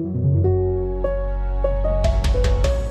thank 0.00 0.14
you. 0.14 0.29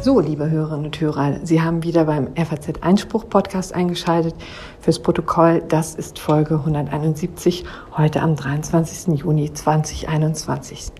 So, 0.01 0.21
liebe 0.21 0.49
Hörerinnen 0.49 0.85
und 0.85 1.02
Hörer, 1.02 1.40
Sie 1.44 1.61
haben 1.61 1.84
wieder 1.84 2.05
beim 2.05 2.29
FAZ 2.34 2.81
Einspruch 2.81 3.27
Podcast 3.27 3.76
eingeschaltet. 3.76 4.33
Fürs 4.79 4.99
Protokoll, 4.99 5.62
das 5.68 5.94
ist 5.94 6.20
Folge 6.20 6.56
171, 6.56 7.65
heute 7.97 8.22
am 8.22 8.38
23. 8.38 9.20
Juni 9.20 9.54
2021. 9.54 10.94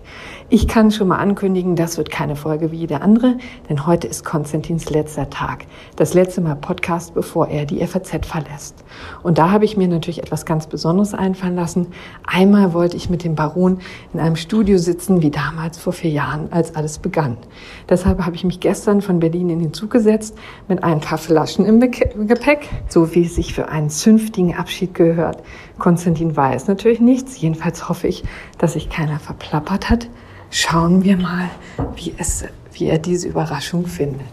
Ich 0.50 0.68
kann 0.68 0.90
schon 0.90 1.08
mal 1.08 1.16
ankündigen, 1.16 1.76
das 1.76 1.96
wird 1.96 2.10
keine 2.10 2.36
Folge 2.36 2.72
wie 2.72 2.76
jede 2.76 3.00
andere, 3.00 3.38
denn 3.70 3.86
heute 3.86 4.06
ist 4.06 4.22
Konstantins 4.22 4.90
letzter 4.90 5.30
Tag. 5.30 5.64
Das 5.96 6.12
letzte 6.12 6.42
Mal 6.42 6.56
Podcast, 6.56 7.14
bevor 7.14 7.48
er 7.48 7.64
die 7.64 7.84
FAZ 7.86 8.26
verlässt. 8.26 8.84
Und 9.22 9.38
da 9.38 9.50
habe 9.50 9.64
ich 9.64 9.78
mir 9.78 9.88
natürlich 9.88 10.22
etwas 10.22 10.44
ganz 10.44 10.66
Besonderes 10.66 11.14
einfallen 11.14 11.56
lassen. 11.56 11.86
Einmal 12.26 12.74
wollte 12.74 12.98
ich 12.98 13.08
mit 13.08 13.24
dem 13.24 13.34
Baron 13.34 13.78
in 14.12 14.20
einem 14.20 14.36
Studio 14.36 14.76
sitzen, 14.76 15.22
wie 15.22 15.30
damals 15.30 15.78
vor 15.78 15.94
vier 15.94 16.10
Jahren, 16.10 16.52
als 16.52 16.76
alles 16.76 16.98
begann. 16.98 17.38
Deshalb 17.88 18.26
habe 18.26 18.36
ich 18.36 18.44
mich 18.44 18.60
gestern 18.60 18.89
von 19.00 19.20
Berlin 19.20 19.48
in 19.50 19.60
den 19.60 19.72
Zug 19.72 19.90
gesetzt 19.90 20.36
mit 20.66 20.82
ein 20.82 21.00
paar 21.00 21.18
Flaschen 21.18 21.64
im 21.64 21.78
Gepäck, 21.80 22.68
so 22.88 23.14
wie 23.14 23.24
es 23.24 23.36
sich 23.36 23.54
für 23.54 23.68
einen 23.68 23.90
zünftigen 23.90 24.56
Abschied 24.56 24.94
gehört. 24.94 25.42
Konstantin 25.78 26.36
weiß 26.36 26.66
natürlich 26.66 27.00
nichts. 27.00 27.40
Jedenfalls 27.40 27.88
hoffe 27.88 28.08
ich, 28.08 28.24
dass 28.58 28.72
sich 28.72 28.90
keiner 28.90 29.20
verplappert 29.20 29.88
hat. 29.88 30.08
Schauen 30.50 31.04
wir 31.04 31.16
mal, 31.16 31.48
wie, 31.94 32.12
es, 32.18 32.44
wie 32.72 32.86
er 32.86 32.98
diese 32.98 33.28
Überraschung 33.28 33.86
findet. 33.86 34.26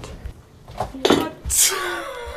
Oh, 0.80 0.86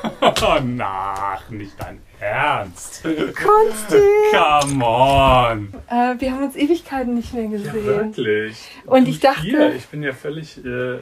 nach, 0.76 1.48
nicht 1.50 1.72
dein 1.78 2.00
Ernst. 2.18 3.02
Konsti! 3.02 4.02
Come 4.32 4.84
on! 4.84 5.74
Äh, 5.88 6.20
wir 6.20 6.32
haben 6.32 6.44
uns 6.44 6.56
Ewigkeiten 6.56 7.14
nicht 7.14 7.32
mehr 7.32 7.48
gesehen. 7.48 7.74
Ja, 7.74 7.84
wirklich. 7.84 8.70
Und 8.86 9.08
ich 9.08 9.20
dachte. 9.20 9.42
Hier, 9.42 9.74
ich 9.74 9.86
bin 9.88 10.02
ja 10.02 10.12
völlig. 10.12 10.64
Äh, 10.64 10.68
äh, 10.68 10.98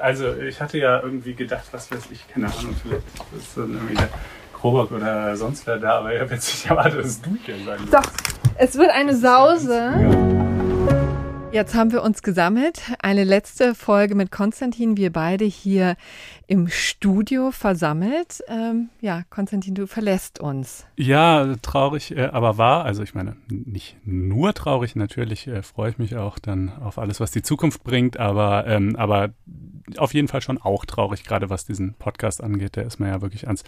also, 0.00 0.34
ich 0.36 0.60
hatte 0.60 0.78
ja 0.78 1.00
irgendwie 1.00 1.34
gedacht, 1.34 1.66
was 1.72 1.90
weiß 1.90 2.08
ich, 2.10 2.26
keine 2.28 2.46
Ahnung, 2.46 2.74
vielleicht 2.82 3.02
ist 3.36 3.56
dann 3.56 3.72
irgendwie 3.74 3.94
der 3.94 4.08
Krobock 4.52 4.90
oder 4.92 5.36
sonst 5.36 5.66
wer 5.66 5.78
da, 5.78 5.98
aber 5.98 6.14
ich 6.14 6.20
habe 6.20 6.34
jetzt 6.34 6.48
nicht 6.52 6.66
erwartet, 6.66 7.04
dass 7.04 7.20
du 7.20 7.36
hier 7.44 7.54
sein 7.64 7.78
Doch, 7.90 8.10
es 8.56 8.76
wird 8.76 8.90
eine 8.90 9.14
Sause. 9.14 10.46
Jetzt 11.52 11.74
haben 11.74 11.90
wir 11.90 12.02
uns 12.02 12.22
gesammelt. 12.22 12.82
Eine 12.98 13.24
letzte 13.24 13.74
Folge 13.74 14.14
mit 14.14 14.30
Konstantin. 14.30 14.96
Wir 14.98 15.10
beide 15.10 15.46
hier 15.46 15.96
im 16.48 16.68
Studio 16.68 17.50
versammelt. 17.50 18.42
Ähm, 18.48 18.90
ja, 19.00 19.24
Konstantin, 19.30 19.74
du 19.74 19.86
verlässt 19.86 20.38
uns. 20.38 20.86
Ja, 20.96 21.56
traurig, 21.60 22.16
äh, 22.16 22.26
aber 22.26 22.56
wahr. 22.56 22.84
Also 22.84 23.02
ich 23.02 23.14
meine, 23.14 23.36
nicht 23.48 23.96
nur 24.04 24.54
traurig. 24.54 24.94
Natürlich 24.94 25.48
äh, 25.48 25.62
freue 25.62 25.90
ich 25.90 25.98
mich 25.98 26.16
auch 26.16 26.38
dann 26.38 26.72
auf 26.80 26.98
alles, 26.98 27.18
was 27.18 27.32
die 27.32 27.42
Zukunft 27.42 27.82
bringt. 27.82 28.18
Aber, 28.18 28.66
ähm, 28.66 28.94
aber 28.96 29.30
auf 29.98 30.14
jeden 30.14 30.28
Fall 30.28 30.40
schon 30.40 30.58
auch 30.58 30.84
traurig, 30.84 31.24
gerade 31.24 31.50
was 31.50 31.64
diesen 31.64 31.94
Podcast 31.94 32.42
angeht. 32.42 32.76
Der 32.76 32.84
ist 32.84 33.00
mir 33.00 33.08
ja 33.08 33.20
wirklich 33.22 33.46
ans 33.46 33.64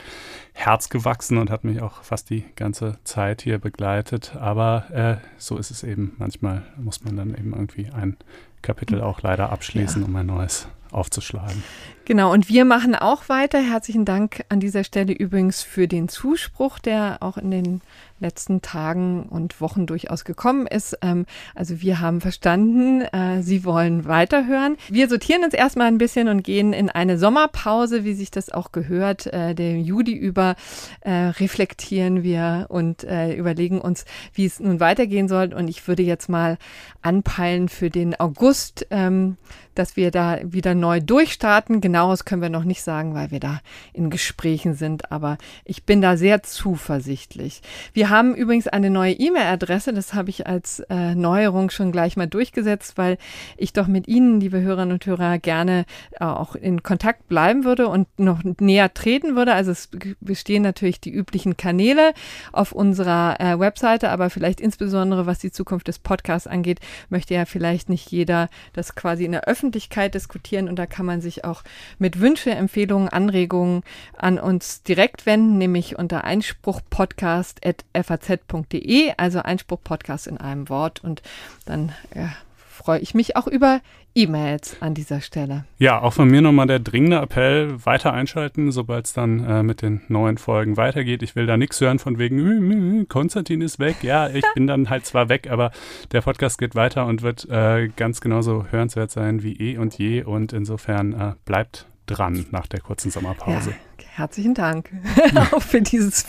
Herz 0.53 0.89
gewachsen 0.89 1.39
und 1.39 1.51
hat 1.51 1.65
mich 1.65 1.81
auch 1.83 2.03
fast 2.03 2.31
die 2.31 2.45
ganze 2.55 2.99
Zeit 3.03 3.43
hier 3.43 3.59
begleitet. 3.59 4.37
Aber 4.37 4.91
äh, 4.93 5.17
so 5.37 5.59
ist 5.59 5.73
es 5.73 5.83
eben. 5.83 6.15
Manchmal 6.19 6.63
muss 6.77 7.03
man 7.03 7.17
dann 7.17 7.31
eben 7.31 7.53
irgendwie 7.53 7.91
ein 7.91 8.17
Kapitel 8.63 9.01
auch 9.01 9.23
leider 9.23 9.51
abschließen, 9.51 10.03
ja. 10.03 10.09
um 10.09 10.15
ein 10.15 10.27
neues 10.27 10.69
aufzuschlagen. 10.91 11.63
Genau, 12.09 12.33
und 12.33 12.49
wir 12.49 12.65
machen 12.65 12.95
auch 12.95 13.29
weiter. 13.29 13.59
Herzlichen 13.59 14.07
Dank 14.07 14.43
an 14.49 14.61
dieser 14.61 14.83
Stelle 14.83 15.13
übrigens 15.13 15.61
für 15.61 15.87
den 15.87 16.09
Zuspruch, 16.09 16.79
der 16.79 17.19
auch 17.21 17.37
in 17.37 17.51
den 17.51 17.83
letzten 18.21 18.63
Tagen 18.63 19.25
und 19.25 19.61
Wochen 19.61 19.87
durchaus 19.87 20.25
gekommen 20.25 20.67
ist. 20.67 20.99
Ähm, 21.03 21.27
also 21.55 21.81
wir 21.81 22.01
haben 22.01 22.21
verstanden, 22.21 23.03
äh, 23.03 23.43
Sie 23.43 23.65
wollen 23.65 24.07
weiterhören. 24.07 24.77
Wir 24.89 25.09
sortieren 25.09 25.45
uns 25.45 25.55
erstmal 25.55 25.87
ein 25.87 25.99
bisschen 25.99 26.29
und 26.29 26.43
gehen 26.43 26.73
in 26.73 26.91
eine 26.91 27.19
Sommerpause, 27.19 28.05
wie 28.05 28.15
sich 28.15 28.31
das 28.31 28.51
auch 28.51 28.73
gehört. 28.73 29.27
Äh, 29.27 29.55
der 29.55 29.81
Juli 29.81 30.13
über 30.13 30.57
äh, 31.01 31.11
reflektieren 31.11 32.23
wir 32.23 32.67
und 32.69 33.05
äh, 33.05 33.35
überlegen 33.35 33.81
uns, 33.81 34.05
wie 34.33 34.47
es 34.47 34.61
nun 34.61 34.81
weitergehen 34.81 35.29
soll. 35.29 35.55
Und 35.55 35.69
ich 35.69 35.87
würde 35.87 36.03
jetzt 36.03 36.29
mal 36.29 36.59
anpeilen 37.03 37.69
für 37.69 37.91
den 37.91 38.19
August, 38.19 38.87
ähm, 38.91 39.37
dass 39.75 39.97
wir 39.97 40.11
da 40.11 40.41
wieder 40.43 40.75
neu 40.75 41.01
durchstarten. 41.01 41.81
Genaues 41.81 42.25
können 42.25 42.43
wir 42.43 42.49
noch 42.49 42.65
nicht 42.65 42.83
sagen, 42.83 43.15
weil 43.15 43.31
wir 43.31 43.41
da 43.41 43.61
in 43.93 44.11
Gesprächen 44.11 44.75
sind. 44.75 45.13
Aber 45.13 45.39
ich 45.65 45.85
bin 45.85 46.01
da 46.01 46.17
sehr 46.17 46.43
zuversichtlich. 46.43 47.63
Wir 47.93 48.08
wir 48.09 48.17
haben 48.17 48.35
übrigens 48.35 48.67
eine 48.67 48.89
neue 48.89 49.13
E-Mail-Adresse, 49.13 49.93
das 49.93 50.15
habe 50.15 50.31
ich 50.31 50.47
als 50.47 50.81
äh, 50.89 51.15
Neuerung 51.15 51.69
schon 51.69 51.93
gleich 51.93 52.17
mal 52.17 52.27
durchgesetzt, 52.27 52.97
weil 52.97 53.19
ich 53.59 53.75
doch 53.75 53.87
mit 53.87 54.09
Ihnen, 54.09 54.41
liebe 54.41 54.63
Hörerinnen 54.63 54.95
und 54.95 55.05
Hörer, 55.05 55.39
gerne 55.39 55.85
äh, 56.13 56.25
auch 56.25 56.55
in 56.55 56.83
Kontakt 56.83 57.29
bleiben 57.29 57.65
würde 57.65 57.87
und 57.87 58.09
noch 58.19 58.43
näher 58.61 58.95
treten 58.95 59.37
würde. 59.37 59.53
Also 59.53 59.73
es 59.73 59.91
bestehen 60.21 60.63
natürlich 60.63 61.03
die 61.03 61.13
üblichen 61.13 61.59
Kanäle 61.59 62.15
auf 62.51 62.73
unserer 62.73 63.39
äh, 63.41 63.61
Webseite, 63.61 64.09
aber 64.09 64.31
vielleicht 64.31 64.63
insbesondere 64.63 65.27
was 65.27 65.39
die 65.39 65.53
Zukunft 65.53 65.89
des 65.89 65.99
Podcasts 65.99 66.47
angeht, 66.47 66.81
möchte 67.11 67.35
ja 67.35 67.45
vielleicht 67.45 67.91
nicht 67.91 68.11
jeder 68.11 68.49
das 68.73 68.95
quasi 68.95 69.27
in 69.27 69.33
der 69.33 69.45
Öffentlichkeit 69.45 70.15
diskutieren 70.15 70.71
und 70.71 70.77
da 70.77 70.87
kann 70.87 71.05
man 71.05 71.21
sich 71.21 71.45
auch 71.45 71.63
mit 71.99 72.21
Wünsche, 72.21 72.53
Empfehlungen, 72.53 73.11
Anregungen 73.11 73.83
an 74.17 74.39
uns 74.39 74.83
direkt 74.83 75.27
wenden, 75.27 75.59
nämlich 75.59 75.99
unter 75.99 76.25
einspruchpodcast@ 76.25 77.59
faz.de, 78.05 79.13
also 79.17 79.41
Einspruch 79.41 79.81
Podcast 79.83 80.27
in 80.27 80.39
einem 80.39 80.69
Wort. 80.69 81.03
Und 81.03 81.23
dann 81.67 81.93
ja, 82.15 82.33
freue 82.79 83.01
ich 83.01 83.15
mich 83.15 83.37
auch 83.37 83.47
über 83.47 83.81
E-Mails 84.15 84.77
an 84.81 84.95
dieser 84.95 85.21
Stelle. 85.21 85.65
Ja, 85.79 86.01
auch 86.01 86.13
von 86.13 86.29
mir 86.29 86.43
nochmal 86.43 86.67
der 86.67 86.79
dringende 86.79 87.19
Appell, 87.19 87.85
weiter 87.85 88.13
einschalten, 88.13 88.73
sobald 88.73 89.07
es 89.07 89.13
dann 89.13 89.45
äh, 89.45 89.63
mit 89.63 89.83
den 89.83 90.03
neuen 90.09 90.39
Folgen 90.39 90.77
weitergeht. 90.77 91.23
Ich 91.23 91.37
will 91.37 91.47
da 91.47 91.57
nichts 91.57 91.81
hören 91.81 91.99
von 91.99 92.19
wegen, 92.19 93.07
Konstantin 93.09 93.61
ist 93.61 93.79
weg. 93.79 94.03
Ja, 94.03 94.29
ich 94.29 94.45
bin 94.55 94.67
dann 94.67 94.91
halt 94.91 95.07
zwar 95.07 95.29
weg, 95.29 95.49
aber 95.51 95.71
der 96.13 96.23
Podcast 96.23 96.59
geht 96.59 96.75
weiter 96.75 97.07
und 97.07 97.23
wird 97.23 97.49
äh, 97.49 97.89
ganz 97.95 98.21
genauso 98.21 98.67
hörenswert 98.71 99.11
sein 99.11 99.43
wie 99.43 99.55
eh 99.55 99.79
und 99.79 99.97
je. 99.99 100.23
Und 100.23 100.53
insofern 100.53 101.13
äh, 101.13 101.33
bleibt 101.45 101.87
dran 102.07 102.47
nach 102.51 102.67
der 102.67 102.81
kurzen 102.81 103.11
Sommerpause. 103.11 103.71
Ja. 103.71 103.77
Herzlichen 104.07 104.55
Dank 104.55 104.91
auch 105.53 105.63
für, 105.63 105.83
dieses, 105.83 106.25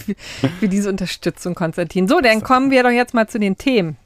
für 0.60 0.68
diese 0.68 0.90
Unterstützung, 0.90 1.56
Konstantin. 1.56 2.08
So, 2.08 2.20
dann 2.22 2.42
kommen 2.42 2.72
wir 2.72 2.84
doch 2.84 2.90
jetzt 2.90 3.14
mal 3.14 3.28
zu 3.28 3.40
den 3.40 3.58
Themen. 3.58 3.98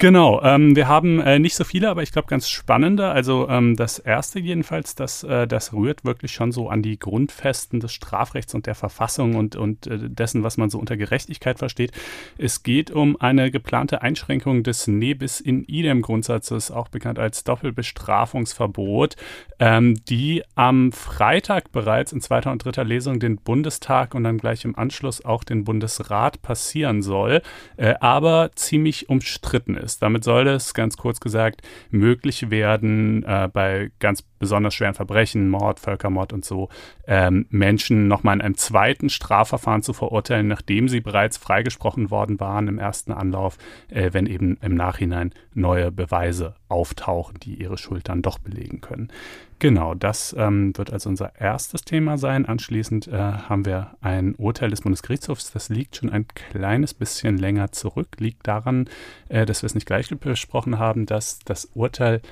Genau, 0.00 0.40
ähm, 0.42 0.74
wir 0.76 0.88
haben 0.88 1.20
äh, 1.20 1.38
nicht 1.38 1.54
so 1.54 1.62
viele, 1.62 1.90
aber 1.90 2.02
ich 2.02 2.10
glaube 2.10 2.26
ganz 2.26 2.48
spannende. 2.48 3.08
Also 3.08 3.50
ähm, 3.50 3.76
das 3.76 3.98
erste 3.98 4.38
jedenfalls, 4.38 4.94
das, 4.94 5.24
äh, 5.24 5.46
das 5.46 5.74
rührt 5.74 6.06
wirklich 6.06 6.32
schon 6.32 6.52
so 6.52 6.70
an 6.70 6.80
die 6.80 6.98
Grundfesten 6.98 7.80
des 7.80 7.92
Strafrechts 7.92 8.54
und 8.54 8.64
der 8.64 8.74
Verfassung 8.74 9.34
und, 9.34 9.56
und 9.56 9.86
äh, 9.88 9.98
dessen, 10.08 10.42
was 10.42 10.56
man 10.56 10.70
so 10.70 10.78
unter 10.78 10.96
Gerechtigkeit 10.96 11.58
versteht. 11.58 11.92
Es 12.38 12.62
geht 12.62 12.90
um 12.90 13.20
eine 13.20 13.50
geplante 13.50 14.00
Einschränkung 14.00 14.62
des 14.62 14.86
Nebis 14.86 15.38
in 15.38 15.64
idem 15.64 16.00
Grundsatzes, 16.00 16.70
auch 16.70 16.88
bekannt 16.88 17.18
als 17.18 17.44
Doppelbestrafungsverbot, 17.44 19.16
ähm, 19.58 20.02
die 20.08 20.42
am 20.54 20.92
Freitag 20.92 21.72
bereits 21.72 22.12
in 22.12 22.22
zweiter 22.22 22.52
und 22.52 22.64
dritter 22.64 22.84
Lesung 22.84 23.09
den 23.18 23.36
Bundestag 23.36 24.14
und 24.14 24.24
dann 24.24 24.38
gleich 24.38 24.64
im 24.64 24.78
Anschluss 24.78 25.24
auch 25.24 25.44
den 25.44 25.64
Bundesrat 25.64 26.40
passieren 26.42 27.02
soll, 27.02 27.42
äh, 27.76 27.94
aber 28.00 28.50
ziemlich 28.54 29.08
umstritten 29.08 29.76
ist 29.76 29.90
ist. 29.90 30.02
Damit 30.02 30.24
soll 30.24 30.48
es, 30.48 30.74
ganz 30.74 30.96
kurz 30.96 31.20
gesagt, 31.20 31.62
möglich 31.90 32.50
werden, 32.50 33.24
äh, 33.24 33.48
bei 33.52 33.90
ganz 33.98 34.22
besonders 34.22 34.74
schweren 34.74 34.94
Verbrechen, 34.94 35.48
Mord, 35.48 35.80
Völkermord 35.80 36.32
und 36.32 36.44
so, 36.44 36.68
ähm, 37.06 37.46
Menschen 37.50 38.08
nochmal 38.08 38.36
in 38.36 38.40
einem 38.40 38.56
zweiten 38.56 39.08
Strafverfahren 39.10 39.82
zu 39.82 39.92
verurteilen, 39.92 40.48
nachdem 40.48 40.88
sie 40.88 41.00
bereits 41.00 41.36
freigesprochen 41.36 42.10
worden 42.10 42.40
waren 42.40 42.68
im 42.68 42.78
ersten 42.78 43.12
Anlauf, 43.12 43.58
äh, 43.88 44.10
wenn 44.12 44.26
eben 44.26 44.56
im 44.62 44.74
Nachhinein 44.74 45.32
neue 45.54 45.90
Beweise 45.90 46.54
auftauchen, 46.70 47.38
die 47.40 47.54
ihre 47.54 47.78
Schuld 47.78 48.08
dann 48.08 48.22
doch 48.22 48.38
belegen 48.38 48.80
können. 48.80 49.10
Genau, 49.58 49.94
das 49.94 50.34
ähm, 50.38 50.76
wird 50.76 50.90
also 50.90 51.10
unser 51.10 51.38
erstes 51.38 51.82
Thema 51.82 52.16
sein. 52.16 52.46
Anschließend 52.46 53.08
äh, 53.08 53.16
haben 53.18 53.66
wir 53.66 53.96
ein 54.00 54.34
Urteil 54.36 54.70
des 54.70 54.80
Bundesgerichtshofs, 54.80 55.52
das 55.52 55.68
liegt 55.68 55.96
schon 55.96 56.10
ein 56.10 56.26
kleines 56.28 56.94
bisschen 56.94 57.36
länger 57.36 57.70
zurück, 57.72 58.16
liegt 58.18 58.46
daran, 58.46 58.88
äh, 59.28 59.44
dass 59.44 59.62
wir 59.62 59.66
es 59.66 59.74
nicht 59.74 59.86
gleich 59.86 60.08
besprochen 60.08 60.78
haben, 60.78 61.04
dass 61.04 61.40
das 61.40 61.66
Urteil 61.74 62.22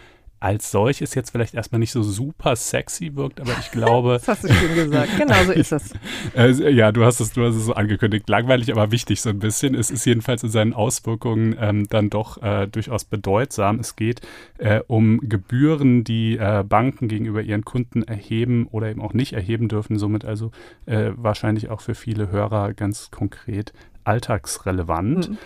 als 0.40 0.70
solches 0.70 1.14
jetzt 1.14 1.30
vielleicht 1.30 1.54
erstmal 1.54 1.78
nicht 1.78 1.90
so 1.90 2.02
super 2.02 2.54
sexy 2.56 3.14
wirkt, 3.16 3.40
aber 3.40 3.52
ich 3.58 3.70
glaube. 3.70 4.12
das 4.24 4.28
hast 4.28 4.44
du 4.44 4.52
schön 4.52 4.74
gesagt. 4.74 5.10
Genau 5.18 5.44
so 5.44 5.52
ist 5.52 5.72
es. 5.72 5.94
äh, 6.36 6.72
ja, 6.72 6.92
du 6.92 7.04
hast 7.04 7.20
es, 7.20 7.32
du 7.32 7.44
hast 7.44 7.56
es 7.56 7.66
so 7.66 7.74
angekündigt. 7.74 8.28
Langweilig, 8.28 8.70
aber 8.72 8.90
wichtig 8.90 9.20
so 9.20 9.30
ein 9.30 9.38
bisschen. 9.38 9.74
Es 9.74 9.90
ist 9.90 10.04
jedenfalls 10.04 10.42
in 10.42 10.50
seinen 10.50 10.74
Auswirkungen 10.74 11.56
ähm, 11.60 11.88
dann 11.88 12.10
doch 12.10 12.40
äh, 12.42 12.66
durchaus 12.66 13.04
bedeutsam. 13.04 13.80
Es 13.80 13.96
geht 13.96 14.20
äh, 14.58 14.80
um 14.86 15.20
Gebühren, 15.20 16.04
die 16.04 16.36
äh, 16.36 16.64
Banken 16.66 17.08
gegenüber 17.08 17.42
ihren 17.42 17.64
Kunden 17.64 18.02
erheben 18.02 18.66
oder 18.70 18.88
eben 18.90 19.00
auch 19.00 19.14
nicht 19.14 19.32
erheben 19.32 19.68
dürfen. 19.68 19.98
Somit 19.98 20.24
also 20.24 20.52
äh, 20.86 21.10
wahrscheinlich 21.16 21.68
auch 21.70 21.80
für 21.80 21.94
viele 21.94 22.30
Hörer 22.30 22.74
ganz 22.74 23.10
konkret 23.10 23.72
alltagsrelevant. 24.08 25.30
Mhm. 25.30 25.38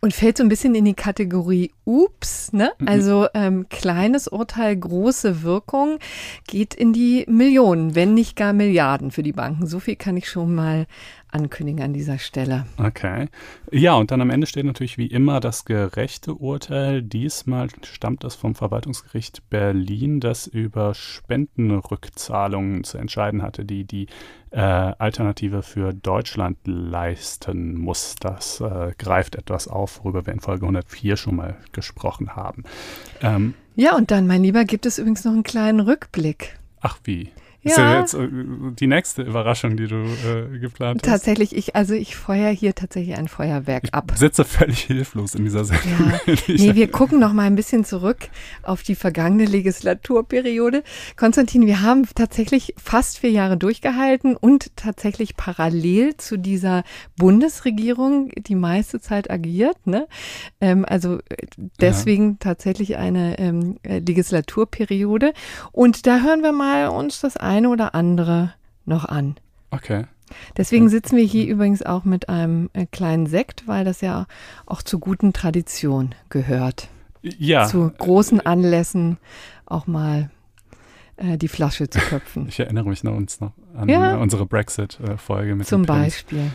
Und 0.00 0.12
fällt 0.12 0.36
so 0.36 0.44
ein 0.44 0.50
bisschen 0.50 0.74
in 0.74 0.84
die 0.84 0.94
Kategorie 0.94 1.72
Ups, 1.84 2.52
ne? 2.52 2.72
Mhm. 2.78 2.88
Also 2.88 3.26
ähm, 3.32 3.66
kleines 3.70 4.28
Urteil, 4.28 4.76
große 4.76 5.42
Wirkung, 5.42 5.98
geht 6.46 6.74
in 6.74 6.92
die 6.92 7.24
Millionen, 7.26 7.94
wenn 7.94 8.12
nicht 8.12 8.36
gar 8.36 8.52
Milliarden 8.52 9.10
für 9.10 9.22
die 9.22 9.32
Banken. 9.32 9.66
So 9.66 9.80
viel 9.80 9.96
kann 9.96 10.16
ich 10.18 10.28
schon 10.28 10.54
mal 10.54 10.86
ankündigen 11.34 11.82
an 11.82 11.92
dieser 11.92 12.18
Stelle. 12.18 12.66
Okay. 12.78 13.28
Ja, 13.70 13.94
und 13.94 14.10
dann 14.10 14.20
am 14.20 14.30
Ende 14.30 14.46
steht 14.46 14.64
natürlich 14.64 14.98
wie 14.98 15.06
immer 15.06 15.40
das 15.40 15.64
gerechte 15.64 16.34
Urteil. 16.34 17.02
Diesmal 17.02 17.68
stammt 17.82 18.24
das 18.24 18.34
vom 18.34 18.54
Verwaltungsgericht 18.54 19.50
Berlin, 19.50 20.20
das 20.20 20.46
über 20.46 20.94
Spendenrückzahlungen 20.94 22.84
zu 22.84 22.98
entscheiden 22.98 23.42
hatte, 23.42 23.64
die 23.64 23.84
die 23.84 24.06
äh, 24.50 24.60
Alternative 24.60 25.62
für 25.62 25.92
Deutschland 25.92 26.58
leisten 26.64 27.76
muss. 27.76 28.14
Das 28.20 28.60
äh, 28.60 28.92
greift 28.96 29.34
etwas 29.34 29.66
auf, 29.66 30.04
worüber 30.04 30.26
wir 30.26 30.32
in 30.32 30.40
Folge 30.40 30.64
104 30.64 31.16
schon 31.16 31.36
mal 31.36 31.56
gesprochen 31.72 32.36
haben. 32.36 32.62
Ähm, 33.20 33.54
ja, 33.74 33.96
und 33.96 34.12
dann, 34.12 34.28
mein 34.28 34.44
Lieber, 34.44 34.64
gibt 34.64 34.86
es 34.86 34.98
übrigens 34.98 35.24
noch 35.24 35.32
einen 35.32 35.42
kleinen 35.42 35.80
Rückblick. 35.80 36.58
Ach 36.80 36.98
wie? 37.02 37.30
Ist 37.64 37.78
ja 37.78 37.98
jetzt 37.98 38.12
äh, 38.12 38.28
die 38.78 38.86
nächste 38.86 39.22
Überraschung, 39.22 39.78
die 39.78 39.86
du 39.86 39.96
äh, 39.96 40.58
geplant 40.58 41.00
hast? 41.02 41.10
Tatsächlich, 41.10 41.56
ich, 41.56 41.74
also 41.74 41.94
ich 41.94 42.14
feuer 42.14 42.50
hier 42.50 42.74
tatsächlich 42.74 43.16
ein 43.16 43.26
Feuerwerk 43.26 43.84
ich 43.84 43.94
ab. 43.94 44.12
Sitze 44.16 44.44
völlig 44.44 44.80
hilflos 44.80 45.34
in 45.34 45.44
dieser 45.44 45.64
Sendung. 45.64 46.12
Ja. 46.26 46.34
nee, 46.48 46.74
wir 46.74 46.90
gucken 46.90 47.18
noch 47.18 47.32
mal 47.32 47.44
ein 47.44 47.56
bisschen 47.56 47.86
zurück 47.86 48.28
auf 48.62 48.82
die 48.82 48.94
vergangene 48.94 49.46
Legislaturperiode. 49.46 50.82
Konstantin, 51.16 51.66
wir 51.66 51.80
haben 51.80 52.06
tatsächlich 52.14 52.74
fast 52.76 53.20
vier 53.20 53.30
Jahre 53.30 53.56
durchgehalten 53.56 54.36
und 54.36 54.76
tatsächlich 54.76 55.34
parallel 55.36 56.18
zu 56.18 56.36
dieser 56.36 56.84
Bundesregierung 57.16 58.30
die 58.36 58.56
meiste 58.56 59.00
Zeit 59.00 59.30
agiert. 59.30 59.86
Ne? 59.86 60.06
Ähm, 60.60 60.84
also 60.86 61.16
äh, 61.30 61.46
deswegen 61.80 62.32
ja. 62.32 62.36
tatsächlich 62.40 62.98
eine 62.98 63.38
ähm, 63.38 63.78
Legislaturperiode. 63.84 65.32
Und 65.72 66.06
da 66.06 66.20
hören 66.20 66.42
wir 66.42 66.52
mal 66.52 66.88
uns 66.88 67.20
das 67.20 67.38
ein 67.38 67.53
eine 67.54 67.68
oder 67.68 67.94
andere 67.94 68.52
noch 68.84 69.04
an. 69.04 69.36
Okay. 69.70 70.06
Deswegen 70.56 70.88
sitzen 70.88 71.16
wir 71.16 71.24
hier 71.24 71.46
übrigens 71.46 71.82
auch 71.82 72.04
mit 72.04 72.28
einem 72.28 72.68
äh, 72.72 72.86
kleinen 72.86 73.26
Sekt, 73.26 73.68
weil 73.68 73.84
das 73.84 74.00
ja 74.00 74.26
auch 74.66 74.82
zur 74.82 74.98
guten 74.98 75.32
Tradition 75.32 76.14
gehört. 76.30 76.88
Ja. 77.22 77.66
Zu 77.66 77.92
großen 77.96 78.44
Anlässen 78.44 79.18
auch 79.66 79.86
mal 79.86 80.30
äh, 81.16 81.38
die 81.38 81.48
Flasche 81.48 81.88
zu 81.88 82.00
köpfen. 82.00 82.46
Ich 82.48 82.58
erinnere 82.58 82.88
mich 82.88 83.04
noch 83.04 83.14
uns 83.14 83.40
noch 83.40 83.52
an 83.76 83.88
ja. 83.88 84.16
unsere 84.16 84.46
Brexit-Folge 84.46 85.54
mit 85.54 85.66
Zum 85.66 85.84
Beispiel. 85.84 86.50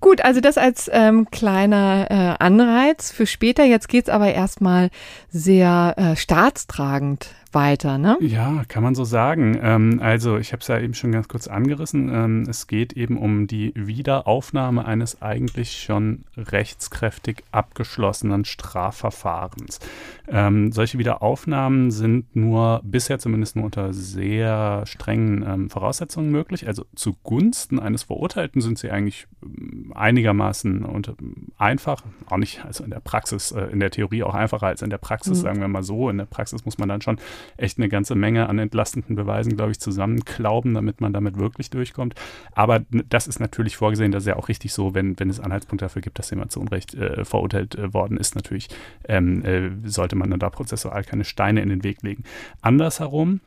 Gut, 0.00 0.24
also 0.24 0.40
das 0.40 0.56
als 0.56 0.90
ähm, 0.92 1.30
kleiner 1.30 2.06
äh, 2.10 2.42
Anreiz 2.42 3.12
für 3.12 3.26
später. 3.26 3.64
Jetzt 3.64 3.88
geht 3.88 4.04
es 4.04 4.08
aber 4.08 4.32
erstmal 4.32 4.88
sehr 5.28 5.94
äh, 5.98 6.16
staatstragend 6.16 7.34
weiter, 7.52 7.98
ne? 7.98 8.16
Ja, 8.20 8.64
kann 8.68 8.82
man 8.82 8.94
so 8.94 9.04
sagen. 9.04 9.58
Ähm, 9.62 10.00
also 10.02 10.38
ich 10.38 10.52
habe 10.52 10.60
es 10.60 10.68
ja 10.68 10.78
eben 10.78 10.94
schon 10.94 11.12
ganz 11.12 11.28
kurz 11.28 11.48
angerissen. 11.48 12.08
Ähm, 12.12 12.46
es 12.48 12.66
geht 12.66 12.92
eben 12.92 13.18
um 13.18 13.46
die 13.46 13.72
Wiederaufnahme 13.74 14.84
eines 14.84 15.22
eigentlich 15.22 15.82
schon 15.82 16.24
rechtskräftig 16.36 17.44
abgeschlossenen 17.52 18.44
Strafverfahrens. 18.44 19.80
Ähm, 20.28 20.70
solche 20.72 20.98
Wiederaufnahmen 20.98 21.90
sind 21.90 22.36
nur 22.36 22.80
bisher 22.84 23.18
zumindest 23.18 23.56
nur 23.56 23.64
unter 23.64 23.92
sehr 23.92 24.82
strengen 24.86 25.44
ähm, 25.46 25.70
Voraussetzungen 25.70 26.30
möglich. 26.30 26.68
Also 26.68 26.84
zugunsten 26.94 27.80
eines 27.80 28.04
Verurteilten 28.04 28.60
sind 28.60 28.78
sie 28.78 28.90
eigentlich 28.90 29.26
ähm, 29.42 29.92
einigermaßen 29.94 30.84
und 30.84 31.14
einfach, 31.58 32.02
auch 32.26 32.36
nicht 32.36 32.64
also 32.64 32.84
in 32.84 32.90
der 32.90 33.00
Praxis, 33.00 33.50
äh, 33.50 33.64
in 33.64 33.80
der 33.80 33.90
Theorie 33.90 34.22
auch 34.22 34.34
einfacher 34.34 34.66
als 34.66 34.82
in 34.82 34.90
der 34.90 34.98
Praxis, 34.98 35.38
mhm. 35.38 35.42
sagen 35.42 35.60
wir 35.60 35.68
mal 35.68 35.82
so. 35.82 36.08
In 36.08 36.18
der 36.18 36.26
Praxis 36.26 36.64
muss 36.64 36.78
man 36.78 36.88
dann 36.88 37.00
schon 37.00 37.18
echt 37.56 37.78
eine 37.78 37.88
ganze 37.88 38.14
Menge 38.14 38.48
an 38.48 38.58
entlastenden 38.58 39.16
Beweisen, 39.16 39.56
glaube 39.56 39.72
ich, 39.72 39.80
zusammenklauben, 39.80 40.74
damit 40.74 41.00
man 41.00 41.12
damit 41.12 41.38
wirklich 41.38 41.70
durchkommt. 41.70 42.14
Aber 42.52 42.80
das 43.08 43.26
ist 43.26 43.40
natürlich 43.40 43.76
vorgesehen, 43.76 44.12
das 44.12 44.24
ist 44.24 44.28
ja 44.28 44.36
auch 44.36 44.48
richtig 44.48 44.72
so, 44.72 44.94
wenn, 44.94 45.18
wenn 45.18 45.30
es 45.30 45.40
Anhaltspunkte 45.40 45.84
dafür 45.84 46.02
gibt, 46.02 46.18
dass 46.18 46.30
jemand 46.30 46.52
zu 46.52 46.60
Unrecht 46.60 46.94
äh, 46.94 47.24
verurteilt 47.24 47.74
äh, 47.74 47.92
worden 47.92 48.16
ist, 48.16 48.34
natürlich 48.34 48.68
ähm, 49.08 49.44
äh, 49.44 49.70
sollte 49.84 50.16
man 50.16 50.30
dann 50.30 50.40
da 50.40 50.50
prozessual 50.50 51.04
keine 51.04 51.24
Steine 51.24 51.62
in 51.62 51.68
den 51.68 51.84
Weg 51.84 52.02
legen. 52.02 52.24
Andersherum, 52.60 53.40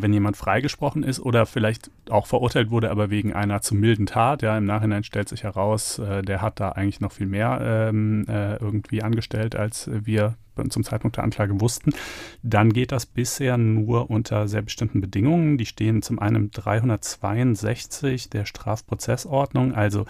wenn 0.00 0.12
jemand 0.12 0.36
freigesprochen 0.36 1.02
ist 1.02 1.20
oder 1.20 1.44
vielleicht 1.44 1.90
auch 2.08 2.26
verurteilt 2.26 2.70
wurde, 2.70 2.90
aber 2.90 3.10
wegen 3.10 3.32
einer 3.34 3.60
zu 3.60 3.74
milden 3.74 4.06
Tat, 4.06 4.42
ja, 4.42 4.56
im 4.56 4.64
Nachhinein 4.64 5.04
stellt 5.04 5.28
sich 5.28 5.42
heraus, 5.42 5.98
äh, 5.98 6.22
der 6.22 6.40
hat 6.40 6.60
da 6.60 6.70
eigentlich 6.70 7.00
noch 7.00 7.12
viel 7.12 7.26
mehr 7.26 7.60
ähm, 7.62 8.24
äh, 8.28 8.56
irgendwie 8.56 9.02
angestellt, 9.02 9.56
als 9.56 9.90
wir 9.92 10.36
zum 10.68 10.84
Zeitpunkt 10.84 11.16
der 11.16 11.24
Anklage 11.24 11.60
wussten, 11.60 11.92
dann 12.42 12.72
geht 12.72 12.92
das 12.92 13.06
bisher 13.06 13.56
nur 13.56 14.10
unter 14.10 14.48
sehr 14.48 14.62
bestimmten 14.62 15.00
Bedingungen. 15.00 15.56
Die 15.56 15.66
stehen 15.66 16.02
zum 16.02 16.18
einen 16.18 16.50
362 16.50 18.28
der 18.28 18.44
Strafprozessordnung, 18.44 19.74
also 19.74 20.04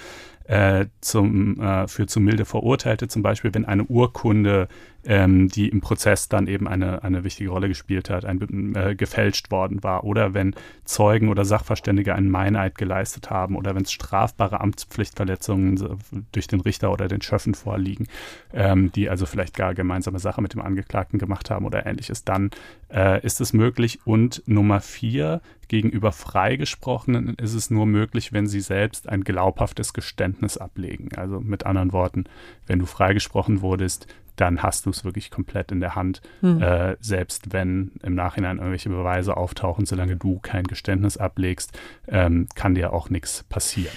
äh, 0.44 0.86
zum, 1.00 1.60
äh, 1.60 1.86
für 1.86 2.06
zu 2.06 2.20
milde 2.20 2.44
Verurteilte, 2.44 3.08
zum 3.08 3.22
Beispiel, 3.22 3.54
wenn 3.54 3.64
eine 3.64 3.84
Urkunde, 3.84 4.68
ähm, 5.04 5.48
die 5.48 5.68
im 5.68 5.80
Prozess 5.80 6.28
dann 6.28 6.46
eben 6.46 6.68
eine, 6.68 7.02
eine 7.02 7.24
wichtige 7.24 7.50
Rolle 7.50 7.68
gespielt 7.68 8.10
hat, 8.10 8.24
ein, 8.24 8.74
äh, 8.74 8.94
gefälscht 8.94 9.50
worden 9.50 9.82
war, 9.82 10.04
oder 10.04 10.34
wenn 10.34 10.54
Zeugen 10.84 11.28
oder 11.28 11.44
Sachverständige 11.44 12.14
einen 12.14 12.30
Meineid 12.30 12.76
geleistet 12.76 13.30
haben, 13.30 13.56
oder 13.56 13.74
wenn 13.74 13.82
es 13.82 13.92
strafbare 13.92 14.60
Amtspflichtverletzungen 14.60 15.98
durch 16.32 16.46
den 16.46 16.60
Richter 16.60 16.92
oder 16.92 17.08
den 17.08 17.22
Schöffen 17.22 17.54
vorliegen, 17.54 18.06
ähm, 18.52 18.92
die 18.92 19.08
also 19.08 19.26
vielleicht 19.26 19.56
gar 19.56 19.74
gemeinsame 19.74 20.18
Sache 20.18 20.42
mit 20.42 20.54
dem 20.54 20.62
Angeklagten 20.62 21.18
gemacht 21.18 21.50
haben 21.50 21.66
oder 21.66 21.86
ähnliches, 21.86 22.24
dann 22.24 22.50
äh, 22.92 23.24
ist 23.24 23.40
es 23.40 23.52
möglich. 23.52 24.00
Und 24.04 24.42
Nummer 24.46 24.80
vier, 24.80 25.40
gegenüber 25.68 26.12
Freigesprochenen 26.12 27.34
ist 27.36 27.54
es 27.54 27.70
nur 27.70 27.86
möglich, 27.86 28.32
wenn 28.32 28.46
sie 28.46 28.60
selbst 28.60 29.08
ein 29.08 29.24
glaubhaftes 29.24 29.94
Geständnis 29.94 30.58
ablegen. 30.58 31.08
Also 31.16 31.40
mit 31.40 31.64
anderen 31.64 31.92
Worten, 31.92 32.24
wenn 32.66 32.78
du 32.78 32.86
freigesprochen 32.86 33.62
wurdest, 33.62 34.06
dann 34.36 34.62
hast 34.62 34.86
du 34.86 34.90
es 34.90 35.04
wirklich 35.04 35.30
komplett 35.30 35.72
in 35.72 35.80
der 35.80 35.94
Hand, 35.94 36.20
hm. 36.40 36.62
äh, 36.62 36.96
selbst 37.00 37.52
wenn 37.52 37.92
im 38.02 38.14
Nachhinein 38.14 38.58
irgendwelche 38.58 38.88
Beweise 38.88 39.36
auftauchen, 39.36 39.86
solange 39.86 40.16
du 40.16 40.38
kein 40.40 40.64
Geständnis 40.64 41.16
ablegst, 41.16 41.78
ähm, 42.08 42.48
kann 42.54 42.74
dir 42.74 42.92
auch 42.92 43.10
nichts 43.10 43.44
passieren. 43.44 43.92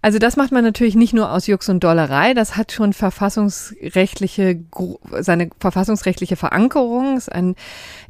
Also 0.00 0.20
das 0.20 0.36
macht 0.36 0.52
man 0.52 0.62
natürlich 0.62 0.94
nicht 0.94 1.12
nur 1.12 1.32
aus 1.32 1.48
Jux 1.48 1.68
und 1.68 1.82
Dollerei, 1.82 2.32
das 2.32 2.56
hat 2.56 2.70
schon 2.70 2.92
verfassungsrechtliche, 2.92 4.60
seine 5.18 5.50
verfassungsrechtliche 5.58 6.36
Verankerung, 6.36 7.16
ist 7.16 7.32
ein 7.32 7.56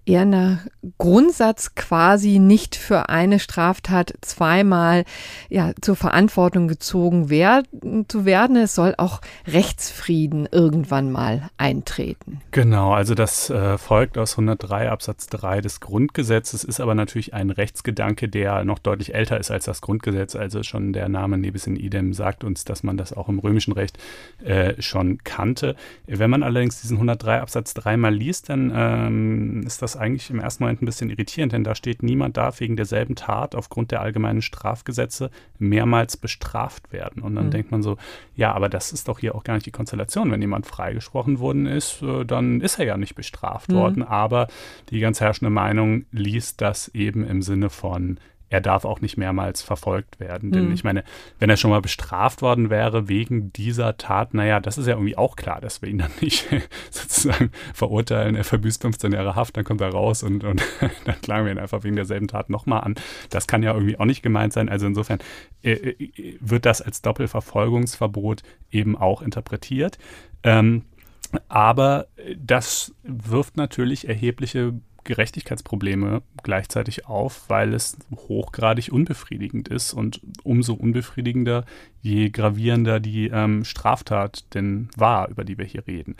eher 0.09 0.23
ein 0.23 0.61
Grundsatz 0.97 1.75
quasi 1.75 2.39
nicht 2.39 2.77
für 2.77 3.09
eine 3.09 3.39
Straftat 3.39 4.15
zweimal 4.23 5.05
ja, 5.49 5.73
zur 5.81 5.97
Verantwortung 5.97 6.67
gezogen 6.67 7.29
werden, 7.29 8.07
zu 8.09 8.25
werden. 8.25 8.57
Es 8.57 8.75
soll 8.75 8.95
auch 8.97 9.21
Rechtsfrieden 9.47 10.49
irgendwann 10.51 11.13
mal 11.13 11.51
eintreten. 11.59 12.41
Genau, 12.53 12.93
also 12.93 13.15
das 13.15 13.51
äh, 13.51 13.77
folgt 13.77 14.17
aus 14.17 14.33
103 14.33 14.91
Absatz 14.91 15.27
3 15.27 15.61
des 15.61 15.81
Grundgesetzes, 15.81 16.65
ist 16.65 16.81
aber 16.81 16.95
natürlich 16.95 17.35
ein 17.35 17.51
Rechtsgedanke, 17.51 18.29
der 18.29 18.65
noch 18.65 18.79
deutlich 18.79 19.15
älter 19.15 19.39
ist 19.39 19.51
als 19.51 19.67
das 19.67 19.81
Grundgesetz. 19.81 20.35
Also 20.35 20.63
schon 20.63 20.93
der 20.93 21.09
Name 21.09 21.37
Nebis 21.37 21.67
in 21.67 21.77
idem 21.77 22.15
sagt 22.15 22.45
uns, 22.45 22.65
dass 22.65 22.83
man 22.83 22.97
das 22.97 23.13
auch 23.13 23.29
im 23.29 23.39
römischen 23.39 23.73
Recht 23.73 23.99
äh, 24.43 24.81
schon 24.81 25.19
kannte. 25.25 25.77
Wenn 26.07 26.31
man 26.31 26.43
allerdings 26.43 26.81
diesen 26.81 26.97
103 26.97 27.41
Absatz 27.41 27.75
3 27.75 27.97
mal 27.97 28.15
liest, 28.15 28.49
dann 28.49 28.73
ähm, 28.75 29.63
ist 29.67 29.83
das 29.83 29.98
eigentlich 29.99 30.31
im 30.31 30.41
ersten 30.41 30.63
Moment 30.63 30.83
ein 30.83 30.87
bisschen 30.87 31.11
irritierend, 31.11 31.53
denn 31.53 31.65
da 31.65 31.75
steht, 31.75 32.03
niemand 32.03 32.37
darf 32.37 32.61
wegen 32.61 32.77
derselben 32.77 33.15
Tat 33.15 33.55
aufgrund 33.55 33.91
der 33.91 34.01
allgemeinen 34.01 34.43
Strafgesetze 34.43 35.31
mehrmals 35.59 36.17
bestraft 36.17 36.93
werden. 36.93 37.23
Und 37.23 37.35
dann 37.35 37.47
mhm. 37.47 37.51
denkt 37.51 37.71
man 37.71 37.83
so, 37.83 37.97
ja, 38.35 38.53
aber 38.53 38.69
das 38.69 38.93
ist 38.93 39.09
doch 39.09 39.19
hier 39.19 39.35
auch 39.35 39.45
gar 39.45 39.55
nicht 39.55 39.67
die 39.67 39.71
Konstellation. 39.71 40.31
Wenn 40.31 40.41
jemand 40.41 40.67
freigesprochen 40.67 41.39
worden 41.39 41.67
ist, 41.67 42.03
äh, 42.03 42.25
dann 42.25 42.61
ist 42.61 42.79
er 42.79 42.87
ja 42.87 42.97
nicht 42.97 43.15
bestraft 43.15 43.71
mhm. 43.71 43.77
worden. 43.77 44.03
Aber 44.03 44.49
die 44.91 45.01
ganz 45.01 45.21
herrschende 45.21 45.51
Meinung 45.51 46.07
liest 46.13 46.61
das 46.61 46.89
eben 46.89 47.27
im 47.27 47.43
Sinne 47.43 47.71
von, 47.71 48.19
er 48.51 48.61
darf 48.61 48.85
auch 48.85 49.01
nicht 49.01 49.17
mehrmals 49.17 49.63
verfolgt 49.63 50.21
werden. 50.21 50.53
Denn 50.53 50.67
mhm. 50.67 50.73
ich 50.73 50.85
meine, 50.85 51.05
wenn 51.39 51.51
er 51.51 51.57
schon 51.57 51.71
mal 51.71 51.81
bestraft 51.81 52.41
worden 52.43 52.71
wäre 52.71 53.09
wegen 53.09 53.53
dieser 53.53 53.97
Tat, 53.97 54.35
naja, 54.35 54.61
das 54.61 54.79
ist 54.79 54.87
ja 54.87 54.95
irgendwie 54.95 55.19
auch 55.19 55.37
klar, 55.37 55.61
dass 55.61 55.83
wir 55.83 55.89
ihn 55.89 55.99
dann 55.99 56.11
nicht 56.21 56.47
sozusagen 56.91 57.51
verurteilen. 57.75 58.37
Er 58.37 58.45
verbüßt 58.45 58.83
15 58.83 59.13
Jahre 59.13 59.35
Haft, 59.35 59.57
dann 59.57 59.65
kommt 59.65 59.81
er 59.81 59.91
raus 59.91 60.23
und, 60.23 60.45
und 60.45 60.63
dann 61.05 61.21
klagen 61.21 61.45
wir 61.45 61.53
ihn 61.53 61.59
einfach 61.59 61.85
wegen 61.85 61.97
derselben 61.97 62.29
Tat 62.29 62.51
nochmal 62.51 62.83
an. 62.83 62.95
Das 63.31 63.47
kann 63.47 63.63
ja 63.63 63.75
irgendwie 63.75 63.99
auch 63.99 64.07
nicht 64.07 64.23
gemeint 64.23 64.53
sein. 64.53 64.69
Also 64.69 64.87
insofern 64.87 65.19
äh, 65.63 65.73
äh, 65.73 66.39
wird 66.41 66.65
das 66.65 66.81
als 66.81 67.03
Doppelverfolgungsverbot 67.03 68.43
eben 68.71 68.97
auch 68.97 69.23
interpretiert. 69.23 69.99
Ähm, 70.43 70.85
aber 71.49 72.07
das 72.37 72.95
wirft 73.03 73.57
natürlich 73.57 74.09
erhebliche 74.09 74.73
Gerechtigkeitsprobleme 75.05 76.23
gleichzeitig 76.43 77.07
auf, 77.07 77.49
weil 77.49 77.75
es 77.75 77.97
hochgradig 78.15 78.93
unbefriedigend 78.93 79.69
ist 79.69 79.93
und 79.93 80.21
umso 80.43 80.75
unbefriedigender, 80.75 81.65
je 82.03 82.31
gravierender 82.31 83.01
die 83.01 83.29
ähm, 83.29 83.65
Straftat 83.65 84.55
denn 84.55 84.89
war, 84.97 85.29
über 85.29 85.45
die 85.45 85.59
wir 85.59 85.65
hier 85.65 85.87
reden. 85.87 86.17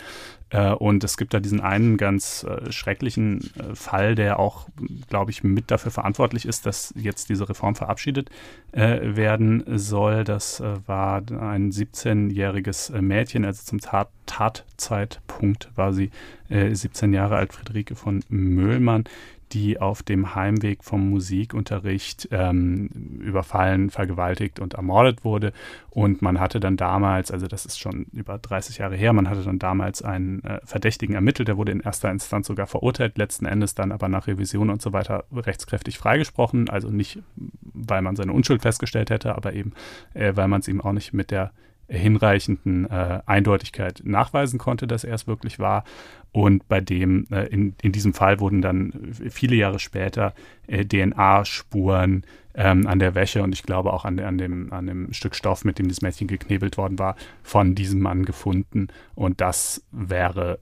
Äh, 0.51 0.71
und 0.73 1.05
es 1.05 1.17
gibt 1.17 1.35
da 1.35 1.41
diesen 1.41 1.61
einen 1.61 1.97
ganz 1.97 2.45
äh, 2.45 2.73
schrecklichen 2.73 3.51
äh, 3.57 3.75
Fall, 3.75 4.15
der 4.15 4.39
auch, 4.39 4.69
glaube 5.09 5.31
ich, 5.31 5.45
mit 5.45 5.71
dafür 5.71 5.91
verantwortlich 5.91 6.47
ist, 6.47 6.67
dass 6.67 6.95
jetzt 6.97 7.29
diese 7.29 7.49
Reform 7.49 7.75
verabschiedet 7.75 8.31
werden 8.71 9.65
soll. 9.79 10.25
Das 10.25 10.63
war 10.87 11.19
ein 11.19 11.73
17-jähriges 11.73 12.95
äh, 12.95 13.01
Mädchen, 13.01 13.45
also 13.45 13.63
zum 13.65 13.81
Tat 13.81 14.11
Tatzeitpunkt 14.27 15.71
war 15.75 15.95
sie 15.95 16.11
17 16.51 17.15
Jahre 17.15 17.37
alt, 17.37 17.55
Friederike 17.55 17.95
von 17.95 18.23
Möhlmann, 18.29 19.05
die 19.53 19.81
auf 19.81 20.03
dem 20.03 20.35
Heimweg 20.35 20.85
vom 20.85 21.09
Musikunterricht 21.11 22.29
ähm, 22.31 22.89
überfallen, 23.21 23.91
vergewaltigt 23.91 24.61
und 24.61 24.75
ermordet 24.75 25.25
wurde. 25.25 25.53
Und 25.91 26.23
man 26.23 26.39
hatte 26.39 26.61
dann 26.61 26.77
damals, 26.77 27.31
also 27.31 27.47
das 27.47 27.67
ist 27.67 27.79
schon 27.79 28.07
über 28.13 28.39
30 28.39 28.79
Jahre 28.79 28.97
her, 28.97 29.13
man 29.13 29.29
hatte 29.29 29.43
dann 29.43 29.59
damals 29.59 30.03
einen 30.03 30.45
äh, 30.45 30.61
Verdächtigen 30.65 31.15
ermittelt, 31.15 31.49
der 31.49 31.57
wurde 31.57 31.73
in 31.73 31.81
erster 31.81 32.11
Instanz 32.11 32.47
sogar 32.47 32.67
verurteilt, 32.67 33.19
letzten 33.19 33.47
Endes 33.47 33.75
dann 33.75 33.93
aber 33.93 34.09
nach 34.09 34.27
Revision 34.27 34.71
und 34.71 34.83
so 34.83 34.93
weiter 34.93 35.25
rechtskräftig 35.33 35.99
freigesprochen. 35.99 36.69
Also 36.69 36.91
nicht, 36.91 37.19
weil 37.63 38.03
man 38.03 38.17
seine 38.17 38.33
Unschuld 38.33 38.63
festgestellt 38.63 39.11
hätte, 39.11 39.35
aber 39.35 39.53
eben, 39.55 39.73
äh, 40.15 40.35
weil 40.37 40.49
man 40.49 40.61
es 40.61 40.69
ihm 40.69 40.81
auch 40.81 40.93
nicht 40.93 41.13
mit 41.13 41.31
der 41.31 41.53
hinreichenden 41.89 42.89
äh, 42.91 43.21
Eindeutigkeit 43.27 44.03
nachweisen 44.05 44.59
konnte, 44.59 44.87
dass 44.87 45.05
er 45.05 45.15
es 45.15 45.27
wirklich 45.27 45.59
war. 45.59 45.85
Und 46.33 46.69
bei 46.69 46.81
dem, 46.81 47.27
äh, 47.31 47.47
in, 47.47 47.75
in 47.81 47.93
diesem 47.93 48.13
Fall 48.13 48.41
wurden 48.41 48.61
dann 48.61 48.93
viele 49.13 49.57
Jahre 49.57 49.79
später 49.79 50.35
äh, 50.67 50.85
DNA-Spuren 50.85 52.25
ähm, 52.55 52.87
an 52.87 52.99
der 52.99 53.15
Wäsche 53.15 53.43
und 53.43 53.55
ich 53.55 53.63
glaube 53.63 53.93
auch 53.93 54.05
an, 54.05 54.19
an, 54.21 54.37
dem, 54.37 54.73
an 54.73 54.87
dem 54.87 55.13
Stück 55.13 55.35
Stoff, 55.35 55.65
mit 55.65 55.79
dem 55.79 55.89
das 55.89 56.03
Mädchen 56.03 56.27
geknebelt 56.27 56.77
worden 56.77 56.99
war, 56.99 57.17
von 57.43 57.75
diesem 57.75 58.01
Mann 58.01 58.25
gefunden. 58.25 58.89
Und 59.15 59.41
das 59.41 59.83
wäre 59.91 60.59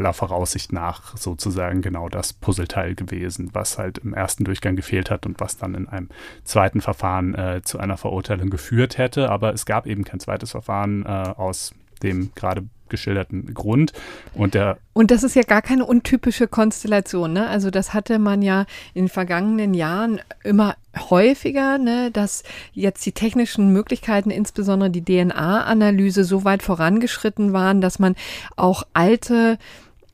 aller 0.00 0.12
Voraussicht 0.14 0.72
nach 0.72 1.16
sozusagen 1.16 1.82
genau 1.82 2.08
das 2.08 2.32
Puzzleteil 2.32 2.94
gewesen, 2.94 3.50
was 3.52 3.78
halt 3.78 3.98
im 3.98 4.14
ersten 4.14 4.44
Durchgang 4.44 4.74
gefehlt 4.74 5.10
hat 5.10 5.26
und 5.26 5.40
was 5.40 5.58
dann 5.58 5.74
in 5.74 5.88
einem 5.88 6.08
zweiten 6.44 6.80
Verfahren 6.80 7.34
äh, 7.34 7.60
zu 7.62 7.78
einer 7.78 7.96
Verurteilung 7.96 8.50
geführt 8.50 8.98
hätte. 8.98 9.30
Aber 9.30 9.52
es 9.52 9.66
gab 9.66 9.86
eben 9.86 10.04
kein 10.04 10.20
zweites 10.20 10.52
Verfahren 10.52 11.04
äh, 11.04 11.08
aus 11.08 11.72
dem 12.02 12.32
gerade 12.34 12.64
geschilderten 12.88 13.54
Grund. 13.54 13.92
Und, 14.34 14.54
der 14.54 14.78
und 14.92 15.10
das 15.10 15.22
ist 15.22 15.36
ja 15.36 15.42
gar 15.42 15.62
keine 15.62 15.86
untypische 15.86 16.48
Konstellation. 16.48 17.32
Ne? 17.32 17.46
Also 17.46 17.70
das 17.70 17.94
hatte 17.94 18.18
man 18.18 18.42
ja 18.42 18.66
in 18.94 19.04
den 19.04 19.08
vergangenen 19.08 19.72
Jahren 19.74 20.20
immer 20.42 20.74
häufiger, 21.08 21.78
ne, 21.78 22.10
dass 22.10 22.42
jetzt 22.72 23.06
die 23.06 23.12
technischen 23.12 23.72
Möglichkeiten, 23.72 24.30
insbesondere 24.30 24.90
die 24.90 25.04
DNA-Analyse, 25.04 26.24
so 26.24 26.44
weit 26.44 26.62
vorangeschritten 26.62 27.52
waren, 27.52 27.80
dass 27.80 28.00
man 28.00 28.16
auch 28.56 28.82
alte 28.92 29.58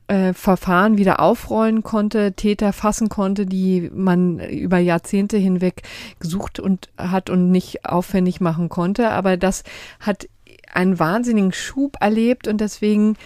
äh, 0.07 0.33
Verfahren 0.33 0.97
wieder 0.97 1.19
aufrollen 1.19 1.83
konnte, 1.83 2.33
Täter 2.33 2.73
fassen 2.73 3.09
konnte, 3.09 3.45
die 3.45 3.89
man 3.93 4.39
über 4.39 4.77
Jahrzehnte 4.77 5.37
hinweg 5.37 5.83
gesucht 6.19 6.59
und 6.59 6.89
hat 6.97 7.29
und 7.29 7.51
nicht 7.51 7.85
aufwendig 7.85 8.39
machen 8.41 8.69
konnte. 8.69 9.09
Aber 9.09 9.37
das 9.37 9.63
hat 9.99 10.27
einen 10.73 10.99
wahnsinnigen 10.99 11.51
Schub 11.51 11.97
erlebt 11.99 12.47
und 12.47 12.61
deswegen 12.61 13.17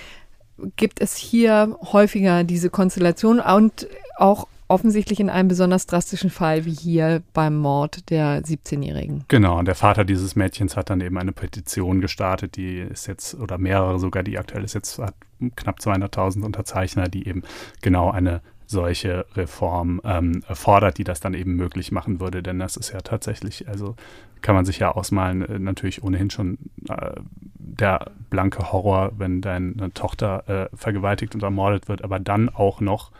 gibt 0.75 1.01
es 1.01 1.15
hier 1.15 1.77
häufiger 1.91 2.43
diese 2.43 2.69
Konstellation 2.69 3.39
und 3.39 3.87
auch 4.17 4.47
offensichtlich 4.71 5.19
in 5.19 5.29
einem 5.29 5.49
besonders 5.49 5.85
drastischen 5.85 6.29
Fall 6.29 6.65
wie 6.65 6.71
hier 6.71 7.21
beim 7.33 7.57
Mord 7.57 8.09
der 8.09 8.41
17-Jährigen. 8.41 9.25
Genau, 9.27 9.59
und 9.59 9.65
der 9.65 9.75
Vater 9.75 10.05
dieses 10.05 10.37
Mädchens 10.37 10.77
hat 10.77 10.89
dann 10.89 11.01
eben 11.01 11.17
eine 11.17 11.33
Petition 11.33 11.99
gestartet, 11.99 12.55
die 12.55 12.79
ist 12.79 13.05
jetzt, 13.07 13.35
oder 13.35 13.57
mehrere 13.57 13.99
sogar, 13.99 14.23
die 14.23 14.37
aktuell 14.37 14.63
ist 14.63 14.73
jetzt, 14.73 14.97
hat 14.97 15.13
knapp 15.57 15.79
200.000 15.79 16.43
Unterzeichner, 16.43 17.09
die 17.09 17.27
eben 17.27 17.43
genau 17.81 18.11
eine 18.11 18.41
solche 18.65 19.25
Reform 19.35 19.99
ähm, 20.05 20.43
fordert, 20.49 20.97
die 20.97 21.03
das 21.03 21.19
dann 21.19 21.33
eben 21.33 21.55
möglich 21.55 21.91
machen 21.91 22.21
würde. 22.21 22.41
Denn 22.41 22.57
das 22.57 22.77
ist 22.77 22.93
ja 22.93 23.01
tatsächlich, 23.01 23.67
also 23.67 23.95
kann 24.41 24.55
man 24.55 24.63
sich 24.63 24.79
ja 24.79 24.91
ausmalen, 24.91 25.41
äh, 25.41 25.59
natürlich 25.59 26.01
ohnehin 26.01 26.29
schon 26.29 26.57
äh, 26.87 27.11
der 27.55 28.11
blanke 28.29 28.71
Horror, 28.71 29.11
wenn 29.17 29.41
deine 29.41 29.93
Tochter 29.93 30.47
äh, 30.47 30.75
vergewaltigt 30.77 31.35
und 31.35 31.43
ermordet 31.43 31.89
wird, 31.89 32.05
aber 32.05 32.19
dann 32.19 32.47
auch 32.47 32.79
noch 32.79 33.11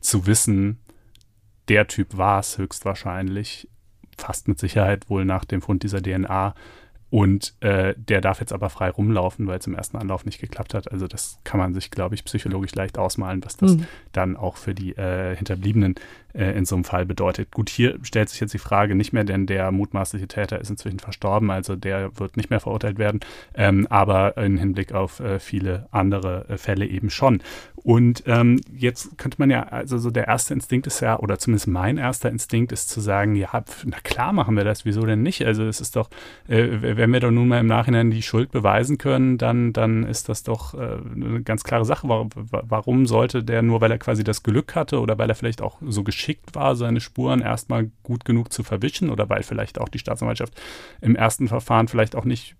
zu 0.00 0.26
wissen, 0.26 0.78
der 1.70 1.86
Typ 1.86 2.18
war 2.18 2.40
es 2.40 2.58
höchstwahrscheinlich, 2.58 3.68
fast 4.18 4.48
mit 4.48 4.58
Sicherheit 4.58 5.08
wohl 5.08 5.24
nach 5.24 5.44
dem 5.44 5.62
Fund 5.62 5.84
dieser 5.84 6.02
DNA. 6.02 6.54
Und 7.10 7.54
äh, 7.60 7.94
der 7.96 8.20
darf 8.20 8.40
jetzt 8.40 8.52
aber 8.52 8.70
frei 8.70 8.90
rumlaufen, 8.90 9.46
weil 9.46 9.58
es 9.58 9.66
im 9.66 9.74
ersten 9.74 9.96
Anlauf 9.96 10.24
nicht 10.24 10.40
geklappt 10.40 10.74
hat. 10.74 10.90
Also 10.92 11.06
das 11.06 11.38
kann 11.44 11.58
man 11.58 11.72
sich, 11.74 11.90
glaube 11.90 12.16
ich, 12.16 12.24
psychologisch 12.24 12.74
leicht 12.74 12.98
ausmalen, 12.98 13.44
was 13.44 13.56
das 13.56 13.76
mhm. 13.76 13.86
dann 14.12 14.36
auch 14.36 14.56
für 14.56 14.74
die 14.74 14.96
äh, 14.96 15.34
Hinterbliebenen 15.36 15.94
äh, 16.34 16.52
in 16.52 16.64
so 16.64 16.76
einem 16.76 16.84
Fall 16.84 17.06
bedeutet. 17.06 17.50
Gut, 17.50 17.68
hier 17.68 17.98
stellt 18.02 18.28
sich 18.28 18.40
jetzt 18.40 18.54
die 18.54 18.58
Frage 18.58 18.94
nicht 18.94 19.12
mehr, 19.12 19.24
denn 19.24 19.46
der 19.46 19.70
mutmaßliche 19.72 20.28
Täter 20.28 20.60
ist 20.60 20.70
inzwischen 20.70 20.98
verstorben, 20.98 21.50
also 21.50 21.76
der 21.76 22.18
wird 22.18 22.36
nicht 22.36 22.50
mehr 22.50 22.60
verurteilt 22.60 22.98
werden, 22.98 23.20
ähm, 23.54 23.86
aber 23.90 24.36
im 24.36 24.56
Hinblick 24.56 24.92
auf 24.92 25.20
äh, 25.20 25.38
viele 25.38 25.88
andere 25.90 26.46
äh, 26.48 26.56
Fälle 26.56 26.86
eben 26.86 27.10
schon. 27.10 27.42
Und 27.76 28.24
ähm, 28.26 28.60
jetzt 28.76 29.16
könnte 29.16 29.36
man 29.38 29.50
ja, 29.50 29.62
also 29.64 29.96
so 29.96 30.10
der 30.10 30.28
erste 30.28 30.52
Instinkt 30.52 30.86
ist 30.86 31.00
ja, 31.00 31.18
oder 31.18 31.38
zumindest 31.38 31.66
mein 31.66 31.96
erster 31.96 32.28
Instinkt 32.28 32.72
ist 32.72 32.90
zu 32.90 33.00
sagen, 33.00 33.34
ja, 33.34 33.64
na 33.84 33.96
klar 34.02 34.32
machen 34.32 34.56
wir 34.56 34.64
das, 34.64 34.84
wieso 34.84 35.06
denn 35.06 35.22
nicht? 35.22 35.44
Also 35.46 35.64
es 35.64 35.80
ist 35.80 35.96
doch, 35.96 36.10
äh, 36.46 36.68
wenn 36.80 37.12
wir 37.12 37.20
doch 37.20 37.30
nun 37.30 37.48
mal 37.48 37.60
im 37.60 37.66
Nachhinein 37.66 38.10
die 38.10 38.22
Schuld 38.22 38.52
beweisen 38.52 38.98
können, 38.98 39.38
dann, 39.38 39.72
dann 39.72 40.04
ist 40.04 40.28
das 40.28 40.42
doch 40.42 40.74
äh, 40.74 40.98
eine 41.14 41.42
ganz 41.42 41.64
klare 41.64 41.86
Sache. 41.86 42.08
Warum, 42.08 42.28
warum 42.34 43.06
sollte 43.06 43.42
der 43.42 43.62
nur, 43.62 43.80
weil 43.80 43.90
er 43.90 43.98
quasi 43.98 44.24
das 44.24 44.42
Glück 44.42 44.74
hatte 44.74 45.00
oder 45.00 45.16
weil 45.16 45.30
er 45.30 45.34
vielleicht 45.34 45.62
auch 45.62 45.78
so 45.80 46.04
geschickt 46.04 46.19
geschickt 46.20 46.54
war, 46.54 46.76
seine 46.76 47.00
Spuren 47.00 47.40
erstmal 47.40 47.90
gut 48.02 48.24
genug 48.26 48.52
zu 48.52 48.62
verwischen 48.62 49.08
oder 49.08 49.28
weil 49.30 49.42
vielleicht 49.42 49.80
auch 49.80 49.88
die 49.88 49.98
Staatsanwaltschaft 49.98 50.52
im 51.00 51.16
ersten 51.16 51.48
Verfahren 51.48 51.88
vielleicht 51.88 52.14
auch 52.14 52.26
nicht 52.26 52.56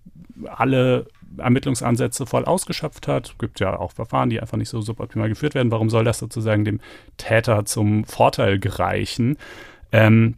alle 0.46 1.06
Ermittlungsansätze 1.36 2.24
voll 2.24 2.46
ausgeschöpft 2.46 3.06
hat. 3.06 3.28
Es 3.28 3.38
gibt 3.38 3.60
ja 3.60 3.78
auch 3.78 3.92
Verfahren, 3.92 4.30
die 4.30 4.40
einfach 4.40 4.56
nicht 4.56 4.70
so 4.70 4.80
suboptimal 4.80 5.28
geführt 5.28 5.54
werden. 5.54 5.70
Warum 5.70 5.90
soll 5.90 6.04
das 6.04 6.18
sozusagen 6.18 6.64
dem 6.64 6.80
Täter 7.18 7.66
zum 7.66 8.04
Vorteil 8.04 8.58
gereichen? 8.58 9.36
Ähm, 9.92 10.36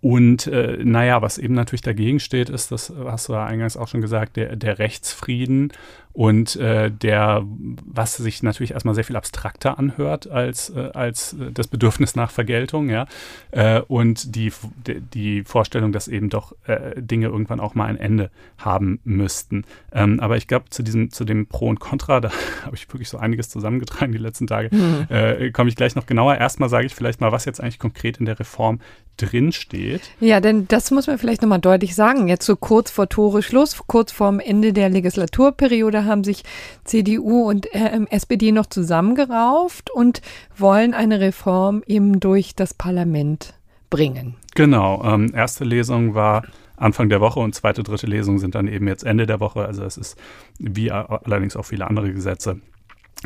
und 0.00 0.46
äh, 0.46 0.78
naja, 0.82 1.20
was 1.20 1.36
eben 1.36 1.54
natürlich 1.54 1.82
dagegen 1.82 2.20
steht, 2.20 2.48
ist, 2.48 2.70
das 2.70 2.92
hast 3.04 3.28
du 3.28 3.32
ja 3.32 3.44
eingangs 3.44 3.76
auch 3.76 3.88
schon 3.88 4.00
gesagt, 4.00 4.36
der, 4.36 4.54
der 4.54 4.78
Rechtsfrieden 4.78 5.72
und 6.14 6.54
äh, 6.56 6.92
der, 6.92 7.42
was 7.44 8.16
sich 8.16 8.42
natürlich 8.44 8.70
erstmal 8.70 8.94
sehr 8.94 9.02
viel 9.02 9.16
abstrakter 9.16 9.80
anhört 9.80 10.30
als, 10.30 10.70
äh, 10.70 10.90
als 10.94 11.32
äh, 11.32 11.50
das 11.52 11.66
Bedürfnis 11.66 12.14
nach 12.14 12.30
Vergeltung, 12.30 12.88
ja. 12.88 13.06
Äh, 13.50 13.80
und 13.80 14.36
die, 14.36 14.52
die 14.86 15.42
Vorstellung, 15.42 15.90
dass 15.90 16.06
eben 16.06 16.30
doch 16.30 16.54
äh, 16.66 17.02
Dinge 17.02 17.26
irgendwann 17.26 17.58
auch 17.58 17.74
mal 17.74 17.86
ein 17.86 17.96
Ende 17.96 18.30
haben 18.58 19.00
müssten. 19.02 19.64
Ähm, 19.92 20.20
aber 20.20 20.36
ich 20.36 20.46
glaube, 20.46 20.66
zu 20.70 20.84
diesem, 20.84 21.10
zu 21.10 21.24
dem 21.24 21.48
Pro 21.48 21.66
und 21.66 21.80
Contra, 21.80 22.20
da 22.20 22.30
habe 22.64 22.76
ich 22.76 22.88
wirklich 22.92 23.08
so 23.08 23.18
einiges 23.18 23.48
zusammengetragen 23.48 24.12
die 24.12 24.18
letzten 24.18 24.46
Tage, 24.46 24.68
mhm. 24.72 25.06
äh, 25.08 25.50
komme 25.50 25.68
ich 25.68 25.74
gleich 25.74 25.96
noch 25.96 26.06
genauer. 26.06 26.36
Erstmal 26.36 26.68
sage 26.68 26.86
ich 26.86 26.94
vielleicht 26.94 27.20
mal, 27.20 27.32
was 27.32 27.44
jetzt 27.44 27.60
eigentlich 27.60 27.80
konkret 27.80 28.18
in 28.18 28.26
der 28.26 28.38
Reform 28.38 28.78
drin 29.16 29.52
steht. 29.52 30.10
Ja, 30.20 30.40
denn 30.40 30.66
das 30.68 30.90
muss 30.90 31.06
man 31.06 31.18
vielleicht 31.18 31.42
nochmal 31.42 31.60
deutlich 31.60 31.94
sagen. 31.94 32.28
Jetzt 32.28 32.46
so 32.46 32.56
kurz 32.56 32.90
vor 32.90 33.08
Tore 33.08 33.42
Schluss, 33.42 33.80
kurz 33.86 34.12
vorm 34.12 34.40
Ende 34.40 34.72
der 34.72 34.88
Legislaturperiode 34.88 36.03
haben 36.04 36.24
sich 36.24 36.44
CDU 36.84 37.48
und 37.48 37.72
äh, 37.74 38.00
SPD 38.10 38.52
noch 38.52 38.66
zusammengerauft 38.66 39.90
und 39.90 40.22
wollen 40.56 40.94
eine 40.94 41.20
Reform 41.20 41.82
eben 41.86 42.20
durch 42.20 42.54
das 42.54 42.74
Parlament 42.74 43.54
bringen. 43.90 44.36
Genau. 44.54 45.02
Ähm, 45.04 45.32
erste 45.34 45.64
Lesung 45.64 46.14
war 46.14 46.44
Anfang 46.76 47.08
der 47.08 47.20
Woche 47.20 47.40
und 47.40 47.54
zweite, 47.54 47.82
dritte 47.82 48.06
Lesung 48.06 48.38
sind 48.38 48.54
dann 48.54 48.66
eben 48.66 48.88
jetzt 48.88 49.04
Ende 49.04 49.26
der 49.26 49.40
Woche. 49.40 49.64
Also 49.64 49.84
es 49.84 49.96
ist 49.96 50.18
wie 50.58 50.90
allerdings 50.90 51.56
auch 51.56 51.64
viele 51.64 51.86
andere 51.86 52.12
Gesetze 52.12 52.60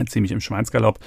ziemlich 0.07 0.33
im 0.33 0.41
Schweinsgalopp. 0.41 0.99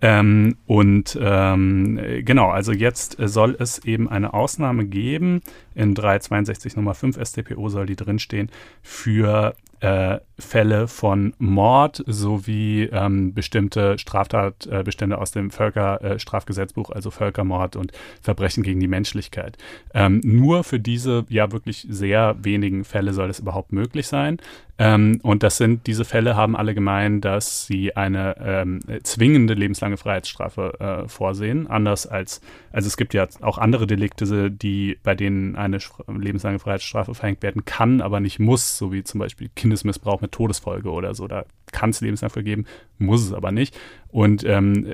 Ähm, 0.00 0.56
und 0.66 1.18
ähm, 1.20 2.00
genau, 2.24 2.50
also 2.50 2.72
jetzt 2.72 3.16
soll 3.20 3.56
es 3.58 3.78
eben 3.84 4.08
eine 4.08 4.34
Ausnahme 4.34 4.86
geben. 4.86 5.42
In 5.74 5.94
362 5.94 6.76
Nummer 6.76 6.94
5 6.94 7.18
StPO 7.22 7.68
soll 7.68 7.86
die 7.86 7.96
drinstehen 7.96 8.50
für 8.82 9.54
äh, 9.80 10.18
Fälle 10.38 10.88
von 10.88 11.34
Mord 11.38 12.02
sowie 12.06 12.84
ähm, 12.92 13.34
bestimmte 13.34 13.98
Straftatbestände 13.98 15.18
aus 15.18 15.32
dem 15.32 15.50
Völkerstrafgesetzbuch, 15.50 16.90
also 16.90 17.10
Völkermord 17.10 17.76
und 17.76 17.92
Verbrechen 18.22 18.62
gegen 18.62 18.80
die 18.80 18.88
Menschlichkeit. 18.88 19.58
Ähm, 19.94 20.20
nur 20.24 20.64
für 20.64 20.80
diese 20.80 21.24
ja 21.28 21.52
wirklich 21.52 21.86
sehr 21.88 22.36
wenigen 22.42 22.84
Fälle 22.84 23.12
soll 23.12 23.30
es 23.30 23.40
überhaupt 23.40 23.72
möglich 23.72 24.06
sein. 24.06 24.38
Ähm, 24.78 25.20
und 25.22 25.42
das 25.42 25.58
sind, 25.58 25.86
diese 25.86 26.06
Fälle 26.06 26.36
haben 26.36 26.56
alle 26.56 26.74
gemein, 26.74 27.20
dass 27.20 27.66
sie 27.66 27.96
eine 27.96 28.36
ähm, 28.40 28.80
zwingende 29.02 29.52
lebenslange 29.52 29.98
Freiheitsstrafe 29.98 31.04
äh, 31.04 31.08
vorsehen. 31.08 31.66
Anders 31.66 32.06
als, 32.06 32.40
also 32.72 32.86
es 32.86 32.96
gibt 32.96 33.14
ja 33.14 33.26
auch 33.40 33.58
andere 33.58 33.86
Delikte, 33.86 34.50
die, 34.50 34.98
bei 35.02 35.14
denen 35.14 35.56
eine 35.56 35.78
lebenslange 36.06 36.60
Freiheitsstrafe 36.60 37.14
verhängt 37.14 37.42
werden 37.42 37.64
kann, 37.64 38.00
aber 38.00 38.20
nicht 38.20 38.38
muss, 38.38 38.78
so 38.78 38.92
wie 38.92 39.02
zum 39.02 39.18
Beispiel 39.18 39.50
Kindesmissbrauch 39.56 40.20
mit 40.20 40.32
Todesfolge 40.32 40.90
oder 40.90 41.14
so. 41.14 41.26
Da 41.26 41.44
kann 41.72 41.90
es 41.90 42.00
lebenslang 42.00 42.30
vergeben, 42.30 42.66
muss 42.98 43.22
es 43.22 43.32
aber 43.32 43.50
nicht. 43.50 43.76
Und 44.08 44.44
ähm, 44.44 44.86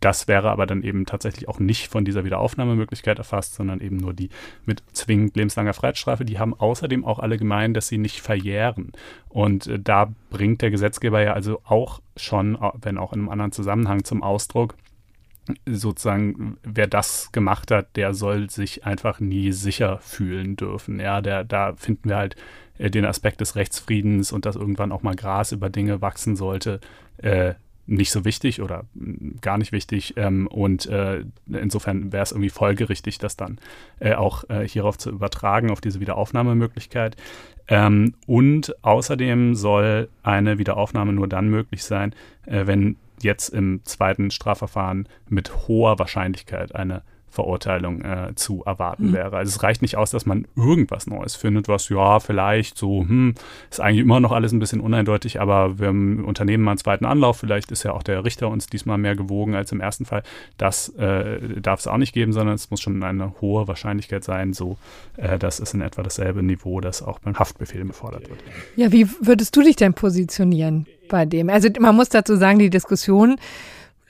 das 0.00 0.28
wäre 0.28 0.50
aber 0.50 0.66
dann 0.66 0.82
eben 0.82 1.06
tatsächlich 1.06 1.48
auch 1.48 1.58
nicht 1.58 1.88
von 1.88 2.04
dieser 2.04 2.24
Wiederaufnahmemöglichkeit 2.24 3.18
erfasst, 3.18 3.54
sondern 3.54 3.80
eben 3.80 3.96
nur 3.96 4.14
die 4.14 4.30
mit 4.64 4.82
zwingend 4.92 5.36
lebenslanger 5.36 5.74
Freiheitsstrafe. 5.74 6.24
Die 6.24 6.38
haben 6.38 6.54
außerdem 6.54 7.04
auch 7.04 7.18
alle 7.18 7.38
gemein, 7.38 7.74
dass 7.74 7.88
sie 7.88 7.98
nicht 7.98 8.20
verjähren. 8.20 8.92
Und 9.28 9.66
äh, 9.66 9.80
da 9.80 10.12
bringt 10.30 10.62
der 10.62 10.70
Gesetzgeber 10.70 11.22
ja 11.22 11.32
also 11.32 11.60
auch 11.64 12.00
schon, 12.16 12.56
wenn 12.82 12.98
auch 12.98 13.12
in 13.12 13.20
einem 13.20 13.28
anderen 13.30 13.52
Zusammenhang 13.52 14.04
zum 14.04 14.22
Ausdruck, 14.22 14.76
sozusagen, 15.66 16.58
wer 16.62 16.86
das 16.86 17.32
gemacht 17.32 17.70
hat, 17.70 17.96
der 17.96 18.14
soll 18.14 18.50
sich 18.50 18.84
einfach 18.84 19.20
nie 19.20 19.52
sicher 19.52 19.98
fühlen 19.98 20.56
dürfen. 20.56 21.00
Ja, 21.00 21.20
der, 21.20 21.44
da 21.44 21.74
finden 21.74 22.08
wir 22.08 22.16
halt 22.16 22.36
äh, 22.78 22.90
den 22.90 23.04
Aspekt 23.04 23.40
des 23.40 23.56
Rechtsfriedens 23.56 24.32
und 24.32 24.46
dass 24.46 24.56
irgendwann 24.56 24.92
auch 24.92 25.02
mal 25.02 25.16
Gras 25.16 25.52
über 25.52 25.70
Dinge 25.70 26.00
wachsen 26.00 26.36
sollte, 26.36 26.80
äh, 27.18 27.54
nicht 27.86 28.12
so 28.12 28.24
wichtig 28.24 28.62
oder 28.62 28.84
mm, 28.94 29.40
gar 29.40 29.58
nicht 29.58 29.72
wichtig. 29.72 30.14
Ähm, 30.16 30.46
und 30.46 30.86
äh, 30.86 31.24
insofern 31.48 32.12
wäre 32.12 32.22
es 32.22 32.32
irgendwie 32.32 32.50
folgerichtig, 32.50 33.18
das 33.18 33.36
dann 33.36 33.58
äh, 33.98 34.14
auch 34.14 34.48
äh, 34.48 34.66
hierauf 34.66 34.96
zu 34.96 35.10
übertragen, 35.10 35.70
auf 35.70 35.80
diese 35.80 36.00
Wiederaufnahmemöglichkeit. 36.00 37.16
Ähm, 37.68 38.14
und 38.26 38.74
außerdem 38.84 39.54
soll 39.54 40.08
eine 40.22 40.58
Wiederaufnahme 40.58 41.12
nur 41.12 41.28
dann 41.28 41.48
möglich 41.48 41.84
sein, 41.84 42.14
äh, 42.46 42.66
wenn 42.66 42.96
jetzt 43.22 43.48
im 43.48 43.84
zweiten 43.84 44.30
Strafverfahren 44.30 45.08
mit 45.28 45.68
hoher 45.68 45.98
Wahrscheinlichkeit 45.98 46.74
eine 46.74 47.02
Verurteilung 47.30 48.02
äh, 48.02 48.34
zu 48.34 48.62
erwarten 48.64 49.08
mhm. 49.08 49.12
wäre. 49.12 49.36
Also 49.36 49.50
es 49.50 49.62
reicht 49.62 49.82
nicht 49.82 49.96
aus, 49.96 50.10
dass 50.10 50.26
man 50.26 50.46
irgendwas 50.56 51.06
Neues 51.06 51.36
findet, 51.36 51.68
was 51.68 51.88
ja 51.88 52.20
vielleicht 52.20 52.76
so, 52.76 53.00
hm, 53.00 53.34
ist 53.70 53.80
eigentlich 53.80 54.00
immer 54.00 54.20
noch 54.20 54.32
alles 54.32 54.52
ein 54.52 54.58
bisschen 54.58 54.80
uneindeutig, 54.80 55.40
aber 55.40 55.78
wir 55.78 55.90
unternehmen 55.90 56.64
mal 56.64 56.72
einen 56.72 56.78
zweiten 56.78 57.04
Anlauf. 57.04 57.38
Vielleicht 57.38 57.70
ist 57.70 57.84
ja 57.84 57.92
auch 57.92 58.02
der 58.02 58.24
Richter 58.24 58.48
uns 58.48 58.66
diesmal 58.66 58.98
mehr 58.98 59.14
gewogen 59.14 59.54
als 59.54 59.72
im 59.72 59.80
ersten 59.80 60.04
Fall. 60.04 60.22
Das 60.58 60.88
äh, 60.90 61.60
darf 61.60 61.80
es 61.80 61.86
auch 61.86 61.96
nicht 61.96 62.12
geben, 62.12 62.32
sondern 62.32 62.56
es 62.56 62.70
muss 62.70 62.80
schon 62.80 63.02
eine 63.02 63.40
hohe 63.40 63.68
Wahrscheinlichkeit 63.68 64.24
sein, 64.24 64.52
so 64.52 64.76
äh, 65.16 65.38
dass 65.38 65.60
es 65.60 65.72
in 65.72 65.80
etwa 65.80 66.02
dasselbe 66.02 66.42
Niveau, 66.42 66.80
das 66.80 67.02
auch 67.02 67.20
beim 67.20 67.38
Haftbefehl 67.38 67.84
gefordert 67.84 68.28
wird. 68.28 68.40
Ja, 68.76 68.92
wie 68.92 69.08
würdest 69.20 69.56
du 69.56 69.62
dich 69.62 69.76
denn 69.76 69.94
positionieren 69.94 70.86
bei 71.08 71.26
dem? 71.26 71.48
Also 71.48 71.68
man 71.78 71.94
muss 71.94 72.08
dazu 72.08 72.36
sagen, 72.36 72.58
die 72.58 72.70
Diskussion 72.70 73.36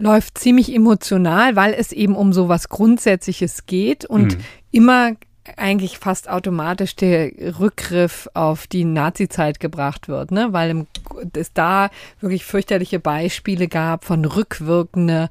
läuft 0.00 0.38
ziemlich 0.38 0.74
emotional, 0.74 1.56
weil 1.56 1.74
es 1.74 1.92
eben 1.92 2.16
um 2.16 2.32
so 2.32 2.48
was 2.48 2.68
Grundsätzliches 2.68 3.66
geht 3.66 4.04
und 4.04 4.38
mhm. 4.38 4.40
immer 4.72 5.12
eigentlich 5.56 5.98
fast 5.98 6.28
automatisch 6.28 6.96
der 6.96 7.32
Rückgriff 7.58 8.28
auf 8.34 8.66
die 8.66 8.84
Nazi-Zeit 8.84 9.60
gebracht 9.60 10.08
wird, 10.08 10.30
ne? 10.30 10.48
weil 10.52 10.86
es 11.34 11.52
da 11.52 11.90
wirklich 12.20 12.44
fürchterliche 12.44 13.00
Beispiele 13.00 13.68
gab 13.68 14.04
von 14.04 14.24
rückwirkender 14.24 15.28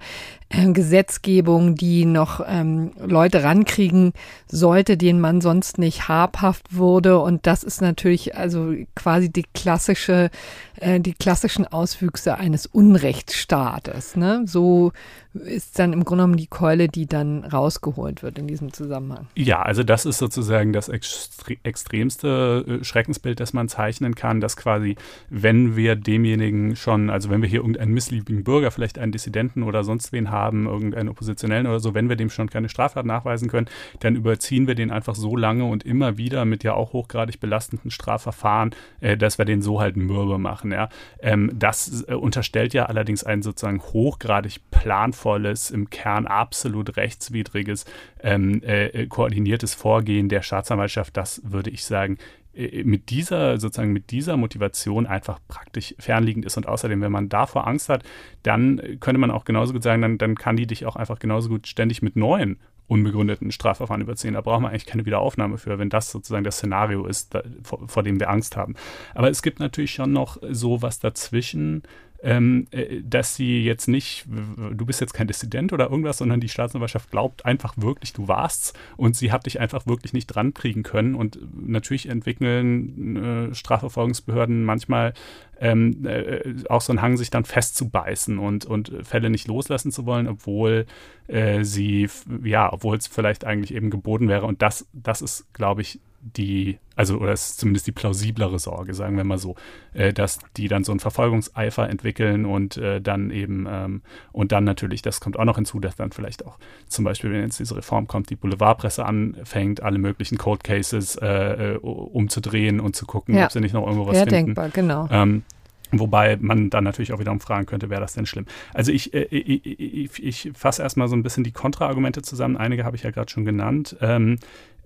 äh, 0.49 0.71
Gesetzgebung, 0.71 1.75
die 1.75 2.05
noch 2.05 2.41
ähm, 2.47 2.91
Leute 2.99 3.43
rankriegen 3.43 4.13
sollte, 4.47 4.97
denen 4.97 5.21
man 5.21 5.41
sonst 5.41 5.77
nicht 5.77 6.07
habhaft 6.07 6.75
wurde. 6.75 7.19
Und 7.19 7.45
das 7.45 7.63
ist 7.63 7.81
natürlich 7.81 8.35
also 8.35 8.73
quasi 8.95 9.31
die 9.31 9.45
klassische, 9.53 10.31
äh, 10.77 10.99
die 10.99 11.13
klassischen 11.13 11.67
Auswüchse 11.67 12.37
eines 12.37 12.65
Unrechtsstaates. 12.65 14.15
Ne? 14.15 14.43
So 14.45 14.91
ist 15.33 15.77
dann 15.77 15.93
im 15.93 16.03
Grunde 16.03 16.23
genommen 16.23 16.37
die 16.37 16.47
Keule, 16.47 16.87
die 16.87 17.05
dann 17.05 17.43
rausgeholt 17.43 18.23
wird 18.23 18.39
in 18.39 18.47
diesem 18.47 18.73
Zusammenhang. 18.73 19.27
Ja, 19.35 19.61
also 19.61 19.83
das 19.83 20.07
ist 20.07 20.17
sozusagen 20.17 20.73
das 20.73 20.89
extre 20.89 21.57
extremste 21.61 22.79
äh, 22.81 22.83
Schreckensbild, 22.83 23.39
das 23.39 23.53
man 23.53 23.69
zeichnen 23.69 24.15
kann, 24.15 24.41
dass 24.41 24.57
quasi, 24.57 24.95
wenn 25.29 25.75
wir 25.75 25.95
demjenigen 25.95 26.75
schon, 26.75 27.11
also 27.11 27.29
wenn 27.29 27.43
wir 27.43 27.49
hier 27.49 27.59
irgendeinen 27.59 27.93
missliebigen 27.93 28.43
Bürger, 28.43 28.71
vielleicht 28.71 28.97
einen 28.97 29.11
Dissidenten 29.11 29.61
oder 29.61 29.83
sonst 29.83 30.11
wen 30.11 30.31
haben, 30.31 30.38
irgendeinen 30.47 31.09
Oppositionellen 31.09 31.67
oder 31.67 31.79
so, 31.79 31.93
wenn 31.93 32.09
wir 32.09 32.15
dem 32.15 32.29
schon 32.29 32.49
keine 32.49 32.69
Straftat 32.69 33.05
nachweisen 33.05 33.49
können, 33.49 33.67
dann 33.99 34.15
überziehen 34.15 34.67
wir 34.67 34.75
den 34.75 34.91
einfach 34.91 35.15
so 35.15 35.35
lange 35.35 35.65
und 35.65 35.83
immer 35.83 36.17
wieder 36.17 36.45
mit 36.45 36.63
ja 36.63 36.73
auch 36.73 36.93
hochgradig 36.93 37.39
belastenden 37.39 37.91
Strafverfahren, 37.91 38.71
äh, 39.01 39.17
dass 39.17 39.37
wir 39.37 39.45
den 39.45 39.61
so 39.61 39.79
halt 39.79 39.97
mürbe 39.97 40.37
machen. 40.37 40.71
Ja? 40.71 40.89
Ähm, 41.21 41.51
das 41.53 42.05
äh, 42.07 42.13
unterstellt 42.13 42.73
ja 42.73 42.85
allerdings 42.85 43.23
ein 43.23 43.41
sozusagen 43.41 43.81
hochgradig 43.81 44.59
planvolles 44.71 45.71
im 45.71 45.89
Kern 45.89 46.27
absolut 46.27 46.97
rechtswidriges, 46.97 47.85
ähm, 48.21 48.61
äh, 48.63 49.07
koordiniertes 49.07 49.73
Vorgehen 49.73 50.29
der 50.29 50.41
Staatsanwaltschaft, 50.41 51.15
das 51.17 51.41
würde 51.43 51.69
ich 51.69 51.85
sagen, 51.85 52.17
mit 52.53 53.09
dieser, 53.09 53.59
sozusagen 53.59 53.93
mit 53.93 54.11
dieser 54.11 54.35
Motivation 54.35 55.05
einfach 55.05 55.39
praktisch 55.47 55.95
fernliegend 55.99 56.45
ist. 56.45 56.57
Und 56.57 56.67
außerdem, 56.67 57.01
wenn 57.01 57.11
man 57.11 57.29
davor 57.29 57.67
Angst 57.67 57.89
hat, 57.89 58.03
dann 58.43 58.81
könnte 58.99 59.19
man 59.19 59.31
auch 59.31 59.45
genauso 59.45 59.73
gut 59.73 59.83
sagen, 59.83 60.01
dann, 60.01 60.17
dann 60.17 60.35
kann 60.35 60.57
die 60.57 60.67
dich 60.67 60.85
auch 60.85 60.95
einfach 60.95 61.19
genauso 61.19 61.49
gut 61.49 61.67
ständig 61.67 62.01
mit 62.01 62.15
neuen 62.15 62.57
unbegründeten 62.87 63.51
Strafverfahren 63.51 64.01
überziehen. 64.01 64.33
Da 64.33 64.41
braucht 64.41 64.61
man 64.61 64.71
eigentlich 64.71 64.87
keine 64.87 65.05
Wiederaufnahme 65.05 65.59
für, 65.59 65.77
wenn 65.77 65.89
das 65.89 66.11
sozusagen 66.11 66.43
das 66.43 66.57
Szenario 66.57 67.05
ist, 67.05 67.35
da, 67.35 67.43
vor, 67.63 67.87
vor, 67.87 68.03
dem 68.03 68.19
wir 68.19 68.29
Angst 68.29 68.57
haben. 68.57 68.73
Aber 69.13 69.29
es 69.29 69.43
gibt 69.43 69.59
natürlich 69.59 69.91
schon 69.91 70.11
noch 70.11 70.37
so 70.49 70.81
was 70.81 70.99
dazwischen, 70.99 71.83
ähm, 72.21 72.67
äh, 72.71 73.01
dass 73.01 73.35
sie 73.35 73.63
jetzt 73.63 73.87
nicht, 73.87 74.25
du 74.27 74.85
bist 74.85 75.01
jetzt 75.01 75.13
kein 75.13 75.27
Dissident 75.27 75.73
oder 75.73 75.89
irgendwas, 75.89 76.17
sondern 76.17 76.39
die 76.39 76.49
Staatsanwaltschaft 76.49 77.11
glaubt 77.11 77.45
einfach 77.45 77.73
wirklich, 77.77 78.13
du 78.13 78.27
warst's 78.27 78.73
und 78.97 79.15
sie 79.15 79.31
hat 79.31 79.45
dich 79.45 79.59
einfach 79.59 79.87
wirklich 79.87 80.13
nicht 80.13 80.27
dran 80.27 80.53
kriegen 80.53 80.83
können. 80.83 81.15
Und 81.15 81.39
natürlich 81.55 82.09
entwickeln 82.09 83.49
äh, 83.51 83.55
Strafverfolgungsbehörden 83.55 84.63
manchmal 84.63 85.13
ähm, 85.59 86.05
äh, 86.05 86.53
auch 86.69 86.81
so 86.81 86.91
einen 86.91 87.01
Hang, 87.01 87.17
sich 87.17 87.29
dann 87.29 87.45
festzubeißen 87.45 88.37
und, 88.37 88.65
und 88.65 88.91
Fälle 89.03 89.29
nicht 89.29 89.47
loslassen 89.47 89.91
zu 89.91 90.05
wollen, 90.05 90.27
obwohl 90.27 90.85
äh, 91.27 91.63
sie, 91.63 92.09
ja, 92.43 92.71
obwohl 92.71 92.97
es 92.97 93.07
vielleicht 93.07 93.45
eigentlich 93.45 93.73
eben 93.73 93.89
geboten 93.89 94.27
wäre. 94.27 94.45
Und 94.45 94.61
das, 94.61 94.87
das 94.93 95.21
ist, 95.21 95.53
glaube 95.53 95.81
ich, 95.81 95.99
die, 96.21 96.79
also 96.95 97.17
oder 97.17 97.31
es 97.31 97.51
ist 97.51 97.59
zumindest 97.59 97.87
die 97.87 97.91
plausiblere 97.91 98.59
Sorge, 98.59 98.93
sagen 98.93 99.17
wir 99.17 99.23
mal 99.23 99.37
so, 99.37 99.55
äh, 99.93 100.13
dass 100.13 100.39
die 100.57 100.67
dann 100.67 100.83
so 100.83 100.91
einen 100.91 100.99
Verfolgungseifer 100.99 101.89
entwickeln 101.89 102.45
und 102.45 102.77
äh, 102.77 103.01
dann 103.01 103.31
eben 103.31 103.67
ähm, 103.69 104.01
und 104.31 104.51
dann 104.51 104.63
natürlich, 104.63 105.01
das 105.01 105.21
kommt 105.21 105.37
auch 105.39 105.45
noch 105.45 105.55
hinzu, 105.55 105.79
dass 105.79 105.95
dann 105.95 106.11
vielleicht 106.11 106.45
auch 106.45 106.57
zum 106.87 107.05
Beispiel, 107.05 107.31
wenn 107.31 107.41
jetzt 107.41 107.59
diese 107.59 107.75
Reform 107.75 108.07
kommt, 108.07 108.29
die 108.29 108.35
Boulevardpresse 108.35 109.05
anfängt, 109.05 109.81
alle 109.81 109.97
möglichen 109.97 110.37
Cold 110.37 110.63
Cases 110.63 111.15
äh, 111.15 111.73
äh 111.73 111.77
umzudrehen 111.77 112.79
und 112.79 112.95
zu 112.95 113.05
gucken, 113.05 113.35
ja. 113.35 113.45
ob 113.45 113.51
sie 113.51 113.61
nicht 113.61 113.73
noch 113.73 113.85
irgendwo 113.85 114.07
was 114.07 114.17
ja, 114.17 114.23
finden. 114.23 114.47
denkbar, 114.47 114.69
genau. 114.69 115.07
Ähm, 115.11 115.43
Wobei 115.91 116.37
man 116.39 116.69
dann 116.69 116.83
natürlich 116.83 117.13
auch 117.13 117.19
wiederum 117.19 117.39
fragen 117.39 117.65
könnte, 117.65 117.89
wäre 117.89 118.01
das 118.01 118.13
denn 118.13 118.27
schlimm? 118.27 118.45
Also 118.73 118.91
ich, 118.91 119.13
äh, 119.13 119.23
ich, 119.23 119.65
ich, 119.65 120.23
ich 120.23 120.51
fasse 120.55 120.83
erstmal 120.83 121.07
so 121.07 121.15
ein 121.15 121.23
bisschen 121.23 121.43
die 121.43 121.51
Kontraargumente 121.51 122.21
zusammen. 122.21 122.57
Einige 122.57 122.85
habe 122.85 122.95
ich 122.95 123.03
ja 123.03 123.11
gerade 123.11 123.31
schon 123.31 123.45
genannt. 123.45 123.97
Ähm, 123.99 124.37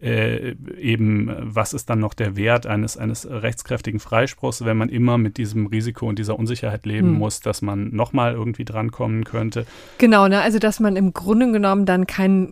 äh, 0.03 0.55
eben, 0.77 1.33
was 1.39 1.73
ist 1.73 1.89
dann 1.89 1.99
noch 1.99 2.13
der 2.13 2.35
Wert 2.35 2.67
eines, 2.67 2.97
eines 2.97 3.25
rechtskräftigen 3.29 4.01
Freispruchs, 4.01 4.65
wenn 4.65 4.75
man 4.75 4.89
immer 4.89 5.17
mit 5.17 5.37
diesem 5.37 5.67
Risiko 5.67 6.07
und 6.07 6.19
dieser 6.19 6.37
Unsicherheit 6.37 6.85
leben 6.85 7.09
hm. 7.09 7.17
muss, 7.17 7.39
dass 7.39 7.61
man 7.61 7.95
nochmal 7.95 8.33
irgendwie 8.33 8.65
drankommen 8.65 9.23
könnte? 9.23 9.65
Genau, 9.99 10.27
ne? 10.27 10.41
also 10.41 10.59
dass 10.59 10.81
man 10.81 10.97
im 10.97 11.13
Grunde 11.13 11.51
genommen 11.51 11.85
dann 11.85 12.05
kein 12.05 12.51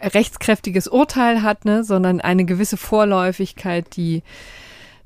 rechtskräftiges 0.00 0.88
Urteil 0.88 1.42
hat, 1.42 1.64
ne? 1.64 1.84
sondern 1.84 2.20
eine 2.20 2.44
gewisse 2.44 2.76
Vorläufigkeit, 2.76 3.96
die 3.96 4.22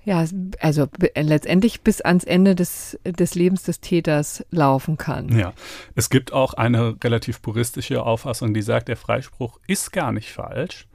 ja, 0.07 0.23
also 0.61 0.87
letztendlich 1.17 1.81
bis 1.81 2.03
ans 2.03 2.25
Ende 2.25 2.55
des, 2.55 2.99
des 3.05 3.35
Lebens 3.35 3.63
des 3.63 3.81
Täters 3.81 4.45
laufen 4.51 4.99
kann. 4.99 5.37
Ja, 5.39 5.55
es 5.95 6.11
gibt 6.11 6.33
auch 6.35 6.53
eine 6.53 6.97
relativ 7.03 7.41
puristische 7.41 8.03
Auffassung, 8.03 8.53
die 8.53 8.61
sagt, 8.61 8.89
der 8.89 8.99
Freispruch 8.99 9.59
ist 9.67 9.93
gar 9.93 10.13
nicht 10.13 10.31
falsch, 10.31 10.87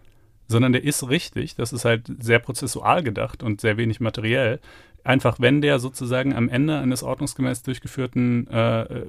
sondern 0.50 0.74
der 0.74 0.84
ist 0.84 1.08
richtig. 1.08 1.56
Das 1.56 1.72
ist 1.72 1.86
halt 1.86 2.12
sehr 2.20 2.40
prozessual 2.40 3.04
gedacht 3.04 3.44
und 3.44 3.62
sehr 3.62 3.78
wenig 3.78 4.02
materiell. 4.02 4.60
Einfach, 5.06 5.40
wenn 5.40 5.62
der 5.62 5.80
sozusagen 5.80 6.36
am 6.36 6.50
Ende 6.50 6.78
eines 6.78 7.04
ordnungsgemäß 7.04 7.64
durchgeführten 7.64 8.48
äh, 8.48 8.82
äh 8.82 9.06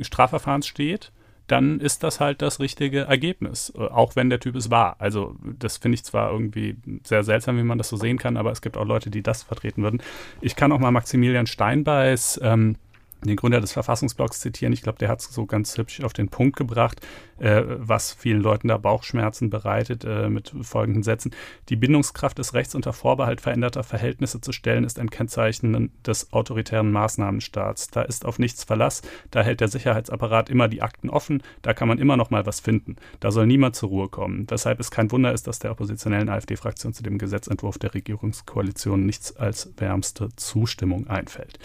Strafverfahrens 0.00 0.66
steht, 0.68 1.10
dann 1.48 1.80
ist 1.80 2.04
das 2.04 2.20
halt 2.20 2.40
das 2.40 2.60
richtige 2.60 3.00
Ergebnis, 3.00 3.72
äh, 3.76 3.80
auch 3.80 4.14
wenn 4.14 4.30
der 4.30 4.38
Typ 4.38 4.54
es 4.54 4.70
war. 4.70 4.96
Also 5.00 5.34
das 5.58 5.78
finde 5.78 5.96
ich 5.96 6.04
zwar 6.04 6.30
irgendwie 6.30 6.76
sehr 7.04 7.24
seltsam, 7.24 7.56
wie 7.56 7.64
man 7.64 7.78
das 7.78 7.88
so 7.88 7.96
sehen 7.96 8.18
kann, 8.18 8.36
aber 8.36 8.52
es 8.52 8.62
gibt 8.62 8.76
auch 8.76 8.86
Leute, 8.86 9.10
die 9.10 9.22
das 9.22 9.42
vertreten 9.42 9.82
würden. 9.82 10.02
Ich 10.40 10.54
kann 10.54 10.70
auch 10.72 10.78
mal 10.78 10.92
Maximilian 10.92 11.46
Steinbeiß 11.46 12.40
ähm, 12.42 12.76
den 13.24 13.36
Gründer 13.36 13.60
des 13.60 13.72
Verfassungsblocks 13.72 14.40
zitieren. 14.40 14.72
Ich 14.72 14.82
glaube, 14.82 14.98
der 14.98 15.08
hat 15.08 15.20
es 15.20 15.26
so 15.26 15.46
ganz 15.46 15.76
hübsch 15.76 16.02
auf 16.02 16.12
den 16.12 16.28
Punkt 16.28 16.56
gebracht, 16.56 17.00
äh, 17.42 17.64
was 17.66 18.12
vielen 18.12 18.40
Leuten 18.40 18.68
da 18.68 18.78
Bauchschmerzen 18.78 19.50
bereitet, 19.50 20.04
äh, 20.04 20.28
mit 20.28 20.54
folgenden 20.62 21.02
Sätzen. 21.02 21.34
Die 21.68 21.76
Bindungskraft 21.76 22.38
des 22.38 22.54
Rechts 22.54 22.74
unter 22.74 22.92
Vorbehalt 22.92 23.40
veränderter 23.40 23.82
Verhältnisse 23.82 24.40
zu 24.40 24.52
stellen, 24.52 24.84
ist 24.84 24.98
ein 24.98 25.10
Kennzeichen 25.10 25.92
des 26.06 26.32
autoritären 26.32 26.92
Maßnahmenstaats. 26.92 27.88
Da 27.88 28.02
ist 28.02 28.24
auf 28.24 28.38
nichts 28.38 28.64
Verlass, 28.64 29.02
da 29.30 29.42
hält 29.42 29.60
der 29.60 29.68
Sicherheitsapparat 29.68 30.50
immer 30.50 30.68
die 30.68 30.82
Akten 30.82 31.10
offen, 31.10 31.42
da 31.62 31.74
kann 31.74 31.88
man 31.88 31.98
immer 31.98 32.16
noch 32.16 32.30
mal 32.30 32.46
was 32.46 32.60
finden. 32.60 32.96
Da 33.20 33.32
soll 33.32 33.46
niemand 33.46 33.74
zur 33.74 33.88
Ruhe 33.88 34.08
kommen. 34.08 34.46
Weshalb 34.48 34.78
es 34.78 34.90
kein 34.90 35.10
Wunder 35.10 35.32
ist, 35.32 35.46
dass 35.46 35.58
der 35.58 35.72
oppositionellen 35.72 36.28
AfD-Fraktion 36.28 36.92
zu 36.92 37.02
dem 37.02 37.18
Gesetzentwurf 37.18 37.78
der 37.78 37.94
Regierungskoalition 37.94 39.04
nichts 39.04 39.36
als 39.36 39.72
wärmste 39.76 40.28
Zustimmung 40.36 41.08
einfällt. 41.08 41.58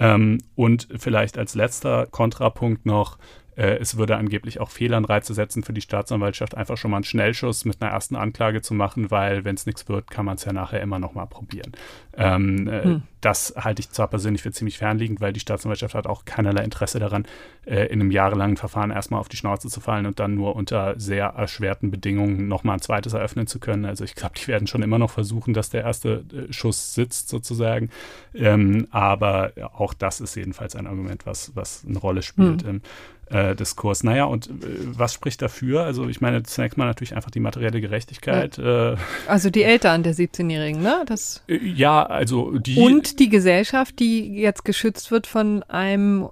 Ähm, 0.00 0.38
und 0.56 0.88
vielleicht 0.98 1.38
als 1.38 1.54
letzter 1.54 2.06
Kontrapunkt 2.06 2.84
noch, 2.84 3.18
es 3.56 3.96
würde 3.96 4.16
angeblich 4.16 4.60
auch 4.60 4.70
Fehlanreize 4.70 5.34
setzen 5.34 5.62
für 5.62 5.72
die 5.72 5.80
Staatsanwaltschaft, 5.80 6.56
einfach 6.56 6.76
schon 6.76 6.90
mal 6.90 6.98
einen 6.98 7.04
Schnellschuss 7.04 7.64
mit 7.64 7.82
einer 7.82 7.90
ersten 7.90 8.16
Anklage 8.16 8.62
zu 8.62 8.74
machen, 8.74 9.10
weil 9.10 9.44
wenn 9.44 9.54
es 9.54 9.66
nichts 9.66 9.88
wird, 9.88 10.10
kann 10.10 10.24
man 10.24 10.36
es 10.36 10.44
ja 10.44 10.52
nachher 10.52 10.80
immer 10.80 10.98
noch 10.98 11.14
mal 11.14 11.26
probieren. 11.26 11.72
Ähm, 12.20 12.68
äh, 12.68 12.84
hm. 12.84 13.02
Das 13.22 13.54
halte 13.56 13.80
ich 13.80 13.90
zwar 13.90 14.08
persönlich 14.08 14.42
für 14.42 14.52
ziemlich 14.52 14.78
fernliegend, 14.78 15.20
weil 15.20 15.32
die 15.32 15.40
Staatsanwaltschaft 15.40 15.94
hat 15.94 16.06
auch 16.06 16.24
keinerlei 16.26 16.64
Interesse 16.64 16.98
daran, 16.98 17.26
äh, 17.64 17.86
in 17.86 18.00
einem 18.00 18.10
jahrelangen 18.10 18.58
Verfahren 18.58 18.90
erstmal 18.90 19.20
auf 19.20 19.28
die 19.28 19.36
Schnauze 19.36 19.68
zu 19.68 19.80
fallen 19.80 20.04
und 20.04 20.20
dann 20.20 20.34
nur 20.34 20.54
unter 20.54 20.98
sehr 21.00 21.26
erschwerten 21.26 21.90
Bedingungen 21.90 22.46
nochmal 22.46 22.76
ein 22.76 22.82
zweites 22.82 23.14
eröffnen 23.14 23.46
zu 23.46 23.58
können. 23.58 23.86
Also 23.86 24.04
ich 24.04 24.14
glaube, 24.14 24.34
die 24.38 24.46
werden 24.48 24.66
schon 24.66 24.82
immer 24.82 24.98
noch 24.98 25.10
versuchen, 25.10 25.54
dass 25.54 25.70
der 25.70 25.82
erste 25.82 26.24
äh, 26.32 26.52
Schuss 26.52 26.94
sitzt 26.94 27.30
sozusagen. 27.30 27.88
Ähm, 28.34 28.86
aber 28.90 29.52
auch 29.74 29.94
das 29.94 30.20
ist 30.20 30.34
jedenfalls 30.34 30.76
ein 30.76 30.86
Argument, 30.86 31.24
was, 31.26 31.56
was 31.56 31.84
eine 31.88 31.98
Rolle 31.98 32.22
spielt. 32.22 32.64
Hm. 32.64 32.82
Äh, 33.30 33.54
Diskurs. 33.54 34.02
Naja, 34.02 34.24
und 34.24 34.48
äh, 34.48 34.50
was 34.82 35.14
spricht 35.14 35.40
dafür? 35.40 35.84
Also 35.84 36.08
ich 36.08 36.20
meine, 36.20 36.42
zunächst 36.42 36.76
mal 36.76 36.86
natürlich 36.86 37.14
einfach 37.14 37.30
die 37.30 37.38
materielle 37.38 37.80
Gerechtigkeit. 37.80 38.58
Ja. 38.58 38.94
Äh, 38.94 38.96
also 39.28 39.50
die 39.50 39.62
Eltern 39.62 40.02
der 40.02 40.16
17-Jährigen, 40.16 40.82
ne? 40.82 41.04
Das 41.06 41.44
ja, 41.46 42.02
also 42.10 42.58
die. 42.58 42.76
Und 42.76 43.18
die 43.18 43.28
Gesellschaft, 43.28 43.98
die 43.98 44.34
jetzt 44.34 44.64
geschützt 44.64 45.10
wird 45.10 45.26
von 45.26 45.62
einem 45.64 46.28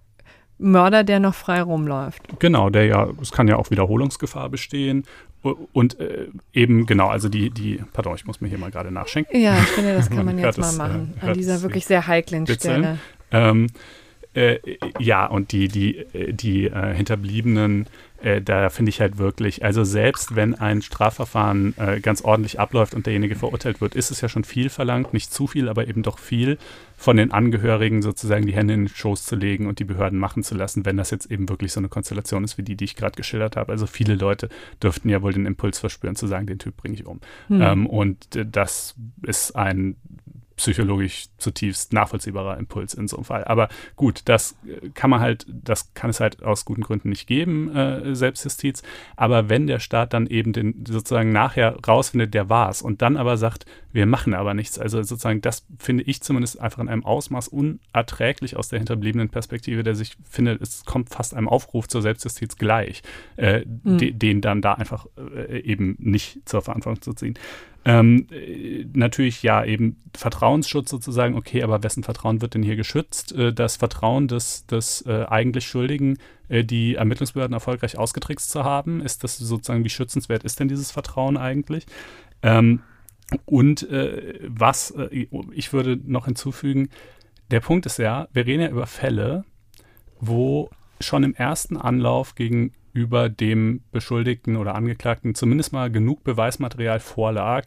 Mörder, 0.58 1.04
der 1.04 1.20
noch 1.20 1.34
frei 1.34 1.62
rumläuft. 1.62 2.22
Genau, 2.40 2.68
der 2.68 2.86
ja, 2.86 3.08
es 3.22 3.30
kann 3.30 3.48
ja 3.48 3.56
auch 3.56 3.70
Wiederholungsgefahr 3.70 4.48
bestehen. 4.48 5.04
Und 5.72 6.00
äh, 6.00 6.26
eben, 6.52 6.84
genau, 6.86 7.08
also 7.08 7.28
die, 7.28 7.50
die, 7.50 7.80
pardon, 7.92 8.16
ich 8.16 8.26
muss 8.26 8.40
mir 8.40 8.48
hier 8.48 8.58
mal 8.58 8.72
gerade 8.72 8.90
nachschenken. 8.90 9.40
Ja, 9.40 9.56
ich 9.56 9.68
finde, 9.68 9.94
das 9.94 10.08
kann 10.08 10.26
man, 10.26 10.26
man 10.36 10.38
jetzt 10.38 10.58
mal 10.58 10.72
machen, 10.72 11.14
äh, 11.22 11.26
an 11.26 11.34
dieser 11.34 11.62
wirklich 11.62 11.86
sehr 11.86 12.06
heiklen 12.08 12.46
Stelle. 12.46 12.98
Ähm, 13.30 13.68
äh, 14.38 14.61
ja, 15.01 15.27
und 15.27 15.51
die, 15.51 15.66
die, 15.68 16.05
die 16.31 16.66
äh, 16.66 16.94
Hinterbliebenen, 16.94 17.87
äh, 18.22 18.40
da 18.40 18.68
finde 18.68 18.90
ich 18.90 19.01
halt 19.01 19.18
wirklich, 19.18 19.64
also 19.64 19.83
selbst 19.83 20.37
wenn 20.37 20.55
ein 20.55 20.81
Strafverfahren 20.81 21.74
äh, 21.77 22.01
ganz 22.01 22.22
ordentlich 22.22 22.61
abläuft 22.61 22.94
und 22.94 23.07
derjenige 23.07 23.35
verurteilt 23.35 23.81
wird, 23.81 23.96
ist 23.96 24.12
es 24.12 24.20
ja 24.20 24.29
schon 24.29 24.44
viel 24.44 24.70
verlangt, 24.70 25.12
nicht 25.12 25.33
zu 25.33 25.48
viel, 25.48 25.68
aber 25.68 25.88
eben 25.88 26.05
doch 26.05 26.20
viel, 26.20 26.57
von 26.96 27.16
den 27.16 27.33
Angehörigen 27.33 28.01
sozusagen 28.01 28.46
die 28.46 28.55
Hände 28.55 28.74
in 28.74 28.85
den 28.85 28.88
Schoß 28.88 29.24
zu 29.24 29.35
legen 29.35 29.66
und 29.66 29.81
die 29.81 29.85
Behörden 29.85 30.18
machen 30.18 30.44
zu 30.44 30.55
lassen, 30.55 30.85
wenn 30.85 30.96
das 30.96 31.11
jetzt 31.11 31.31
eben 31.31 31.48
wirklich 31.48 31.72
so 31.72 31.81
eine 31.81 31.88
Konstellation 31.88 32.44
ist 32.44 32.59
wie 32.59 32.62
die, 32.62 32.77
die 32.77 32.85
ich 32.85 32.96
gerade 32.96 33.16
geschildert 33.16 33.57
habe. 33.57 33.72
Also 33.72 33.87
viele 33.87 34.14
Leute 34.14 34.48
dürften 34.83 35.09
ja 35.09 35.22
wohl 35.22 35.33
den 35.33 35.46
Impuls 35.46 35.79
verspüren 35.79 36.16
zu 36.16 36.27
sagen, 36.29 36.46
den 36.46 36.59
Typ 36.59 36.77
bringe 36.77 36.94
ich 36.94 37.07
um. 37.07 37.20
Hm. 37.48 37.62
Ähm, 37.62 37.87
und 37.87 38.37
äh, 38.37 38.46
das 38.46 38.94
ist 39.22 39.55
ein 39.57 39.96
psychologisch 40.59 41.27
zutiefst 41.38 41.92
nachvollziehbarer 41.92 42.59
Impuls 42.59 42.92
in 42.92 43.09
so 43.09 43.16
einem 43.16 43.25
Fall. 43.25 43.44
Aber 43.44 43.68
gut, 43.97 44.23
das 44.27 44.57
äh, 44.66 44.90
kann 44.90 45.09
man 45.09 45.21
halt, 45.21 45.47
das 45.49 45.94
kann 45.94 46.11
es 46.11 46.21
halt 46.21 46.42
aus 46.42 46.64
guten 46.64 46.83
Gründen 46.83 47.09
nicht 47.09 47.27
geben, 47.27 47.75
äh, 47.75 48.14
Selbstjustiz. 48.14 48.83
Aber 49.16 49.49
wenn 49.49 49.66
der 49.66 49.79
Staat 49.79 50.12
dann 50.12 50.27
eben 50.27 50.53
den 50.53 50.85
sozusagen 50.87 51.33
nachher 51.33 51.77
rausfindet, 51.87 52.35
der 52.35 52.51
war 52.51 52.68
es 52.68 52.83
und 52.83 53.01
dann 53.01 53.16
aber 53.16 53.37
sagt, 53.37 53.64
wir 53.92 54.07
machen 54.07 54.35
aber 54.35 54.55
nichts. 54.55 54.79
Also 54.79 55.03
sozusagen, 55.03 55.40
das 55.40 55.66
finde 55.79 56.05
ich 56.05 56.20
zumindest 56.22 56.61
einfach 56.61 56.81
in 56.81 56.88
einem 56.88 57.05
Ausmaß 57.05 57.48
unerträglich 57.48 58.57
aus 58.57 58.68
der 58.68 58.79
hinterbliebenen 58.79 59.31
Perspektive, 59.31 59.83
der 59.83 59.94
sich 59.94 60.16
findet, 60.29 60.61
es 60.61 60.85
kommt 60.85 61.11
fast 61.11 61.35
einem 61.35 61.48
Aufruf 61.48 61.88
zur 61.88 62.03
Selbstjustiz 62.03 62.57
gleich, 62.57 63.03
äh, 63.37 63.64
mhm. 63.83 63.98
de, 63.98 64.12
den 64.12 64.40
dann 64.40 64.61
da 64.61 64.74
einfach 64.74 65.07
äh, 65.16 65.61
eben 65.61 65.96
nicht 65.98 66.48
zur 66.48 66.62
Verantwortung 66.62 67.03
zu 67.03 67.12
ziehen. 67.14 67.38
Ähm, 67.85 68.27
äh, 68.31 68.85
natürlich 68.92 69.42
ja 69.42 69.64
eben 69.64 69.96
Vertrauensschutz 70.14 70.90
sozusagen, 70.90 71.37
okay, 71.37 71.62
aber 71.62 71.83
wessen 71.83 72.03
Vertrauen 72.03 72.42
wird 72.42 72.55
denn 72.55 72.62
hier 72.62 72.77
geschützt? 72.77 73.33
Äh, 73.33 73.55
das 73.55 73.77
Vertrauen 73.77 74.29
des, 74.29 74.66
des 74.66 75.07
äh, 75.07 75.24
eigentlich 75.29 75.66
Schuldigen, 75.66 76.18
äh, 76.48 76.64
die 76.64 76.96
Ermittlungsbehörden 76.96 77.55
erfolgreich 77.55 77.96
ausgetrickst 77.96 78.51
zu 78.51 78.64
haben, 78.64 79.01
ist 79.01 79.24
das 79.24 79.38
sozusagen, 79.38 79.85
wie 79.85 79.90
schützenswert 79.90 80.44
ist 80.44 80.61
denn 80.61 80.68
dieses 80.68 80.90
Vertrauen 80.90 81.38
eigentlich? 81.38 81.87
Ähm, 82.42 82.83
und 83.44 83.88
äh, 83.90 84.38
was, 84.46 84.90
äh, 84.92 85.26
ich 85.52 85.72
würde 85.72 85.98
noch 86.04 86.26
hinzufügen, 86.26 86.88
der 87.50 87.60
Punkt 87.60 87.86
ist 87.86 87.98
ja, 87.98 88.28
wir 88.32 88.46
reden 88.46 88.62
ja 88.62 88.68
über 88.68 88.86
Fälle, 88.86 89.44
wo 90.20 90.70
schon 91.00 91.22
im 91.22 91.34
ersten 91.34 91.76
Anlauf 91.76 92.34
gegenüber 92.34 93.28
dem 93.28 93.82
Beschuldigten 93.92 94.56
oder 94.56 94.74
Angeklagten 94.74 95.34
zumindest 95.34 95.72
mal 95.72 95.90
genug 95.90 96.24
Beweismaterial 96.24 97.00
vorlag, 97.00 97.66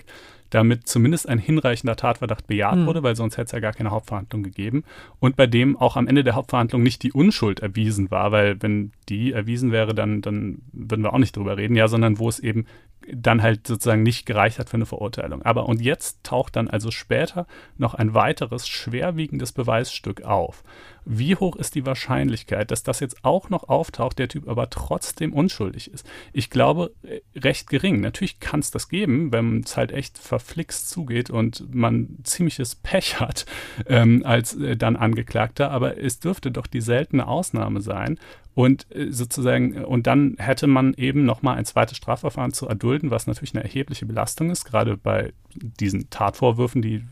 damit 0.49 0.87
zumindest 0.87 1.29
ein 1.29 1.39
hinreichender 1.39 1.95
Tatverdacht 1.95 2.45
bejaht 2.45 2.77
mhm. 2.77 2.85
wurde, 2.85 3.03
weil 3.03 3.15
sonst 3.15 3.37
hätte 3.37 3.45
es 3.45 3.51
ja 3.53 3.59
gar 3.59 3.71
keine 3.71 3.91
Hauptverhandlung 3.91 4.43
gegeben. 4.43 4.83
Und 5.19 5.37
bei 5.37 5.47
dem 5.47 5.77
auch 5.77 5.95
am 5.95 6.07
Ende 6.07 6.25
der 6.25 6.35
Hauptverhandlung 6.35 6.83
nicht 6.83 7.03
die 7.03 7.13
Unschuld 7.13 7.61
erwiesen 7.61 8.11
war, 8.11 8.33
weil 8.33 8.61
wenn 8.61 8.91
die 9.07 9.31
erwiesen 9.31 9.71
wäre, 9.71 9.95
dann, 9.95 10.21
dann 10.21 10.61
würden 10.73 11.03
wir 11.03 11.13
auch 11.13 11.19
nicht 11.19 11.37
drüber 11.37 11.55
reden, 11.55 11.75
ja, 11.75 11.87
sondern 11.87 12.19
wo 12.19 12.27
es 12.27 12.39
eben 12.39 12.65
dann 13.11 13.41
halt 13.41 13.67
sozusagen 13.67 14.03
nicht 14.03 14.25
gereicht 14.25 14.59
hat 14.59 14.69
für 14.69 14.77
eine 14.77 14.85
Verurteilung. 14.85 15.41
Aber 15.41 15.67
und 15.67 15.81
jetzt 15.81 16.23
taucht 16.23 16.55
dann 16.55 16.67
also 16.67 16.91
später 16.91 17.47
noch 17.77 17.93
ein 17.93 18.13
weiteres 18.13 18.67
schwerwiegendes 18.67 19.51
Beweisstück 19.51 20.23
auf. 20.23 20.63
Wie 21.05 21.35
hoch 21.35 21.55
ist 21.55 21.75
die 21.75 21.85
Wahrscheinlichkeit, 21.85 22.69
dass 22.71 22.83
das 22.83 22.99
jetzt 22.99 23.23
auch 23.23 23.49
noch 23.49 23.69
auftaucht, 23.69 24.19
der 24.19 24.27
Typ 24.27 24.47
aber 24.47 24.69
trotzdem 24.69 25.33
unschuldig 25.33 25.91
ist? 25.91 26.05
Ich 26.31 26.49
glaube, 26.49 26.91
äh, 27.03 27.21
recht 27.37 27.69
gering. 27.69 28.01
Natürlich 28.01 28.39
kann 28.39 28.59
es 28.59 28.71
das 28.71 28.87
geben, 28.87 29.31
wenn 29.31 29.61
es 29.61 29.77
halt 29.77 29.91
echt 29.91 30.17
verflixt 30.17 30.89
zugeht 30.89 31.29
und 31.29 31.73
man 31.73 32.17
ziemliches 32.23 32.75
Pech 32.75 33.19
hat 33.19 33.45
ähm, 33.87 34.23
als 34.25 34.55
äh, 34.55 34.77
dann 34.77 34.95
Angeklagter, 34.95 35.71
aber 35.71 35.97
es 35.97 36.19
dürfte 36.19 36.51
doch 36.51 36.67
die 36.67 36.81
seltene 36.81 37.27
Ausnahme 37.27 37.81
sein. 37.81 38.19
Und 38.53 38.85
äh, 38.93 39.11
sozusagen, 39.11 39.83
und 39.83 40.07
dann 40.07 40.35
hätte 40.37 40.67
man 40.67 40.93
eben 40.95 41.23
nochmal 41.23 41.57
ein 41.57 41.65
zweites 41.65 41.97
Strafverfahren 41.97 42.53
zu 42.53 42.67
erdulden, 42.67 43.09
was 43.09 43.27
natürlich 43.27 43.55
eine 43.55 43.63
erhebliche 43.63 44.05
Belastung 44.05 44.49
ist, 44.49 44.65
gerade 44.65 44.97
bei 44.97 45.33
diesen 45.55 46.09
Tatvorwürfen, 46.09 46.81
die 46.81 47.03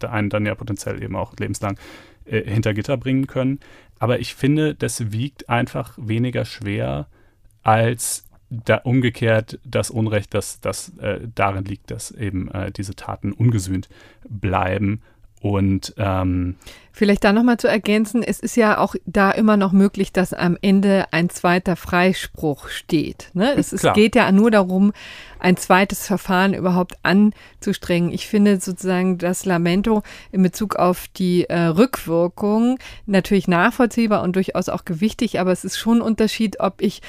einen 0.00 0.28
dann 0.28 0.46
ja 0.46 0.54
potenziell 0.54 1.02
eben 1.02 1.16
auch 1.16 1.34
lebenslang 1.38 1.78
äh, 2.26 2.42
hinter 2.42 2.74
Gitter 2.74 2.96
bringen 2.96 3.26
können. 3.26 3.60
Aber 3.98 4.20
ich 4.20 4.34
finde, 4.34 4.74
das 4.74 5.12
wiegt 5.12 5.48
einfach 5.48 5.94
weniger 5.96 6.44
schwer 6.44 7.06
als 7.62 8.24
da 8.50 8.76
umgekehrt 8.76 9.58
das 9.64 9.90
Unrecht, 9.90 10.34
das, 10.34 10.60
das 10.60 10.96
äh, 10.98 11.20
darin 11.34 11.64
liegt, 11.64 11.90
dass 11.90 12.10
eben 12.10 12.50
äh, 12.50 12.70
diese 12.70 12.94
Taten 12.94 13.32
ungesühnt 13.32 13.88
bleiben 14.28 15.02
und 15.44 15.92
ähm, 15.98 16.56
vielleicht 16.90 17.22
da 17.22 17.34
nochmal 17.34 17.58
zu 17.58 17.68
ergänzen, 17.68 18.22
es 18.22 18.40
ist 18.40 18.56
ja 18.56 18.78
auch 18.78 18.94
da 19.04 19.30
immer 19.30 19.58
noch 19.58 19.72
möglich, 19.72 20.10
dass 20.10 20.32
am 20.32 20.56
Ende 20.62 21.04
ein 21.10 21.28
zweiter 21.28 21.76
Freispruch 21.76 22.70
steht. 22.70 23.28
Ne? 23.34 23.52
Es, 23.54 23.74
es 23.74 23.82
geht 23.92 24.16
ja 24.16 24.32
nur 24.32 24.50
darum, 24.50 24.94
ein 25.38 25.58
zweites 25.58 26.06
Verfahren 26.06 26.54
überhaupt 26.54 26.94
anzustrengen. 27.02 28.10
Ich 28.10 28.26
finde 28.26 28.58
sozusagen 28.58 29.18
das 29.18 29.44
Lamento 29.44 30.02
in 30.32 30.42
Bezug 30.42 30.76
auf 30.76 31.08
die 31.08 31.44
äh, 31.44 31.58
Rückwirkung 31.58 32.78
natürlich 33.04 33.46
nachvollziehbar 33.46 34.22
und 34.22 34.36
durchaus 34.36 34.70
auch 34.70 34.86
gewichtig, 34.86 35.40
aber 35.40 35.52
es 35.52 35.66
ist 35.66 35.76
schon 35.76 35.98
ein 35.98 36.02
Unterschied, 36.02 36.58
ob 36.60 36.80
ich 36.80 37.02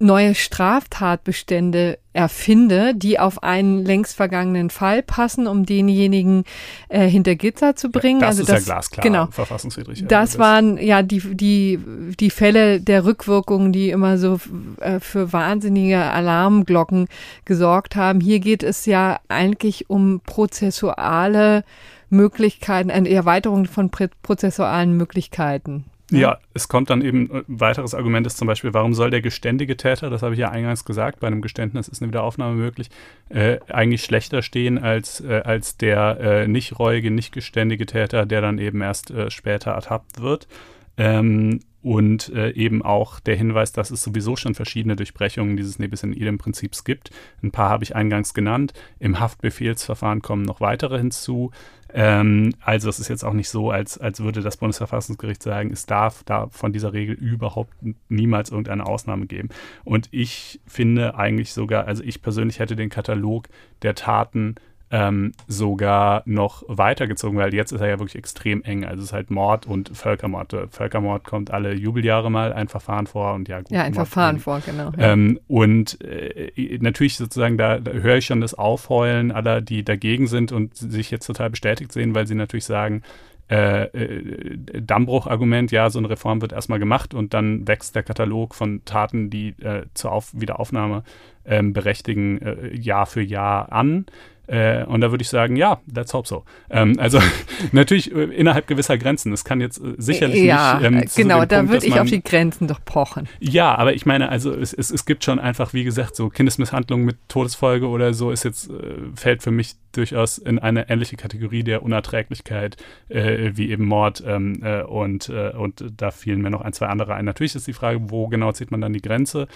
neue 0.00 0.34
Straftatbestände 0.34 1.98
erfinde, 2.12 2.94
die 2.94 3.20
auf 3.20 3.42
einen 3.42 3.84
längst 3.84 4.16
vergangenen 4.16 4.70
Fall 4.70 5.02
passen, 5.02 5.46
um 5.46 5.64
denjenigen 5.64 6.44
äh, 6.88 7.06
hinter 7.06 7.36
Gitter 7.36 7.76
zu 7.76 7.90
bringen. 7.90 8.20
Ja, 8.20 8.28
das 8.28 8.40
also 8.40 8.42
ist 8.42 8.48
das, 8.48 8.66
ja 8.66 8.74
glasklar 8.74 9.02
genau, 9.02 9.26
verfassungswidrig. 9.26 10.00
Das, 10.00 10.08
das 10.08 10.38
waren 10.38 10.78
ja 10.78 11.02
die, 11.02 11.20
die, 11.20 11.78
die 12.18 12.30
Fälle 12.30 12.80
der 12.80 13.04
Rückwirkungen, 13.04 13.72
die 13.72 13.90
immer 13.90 14.18
so 14.18 14.40
äh, 14.80 14.98
für 15.00 15.32
wahnsinnige 15.32 16.02
Alarmglocken 16.02 17.06
gesorgt 17.44 17.94
haben. 17.94 18.20
Hier 18.20 18.40
geht 18.40 18.62
es 18.62 18.86
ja 18.86 19.20
eigentlich 19.28 19.90
um 19.90 20.20
prozessuale 20.24 21.62
Möglichkeiten, 22.08 22.90
eine 22.90 23.08
Erweiterung 23.08 23.66
von 23.66 23.90
prozessualen 23.90 24.96
Möglichkeiten 24.96 25.84
Ja, 26.10 26.38
es 26.54 26.68
kommt 26.68 26.90
dann 26.90 27.02
eben, 27.02 27.30
ein 27.30 27.44
weiteres 27.46 27.94
Argument 27.94 28.26
ist 28.26 28.36
zum 28.36 28.46
Beispiel, 28.46 28.74
warum 28.74 28.94
soll 28.94 29.10
der 29.10 29.20
geständige 29.20 29.76
Täter, 29.76 30.10
das 30.10 30.22
habe 30.22 30.34
ich 30.34 30.40
ja 30.40 30.50
eingangs 30.50 30.84
gesagt, 30.84 31.20
bei 31.20 31.26
einem 31.26 31.40
Geständnis 31.40 31.88
ist 31.88 32.02
eine 32.02 32.10
Wiederaufnahme 32.10 32.56
möglich, 32.56 32.90
äh, 33.28 33.58
eigentlich 33.68 34.02
schlechter 34.02 34.42
stehen 34.42 34.78
als, 34.78 35.20
äh, 35.20 35.42
als 35.44 35.76
der 35.76 36.18
äh, 36.20 36.48
nicht 36.48 36.78
reuige, 36.78 37.10
nicht 37.10 37.32
geständige 37.32 37.86
Täter, 37.86 38.26
der 38.26 38.40
dann 38.40 38.58
eben 38.58 38.80
erst 38.82 39.10
äh, 39.10 39.30
später 39.30 39.72
ertappt 39.72 40.20
wird. 40.20 40.48
Ähm, 40.96 41.60
und 41.82 42.28
äh, 42.30 42.50
eben 42.50 42.82
auch 42.82 43.20
der 43.20 43.36
Hinweis, 43.36 43.72
dass 43.72 43.90
es 43.90 44.02
sowieso 44.02 44.36
schon 44.36 44.54
verschiedene 44.54 44.96
Durchbrechungen 44.96 45.56
dieses 45.56 45.78
Nebis 45.78 46.02
in 46.02 46.12
idem 46.12 46.38
Prinzips 46.38 46.84
gibt. 46.84 47.10
Ein 47.42 47.52
paar 47.52 47.70
habe 47.70 47.84
ich 47.84 47.96
eingangs 47.96 48.34
genannt. 48.34 48.72
Im 48.98 49.18
Haftbefehlsverfahren 49.18 50.20
kommen 50.20 50.42
noch 50.42 50.60
weitere 50.60 50.98
hinzu. 50.98 51.50
Ähm, 51.92 52.54
also 52.60 52.88
es 52.88 52.98
ist 52.98 53.08
jetzt 53.08 53.24
auch 53.24 53.32
nicht 53.32 53.48
so, 53.48 53.70
als, 53.70 53.98
als 53.98 54.20
würde 54.20 54.42
das 54.42 54.58
Bundesverfassungsgericht 54.58 55.42
sagen, 55.42 55.70
es 55.72 55.86
darf 55.86 56.22
da 56.24 56.48
von 56.50 56.72
dieser 56.72 56.92
Regel 56.92 57.14
überhaupt 57.14 57.74
niemals 58.08 58.50
irgendeine 58.50 58.86
Ausnahme 58.86 59.26
geben. 59.26 59.48
Und 59.84 60.08
ich 60.10 60.60
finde 60.66 61.16
eigentlich 61.16 61.52
sogar, 61.52 61.86
also 61.86 62.02
ich 62.02 62.22
persönlich 62.22 62.58
hätte 62.58 62.76
den 62.76 62.90
Katalog 62.90 63.48
der 63.82 63.94
Taten 63.94 64.56
ähm, 64.92 65.32
sogar 65.46 66.22
noch 66.26 66.64
weitergezogen, 66.66 67.38
weil 67.38 67.54
jetzt 67.54 67.70
ist 67.72 67.80
er 67.80 67.88
ja 67.88 67.98
wirklich 67.98 68.16
extrem 68.16 68.62
eng. 68.62 68.84
Also 68.84 68.98
es 68.98 69.06
ist 69.06 69.12
halt 69.12 69.30
Mord 69.30 69.66
und 69.66 69.96
Völkermord. 69.96 70.54
Völkermord 70.70 71.24
kommt 71.24 71.52
alle 71.52 71.74
Jubeljahre 71.74 72.30
mal 72.30 72.52
ein 72.52 72.68
Verfahren 72.68 73.06
vor 73.06 73.34
und 73.34 73.48
ja, 73.48 73.58
gut, 73.60 73.70
Ja, 73.70 73.82
ein 73.82 73.92
Mord 73.92 74.08
Verfahren 74.08 74.40
vor, 74.40 74.60
genau. 74.64 74.90
Ja. 74.98 75.12
Ähm, 75.12 75.38
und 75.46 76.00
äh, 76.02 76.78
natürlich 76.80 77.16
sozusagen, 77.16 77.56
da, 77.56 77.78
da 77.78 77.92
höre 77.92 78.16
ich 78.16 78.26
schon 78.26 78.40
das 78.40 78.54
Aufheulen 78.54 79.30
aller, 79.30 79.60
die 79.60 79.84
dagegen 79.84 80.26
sind 80.26 80.50
und 80.50 80.76
sich 80.76 81.10
jetzt 81.10 81.26
total 81.26 81.50
bestätigt 81.50 81.92
sehen, 81.92 82.14
weil 82.14 82.26
sie 82.26 82.34
natürlich 82.34 82.64
sagen, 82.64 83.02
äh, 83.50 83.84
äh, 83.84 84.58
Dammbruch-Argument, 84.80 85.72
ja, 85.72 85.90
so 85.90 85.98
eine 85.98 86.08
Reform 86.08 86.40
wird 86.40 86.52
erstmal 86.52 86.78
gemacht 86.78 87.14
und 87.14 87.34
dann 87.34 87.66
wächst 87.66 87.96
der 87.96 88.04
Katalog 88.04 88.54
von 88.54 88.84
Taten, 88.84 89.28
die 89.28 89.48
äh, 89.60 89.86
zur 89.94 90.12
Auf 90.12 90.30
Wiederaufnahme 90.32 91.02
ähm, 91.44 91.72
berechtigen, 91.72 92.40
äh, 92.42 92.76
Jahr 92.76 93.06
für 93.06 93.22
Jahr 93.22 93.72
an. 93.72 94.06
Äh, 94.50 94.84
und 94.84 95.00
da 95.00 95.12
würde 95.12 95.22
ich 95.22 95.28
sagen, 95.28 95.54
ja, 95.54 95.80
let's 95.94 96.12
hope 96.12 96.26
so. 96.26 96.44
Ähm, 96.70 96.96
also 96.98 97.20
natürlich 97.72 98.12
äh, 98.12 98.24
innerhalb 98.24 98.66
gewisser 98.66 98.98
Grenzen. 98.98 99.32
Es 99.32 99.44
kann 99.44 99.60
jetzt 99.60 99.78
äh, 99.78 99.94
sicherlich 99.96 100.42
ja, 100.42 100.80
nicht. 100.80 101.16
Ähm, 101.16 101.22
genau, 101.22 101.44
da 101.44 101.68
würde 101.68 101.86
ich 101.86 102.00
auf 102.00 102.08
die 102.08 102.20
Grenzen 102.20 102.66
doch 102.66 102.84
pochen. 102.84 103.28
Ja, 103.38 103.76
aber 103.76 103.94
ich 103.94 104.06
meine, 104.06 104.28
also 104.28 104.52
es, 104.52 104.72
es, 104.72 104.90
es 104.90 105.04
gibt 105.06 105.22
schon 105.22 105.38
einfach, 105.38 105.72
wie 105.72 105.84
gesagt, 105.84 106.16
so 106.16 106.30
Kindesmisshandlung 106.30 107.04
mit 107.04 107.16
Todesfolge 107.28 107.86
oder 107.86 108.12
so 108.12 108.32
ist 108.32 108.44
jetzt, 108.44 108.70
äh, 108.70 108.96
fällt 109.14 109.44
für 109.44 109.52
mich 109.52 109.76
durchaus 109.92 110.38
in 110.38 110.58
eine 110.58 110.90
ähnliche 110.90 111.16
Kategorie 111.16 111.62
der 111.64 111.82
Unerträglichkeit 111.82 112.76
wie 113.08 113.70
eben 113.70 113.86
Mord 113.86 114.22
ähm, 114.24 114.60
äh, 114.62 114.82
und, 114.82 115.28
und 115.28 115.84
da 115.96 116.12
fielen 116.12 116.40
mir 116.40 116.50
noch 116.50 116.60
ein, 116.60 116.72
zwei 116.72 116.86
andere 116.86 117.14
ein. 117.14 117.24
Natürlich 117.24 117.56
ist 117.56 117.66
die 117.66 117.72
Frage, 117.72 117.98
wo 118.04 118.28
genau 118.28 118.52
zieht 118.52 118.70
man 118.70 118.80
dann 118.80 118.92
die 118.92 119.02
Grenze? 119.02 119.48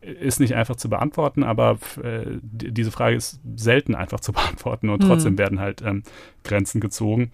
Ist 0.00 0.40
nicht 0.40 0.54
einfach 0.54 0.76
zu 0.76 0.88
beantworten, 0.88 1.42
aber 1.42 1.78
äh, 2.02 2.38
diese 2.42 2.90
Frage 2.90 3.16
ist 3.16 3.40
selten 3.56 3.94
einfach 3.94 4.20
zu 4.20 4.32
beantworten 4.32 4.88
und 4.90 5.00
trotzdem 5.00 5.34
mhm. 5.34 5.38
werden 5.38 5.60
halt 5.60 5.82
ähm, 5.82 6.02
Grenzen 6.44 6.80
gezogen. 6.80 7.32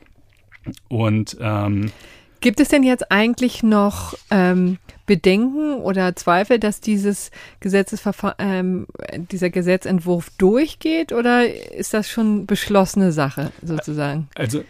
Und 0.89 1.37
ähm, 1.41 1.93
gibt 2.41 2.61
es 2.61 2.69
denn 2.69 2.83
jetzt 2.83 3.11
eigentlich 3.11 3.63
noch 3.63 4.15
ähm, 4.31 4.79
Bedenken 5.07 5.75
oder 5.75 6.17
Zweifel, 6.17 6.59
dass 6.59 6.81
dieses 6.81 7.31
Gesetzesverfahren, 7.61 8.37
ähm, 8.39 8.87
dieser 9.31 9.51
Gesetzentwurf 9.51 10.31
durchgeht 10.39 11.13
oder 11.13 11.47
ist 11.75 11.93
das 11.93 12.09
schon 12.09 12.47
beschlossene 12.47 13.13
Sache 13.13 13.53
sozusagen? 13.63 14.29
Also 14.35 14.65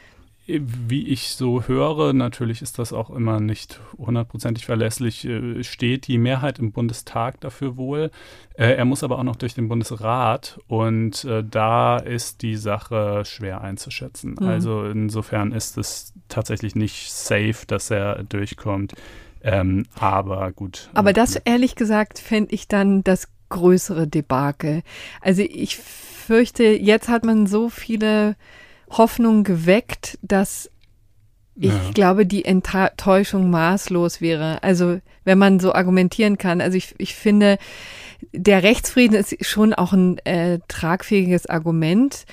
wie 0.46 1.08
ich 1.08 1.30
so 1.30 1.62
höre, 1.62 2.12
natürlich 2.12 2.60
ist 2.60 2.78
das 2.78 2.92
auch 2.92 3.10
immer 3.10 3.40
nicht 3.40 3.80
hundertprozentig 3.96 4.66
verlässlich, 4.66 5.24
äh, 5.24 5.64
steht 5.64 6.06
die 6.06 6.18
Mehrheit 6.18 6.58
im 6.58 6.72
Bundestag 6.72 7.40
dafür 7.40 7.76
wohl. 7.76 8.10
Äh, 8.54 8.74
er 8.74 8.84
muss 8.84 9.02
aber 9.02 9.18
auch 9.18 9.22
noch 9.24 9.36
durch 9.36 9.54
den 9.54 9.68
Bundesrat 9.68 10.60
und 10.66 11.24
äh, 11.24 11.42
da 11.42 11.96
ist 11.96 12.42
die 12.42 12.56
Sache 12.56 13.22
schwer 13.24 13.62
einzuschätzen. 13.62 14.36
Mhm. 14.38 14.46
Also 14.46 14.84
insofern 14.84 15.52
ist 15.52 15.78
es 15.78 16.12
tatsächlich 16.28 16.74
nicht 16.74 17.10
safe, 17.10 17.66
dass 17.66 17.90
er 17.90 18.22
durchkommt. 18.24 18.94
Ähm, 19.42 19.84
aber 19.94 20.52
gut. 20.52 20.90
Aber 20.94 21.12
das 21.12 21.36
ehrlich 21.36 21.74
gesagt 21.74 22.18
fände 22.18 22.54
ich 22.54 22.68
dann 22.68 23.04
das 23.04 23.28
größere 23.50 24.06
Debakel. 24.06 24.82
Also 25.20 25.42
ich 25.42 25.76
fürchte, 25.76 26.64
jetzt 26.64 27.08
hat 27.08 27.24
man 27.24 27.46
so 27.46 27.68
viele 27.68 28.36
Hoffnung 28.98 29.44
geweckt, 29.44 30.18
dass 30.22 30.70
ich 31.56 31.72
ja. 31.72 31.90
glaube, 31.92 32.26
die 32.26 32.44
Enttäuschung 32.44 33.50
maßlos 33.50 34.20
wäre. 34.20 34.62
Also 34.62 35.00
wenn 35.24 35.38
man 35.38 35.60
so 35.60 35.72
argumentieren 35.72 36.38
kann. 36.38 36.60
Also 36.60 36.76
ich, 36.76 36.94
ich 36.98 37.14
finde, 37.14 37.58
der 38.32 38.62
Rechtsfrieden 38.62 39.16
ist 39.16 39.44
schon 39.44 39.72
auch 39.72 39.92
ein 39.92 40.18
äh, 40.18 40.58
tragfähiges 40.68 41.46
Argument. 41.46 42.26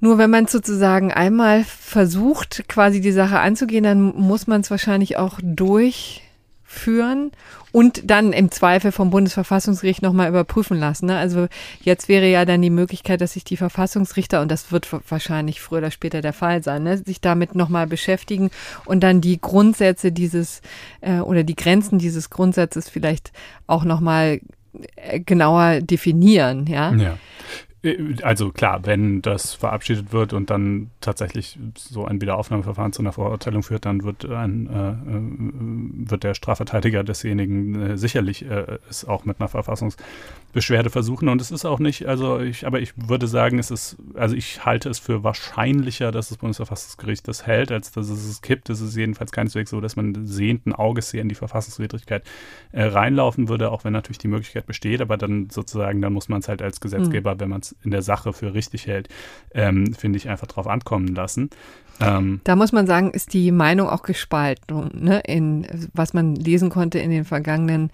Nur 0.00 0.18
wenn 0.18 0.30
man 0.30 0.46
sozusagen 0.46 1.12
einmal 1.12 1.64
versucht, 1.64 2.68
quasi 2.68 3.00
die 3.00 3.12
Sache 3.12 3.40
anzugehen, 3.40 3.84
dann 3.84 4.02
muss 4.02 4.46
man 4.46 4.60
es 4.60 4.70
wahrscheinlich 4.70 5.16
auch 5.16 5.40
durchführen 5.42 7.32
und 7.76 8.10
dann 8.10 8.32
im 8.32 8.50
Zweifel 8.50 8.90
vom 8.90 9.10
Bundesverfassungsgericht 9.10 10.00
nochmal 10.00 10.30
überprüfen 10.30 10.78
lassen. 10.78 11.08
Ne? 11.08 11.18
Also 11.18 11.46
jetzt 11.82 12.08
wäre 12.08 12.26
ja 12.26 12.46
dann 12.46 12.62
die 12.62 12.70
Möglichkeit, 12.70 13.20
dass 13.20 13.34
sich 13.34 13.44
die 13.44 13.58
Verfassungsrichter, 13.58 14.40
und 14.40 14.50
das 14.50 14.72
wird 14.72 14.88
wahrscheinlich 15.10 15.60
früher 15.60 15.80
oder 15.80 15.90
später 15.90 16.22
der 16.22 16.32
Fall 16.32 16.62
sein, 16.62 16.84
ne? 16.84 16.96
sich 16.96 17.20
damit 17.20 17.54
nochmal 17.54 17.86
beschäftigen 17.86 18.48
und 18.86 19.02
dann 19.02 19.20
die 19.20 19.38
Grundsätze 19.38 20.10
dieses 20.10 20.62
äh, 21.02 21.18
oder 21.18 21.44
die 21.44 21.54
Grenzen 21.54 21.98
dieses 21.98 22.30
Grundsatzes 22.30 22.88
vielleicht 22.88 23.30
auch 23.66 23.84
nochmal 23.84 24.40
äh, 24.96 25.20
genauer 25.20 25.82
definieren, 25.82 26.66
ja. 26.66 26.94
Ja. 26.94 27.18
Äh, 27.86 28.16
also 28.22 28.50
klar, 28.50 28.84
wenn 28.84 29.22
das 29.22 29.54
verabschiedet 29.54 30.12
wird 30.12 30.32
und 30.32 30.50
dann 30.50 30.90
tatsächlich 31.00 31.58
so 31.76 32.04
ein 32.04 32.20
Wiederaufnahmeverfahren 32.20 32.92
zu 32.92 33.02
einer 33.02 33.12
Verurteilung 33.12 33.62
führt, 33.62 33.86
dann 33.86 34.02
wird, 34.02 34.24
ein, 34.24 34.66
äh, 34.68 34.90
äh 34.90 36.10
wird 36.10 36.24
der 36.24 36.34
Strafverteidiger 36.34 37.04
desjenigen 37.04 37.80
äh, 37.80 37.98
sicherlich 37.98 38.44
äh, 38.44 38.78
es 38.90 39.04
auch 39.04 39.24
mit 39.24 39.40
einer 39.40 39.48
Verfassungsbeschwerde 40.56 40.90
versuchen. 40.90 41.28
Und 41.28 41.40
es 41.40 41.50
ist 41.50 41.64
auch 41.64 41.78
nicht, 41.78 42.06
also 42.06 42.40
ich, 42.40 42.66
aber 42.66 42.80
ich 42.80 42.92
würde 42.96 43.26
sagen, 43.26 43.58
es 43.58 43.70
ist, 43.70 43.96
also 44.14 44.34
ich 44.34 44.64
halte 44.64 44.88
es 44.88 44.98
für 44.98 45.22
wahrscheinlicher, 45.22 46.12
dass 46.12 46.28
das 46.28 46.38
Bundesverfassungsgericht 46.38 47.28
das 47.28 47.46
hält, 47.46 47.70
als 47.70 47.92
dass 47.92 48.08
es 48.08 48.26
es 48.28 48.42
kippt. 48.42 48.70
Es 48.70 48.80
ist 48.80 48.96
jedenfalls 48.96 49.32
keineswegs 49.32 49.70
so, 49.70 49.80
dass 49.80 49.96
man 49.96 50.26
sehenden 50.26 50.72
Auges 50.72 51.10
hier 51.10 51.20
in 51.20 51.28
die 51.28 51.34
Verfassungswidrigkeit 51.34 52.24
äh, 52.72 52.84
reinlaufen 52.84 53.48
würde, 53.48 53.70
auch 53.70 53.84
wenn 53.84 53.92
natürlich 53.92 54.18
die 54.18 54.28
Möglichkeit 54.28 54.66
besteht, 54.66 55.00
aber 55.00 55.16
dann 55.16 55.50
sozusagen, 55.50 56.00
dann 56.00 56.12
muss 56.12 56.28
man 56.28 56.40
es 56.40 56.48
halt 56.48 56.62
als 56.62 56.80
Gesetzgeber, 56.80 57.34
mhm. 57.34 57.40
wenn 57.40 57.48
man 57.50 57.60
es 57.60 57.76
in 57.84 57.90
der 57.90 58.02
Sache 58.02 58.32
für 58.32 58.54
richtig 58.54 58.86
hält, 58.86 59.08
ähm, 59.54 59.94
finde 59.94 60.16
ich, 60.16 60.28
einfach 60.28 60.46
drauf 60.46 60.66
ankommen 60.66 61.14
lassen. 61.14 61.50
Ähm, 62.00 62.40
da 62.44 62.56
muss 62.56 62.72
man 62.72 62.86
sagen, 62.86 63.10
ist 63.10 63.32
die 63.32 63.50
Meinung 63.50 63.88
auch 63.88 64.02
gespalten, 64.02 64.90
ne? 64.92 65.20
in 65.26 65.66
was 65.94 66.12
man 66.12 66.34
lesen 66.34 66.68
konnte 66.68 66.98
in 66.98 67.10
den 67.10 67.24
vergangenen 67.24 67.90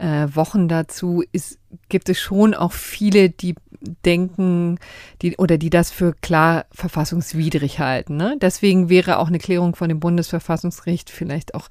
äh, 0.00 0.34
Wochen 0.34 0.68
dazu, 0.68 1.22
ist, 1.32 1.58
gibt 1.88 2.08
es 2.08 2.18
schon 2.18 2.54
auch 2.54 2.72
viele, 2.72 3.30
die 3.30 3.54
denken, 4.04 4.78
die 5.22 5.36
oder 5.36 5.56
die 5.58 5.70
das 5.70 5.90
für 5.90 6.12
klar 6.20 6.66
verfassungswidrig 6.72 7.78
halten. 7.78 8.16
Ne? 8.16 8.36
Deswegen 8.40 8.88
wäre 8.88 9.18
auch 9.18 9.28
eine 9.28 9.38
Klärung 9.38 9.74
von 9.74 9.88
dem 9.88 10.00
Bundesverfassungsgericht 10.00 11.10
vielleicht 11.10 11.54
auch 11.54 11.68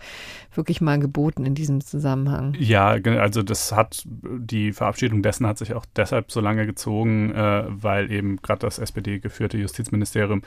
wirklich 0.53 0.81
mal 0.81 0.99
geboten 0.99 1.45
in 1.45 1.55
diesem 1.55 1.81
Zusammenhang. 1.81 2.55
Ja, 2.59 2.89
also 2.89 3.43
das 3.43 3.71
hat 3.71 4.03
die 4.05 4.73
Verabschiedung 4.73 5.21
dessen 5.21 5.45
hat 5.45 5.57
sich 5.57 5.73
auch 5.73 5.85
deshalb 5.95 6.31
so 6.31 6.39
lange 6.39 6.65
gezogen, 6.65 7.31
äh, 7.33 7.65
weil 7.67 8.11
eben 8.11 8.37
gerade 8.37 8.61
das 8.61 8.79
SPD-geführte 8.79 9.57
Justizministerium 9.57 10.41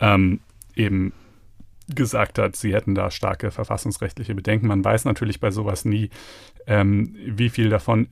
ähm, 0.00 0.40
eben 0.76 1.12
gesagt 1.96 2.38
hat, 2.38 2.56
sie 2.56 2.74
hätten 2.74 2.94
da 2.94 3.10
starke 3.10 3.50
verfassungsrechtliche 3.50 4.34
Bedenken. 4.34 4.66
Man 4.66 4.84
weiß 4.84 5.04
natürlich 5.04 5.40
bei 5.40 5.50
sowas 5.50 5.84
nie, 5.84 6.10
ähm, 6.66 7.16
wie 7.26 7.48
viel 7.48 7.68
davon 7.68 8.08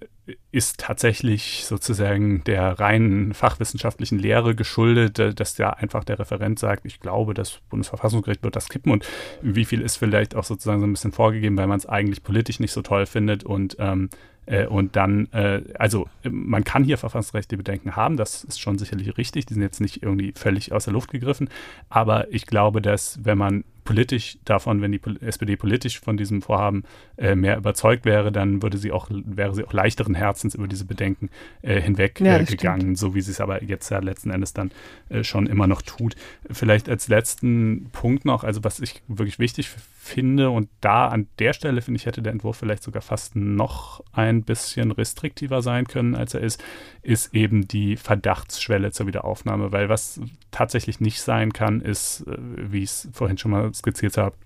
ist 0.53 0.79
tatsächlich 0.79 1.65
sozusagen 1.65 2.45
der 2.45 2.79
reinen 2.79 3.33
fachwissenschaftlichen 3.33 4.19
Lehre 4.19 4.55
geschuldet, 4.55 5.19
äh, 5.19 5.35
dass 5.35 5.59
ja 5.59 5.71
einfach 5.71 6.05
der 6.05 6.19
Referent 6.19 6.59
sagt, 6.59 6.85
ich 6.85 7.01
glaube, 7.01 7.35
das 7.35 7.61
Bundesverfassungsgericht 7.71 8.43
wird 8.43 8.57
das 8.57 8.69
kippen 8.69 8.93
und 8.93 9.07
wie 9.43 9.65
viel 9.65 9.81
ist 9.81 9.97
vielleicht 9.97 10.35
auch 10.35 10.45
sozusagen 10.45 10.81
so 10.81 10.87
ein 10.87 10.93
bisschen 10.93 11.13
vorgegeben, 11.13 11.57
weil 11.57 11.67
man 11.67 11.79
es 11.79 11.87
eigentlich 11.87 12.23
politisch 12.23 12.61
nicht 12.61 12.73
so 12.73 12.83
toll 12.83 13.07
findet 13.07 13.45
und 13.45 13.77
ähm, 13.79 14.11
äh, 14.49 14.67
und 14.67 14.97
dann, 14.97 15.29
äh, 15.33 15.63
also 15.79 16.09
man 16.23 16.65
kann 16.65 16.85
hier 16.85 16.99
verfassungsrechtliche 16.99 17.59
Bedenken 17.59 17.97
haben, 17.97 18.17
das 18.17 18.45
ist 18.45 18.61
schon 18.61 18.79
sicherlich 18.79 19.17
richtig, 19.19 19.47
die 19.47 19.55
sind 19.55 19.63
jetzt 19.63 19.81
nicht 19.81 20.03
irgendwie 20.03 20.33
völlig 20.35 20.73
aus 20.73 20.85
der 20.85 20.95
Luft 20.95 21.11
gegriffen, 21.11 21.49
aber 21.89 22.33
ich 22.33 22.47
glaube, 22.47 22.81
dass 22.81 23.25
wenn 23.25 23.39
man 23.39 23.65
politisch 23.89 24.37
davon, 24.45 24.83
wenn 24.83 24.93
die 24.93 25.01
SPD 25.23 25.57
politisch 25.57 25.99
von 25.99 26.19
diesem 26.19 26.43
Vorhaben 26.43 26.83
äh, 27.17 27.35
mehr 27.35 27.57
überzeugt 27.57 28.05
wäre, 28.05 28.31
dann 28.31 28.61
würde 28.61 28.77
sie 28.77 28.93
auch, 28.93 29.09
wäre 29.11 29.55
sie 29.55 29.65
auch 29.65 29.73
leichteren 29.73 30.15
Herzens 30.15 30.55
über 30.55 30.69
diese 30.69 30.85
Bedenken 30.85 31.31
äh, 31.63 31.81
hinweg 31.81 32.21
ja, 32.21 32.37
äh, 32.37 32.45
gegangen, 32.45 32.97
so 32.97 33.15
wie 33.15 33.23
sie 33.23 33.31
es 33.31 33.41
aber 33.41 33.65
jetzt 33.65 33.89
ja 33.89 34.01
letzten 34.01 34.29
Endes 34.31 34.53
dann 34.53 34.73
äh, 35.09 35.25
schon 35.25 35.47
immer 35.47 35.67
noch 35.67 35.81
tut. 35.81 36.17
Vielleicht 36.51 36.91
als 36.91 37.09
letzten 37.09 37.89
Punkt 37.91 38.27
noch, 38.27 38.45
also 38.45 38.63
was 38.63 38.79
ich 38.79 39.03
wirklich 39.09 39.39
wichtig 39.39 39.71
finde 39.99 40.51
und 40.51 40.69
da 40.83 41.09
an 41.09 41.27
der 41.39 41.55
Stelle 41.55 41.81
finde 41.81 41.97
ich, 41.97 42.05
hätte 42.05 42.21
der 42.21 42.33
Entwurf 42.33 42.59
vielleicht 42.59 42.83
sogar 42.83 43.01
fast 43.01 43.37
noch 43.37 44.05
ein 44.13 44.43
bisschen 44.43 44.91
restriktiver 44.91 45.63
sein 45.63 45.87
können, 45.87 46.15
als 46.15 46.35
er 46.35 46.41
ist, 46.41 46.63
ist 47.03 47.35
eben 47.35 47.69
die 47.69 47.97
Verdachtsschwelle 47.97 48.91
zur 48.91 49.07
Wiederaufnahme, 49.07 49.73
weil 49.73 49.89
was 49.89 50.21
tatsächlich 50.51 51.01
nicht 51.01 51.21
sein 51.21 51.53
kann, 51.53 51.81
ist, 51.81 52.27
äh, 52.27 52.37
wie 52.39 52.83
ich 52.83 52.91
es 52.91 53.09
vorhin 53.13 53.39
schon 53.39 53.51
mal 53.51 53.73
skizziert 53.79 54.17
habe, 54.17 54.37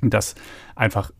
dass 0.00 0.34
einfach 0.74 1.12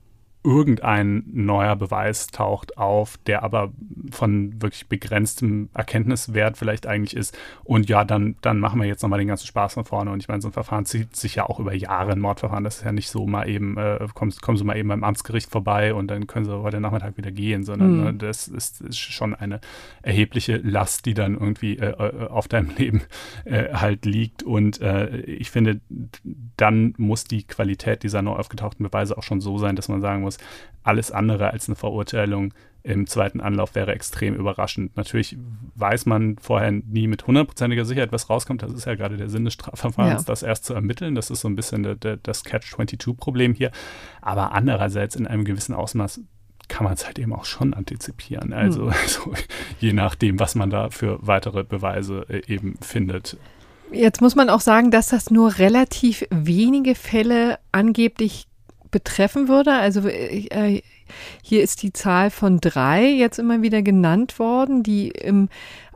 irgendein 0.49 1.25
neuer 1.27 1.77
Beweis 1.77 2.29
taucht 2.29 2.79
auf, 2.79 3.19
der 3.27 3.43
aber 3.43 3.71
von 4.11 4.63
wirklich 4.63 4.89
begrenztem 4.89 5.69
Erkenntniswert 5.75 6.57
vielleicht 6.57 6.87
eigentlich 6.87 7.15
ist. 7.15 7.37
Und 7.65 7.91
ja, 7.91 8.03
dann, 8.05 8.37
dann 8.41 8.59
machen 8.59 8.81
wir 8.81 8.89
jetzt 8.89 9.03
nochmal 9.03 9.19
den 9.19 9.29
ganzen 9.29 9.47
Spaß 9.47 9.75
von 9.75 9.85
vorne. 9.85 10.11
Und 10.11 10.21
ich 10.21 10.29
meine, 10.29 10.41
so 10.41 10.49
ein 10.49 10.53
Verfahren 10.53 10.87
zieht 10.87 11.15
sich 11.15 11.35
ja 11.35 11.45
auch 11.45 11.61
über 11.61 11.75
Jahre, 11.75 12.13
ein 12.13 12.21
Mordverfahren. 12.21 12.65
Das 12.65 12.79
ist 12.79 12.85
ja 12.85 12.93
nicht 12.93 13.11
so 13.11 13.27
mal 13.27 13.47
eben, 13.47 13.77
äh, 13.77 13.99
kommen, 14.15 14.33
kommen 14.41 14.57
Sie 14.57 14.65
mal 14.65 14.79
eben 14.79 14.89
beim 14.89 15.05
Amtsgericht 15.05 15.51
vorbei 15.51 15.93
und 15.93 16.09
dann 16.09 16.27
können 16.27 16.47
Sie 16.47 16.63
heute 16.63 16.81
Nachmittag 16.81 17.19
wieder 17.19 17.31
gehen, 17.31 17.63
sondern 17.63 18.01
mhm. 18.01 18.07
äh, 18.07 18.15
das 18.15 18.49
ist, 18.49 18.81
ist, 18.81 18.99
schon 18.99 19.35
eine 19.35 19.61
erhebliche 20.01 20.57
Last, 20.57 21.05
die 21.05 21.15
dann 21.15 21.35
irgendwie 21.35 21.79
äh, 21.79 21.91
äh 21.91 22.29
auf 22.29 22.49
deinem 22.49 22.71
Leben 22.79 23.03
äh, 23.45 23.75
halt 23.75 24.07
liegt. 24.07 24.43
Und 24.43 24.81
äh, 24.81 25.19
ich 25.19 25.51
finde, 25.51 25.81
dann 26.57 26.95
muss 26.97 27.25
die 27.25 27.47
Qualität 27.47 28.03
dieser 28.03 28.23
neu 28.23 28.33
aufgetauchten 28.33 28.85
Beweise 28.85 29.19
auch 29.19 29.23
schon 29.23 29.43
so 29.43 29.59
sein, 29.59 29.77
dass 29.77 29.89
man 29.89 30.01
sagen 30.01 30.23
muss, 30.23 30.38
muss. 30.39 30.49
Alles 30.83 31.13
andere 31.13 31.51
als 31.51 31.69
eine 31.69 31.77
Verurteilung 31.77 32.55
im 32.83 33.07
zweiten 33.07 33.41
Anlauf 33.41 33.75
wäre 33.75 33.93
extrem 33.93 34.35
überraschend. 34.35 34.97
Natürlich 34.97 35.37
weiß 35.75 36.07
man 36.07 36.39
vorher 36.39 36.71
nie 36.71 37.07
mit 37.07 37.27
hundertprozentiger 37.27 37.85
Sicherheit, 37.85 38.13
was 38.13 38.31
rauskommt. 38.31 38.63
Das 38.63 38.73
ist 38.73 38.87
ja 38.87 38.95
gerade 38.95 39.17
der 39.17 39.29
Sinn 39.29 39.45
des 39.45 39.55
Strafverfahrens, 39.55 40.23
ja. 40.23 40.27
das 40.27 40.43
erst 40.43 40.65
zu 40.65 40.75
ermitteln. 40.75 41.15
Das 41.15 41.31
ist 41.31 41.41
so 41.41 41.49
ein 41.49 41.57
bisschen 41.57 41.83
de, 41.83 41.97
de, 41.97 42.19
das 42.23 42.45
Catch-22-Problem 42.45 43.53
hier. 43.53 43.73
Aber 44.23 44.53
andererseits 44.53 45.17
in 45.17 45.27
einem 45.27 45.45
gewissen 45.45 45.75
Ausmaß 45.75 46.21
kann 46.69 46.85
man 46.85 46.95
es 46.95 47.05
halt 47.05 47.19
eben 47.19 47.35
auch 47.35 47.45
schon 47.45 47.75
antizipieren. 47.75 48.53
Also, 48.53 48.87
hm. 48.87 48.95
also, 49.03 49.33
je 49.81 49.93
nachdem, 49.93 50.39
was 50.39 50.55
man 50.55 50.71
da 50.71 50.91
für 50.91 51.19
weitere 51.21 51.65
Beweise 51.65 52.25
äh, 52.29 52.43
eben 52.47 52.77
findet. 52.81 53.37
Jetzt 53.91 54.21
muss 54.21 54.37
man 54.37 54.51
auch 54.51 54.61
sagen, 54.61 54.91
dass 54.91 55.09
das 55.09 55.31
nur 55.31 55.59
relativ 55.59 56.25
wenige 56.31 56.95
Fälle 56.95 57.59
angeblich 57.73 58.47
betreffen 58.91 59.49
würde. 59.49 59.73
Also 59.73 60.07
äh, 60.09 60.83
hier 61.43 61.63
ist 61.63 61.83
die 61.83 61.93
Zahl 61.93 62.31
von 62.31 62.61
drei 62.61 63.07
jetzt 63.09 63.39
immer 63.39 63.63
wieder 63.63 63.83
genannt 63.83 64.39
worden, 64.39 64.83
die 64.83 65.09
im 65.09 65.49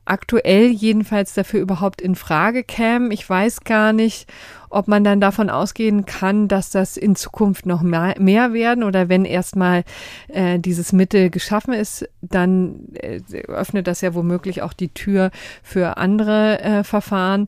aktuell 0.05 0.70
jedenfalls 0.70 1.33
dafür 1.35 1.61
überhaupt 1.61 2.00
in 2.00 2.16
Frage 2.16 2.64
kämen. 2.64 3.12
Ich 3.12 3.28
weiß 3.28 3.61
gar 3.61 3.92
nicht, 3.92 4.26
ob 4.68 4.88
man 4.88 5.05
dann 5.05 5.20
davon 5.20 5.48
ausgehen 5.48 6.07
kann, 6.07 6.48
dass 6.48 6.70
das 6.70 6.96
in 6.96 7.14
Zukunft 7.14 7.66
noch 7.66 7.83
mehr, 7.83 8.14
mehr 8.18 8.52
werden 8.52 8.83
oder 8.83 9.09
wenn 9.09 9.24
erstmal 9.24 9.85
äh, 10.28 10.59
dieses 10.59 10.92
Mittel 10.92 11.31
geschaffen 11.31 11.72
ist, 11.72 12.09
dann 12.20 12.88
äh, 12.94 13.20
öffnet 13.46 13.87
das 13.87 14.00
ja 14.00 14.14
womöglich 14.14 14.62
auch 14.62 14.72
die 14.72 14.88
Tür 14.88 15.31
für 15.62 15.98
andere 15.98 16.61
äh, 16.61 16.85
Verfahren. 16.85 17.46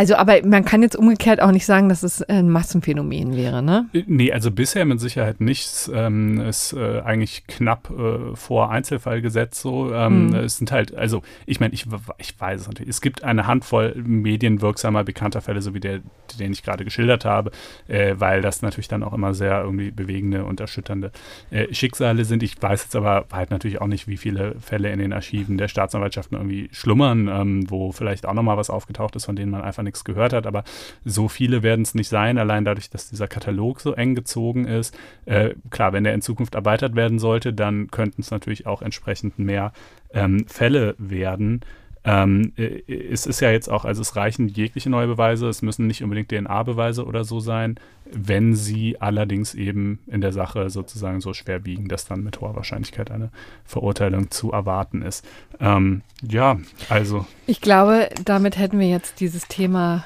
Also, 0.00 0.16
aber 0.16 0.40
man 0.46 0.64
kann 0.64 0.80
jetzt 0.80 0.96
umgekehrt 0.96 1.42
auch 1.42 1.50
nicht 1.50 1.66
sagen, 1.66 1.90
dass 1.90 2.02
es 2.02 2.22
ein 2.22 2.48
Massenphänomen 2.48 3.36
wäre, 3.36 3.62
ne? 3.62 3.84
Nee, 4.06 4.32
also 4.32 4.50
bisher 4.50 4.86
mit 4.86 4.98
Sicherheit 4.98 5.42
nichts. 5.42 5.90
Ähm, 5.92 6.40
ist 6.40 6.72
äh, 6.72 7.00
eigentlich 7.00 7.46
knapp 7.46 7.90
äh, 7.90 8.34
vor 8.34 8.70
Einzelfallgesetz 8.70 9.60
so. 9.60 9.92
Ähm, 9.92 10.28
mhm. 10.28 10.34
Es 10.36 10.56
sind 10.56 10.72
halt, 10.72 10.94
also 10.94 11.20
ich 11.44 11.60
meine, 11.60 11.74
ich, 11.74 11.84
ich 12.16 12.40
weiß 12.40 12.62
es 12.62 12.66
natürlich. 12.66 12.88
Es 12.88 13.02
gibt 13.02 13.24
eine 13.24 13.46
Handvoll 13.46 13.94
medienwirksamer, 13.94 15.04
bekannter 15.04 15.42
Fälle, 15.42 15.60
so 15.60 15.74
wie 15.74 15.80
der, 15.80 16.00
den 16.38 16.52
ich 16.52 16.62
gerade 16.62 16.82
geschildert 16.82 17.26
habe, 17.26 17.50
äh, 17.86 18.14
weil 18.16 18.40
das 18.40 18.62
natürlich 18.62 18.88
dann 18.88 19.02
auch 19.02 19.12
immer 19.12 19.34
sehr 19.34 19.60
irgendwie 19.60 19.90
bewegende 19.90 20.46
und 20.46 20.60
erschütternde 20.60 21.12
äh, 21.50 21.74
Schicksale 21.74 22.24
sind. 22.24 22.42
Ich 22.42 22.54
weiß 22.58 22.84
jetzt 22.84 22.96
aber 22.96 23.26
halt 23.30 23.50
natürlich 23.50 23.82
auch 23.82 23.86
nicht, 23.86 24.08
wie 24.08 24.16
viele 24.16 24.54
Fälle 24.60 24.90
in 24.92 24.98
den 24.98 25.12
Archiven 25.12 25.58
der 25.58 25.68
Staatsanwaltschaften 25.68 26.38
irgendwie 26.38 26.70
schlummern, 26.72 27.28
ähm, 27.28 27.70
wo 27.70 27.92
vielleicht 27.92 28.24
auch 28.24 28.32
nochmal 28.32 28.56
was 28.56 28.70
aufgetaucht 28.70 29.14
ist, 29.14 29.26
von 29.26 29.36
denen 29.36 29.50
man 29.50 29.60
einfach 29.60 29.82
nicht 29.82 29.89
nichts 29.90 30.04
gehört 30.04 30.32
hat, 30.32 30.46
aber 30.46 30.64
so 31.04 31.28
viele 31.28 31.62
werden 31.62 31.82
es 31.82 31.94
nicht 31.94 32.08
sein, 32.08 32.38
allein 32.38 32.64
dadurch, 32.64 32.90
dass 32.90 33.10
dieser 33.10 33.28
Katalog 33.28 33.80
so 33.80 33.92
eng 33.92 34.14
gezogen 34.14 34.66
ist. 34.66 34.96
Äh, 35.26 35.54
klar, 35.70 35.92
wenn 35.92 36.04
der 36.04 36.14
in 36.14 36.22
Zukunft 36.22 36.54
erweitert 36.54 36.94
werden 36.94 37.18
sollte, 37.18 37.52
dann 37.52 37.90
könnten 37.90 38.22
es 38.22 38.30
natürlich 38.30 38.66
auch 38.66 38.82
entsprechend 38.82 39.38
mehr 39.38 39.72
ähm, 40.12 40.46
Fälle 40.46 40.94
werden. 40.98 41.60
Ähm, 42.02 42.52
äh, 42.56 42.80
es 42.88 43.26
ist 43.26 43.40
ja 43.40 43.50
jetzt 43.50 43.68
auch, 43.68 43.84
also 43.84 44.00
es 44.00 44.16
reichen 44.16 44.48
jegliche 44.48 44.88
neue 44.88 45.06
Beweise, 45.06 45.48
es 45.48 45.60
müssen 45.60 45.86
nicht 45.86 46.02
unbedingt 46.02 46.30
DNA-Beweise 46.30 47.04
oder 47.04 47.24
so 47.24 47.40
sein, 47.40 47.78
wenn 48.10 48.54
sie 48.54 49.00
allerdings 49.00 49.54
eben 49.54 49.98
in 50.06 50.20
der 50.20 50.32
Sache 50.32 50.70
sozusagen 50.70 51.20
so 51.20 51.34
schwer 51.34 51.64
wiegen, 51.64 51.88
dass 51.88 52.06
dann 52.06 52.22
mit 52.22 52.40
hoher 52.40 52.56
Wahrscheinlichkeit 52.56 53.10
eine 53.10 53.30
Verurteilung 53.64 54.30
zu 54.30 54.50
erwarten 54.50 55.02
ist. 55.02 55.26
Ähm, 55.60 56.02
ja, 56.22 56.58
also. 56.88 57.26
Ich 57.46 57.60
glaube, 57.60 58.08
damit 58.24 58.58
hätten 58.58 58.78
wir 58.78 58.88
jetzt 58.88 59.20
dieses 59.20 59.46
Thema 59.48 60.04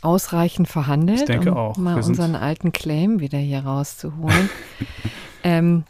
ausreichend 0.00 0.68
verhandelt, 0.68 1.20
ich 1.20 1.24
denke 1.26 1.52
um 1.52 1.56
auch. 1.56 1.76
mal 1.76 1.96
unseren 1.96 2.34
alten 2.34 2.72
Claim 2.72 3.20
wieder 3.20 3.38
hier 3.38 3.60
rauszuholen. 3.60 4.50
ähm, 5.44 5.84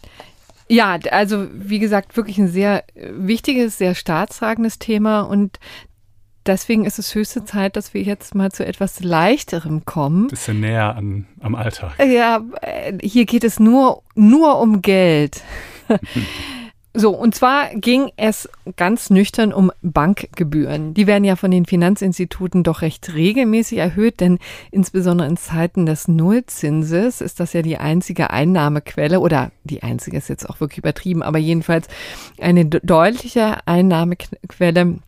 ja, 0.74 0.98
also 1.10 1.46
wie 1.52 1.78
gesagt, 1.78 2.16
wirklich 2.16 2.38
ein 2.38 2.48
sehr 2.48 2.84
wichtiges, 2.94 3.78
sehr 3.78 3.94
staatstragendes 3.94 4.78
Thema 4.78 5.22
und 5.22 5.58
deswegen 6.46 6.84
ist 6.84 6.98
es 6.98 7.14
höchste 7.14 7.44
Zeit, 7.44 7.76
dass 7.76 7.94
wir 7.94 8.02
jetzt 8.02 8.34
mal 8.34 8.50
zu 8.50 8.66
etwas 8.66 9.00
Leichterem 9.00 9.84
kommen. 9.84 10.28
Bisschen 10.28 10.60
näher 10.60 10.96
an, 10.96 11.26
am 11.40 11.54
Alltag. 11.54 11.92
Ja, 12.04 12.42
äh, 12.60 12.98
hier 13.02 13.24
geht 13.24 13.44
es 13.44 13.60
nur, 13.60 14.02
nur 14.14 14.60
um 14.60 14.82
Geld. 14.82 15.42
So, 16.96 17.10
und 17.10 17.34
zwar 17.34 17.74
ging 17.74 18.12
es 18.16 18.48
ganz 18.76 19.10
nüchtern 19.10 19.52
um 19.52 19.72
Bankgebühren. 19.82 20.94
Die 20.94 21.08
werden 21.08 21.24
ja 21.24 21.34
von 21.34 21.50
den 21.50 21.66
Finanzinstituten 21.66 22.62
doch 22.62 22.82
recht 22.82 23.14
regelmäßig 23.14 23.78
erhöht, 23.78 24.20
denn 24.20 24.38
insbesondere 24.70 25.26
in 25.26 25.36
Zeiten 25.36 25.86
des 25.86 26.06
Nullzinses 26.06 27.20
ist 27.20 27.40
das 27.40 27.52
ja 27.52 27.62
die 27.62 27.78
einzige 27.78 28.30
Einnahmequelle 28.30 29.18
oder 29.18 29.50
die 29.64 29.82
einzige 29.82 30.18
ist 30.18 30.28
jetzt 30.28 30.48
auch 30.48 30.60
wirklich 30.60 30.78
übertrieben, 30.78 31.24
aber 31.24 31.38
jedenfalls 31.38 31.88
eine 32.38 32.64
deutliche 32.64 33.66
Einnahmequelle 33.66 34.98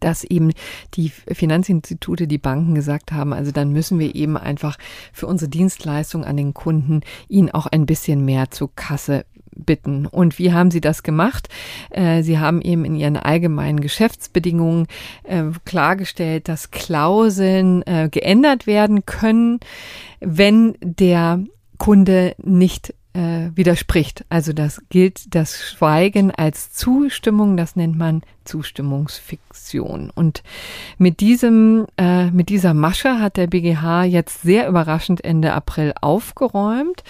dass 0.00 0.24
eben 0.24 0.52
die 0.94 1.10
Finanzinstitute, 1.10 2.26
die 2.26 2.38
Banken 2.38 2.74
gesagt 2.74 3.12
haben, 3.12 3.34
also 3.34 3.52
dann 3.52 3.70
müssen 3.70 3.98
wir 3.98 4.14
eben 4.14 4.38
einfach 4.38 4.78
für 5.12 5.26
unsere 5.26 5.50
Dienstleistung 5.50 6.24
an 6.24 6.38
den 6.38 6.54
Kunden 6.54 7.02
ihnen 7.28 7.50
auch 7.50 7.66
ein 7.66 7.84
bisschen 7.84 8.24
mehr 8.24 8.50
zur 8.50 8.74
Kasse 8.74 9.26
bitten. 9.56 10.06
Und 10.06 10.38
wie 10.38 10.52
haben 10.52 10.70
Sie 10.70 10.80
das 10.80 11.02
gemacht? 11.02 11.48
Äh, 11.90 12.22
Sie 12.22 12.38
haben 12.38 12.60
eben 12.60 12.84
in 12.84 12.96
Ihren 12.96 13.16
allgemeinen 13.16 13.80
Geschäftsbedingungen 13.80 14.86
äh, 15.24 15.44
klargestellt, 15.64 16.48
dass 16.48 16.70
Klauseln 16.70 17.82
äh, 17.86 18.08
geändert 18.10 18.66
werden 18.66 19.06
können, 19.06 19.60
wenn 20.20 20.76
der 20.80 21.40
Kunde 21.78 22.34
nicht 22.42 22.94
äh, 23.14 23.50
widerspricht. 23.54 24.24
Also 24.28 24.52
das 24.52 24.82
gilt 24.90 25.34
das 25.34 25.62
Schweigen 25.62 26.30
als 26.30 26.72
Zustimmung, 26.72 27.56
das 27.56 27.76
nennt 27.76 27.96
man 27.96 28.22
Zustimmungsfiktion. 28.44 30.10
Und 30.14 30.42
mit 30.98 31.20
diesem, 31.20 31.86
äh, 31.96 32.30
mit 32.30 32.48
dieser 32.48 32.74
Masche 32.74 33.20
hat 33.20 33.36
der 33.36 33.46
BGH 33.46 34.04
jetzt 34.04 34.42
sehr 34.42 34.68
überraschend 34.68 35.24
Ende 35.24 35.52
April 35.52 35.94
aufgeräumt. 36.00 37.04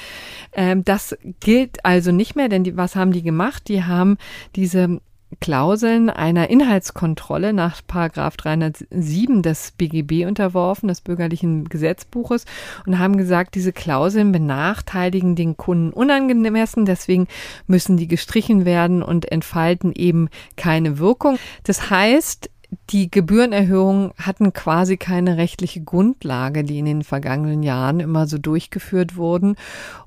Ähm, 0.53 0.85
das 0.85 1.17
gilt 1.41 1.85
also 1.85 2.13
nicht 2.13 2.37
mehr, 2.37 2.49
denn 2.49 2.65
die, 2.65 2.77
was 2.77 2.95
haben 2.95 3.13
die 3.13 3.23
gemacht? 3.23 3.69
Die 3.69 3.85
haben 3.85 4.19
diese 4.55 5.01
Klauseln 5.41 6.11
einer 6.11 6.51
Inhaltskontrolle 6.51 7.53
nach 7.53 7.81
Paragraph 7.87 8.37
307 8.37 9.43
des 9.43 9.73
BGB 9.73 10.27
unterworfen, 10.27 10.89
des 10.89 11.01
bürgerlichen 11.01 11.69
Gesetzbuches, 11.69 12.45
und 12.87 12.99
haben 12.99 13.17
gesagt, 13.17 13.55
diese 13.55 13.73
Klauseln 13.73 14.33
benachteiligen 14.33 15.37
den 15.37 15.57
Kunden 15.57 15.93
unangemessen, 15.93 16.87
deswegen 16.87 17.29
müssen 17.67 17.97
die 17.97 18.09
gestrichen 18.09 18.65
werden 18.65 19.03
und 19.03 19.31
entfalten 19.31 19.93
eben 19.93 20.29
keine 20.57 20.99
Wirkung. 20.99 21.39
Das 21.65 21.91
heißt, 21.91 22.51
die 22.91 23.11
Gebührenerhöhungen 23.11 24.13
hatten 24.19 24.53
quasi 24.53 24.97
keine 24.97 25.37
rechtliche 25.37 25.83
Grundlage, 25.83 26.65
die 26.65 26.79
in 26.79 26.87
den 26.87 27.03
vergangenen 27.03 27.63
Jahren 27.63 28.01
immer 28.01 28.27
so 28.27 28.39
durchgeführt 28.39 29.17
wurden. 29.17 29.57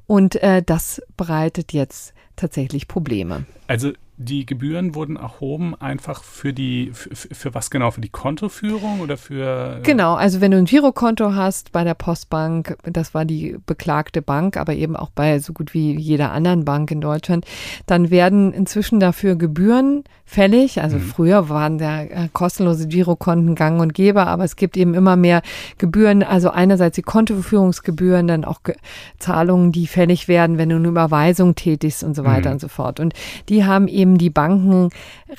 Und 0.06 0.36
äh, 0.42 0.62
das 0.64 1.02
bereitet 1.16 1.74
jetzt 1.74 2.14
tatsächlich 2.36 2.88
Probleme. 2.88 3.46
Also 3.68 3.94
die 4.20 4.48
Gebühren 4.48 4.96
wurden 4.96 5.16
erhoben 5.16 5.76
einfach 5.80 6.24
für 6.24 6.52
die, 6.52 6.90
für, 6.92 7.16
für, 7.16 7.54
was 7.54 7.70
genau? 7.70 7.92
Für 7.92 8.02
die 8.02 8.10
Kontoführung 8.10 9.00
oder 9.02 9.16
für. 9.16 9.78
Äh 9.78 9.82
genau, 9.84 10.16
also 10.16 10.42
wenn 10.42 10.50
du 10.50 10.58
ein 10.58 10.66
Girokonto 10.66 11.36
hast 11.36 11.72
bei 11.72 11.84
der 11.84 11.94
Postbank, 11.94 12.78
das 12.84 13.14
war 13.14 13.26
die 13.26 13.58
beklagte 13.68 14.24
Bank, 14.24 14.58
aber 14.58 14.74
eben 14.74 14.96
auch 14.96 15.12
bei 15.12 15.38
so 15.38 15.54
gut 15.54 15.76
wie 15.76 15.96
jeder 15.96 16.32
anderen 16.32 16.66
Bank 16.66 16.90
in 16.90 17.00
Deutschland, 17.00 17.46
dann 17.86 18.10
werden 18.10 18.54
inzwischen 18.54 19.00
dafür 19.00 19.36
Gebühren 19.36 20.04
fällig. 20.26 20.82
Also 20.82 20.98
mhm. 20.98 21.02
früher 21.02 21.50
waren 21.50 21.78
ja 21.78 22.02
äh, 22.02 22.30
kostenlose 22.34 22.88
Girokonten 22.88 23.54
gang 23.54 23.80
und 23.80 23.94
gäbe, 23.94 24.26
aber 24.26 24.44
es 24.44 24.56
gibt 24.56 24.78
eben 24.78 24.96
immer 24.96 25.16
mehr 25.16 25.42
Gebühren. 25.78 26.24
Also 26.24 26.50
einerseits 26.50 26.96
die 26.96 27.02
Kontoführungsgebühren, 27.02 28.28
dann 28.28 28.46
auch 28.46 28.64
Ge 28.64 28.76
Zahlungen, 29.20 29.72
die 29.72 29.88
fällig 29.88 30.28
werden, 30.28 30.58
wenn 30.58 30.70
du 30.70 30.76
eine 30.76 30.88
Überweisung 30.88 31.56
tätigst 31.56 32.04
und 32.04 32.16
so 32.16 32.26
weiter 32.26 32.50
mhm. 32.50 32.56
und 32.56 32.62
so 32.62 32.68
fort. 32.68 33.00
Und 33.00 33.14
die 33.48 33.64
haben 33.64 33.88
eben 33.88 34.07
die 34.16 34.30
Banken 34.30 34.90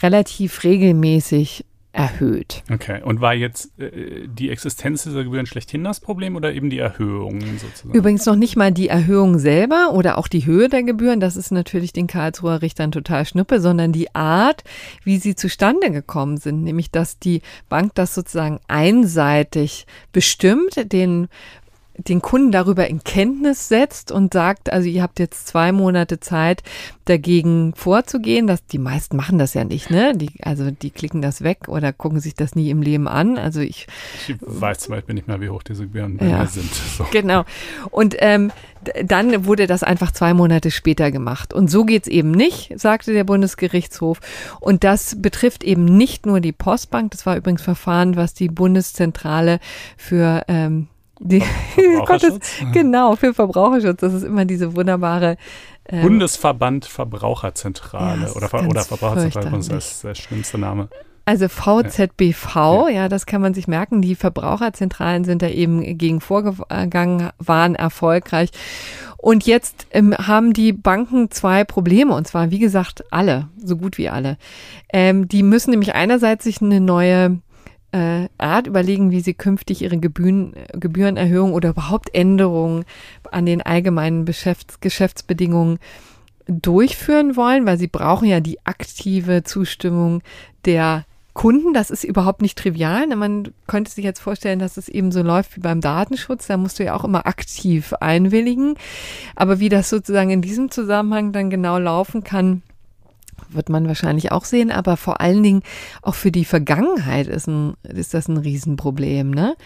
relativ 0.03 0.65
regelmäßig 0.65 1.65
erhöht. 1.99 2.63
Okay, 2.73 3.03
und 3.03 3.21
war 3.21 3.35
jetzt 3.35 3.77
äh, 3.81 4.29
die 4.29 4.51
Existenz 4.51 5.03
dieser 5.03 5.25
Gebühren 5.25 5.47
schlechthin 5.47 5.83
das 5.83 6.01
Problem 6.01 6.37
oder 6.37 6.53
eben 6.53 6.71
die 6.71 6.79
Erhöhung 6.79 7.41
sozusagen? 7.59 7.93
Übrigens 7.93 8.27
noch 8.27 8.37
nicht 8.37 8.57
mal 8.57 8.71
die 8.71 8.89
Erhöhung 8.89 9.39
selber 9.39 9.93
oder 9.95 10.19
auch 10.19 10.29
die 10.29 10.45
Höhe 10.45 10.69
der 10.69 10.85
Gebühren, 10.85 11.19
das 11.19 11.37
ist 11.37 11.51
natürlich 11.51 11.93
den 11.93 12.07
Karlsruher 12.07 12.63
Richtern 12.63 12.93
total 12.93 13.25
schnuppe, 13.25 13.61
sondern 13.61 13.93
die 13.93 14.15
Art, 14.15 14.65
wie 15.03 15.17
sie 15.17 15.35
zustande 15.35 15.91
gekommen 15.91 16.37
sind, 16.37 16.63
nämlich 16.63 16.93
dass 16.93 17.19
die 17.19 17.41
Bank 17.69 17.97
das 17.97 18.15
sozusagen 18.15 18.61
einseitig 18.69 19.87
bestimmt, 20.13 20.93
den 20.93 21.27
den 21.99 22.23
Kunden 22.23 22.53
darüber 22.53 22.87
in 22.87 23.03
Kenntnis 23.03 23.69
setzt 23.69 24.13
und 24.13 24.33
sagt, 24.33 24.73
also 24.73 24.89
ihr 24.89 25.03
habt 25.03 25.19
jetzt 25.19 25.49
zwei 25.49 25.73
Monate 25.73 26.21
Zeit, 26.21 26.63
dagegen 27.07 27.73
vorzugehen. 27.75 28.47
Das, 28.47 28.65
die 28.67 28.79
meisten 28.79 29.17
machen 29.17 29.39
das 29.39 29.55
ja 29.55 29.65
nicht, 29.65 29.91
ne? 29.91 30.17
Die, 30.17 30.31
also 30.43 30.71
die 30.71 30.91
klicken 30.91 31.23
das 31.23 31.43
weg 31.43 31.69
oder 31.69 31.93
gucken 31.93 32.21
sich 32.21 32.35
das 32.35 32.55
nie 32.55 32.71
im 32.71 32.83
Leben 32.83 33.09
an. 33.09 33.37
Also 33.37 33.61
ich, 33.61 33.89
ich 34.29 34.37
weiß 34.41 34.79
zum 34.79 34.95
Beispiel 34.95 35.15
nicht 35.15 35.27
mehr, 35.27 35.41
wie 35.41 35.49
hoch 35.49 35.63
diese 35.63 35.85
Gebühren 35.85 36.19
ja, 36.23 36.47
sind. 36.47 36.73
So. 36.73 37.07
Genau. 37.11 37.45
Und 37.91 38.17
ähm, 38.19 38.53
dann 39.05 39.45
wurde 39.45 39.67
das 39.67 39.83
einfach 39.83 40.13
zwei 40.13 40.35
Monate 40.35 40.71
später 40.71 41.11
gemacht. 41.11 41.53
Und 41.53 41.71
so 41.71 41.85
geht's 41.85 42.09
eben 42.09 42.31
nicht, 42.31 42.79
sagte 42.79 43.13
der 43.13 43.25
Bundesgerichtshof. 43.25 44.21
Und 44.61 44.85
das 44.85 45.21
betrifft 45.21 45.65
eben 45.65 45.85
nicht 45.85 46.27
nur 46.27 46.41
die 46.41 46.53
Postbank. 46.53 47.11
Das 47.11 47.27
war 47.27 47.37
übrigens 47.37 47.63
Verfahren, 47.63 48.17
was 48.17 48.35
die 48.35 48.49
Bundeszentrale 48.49 49.59
für 49.97 50.45
ähm, 50.49 50.89
die, 51.21 51.43
Gottes, 52.07 52.39
genau, 52.73 53.17
für 53.17 53.35
Verbraucherschutz. 53.35 54.01
Das 54.01 54.15
ist 54.15 54.25
immer 54.25 54.45
diese 54.45 54.75
wunderbare 54.75 55.37
ähm, 55.89 56.03
Bundesverband 56.03 56.85
Verbraucherzentrale 56.85 58.27
ja, 58.27 58.33
oder, 58.33 58.69
oder 58.69 58.85
Verbraucherzentrale, 58.85 59.57
das 59.57 59.69
ist 59.69 60.05
der 60.05 60.15
schlimmste 60.15 60.59
Name. 60.59 60.89
Also 61.25 61.49
VZBV, 61.49 62.55
ja. 62.57 62.89
ja. 62.89 63.09
das 63.09 63.27
kann 63.27 63.43
man 63.43 63.53
sich 63.53 63.69
merken. 63.69 64.01
Die 64.01 64.15
Verbraucherzentralen 64.15 65.25
sind 65.25 65.43
da 65.43 65.49
eben 65.49 65.99
gegen 65.99 66.23
vorgegangen, 66.23 67.31
waren 67.39 67.75
erfolgreich. 67.75 68.51
Und 69.19 69.45
jetzt 69.47 69.89
ähm, 69.91 70.15
haben 70.17 70.53
die 70.53 70.73
Banken 70.73 71.31
zwei 71.31 71.65
Probleme, 71.65 72.15
und 72.15 72.27
zwar, 72.27 72.51
wie 72.51 72.59
gesagt, 72.59 73.05
alle, 73.11 73.49
so 73.63 73.77
gut 73.77 73.99
wie 73.99 74.09
alle. 74.09 74.39
Ähm, 74.91 75.29
die 75.29 75.43
müssen 75.43 75.71
nämlich 75.71 75.95
einerseits 75.95 76.45
sich 76.45 76.63
eine 76.63 76.81
neue 76.81 77.41
äh, 77.93 78.29
Art 78.39 78.67
überlegen, 78.67 79.11
wie 79.11 79.21
sie 79.21 79.35
künftig 79.35 79.83
ihre 79.83 79.99
Gebühren, 79.99 80.55
Gebührenerhöhung 80.73 81.53
oder 81.53 81.71
überhaupt 81.71 82.15
Änderungen 82.15 82.85
an 83.31 83.47
den 83.47 83.63
allgemeinen 83.63 84.25
Geschäfts 84.25 84.81
Geschäftsbedingungen 84.81 85.79
durchführen 86.47 87.37
wollen, 87.37 87.67
weil 87.67 87.79
sie 87.79 87.89
brauchen 87.89 88.29
ja 88.29 88.41
die 88.41 88.65
aktive 88.65 89.45
Zustimmung 89.45 90.23
der 90.65 91.05
Kunden. 91.35 91.73
Das 91.73 91.91
ist 91.91 92.05
überhaupt 92.05 92.43
nicht 92.43 92.59
trivial. 92.59 93.07
Man 93.15 93.53
könnte 93.67 93.93
sich 93.93 94.05
jetzt 94.05 94.21
vorstellen, 94.21 94.59
dass 94.59 94.77
es 94.77 94.89
eben 94.89 95.13
so 95.13 95.23
läuft 95.23 95.57
wie 95.57 95.61
beim 95.61 95.81
Datenschutz. 95.81 96.47
Da 96.47 96.57
musst 96.57 96.79
du 96.79 96.85
ja 96.85 96.95
auch 96.95 97.05
immer 97.05 97.27
aktiv 97.27 97.93
einwilligen. 98.01 98.75
Aber 99.37 99.61
wie 99.61 99.69
das 99.69 99.89
sozusagen 99.89 100.31
in 100.31 100.43
diesem 100.43 100.71
Zusammenhang 100.71 101.33
dann 101.33 101.49
genau 101.49 101.79
laufen 101.79 102.25
kann, 102.25 102.63
wird 103.51 103.69
man 103.69 103.89
wahrscheinlich 103.89 104.33
auch 104.33 104.45
sehen, 104.45 104.71
aber 104.71 104.97
vor 104.97 105.21
allen 105.21 105.43
Dingen 105.43 105.63
auch 106.03 106.15
für 106.15 106.31
die 106.31 106.45
Vergangenheit 106.45 107.27
ist, 107.27 107.47
ein, 107.47 107.75
ist 107.83 108.15
das 108.15 108.29
ein 108.29 108.37
Riesenproblem. 108.37 109.31
Ne? 109.31 109.57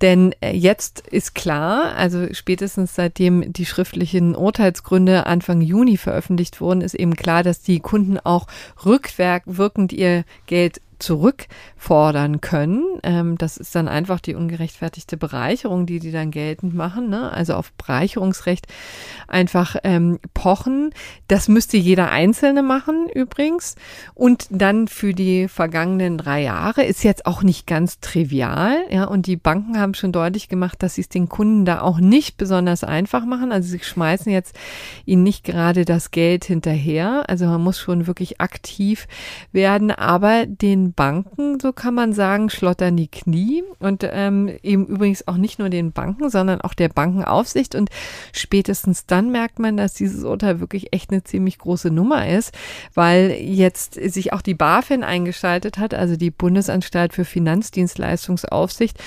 Denn 0.00 0.34
äh, 0.40 0.56
jetzt 0.56 1.06
ist 1.08 1.34
klar, 1.34 1.94
also 1.96 2.26
spätestens 2.32 2.94
seitdem 2.94 3.52
die 3.52 3.66
schriftlichen 3.66 4.34
Urteilsgründe 4.34 5.26
Anfang 5.26 5.60
Juni 5.60 5.96
veröffentlicht 5.96 6.60
wurden, 6.60 6.80
ist 6.80 6.94
eben 6.94 7.14
klar, 7.14 7.42
dass 7.42 7.62
die 7.62 7.80
Kunden 7.80 8.18
auch 8.18 8.46
rückwirkend 8.84 9.92
ihr 9.92 10.24
Geld 10.46 10.80
zurückfordern 10.98 12.40
können. 12.40 12.84
Ähm, 13.02 13.38
das 13.38 13.56
ist 13.56 13.74
dann 13.74 13.88
einfach 13.88 14.20
die 14.20 14.34
ungerechtfertigte 14.34 15.16
Bereicherung, 15.16 15.86
die 15.86 15.98
die 15.98 16.12
dann 16.12 16.30
geltend 16.30 16.74
machen. 16.74 17.08
Ne? 17.08 17.30
Also 17.32 17.54
auf 17.54 17.72
Bereicherungsrecht 17.72 18.66
einfach 19.26 19.76
ähm, 19.84 20.18
pochen. 20.34 20.90
Das 21.28 21.48
müsste 21.48 21.76
jeder 21.76 22.10
Einzelne 22.10 22.62
machen 22.62 23.08
übrigens. 23.12 23.76
Und 24.14 24.46
dann 24.50 24.88
für 24.88 25.14
die 25.14 25.48
vergangenen 25.48 26.18
drei 26.18 26.42
Jahre 26.42 26.84
ist 26.84 27.04
jetzt 27.04 27.26
auch 27.26 27.42
nicht 27.42 27.66
ganz 27.66 28.00
trivial. 28.00 28.78
Ja, 28.90 29.04
und 29.04 29.26
die 29.26 29.36
Banken 29.36 29.78
haben 29.78 29.94
schon 29.94 30.12
deutlich 30.12 30.48
gemacht, 30.48 30.82
dass 30.82 30.94
sie 30.96 31.02
es 31.02 31.08
den 31.08 31.28
Kunden 31.28 31.64
da 31.64 31.80
auch 31.80 31.98
nicht 31.98 32.36
besonders 32.36 32.84
einfach 32.84 33.24
machen. 33.24 33.52
Also 33.52 33.68
sie 33.68 33.78
schmeißen 33.78 34.32
jetzt 34.32 34.56
ihnen 35.04 35.22
nicht 35.22 35.44
gerade 35.44 35.84
das 35.84 36.10
Geld 36.10 36.44
hinterher. 36.44 37.24
Also 37.28 37.46
man 37.46 37.62
muss 37.62 37.78
schon 37.78 38.06
wirklich 38.06 38.40
aktiv 38.40 39.06
werden, 39.52 39.90
aber 39.90 40.46
den 40.46 40.87
Banken, 40.92 41.60
so 41.60 41.72
kann 41.72 41.94
man 41.94 42.12
sagen, 42.12 42.50
schlottern 42.50 42.96
die 42.96 43.08
Knie 43.08 43.64
und 43.78 44.06
ähm, 44.10 44.50
eben 44.62 44.86
übrigens 44.86 45.26
auch 45.28 45.36
nicht 45.36 45.58
nur 45.58 45.68
den 45.68 45.92
Banken, 45.92 46.30
sondern 46.30 46.60
auch 46.60 46.74
der 46.74 46.88
Bankenaufsicht. 46.88 47.74
Und 47.74 47.90
spätestens 48.32 49.06
dann 49.06 49.30
merkt 49.30 49.58
man, 49.58 49.76
dass 49.76 49.94
dieses 49.94 50.24
Urteil 50.24 50.60
wirklich 50.60 50.92
echt 50.92 51.10
eine 51.10 51.22
ziemlich 51.24 51.58
große 51.58 51.90
Nummer 51.90 52.28
ist, 52.28 52.52
weil 52.94 53.30
jetzt 53.30 53.94
sich 53.94 54.32
auch 54.32 54.42
die 54.42 54.54
BaFin 54.54 55.02
eingeschaltet 55.04 55.78
hat, 55.78 55.94
also 55.94 56.16
die 56.16 56.30
Bundesanstalt 56.30 57.12
für 57.12 57.24
Finanzdienstleistungsaufsicht 57.24 58.98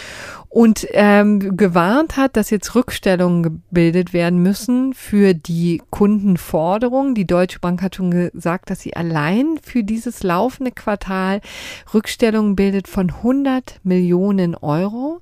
und 0.52 0.86
ähm, 0.91 1.56
gewarnt 1.56 2.18
hat, 2.18 2.36
dass 2.36 2.49
jetzt 2.49 2.76
Rückstellungen 2.76 3.41
gebildet 3.41 4.12
werden 4.12 4.43
müssen 4.43 4.93
für 4.93 5.34
die 5.34 5.82
Kundenforderungen. 5.91 7.16
Die 7.16 7.26
Deutsche 7.26 7.60
Bank 7.60 7.82
hat 7.82 7.95
schon 7.95 8.12
gesagt, 8.12 8.70
dass 8.70 8.82
sie 8.82 8.93
allein 8.93 9.58
für 9.64 9.86
dieses 9.86 10.24
laufende 10.24 10.72
Quartal 10.72 11.39
Rückstellungen 11.93 12.58
bildet 12.58 12.89
von 12.89 13.10
100 13.12 13.80
Millionen 13.84 14.54
Euro 14.56 15.22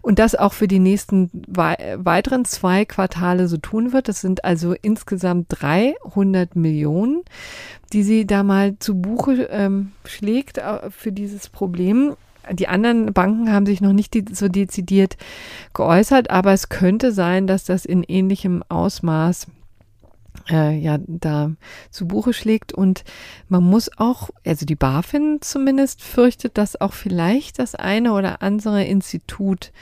und 0.00 0.18
das 0.18 0.34
auch 0.34 0.54
für 0.54 0.66
die 0.66 0.78
nächsten 0.78 1.30
weiteren 1.46 2.46
zwei 2.46 2.86
Quartale 2.86 3.48
so 3.48 3.58
tun 3.58 3.92
wird. 3.92 4.08
Das 4.08 4.22
sind 4.22 4.46
also 4.46 4.74
insgesamt 4.80 5.48
300 5.50 6.56
Millionen, 6.56 7.20
die 7.92 8.02
sie 8.02 8.26
da 8.26 8.42
mal 8.42 8.78
zu 8.78 8.98
Buche 8.98 9.42
ähm, 9.50 9.92
schlägt 10.06 10.56
äh, 10.56 10.90
für 10.90 11.12
dieses 11.12 11.50
Problem. 11.50 12.16
Die 12.52 12.68
anderen 12.68 13.12
Banken 13.12 13.52
haben 13.52 13.66
sich 13.66 13.80
noch 13.80 13.92
nicht 13.92 14.16
so 14.32 14.48
dezidiert 14.48 15.16
geäußert, 15.74 16.30
aber 16.30 16.52
es 16.52 16.68
könnte 16.68 17.12
sein, 17.12 17.46
dass 17.46 17.64
das 17.64 17.84
in 17.84 18.02
ähnlichem 18.02 18.62
Ausmaß 18.68 19.46
äh, 20.48 20.76
ja 20.78 20.98
da 21.06 21.52
zu 21.90 22.06
Buche 22.06 22.32
schlägt 22.32 22.72
und 22.72 23.04
man 23.48 23.62
muss 23.62 23.90
auch, 23.98 24.30
also 24.44 24.66
die 24.66 24.76
BaFin 24.76 25.38
zumindest 25.40 26.02
fürchtet, 26.02 26.58
dass 26.58 26.80
auch 26.80 26.92
vielleicht 26.92 27.58
das 27.58 27.74
eine 27.74 28.12
oder 28.12 28.42
andere 28.42 28.84
Institut 28.84 29.72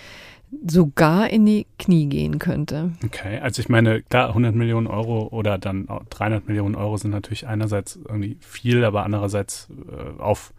sogar 0.67 1.29
in 1.29 1.45
die 1.45 1.67
Knie 1.79 2.07
gehen 2.07 2.39
könnte. 2.39 2.93
Okay, 3.05 3.39
also 3.39 3.61
ich 3.61 3.69
meine, 3.69 4.03
klar, 4.03 4.29
100 4.29 4.55
Millionen 4.55 4.87
Euro 4.87 5.29
oder 5.29 5.59
dann 5.59 5.87
300 6.11 6.49
Millionen 6.49 6.75
Euro 6.75 6.97
sind 6.97 7.11
natürlich 7.11 7.47
einerseits 7.47 7.97
irgendwie 7.97 8.39
viel, 8.41 8.85
aber 8.85 9.05
andererseits 9.05 9.69
äh, 9.91 10.21
auf 10.21 10.55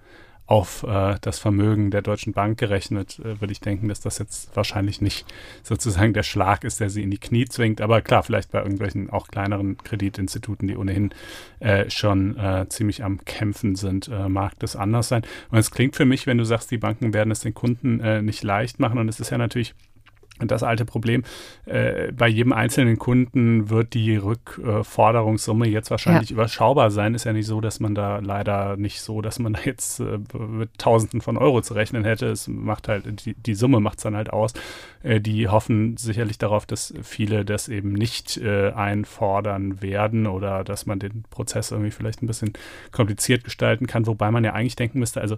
auf 0.49 0.81
äh, 0.81 1.15
das 1.21 1.37
Vermögen 1.37 1.91
der 1.91 2.01
Deutschen 2.01 2.33
Bank 2.33 2.57
gerechnet, 2.57 3.19
äh, 3.19 3.39
würde 3.39 3.51
ich 3.51 3.61
denken, 3.61 3.87
dass 3.87 3.99
das 3.99 4.17
jetzt 4.17 4.55
wahrscheinlich 4.55 4.99
nicht 4.99 5.27
sozusagen 5.61 6.11
der 6.11 6.23
Schlag 6.23 6.63
ist, 6.63 6.79
der 6.79 6.89
sie 6.89 7.03
in 7.03 7.11
die 7.11 7.19
Knie 7.19 7.45
zwingt. 7.45 7.81
Aber 7.81 8.01
klar, 8.01 8.23
vielleicht 8.23 8.51
bei 8.51 8.59
irgendwelchen 8.59 9.11
auch 9.11 9.27
kleineren 9.27 9.77
Kreditinstituten, 9.77 10.67
die 10.67 10.75
ohnehin 10.75 11.13
äh, 11.59 11.87
schon 11.91 12.35
äh, 12.35 12.65
ziemlich 12.67 13.03
am 13.03 13.23
Kämpfen 13.25 13.75
sind, 13.75 14.07
äh, 14.07 14.27
mag 14.27 14.57
das 14.57 14.75
anders 14.75 15.09
sein. 15.09 15.21
Und 15.51 15.59
es 15.59 15.69
klingt 15.69 15.95
für 15.95 16.05
mich, 16.05 16.25
wenn 16.25 16.39
du 16.39 16.45
sagst, 16.45 16.71
die 16.71 16.79
Banken 16.79 17.13
werden 17.13 17.29
es 17.29 17.41
den 17.41 17.53
Kunden 17.53 17.99
äh, 17.99 18.23
nicht 18.23 18.41
leicht 18.41 18.79
machen. 18.79 18.97
Und 18.97 19.07
es 19.07 19.19
ist 19.19 19.29
ja 19.29 19.37
natürlich 19.37 19.75
das 20.47 20.63
alte 20.63 20.85
Problem, 20.85 21.23
äh, 21.65 22.11
bei 22.11 22.27
jedem 22.27 22.53
einzelnen 22.53 22.97
Kunden 22.97 23.69
wird 23.69 23.93
die 23.93 24.15
Rückforderungssumme 24.15 25.67
jetzt 25.67 25.91
wahrscheinlich 25.91 26.29
ja. 26.29 26.33
überschaubar 26.35 26.91
sein. 26.91 27.13
Ist 27.13 27.25
ja 27.25 27.33
nicht 27.33 27.45
so, 27.45 27.61
dass 27.61 27.79
man 27.79 27.95
da 27.95 28.19
leider 28.19 28.77
nicht 28.77 29.01
so, 29.01 29.21
dass 29.21 29.39
man 29.39 29.53
da 29.53 29.59
jetzt 29.65 29.99
äh, 29.99 30.19
mit 30.37 30.77
Tausenden 30.77 31.21
von 31.21 31.37
Euro 31.37 31.61
zu 31.61 31.73
rechnen 31.73 32.03
hätte. 32.05 32.27
Es 32.27 32.47
macht 32.47 32.87
halt, 32.87 33.25
die, 33.25 33.33
die 33.33 33.55
Summe 33.55 33.79
macht 33.79 33.97
es 33.97 34.03
dann 34.03 34.15
halt 34.15 34.31
aus. 34.31 34.53
Äh, 35.03 35.19
die 35.19 35.47
hoffen 35.47 35.97
sicherlich 35.97 36.37
darauf, 36.37 36.65
dass 36.65 36.93
viele 37.03 37.45
das 37.45 37.67
eben 37.67 37.93
nicht 37.93 38.37
äh, 38.37 38.71
einfordern 38.71 39.81
werden 39.81 40.27
oder 40.27 40.63
dass 40.63 40.85
man 40.85 40.99
den 40.99 41.23
Prozess 41.29 41.71
irgendwie 41.71 41.91
vielleicht 41.91 42.21
ein 42.21 42.27
bisschen 42.27 42.53
kompliziert 42.91 43.43
gestalten 43.43 43.87
kann. 43.87 44.07
Wobei 44.07 44.31
man 44.31 44.43
ja 44.43 44.53
eigentlich 44.53 44.75
denken 44.75 44.99
müsste, 44.99 45.21
also 45.21 45.37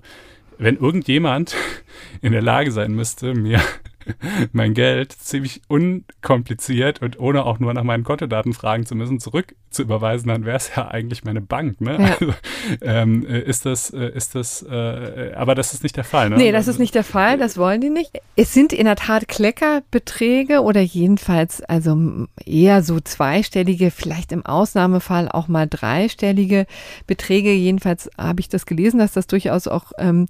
wenn 0.57 0.77
irgendjemand 0.77 1.55
in 2.21 2.31
der 2.31 2.41
Lage 2.41 2.71
sein 2.71 2.93
müsste, 2.93 3.33
mir 3.33 3.59
mein 4.51 4.73
Geld 4.73 5.11
ziemlich 5.11 5.61
unkompliziert 5.67 7.01
und 7.01 7.19
ohne 7.19 7.45
auch 7.45 7.59
nur 7.59 7.73
nach 7.73 7.83
meinen 7.83 8.03
Kontodaten 8.03 8.53
fragen 8.53 8.85
zu 8.85 8.95
müssen, 8.95 9.19
zurück 9.19 9.55
zu 9.71 9.83
überweisen, 9.83 10.27
dann 10.27 10.45
wäre 10.45 10.57
es 10.57 10.71
ja 10.75 10.89
eigentlich 10.89 11.23
meine 11.23 11.41
Bank. 11.41 11.79
Ne? 11.79 11.97
Ja. 11.99 12.15
Also, 12.19 12.33
ähm, 12.81 13.25
äh, 13.25 13.39
ist 13.39 13.65
das, 13.65 13.89
äh, 13.91 14.11
ist 14.13 14.35
das, 14.35 14.63
äh, 14.63 15.31
aber 15.35 15.55
das 15.55 15.73
ist 15.73 15.83
nicht 15.83 15.95
der 15.95 16.03
Fall. 16.03 16.29
Ne? 16.29 16.35
Nee, 16.37 16.51
das 16.51 16.67
ist 16.67 16.77
nicht 16.77 16.93
der 16.93 17.05
Fall, 17.05 17.37
das 17.37 17.57
wollen 17.57 17.79
die 17.79 17.89
nicht. 17.89 18.11
Es 18.35 18.53
sind 18.53 18.73
in 18.73 18.85
der 18.85 18.97
Tat 18.97 19.27
Kleckerbeträge 19.29 20.61
oder 20.61 20.81
jedenfalls 20.81 21.61
also 21.61 21.97
eher 22.45 22.83
so 22.83 22.99
zweistellige, 22.99 23.91
vielleicht 23.91 24.31
im 24.33 24.45
Ausnahmefall 24.45 25.29
auch 25.29 25.47
mal 25.47 25.67
dreistellige 25.69 26.65
Beträge. 27.07 27.53
Jedenfalls 27.53 28.09
habe 28.17 28.41
ich 28.41 28.49
das 28.49 28.65
gelesen, 28.65 28.99
dass 28.99 29.13
das 29.13 29.27
durchaus 29.27 29.67
auch, 29.67 29.93
ähm, 29.97 30.27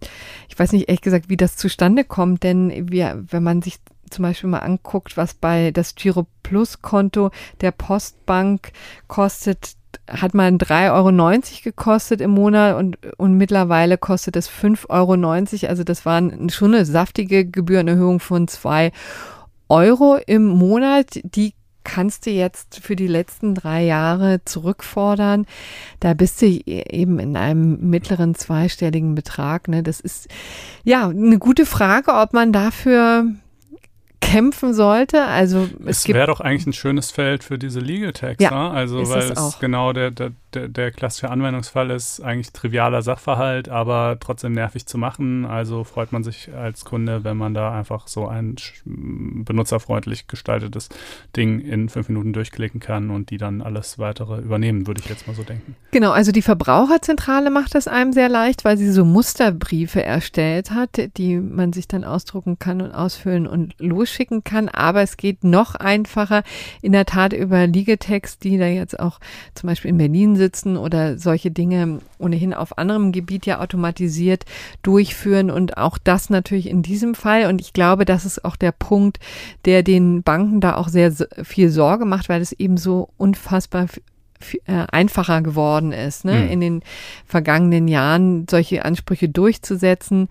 ich 0.50 0.58
weiß 0.58 0.72
nicht 0.74 0.88
ehrlich 0.88 1.02
gesagt, 1.02 1.30
wie 1.30 1.38
das 1.38 1.58
zustande 1.58 2.04
kommt, 2.04 2.44
denn 2.44 2.92
wir, 2.92 3.24
wenn 3.30 3.44
man 3.44 3.61
sich 3.62 3.80
zum 4.10 4.24
Beispiel 4.24 4.50
mal 4.50 4.60
anguckt, 4.60 5.18
was 5.18 5.34
bei 5.34 5.72
das 5.72 5.96
Giro 5.96 6.28
Plus 6.44 6.82
Konto 6.82 7.32
der 7.62 7.72
Postbank 7.72 8.72
kostet, 9.08 9.76
hat 10.08 10.34
mal 10.34 10.50
3,90 10.50 10.92
Euro 10.92 11.62
gekostet 11.64 12.22
im 12.22 12.32
Monat 12.32 12.78
und, 12.78 12.98
und 13.18 13.38
mittlerweile 13.38 13.98
kostet 13.98 14.36
es 14.36 14.50
5,90 14.50 14.90
Euro. 14.90 15.70
Also 15.70 15.84
das 15.84 16.06
war 16.06 16.22
schon 16.50 16.74
eine 16.74 16.86
saftige 16.86 17.46
Gebührenerhöhung 17.46 18.20
von 18.20 18.48
2 18.48 18.92
Euro 19.70 20.18
im 20.28 20.46
Monat. 20.46 21.20
Die 21.24 21.54
kannst 21.84 22.26
du 22.26 22.30
jetzt 22.30 22.80
für 22.80 22.96
die 22.96 23.08
letzten 23.08 23.56
drei 23.56 23.84
Jahre 23.84 24.42
zurückfordern. 24.46 25.46
Da 26.00 26.14
bist 26.14 26.42
du 26.42 26.46
eben 26.46 27.20
in 27.20 27.36
einem 27.36 27.90
mittleren 27.90 28.36
zweistelligen 28.36 29.16
Betrag. 29.16 29.68
Ne? 29.68 29.82
Das 29.84 30.00
ist 30.00 30.28
ja 30.84 31.08
eine 31.08 31.40
gute 31.40 31.66
Frage, 31.66 32.14
ob 32.14 32.34
man 32.34 32.54
dafür 32.54 33.26
kämpfen 34.32 34.74
sollte. 34.74 35.24
Also 35.24 35.68
es, 35.86 36.00
es 36.00 36.08
wäre 36.08 36.28
doch 36.28 36.40
eigentlich 36.40 36.68
ein 36.68 36.74
schönes 36.74 37.12
Feld 37.12 37.44
für 37.44 37.58
diese 37.58 37.80
Legal 37.80 38.14
Tax, 38.14 38.42
ja, 38.42 38.52
ne? 38.52 38.72
also 38.72 39.10
weil 39.10 39.32
es, 39.32 39.40
es 39.40 39.60
genau 39.60 39.94
der, 39.94 40.12
der, 40.12 40.32
der, 40.54 40.68
der, 40.68 40.92
klassische 40.92 41.30
Anwendungsfall 41.30 41.92
ist 41.92 42.22
eigentlich 42.22 42.52
trivialer 42.52 43.02
Sachverhalt, 43.02 43.70
aber 43.70 44.18
trotzdem 44.20 44.54
nervig 44.54 44.86
zu 44.86 44.98
machen. 44.98 45.46
Also 45.46 45.84
freut 45.84 46.12
man 46.12 46.24
sich 46.24 46.54
als 46.54 46.86
Kunde, 46.86 47.24
wenn 47.24 47.38
man 47.38 47.54
da 47.54 47.78
einfach 47.78 48.08
so 48.08 48.28
ein 48.28 48.56
benutzerfreundlich 48.86 50.28
gestaltetes 50.28 50.90
Ding 51.36 51.60
in 51.60 51.90
fünf 51.90 52.10
Minuten 52.10 52.34
durchklicken 52.34 52.80
kann 52.80 53.10
und 53.10 53.30
die 53.30 53.38
dann 53.38 53.62
alles 53.62 54.00
weitere 54.00 54.40
übernehmen, 54.40 54.88
würde 54.88 55.02
ich 55.02 55.10
jetzt 55.10 55.28
mal 55.28 55.36
so 55.36 55.44
denken. 55.44 55.76
Genau, 55.92 56.12
also 56.12 56.32
die 56.32 56.42
Verbraucherzentrale 56.42 57.50
macht 57.50 57.76
das 57.76 57.88
einem 57.88 58.14
sehr 58.14 58.30
leicht, 58.30 58.66
weil 58.66 58.78
sie 58.78 58.92
so 58.92 59.06
Musterbriefe 59.06 60.04
erstellt 60.04 60.72
hat, 60.72 61.00
die 61.18 61.38
man 61.38 61.74
sich 61.74 61.88
dann 61.88 62.04
ausdrucken 62.04 62.60
kann 62.60 62.82
und 62.82 62.92
ausfüllen 62.92 63.48
und 63.48 63.76
losschicken 63.80 64.21
schicken 64.22 64.44
kann. 64.44 64.70
Aber 64.70 65.02
es 65.02 65.18
geht 65.18 65.44
noch 65.44 65.74
einfacher 65.74 66.44
in 66.82 66.92
der 66.92 67.06
Tat 67.06 67.34
über 67.34 67.66
Ligetext, 67.66 68.44
die 68.44 68.58
da 68.60 68.68
jetzt 68.68 69.00
auch 69.00 69.20
zum 69.56 69.68
Beispiel 69.68 69.90
in 69.90 69.98
Berlin 69.98 70.36
sitzen 70.36 70.78
oder 70.78 71.18
solche 71.18 71.50
Dinge 71.50 72.00
ohnehin 72.20 72.54
auf 72.54 72.78
anderem 72.78 73.12
Gebiet 73.12 73.48
ja 73.48 73.60
automatisiert 73.60 74.46
durchführen 74.84 75.50
und 75.50 75.78
auch 75.78 75.98
das 75.98 76.30
natürlich 76.30 76.70
in 76.70 76.84
diesem 76.84 77.16
Fall. 77.16 77.48
Und 77.48 77.62
ich 77.62 77.74
glaube, 77.74 78.06
das 78.06 78.26
ist 78.26 78.46
auch 78.46 78.56
der 78.56 78.72
Punkt, 78.72 79.18
der 79.66 79.82
den 79.82 80.22
Banken 80.22 80.62
da 80.62 80.76
auch 80.76 80.88
sehr 80.88 81.12
viel 81.44 81.70
Sorge 81.70 82.06
macht, 82.06 82.30
weil 82.30 82.42
es 82.42 82.52
eben 82.52 82.78
so 82.78 83.10
unfassbar 83.18 83.88
äh, 84.66 84.86
einfacher 84.92 85.42
geworden 85.42 85.92
ist, 85.92 86.26
ne, 86.26 86.34
mhm. 86.34 86.50
in 86.50 86.62
den 86.62 86.84
vergangenen 87.26 87.88
Jahren 87.88 88.46
solche 88.50 88.86
Ansprüche 88.86 89.30
durchzusetzen. 89.30 90.30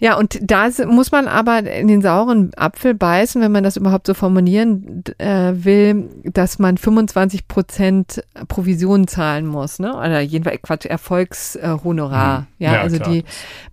Ja, 0.00 0.16
und 0.16 0.38
da 0.42 0.68
muss 0.86 1.12
man 1.12 1.28
aber 1.28 1.58
in 1.58 1.86
den 1.86 2.00
sauren 2.00 2.52
Apfel 2.56 2.94
beißen, 2.94 3.40
wenn 3.42 3.52
man 3.52 3.62
das 3.62 3.76
überhaupt 3.76 4.06
so 4.06 4.14
formulieren 4.14 5.04
äh, 5.18 5.52
will, 5.52 6.08
dass 6.24 6.58
man 6.58 6.78
25 6.78 7.46
Prozent 7.46 8.22
Provision 8.48 9.06
zahlen 9.06 9.46
muss, 9.46 9.78
ne? 9.78 9.94
Oder 9.94 10.20
jedenfalls 10.20 10.62
Quatsch, 10.62 10.86
Erfolgshonorar. 10.86 12.40
Mhm. 12.40 12.46
Ja, 12.58 12.72
ja, 12.74 12.80
also 12.80 12.96
klar. 12.96 13.10
die 13.10 13.24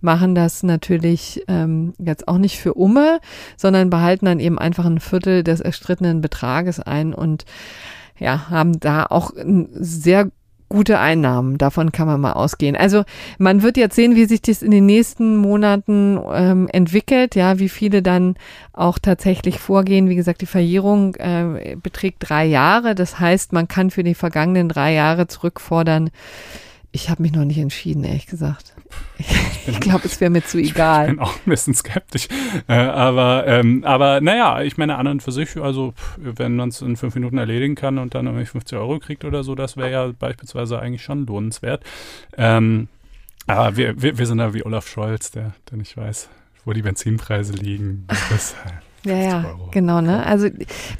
machen 0.02 0.34
das 0.34 0.62
natürlich 0.62 1.42
ähm, 1.48 1.94
jetzt 1.98 2.28
auch 2.28 2.38
nicht 2.38 2.58
für 2.60 2.74
Umme, 2.74 3.20
sondern 3.56 3.88
behalten 3.88 4.26
dann 4.26 4.38
eben 4.38 4.58
einfach 4.58 4.84
ein 4.84 5.00
Viertel 5.00 5.42
des 5.42 5.60
erstrittenen 5.60 6.20
Betrages 6.20 6.78
ein 6.78 7.14
und 7.14 7.46
ja, 8.18 8.50
haben 8.50 8.80
da 8.80 9.06
auch 9.06 9.34
ein 9.34 9.68
sehr 9.72 10.30
gute 10.68 10.98
Einnahmen. 10.98 11.58
Davon 11.58 11.92
kann 11.92 12.06
man 12.06 12.20
mal 12.20 12.32
ausgehen. 12.32 12.76
Also 12.76 13.04
man 13.38 13.62
wird 13.62 13.76
jetzt 13.76 13.96
sehen, 13.96 14.16
wie 14.16 14.26
sich 14.26 14.42
das 14.42 14.62
in 14.62 14.70
den 14.70 14.86
nächsten 14.86 15.36
Monaten 15.36 16.20
ähm, 16.32 16.68
entwickelt, 16.72 17.34
ja, 17.34 17.58
wie 17.58 17.68
viele 17.68 18.02
dann 18.02 18.36
auch 18.72 18.98
tatsächlich 18.98 19.58
vorgehen. 19.58 20.08
Wie 20.08 20.16
gesagt, 20.16 20.40
die 20.40 20.46
Verjährung 20.46 21.14
äh, 21.16 21.76
beträgt 21.82 22.18
drei 22.20 22.44
Jahre. 22.44 22.94
Das 22.94 23.18
heißt, 23.18 23.52
man 23.52 23.68
kann 23.68 23.90
für 23.90 24.04
die 24.04 24.14
vergangenen 24.14 24.68
drei 24.68 24.92
Jahre 24.94 25.26
zurückfordern. 25.26 26.10
Ich 26.92 27.10
habe 27.10 27.22
mich 27.22 27.32
noch 27.32 27.44
nicht 27.44 27.58
entschieden, 27.58 28.04
ehrlich 28.04 28.26
gesagt. 28.26 28.74
Ich 29.66 29.80
glaube, 29.80 30.02
es 30.04 30.20
wäre 30.20 30.30
mir 30.30 30.44
zu 30.44 30.58
egal. 30.58 31.06
Ich 31.06 31.10
bin 31.10 31.18
auch 31.24 31.34
ein 31.34 31.50
bisschen 31.50 31.74
skeptisch. 31.74 32.28
Äh, 32.68 32.74
aber, 32.74 33.46
ähm, 33.46 33.84
aber 33.84 34.20
naja, 34.20 34.62
ich 34.62 34.76
meine, 34.76 34.96
an 34.96 35.06
und 35.06 35.22
für 35.22 35.32
sich, 35.32 35.56
also 35.56 35.94
wenn 36.16 36.56
man 36.56 36.70
es 36.70 36.80
in 36.80 36.96
fünf 36.96 37.14
Minuten 37.14 37.38
erledigen 37.38 37.74
kann 37.74 37.98
und 37.98 38.14
dann 38.14 38.26
irgendwie 38.26 38.46
50 38.46 38.78
Euro 38.78 38.98
kriegt 38.98 39.24
oder 39.24 39.44
so, 39.44 39.54
das 39.54 39.76
wäre 39.76 39.90
ja 39.90 40.12
beispielsweise 40.18 40.78
eigentlich 40.78 41.02
schon 41.02 41.26
lohnenswert. 41.26 41.84
Ähm, 42.36 42.88
aber 43.46 43.76
wir, 43.76 44.00
wir, 44.00 44.18
wir 44.18 44.26
sind 44.26 44.38
da 44.38 44.54
wie 44.54 44.64
Olaf 44.64 44.88
Scholz, 44.88 45.30
der, 45.30 45.52
der 45.70 45.78
nicht 45.78 45.96
weiß, 45.96 46.28
wo 46.64 46.72
die 46.72 46.82
Benzinpreise 46.82 47.54
liegen. 47.54 48.06
Das, 48.30 48.54
ja, 49.04 49.16
ja, 49.16 49.56
genau, 49.70 50.00
ne? 50.00 50.24
Also 50.24 50.48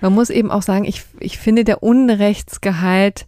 man 0.01 0.15
muss 0.15 0.31
eben 0.31 0.51
auch 0.51 0.63
sagen, 0.63 0.85
ich, 0.85 1.05
ich 1.21 1.39
finde, 1.39 1.65
der 1.65 1.83
Unrechtsgehalt 1.83 3.27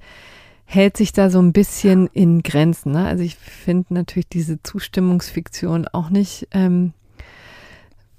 hält 0.70 0.96
sich 0.96 1.12
da 1.12 1.30
so 1.30 1.42
ein 1.42 1.52
bisschen 1.52 2.06
in 2.12 2.44
Grenzen. 2.44 2.92
Ne? 2.92 3.04
Also 3.04 3.24
ich 3.24 3.34
finde 3.34 3.92
natürlich 3.92 4.28
diese 4.28 4.62
Zustimmungsfiktion 4.62 5.88
auch 5.88 6.10
nicht 6.10 6.46
ähm, 6.52 6.92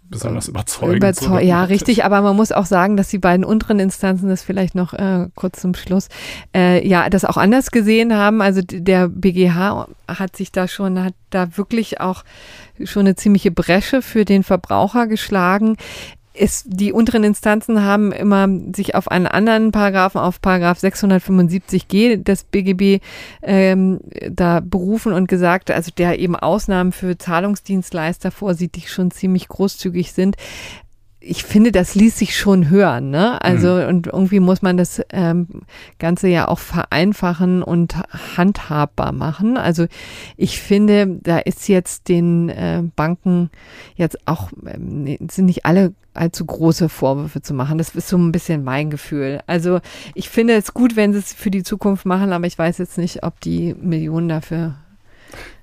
besonders 0.10 0.50
überzeugend. 0.50 0.98
Überzeug 0.98 1.44
ja, 1.44 1.64
richtig, 1.64 2.04
aber 2.04 2.20
man 2.20 2.36
muss 2.36 2.52
auch 2.52 2.66
sagen, 2.66 2.98
dass 2.98 3.08
die 3.08 3.20
beiden 3.20 3.46
unteren 3.46 3.80
Instanzen 3.80 4.28
das 4.28 4.44
vielleicht 4.44 4.76
noch 4.76 4.92
äh, 4.94 5.30
kurz 5.34 5.62
zum 5.62 5.76
Schluss, 5.76 6.10
äh, 6.54 6.86
ja, 6.86 7.10
das 7.10 7.24
auch 7.24 7.38
anders 7.38 7.72
gesehen 7.72 8.14
haben. 8.14 8.42
Also 8.42 8.62
der 8.62 9.08
BGH 9.08 9.88
hat 10.10 10.36
sich 10.36 10.52
da 10.52 10.68
schon, 10.68 11.02
hat 11.02 11.14
da 11.30 11.56
wirklich 11.56 12.02
auch 12.02 12.26
schon 12.84 13.02
eine 13.02 13.16
ziemliche 13.16 13.52
Bresche 13.52 14.02
für 14.02 14.26
den 14.26 14.44
Verbraucher 14.44 15.08
geschlagen 15.08 15.78
ist, 16.34 16.66
die 16.68 16.94
unteren 16.94 17.24
Instanzen 17.24 17.84
haben 17.84 18.12
immer 18.12 18.48
sich 18.74 18.96
auf 18.96 19.10
einen 19.10 19.28
anderen 19.28 19.72
Paragraphen, 19.72 20.20
auf 20.20 20.42
Paragraph 20.42 20.80
675g 20.80 22.24
des 22.24 22.44
BGB 22.44 23.04
ähm, 23.42 24.00
da 24.30 24.62
berufen 24.62 25.14
und 25.14 25.28
gesagt, 25.28 25.72
also 25.72 25.92
der 25.96 26.20
eben 26.20 26.36
Ausnahmen 26.36 26.92
für 26.92 27.18
Zahlungsdienstleister 27.18 28.32
vorsieht, 28.32 28.76
die 28.76 28.82
schon 28.82 29.12
ziemlich 29.12 29.48
großzügig 29.48 30.14
sind 30.14 30.38
ich 31.24 31.44
finde, 31.44 31.72
das 31.72 31.94
ließ 31.94 32.18
sich 32.18 32.36
schon 32.36 32.72
hören, 32.72 33.12
ne? 33.12 33.40
Also 33.44 33.76
mhm. 33.76 33.88
und 33.88 34.08
irgendwie 34.08 34.40
muss 34.40 34.64
man 34.64 34.76
das 34.76 35.04
ähm, 35.12 35.48
Ganze 36.00 36.28
ja 36.28 36.48
auch 36.48 36.58
vereinfachen 36.58 37.62
und 37.62 37.96
handhabbar 38.36 39.12
machen. 39.12 39.56
Also 39.56 39.86
ich 40.36 40.60
finde, 40.60 41.20
da 41.22 41.38
ist 41.38 41.70
jetzt 41.70 42.10
den 42.10 42.50
äh, 42.50 42.82
Banken 42.96 43.52
jetzt 43.96 44.28
auch 44.28 44.50
ähm, 44.66 45.18
sind 45.30 45.46
nicht 45.46 45.66
alle 45.66 45.94
allzu 46.14 46.46
große 46.46 46.90
Vorwürfe 46.90 47.42
zu 47.42 47.54
machen. 47.54 47.78
Das 47.78 47.96
ist 47.96 48.10
so 48.10 48.18
ein 48.18 48.32
bisschen 48.32 48.64
mein 48.64 48.90
Gefühl. 48.90 49.42
Also 49.48 49.80
ich 50.14 50.30
finde 50.30 50.56
es 50.56 50.74
gut, 50.74 50.96
wenn 50.96 51.14
sie 51.14 51.20
es 51.20 51.34
für 51.34 51.52
die 51.52 51.64
Zukunft 51.64 52.06
machen, 52.06 52.34
aber 52.34 52.48
ich 52.48 52.58
weiß 52.58 52.78
jetzt 52.78 52.98
nicht, 52.98 53.24
ob 53.24 53.40
die 53.40 53.76
Millionen 53.80 54.30
dafür 54.30 54.76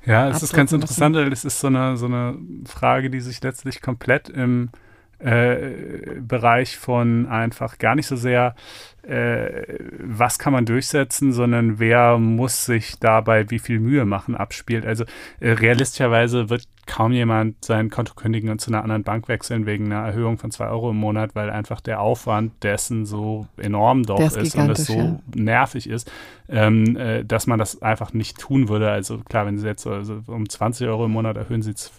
ja, 0.06 0.30
es 0.30 0.42
ist 0.42 0.54
ganz 0.54 0.72
interessant, 0.72 1.16
es 1.16 1.44
ist 1.44 1.60
so 1.60 1.66
eine, 1.66 1.98
so 1.98 2.06
eine 2.06 2.38
Frage, 2.64 3.10
die 3.10 3.20
sich 3.20 3.42
letztlich 3.42 3.82
komplett 3.82 4.30
im 4.30 4.70
äh, 5.18 6.20
Bereich 6.20 6.78
von 6.78 7.26
einfach 7.26 7.78
gar 7.78 7.94
nicht 7.94 8.06
so 8.06 8.16
sehr, 8.16 8.54
äh, 9.02 9.64
was 9.98 10.38
kann 10.38 10.52
man 10.52 10.64
durchsetzen, 10.64 11.32
sondern 11.32 11.78
wer 11.78 12.18
muss 12.18 12.64
sich 12.64 12.98
dabei 13.00 13.50
wie 13.50 13.58
viel 13.58 13.80
Mühe 13.80 14.04
machen 14.04 14.36
abspielt. 14.36 14.86
Also 14.86 15.04
äh, 15.40 15.50
realistischerweise 15.50 16.48
wird 16.48 16.64
kaum 16.88 17.12
jemand 17.12 17.64
sein 17.64 17.90
Konto 17.90 18.14
kündigen 18.14 18.50
und 18.50 18.60
zu 18.60 18.70
einer 18.70 18.82
anderen 18.82 19.04
Bank 19.04 19.28
wechseln 19.28 19.66
wegen 19.66 19.92
einer 19.92 20.06
Erhöhung 20.06 20.38
von 20.38 20.50
zwei 20.50 20.68
Euro 20.68 20.90
im 20.90 20.96
Monat, 20.96 21.34
weil 21.34 21.50
einfach 21.50 21.80
der 21.80 22.00
Aufwand 22.00 22.64
dessen 22.64 23.04
so 23.04 23.46
enorm 23.58 24.04
doch 24.04 24.18
ist, 24.18 24.36
ist 24.36 24.56
und 24.56 24.70
es 24.70 24.86
so 24.86 24.94
ja. 24.94 25.20
nervig 25.34 25.88
ist, 25.88 26.10
ähm, 26.48 26.96
äh, 26.96 27.24
dass 27.24 27.46
man 27.46 27.58
das 27.58 27.82
einfach 27.82 28.14
nicht 28.14 28.38
tun 28.38 28.68
würde. 28.68 28.90
Also 28.90 29.18
klar, 29.18 29.44
wenn 29.46 29.58
sie 29.58 29.66
jetzt 29.66 29.86
also 29.86 30.22
um 30.26 30.48
20 30.48 30.88
Euro 30.88 31.04
im 31.04 31.12
Monat 31.12 31.36
erhöhen, 31.36 31.62
sieht 31.62 31.76
es 31.76 31.92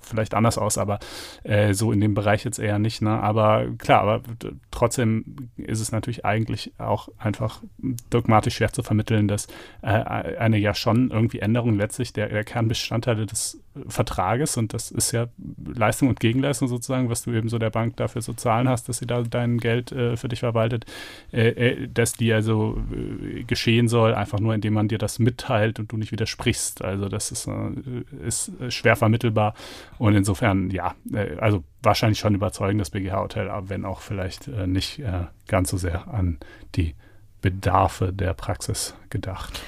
vielleicht 0.00 0.34
anders 0.34 0.56
aus, 0.56 0.78
aber 0.78 0.98
äh, 1.44 1.74
so 1.74 1.92
in 1.92 2.00
dem 2.00 2.14
Bereich 2.14 2.44
jetzt 2.44 2.58
eher 2.58 2.78
nicht. 2.78 3.02
Ne? 3.02 3.10
Aber 3.10 3.66
klar, 3.76 4.00
aber 4.00 4.22
trotzdem 4.70 5.50
ist 5.58 5.80
es 5.80 5.92
natürlich 5.92 6.24
eigentlich 6.24 6.72
auch 6.78 7.10
einfach 7.18 7.62
dogmatisch 8.08 8.56
schwer 8.56 8.72
zu 8.72 8.82
vermitteln, 8.82 9.28
dass 9.28 9.48
äh, 9.82 9.88
eine 9.88 10.56
ja 10.56 10.72
schon 10.72 11.10
irgendwie 11.10 11.40
Änderung 11.40 11.74
letztlich 11.74 12.14
der, 12.14 12.30
der 12.30 12.44
Kernbestandteile 12.44 13.26
des 13.26 13.60
Vertrages 13.88 14.56
und 14.56 14.74
das 14.74 14.90
ist 14.90 15.12
ja 15.12 15.28
Leistung 15.64 16.08
und 16.08 16.20
Gegenleistung 16.20 16.68
sozusagen, 16.68 17.08
was 17.08 17.22
du 17.22 17.32
eben 17.32 17.48
so 17.48 17.58
der 17.58 17.70
Bank 17.70 17.96
dafür 17.96 18.22
so 18.22 18.32
zahlen 18.32 18.68
hast, 18.68 18.88
dass 18.88 18.98
sie 18.98 19.06
da 19.06 19.22
dein 19.22 19.58
Geld 19.58 19.92
äh, 19.92 20.16
für 20.16 20.28
dich 20.28 20.40
verwaltet, 20.40 20.86
äh, 21.32 21.48
äh, 21.48 21.88
dass 21.88 22.12
die 22.12 22.32
also 22.32 22.82
äh, 22.92 23.44
geschehen 23.44 23.88
soll, 23.88 24.14
einfach 24.14 24.40
nur 24.40 24.54
indem 24.54 24.74
man 24.74 24.88
dir 24.88 24.98
das 24.98 25.18
mitteilt 25.18 25.78
und 25.78 25.92
du 25.92 25.96
nicht 25.96 26.12
widersprichst. 26.12 26.82
Also 26.82 27.08
das 27.08 27.30
ist, 27.30 27.46
äh, 27.46 28.26
ist 28.26 28.52
schwer 28.68 28.96
vermittelbar 28.96 29.54
und 29.98 30.14
insofern, 30.14 30.70
ja, 30.70 30.94
äh, 31.12 31.36
also 31.38 31.64
wahrscheinlich 31.82 32.18
schon 32.18 32.34
überzeugend 32.34 32.80
das 32.80 32.90
BGH 32.90 33.20
Hotel, 33.20 33.48
aber 33.48 33.70
wenn 33.70 33.84
auch 33.84 34.00
vielleicht 34.00 34.48
nicht 34.48 35.02
ganz 35.46 35.70
so 35.70 35.78
sehr 35.78 36.08
an 36.08 36.38
die 36.74 36.94
Bedarfe 37.40 38.12
der 38.12 38.34
Praxis 38.34 38.94
gedacht. 39.08 39.62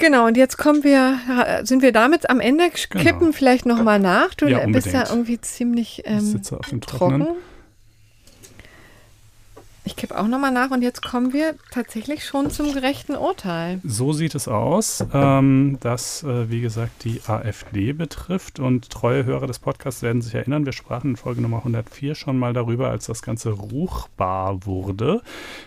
Genau, 0.00 0.26
und 0.26 0.36
jetzt 0.36 0.56
kommen 0.56 0.82
wir, 0.82 1.18
sind 1.62 1.82
wir 1.82 1.92
damit 1.92 2.30
am 2.30 2.40
Ende, 2.40 2.64
genau. 2.70 3.04
kippen 3.04 3.20
genau. 3.20 3.32
vielleicht 3.32 3.66
nochmal 3.66 3.98
nach. 3.98 4.34
Du 4.34 4.46
ja, 4.46 4.66
bist 4.66 4.88
ja 4.88 5.04
irgendwie 5.08 5.40
ziemlich 5.40 6.02
ähm, 6.06 6.40
trocken. 6.80 7.28
Ich 9.90 9.96
kippe 9.96 10.16
auch 10.16 10.28
nochmal 10.28 10.52
nach 10.52 10.70
und 10.70 10.82
jetzt 10.82 11.02
kommen 11.02 11.32
wir 11.32 11.56
tatsächlich 11.72 12.24
schon 12.24 12.50
zum 12.50 12.72
gerechten 12.72 13.16
Urteil. 13.16 13.80
So 13.82 14.12
sieht 14.12 14.36
es 14.36 14.46
aus, 14.46 15.04
ähm, 15.12 15.78
das, 15.80 16.22
äh, 16.22 16.48
wie 16.48 16.60
gesagt, 16.60 17.02
die 17.02 17.20
AfD 17.26 17.92
betrifft. 17.92 18.60
Und 18.60 18.88
treue 18.90 19.24
Hörer 19.24 19.48
des 19.48 19.58
Podcasts 19.58 20.02
werden 20.02 20.22
sich 20.22 20.34
erinnern, 20.34 20.64
wir 20.64 20.72
sprachen 20.72 21.10
in 21.10 21.16
Folge 21.16 21.40
Nummer 21.40 21.58
104 21.58 22.14
schon 22.14 22.38
mal 22.38 22.52
darüber, 22.52 22.88
als 22.88 23.06
das 23.06 23.20
Ganze 23.22 23.50
ruchbar 23.50 24.64
wurde. 24.64 25.22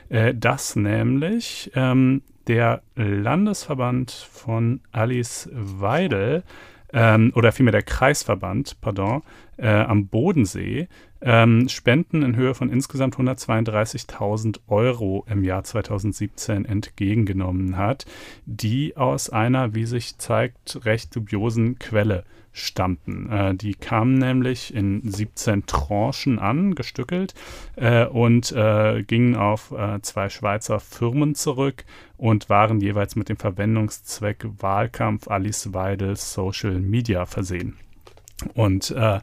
Äh, 0.08 0.34
dass 0.34 0.78
nämlich 0.78 1.72
ähm, 1.76 2.22
der 2.48 2.82
Landesverband 2.96 4.12
von 4.12 4.82
Alice 4.92 5.50
Weidel 5.54 6.44
ähm, 6.92 7.32
oder 7.36 7.52
vielmehr 7.52 7.72
der 7.72 7.84
Kreisverband, 7.84 8.80
pardon, 8.82 9.24
äh, 9.58 9.68
am 9.68 10.08
Bodensee 10.08 10.88
ähm, 11.26 11.70
Spenden 11.70 12.22
in 12.22 12.36
Höhe 12.36 12.54
von 12.54 12.70
insgesamt 12.70 13.16
132.000 13.16 14.60
Euro 14.68 15.26
im 15.30 15.44
Jahr 15.44 15.64
2017 15.64 16.66
entgegengenommen 16.66 17.78
hat, 17.78 18.06
die 18.46 18.98
aus 18.98 19.30
einer, 19.30 19.74
wie 19.74 19.86
sich 19.86 20.18
zeigt, 20.18 20.86
recht 20.86 21.16
dubiosen 21.16 21.80
Quelle 21.80 22.26
stammten. 22.52 23.30
Äh, 23.32 23.56
die 23.56 23.74
kamen 23.74 24.18
nämlich 24.18 24.74
in 24.76 25.02
17 25.10 25.66
Tranchen 25.66 26.40
an, 26.40 26.76
gestückelt, 26.76 27.34
äh, 27.78 28.06
und 28.06 28.52
äh, 28.52 29.04
gingen 29.04 29.36
auf 29.36 29.72
äh, 29.72 30.02
zwei 30.02 30.30
Schweizer 30.30 30.80
Firmen 30.80 31.36
zurück 31.36 31.86
und 32.18 32.50
waren 32.50 32.82
jeweils 32.82 33.16
mit 33.16 33.30
dem 33.30 33.38
Verwendungszweck 33.38 34.46
Wahlkampf 34.60 35.30
Alice 35.30 35.74
Weidel 35.74 36.16
Social 36.16 36.80
Media 36.80 37.26
versehen. 37.26 37.78
Und 38.54 38.92
äh, 38.92 39.20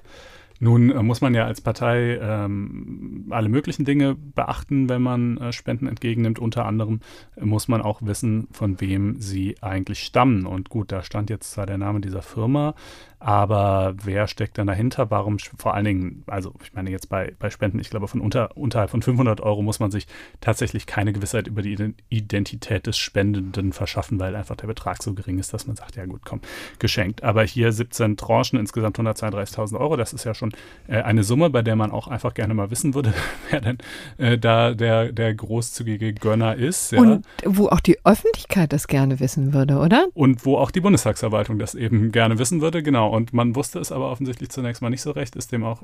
nun 0.61 0.91
äh, 0.91 1.03
muss 1.03 1.23
man 1.23 1.35
ja 1.35 1.47
als 1.47 1.63
Partei 1.63 2.19
ähm, 2.21 3.27
alle 3.31 3.49
möglichen 3.49 3.87
Dinge 3.87 4.15
beachten, 4.15 4.91
wenn 4.91 5.01
man 5.01 5.39
äh, 5.39 5.53
Spenden 5.53 5.87
entgegennimmt. 5.87 6.39
Unter 6.39 6.67
anderem 6.67 7.01
äh, 7.37 7.47
muss 7.47 7.67
man 7.67 7.81
auch 7.81 8.03
wissen, 8.03 8.47
von 8.53 8.81
wem 8.81 9.19
sie 9.21 9.57
eigentlich 9.63 10.01
stammen. 10.01 10.45
Und 10.45 10.69
gut, 10.69 10.93
da 10.93 11.03
stand 11.03 11.31
jetzt 11.31 11.51
zwar 11.53 11.65
der 11.65 11.79
Name 11.79 12.01
dieser 12.01 12.23
Firma, 12.23 12.75
aber 13.21 13.95
wer 14.03 14.27
steckt 14.27 14.57
dann 14.57 14.67
dahinter? 14.67 15.11
Warum 15.11 15.39
vor 15.39 15.75
allen 15.75 15.85
Dingen, 15.85 16.25
also 16.27 16.55
ich 16.63 16.73
meine 16.73 16.91
jetzt 16.91 17.11
bei, 17.11 17.35
bei 17.39 17.51
Spenden, 17.51 17.79
ich 17.79 17.91
glaube 17.91 18.09
von 18.09 18.23
unter, 18.23 18.57
unterhalb 18.57 18.89
von 18.89 19.03
500 19.03 19.43
Euro 19.43 19.61
muss 19.61 19.79
man 19.79 19.91
sich 19.91 20.07
tatsächlich 20.41 20.87
keine 20.87 21.13
Gewissheit 21.13 21.47
über 21.47 21.61
die 21.61 21.95
Identität 22.09 22.87
des 22.87 22.97
Spendenden 22.97 23.75
verschaffen, 23.75 24.19
weil 24.19 24.35
einfach 24.35 24.57
der 24.57 24.69
Betrag 24.69 25.03
so 25.03 25.13
gering 25.13 25.39
ist, 25.39 25.53
dass 25.53 25.67
man 25.67 25.77
sagt, 25.77 25.97
ja 25.97 26.07
gut, 26.07 26.23
komm, 26.25 26.41
geschenkt. 26.79 27.23
Aber 27.23 27.45
hier 27.45 27.73
17 27.73 28.17
Tranchen, 28.17 28.59
insgesamt 28.59 28.99
132.000 28.99 29.79
Euro, 29.79 29.97
das 29.97 30.15
ist 30.15 30.25
ja 30.25 30.33
schon 30.33 30.53
äh, 30.89 31.03
eine 31.03 31.23
Summe, 31.23 31.51
bei 31.51 31.61
der 31.61 31.77
man 31.77 31.91
auch 31.91 32.09
einfach 32.09 32.33
gerne 32.33 32.55
mal 32.55 32.71
wissen 32.71 32.95
würde, 32.95 33.13
wer 33.51 33.61
denn 33.61 33.79
äh, 34.17 34.39
da 34.39 34.73
der, 34.73 35.13
der 35.13 35.35
großzügige 35.35 36.15
Gönner 36.15 36.57
ist. 36.57 36.93
Ja. 36.93 37.01
Und 37.01 37.27
wo 37.45 37.69
auch 37.69 37.81
die 37.81 37.99
Öffentlichkeit 38.03 38.73
das 38.73 38.89
gerne 38.89 39.21
wissen 39.21 39.53
würde, 39.53 39.77
oder? 39.77 40.07
Und 40.15 40.47
wo 40.47 40.57
auch 40.57 40.71
die 40.71 40.81
Bundestagsverwaltung 40.81 41.59
das 41.59 41.75
eben 41.75 42.13
gerne 42.13 42.39
wissen 42.39 42.63
würde, 42.63 42.83
genau 42.83 43.10
und 43.11 43.33
man 43.33 43.55
wusste 43.55 43.79
es 43.79 43.93
aber 43.93 44.11
offensichtlich 44.11 44.51
zunächst 44.51 44.83
mal 44.83 44.91
nicht 44.91 45.03
so 45.03 45.11
recht, 45.11 45.37
ist 45.37 45.53
dem 45.53 45.65
auch 45.65 45.83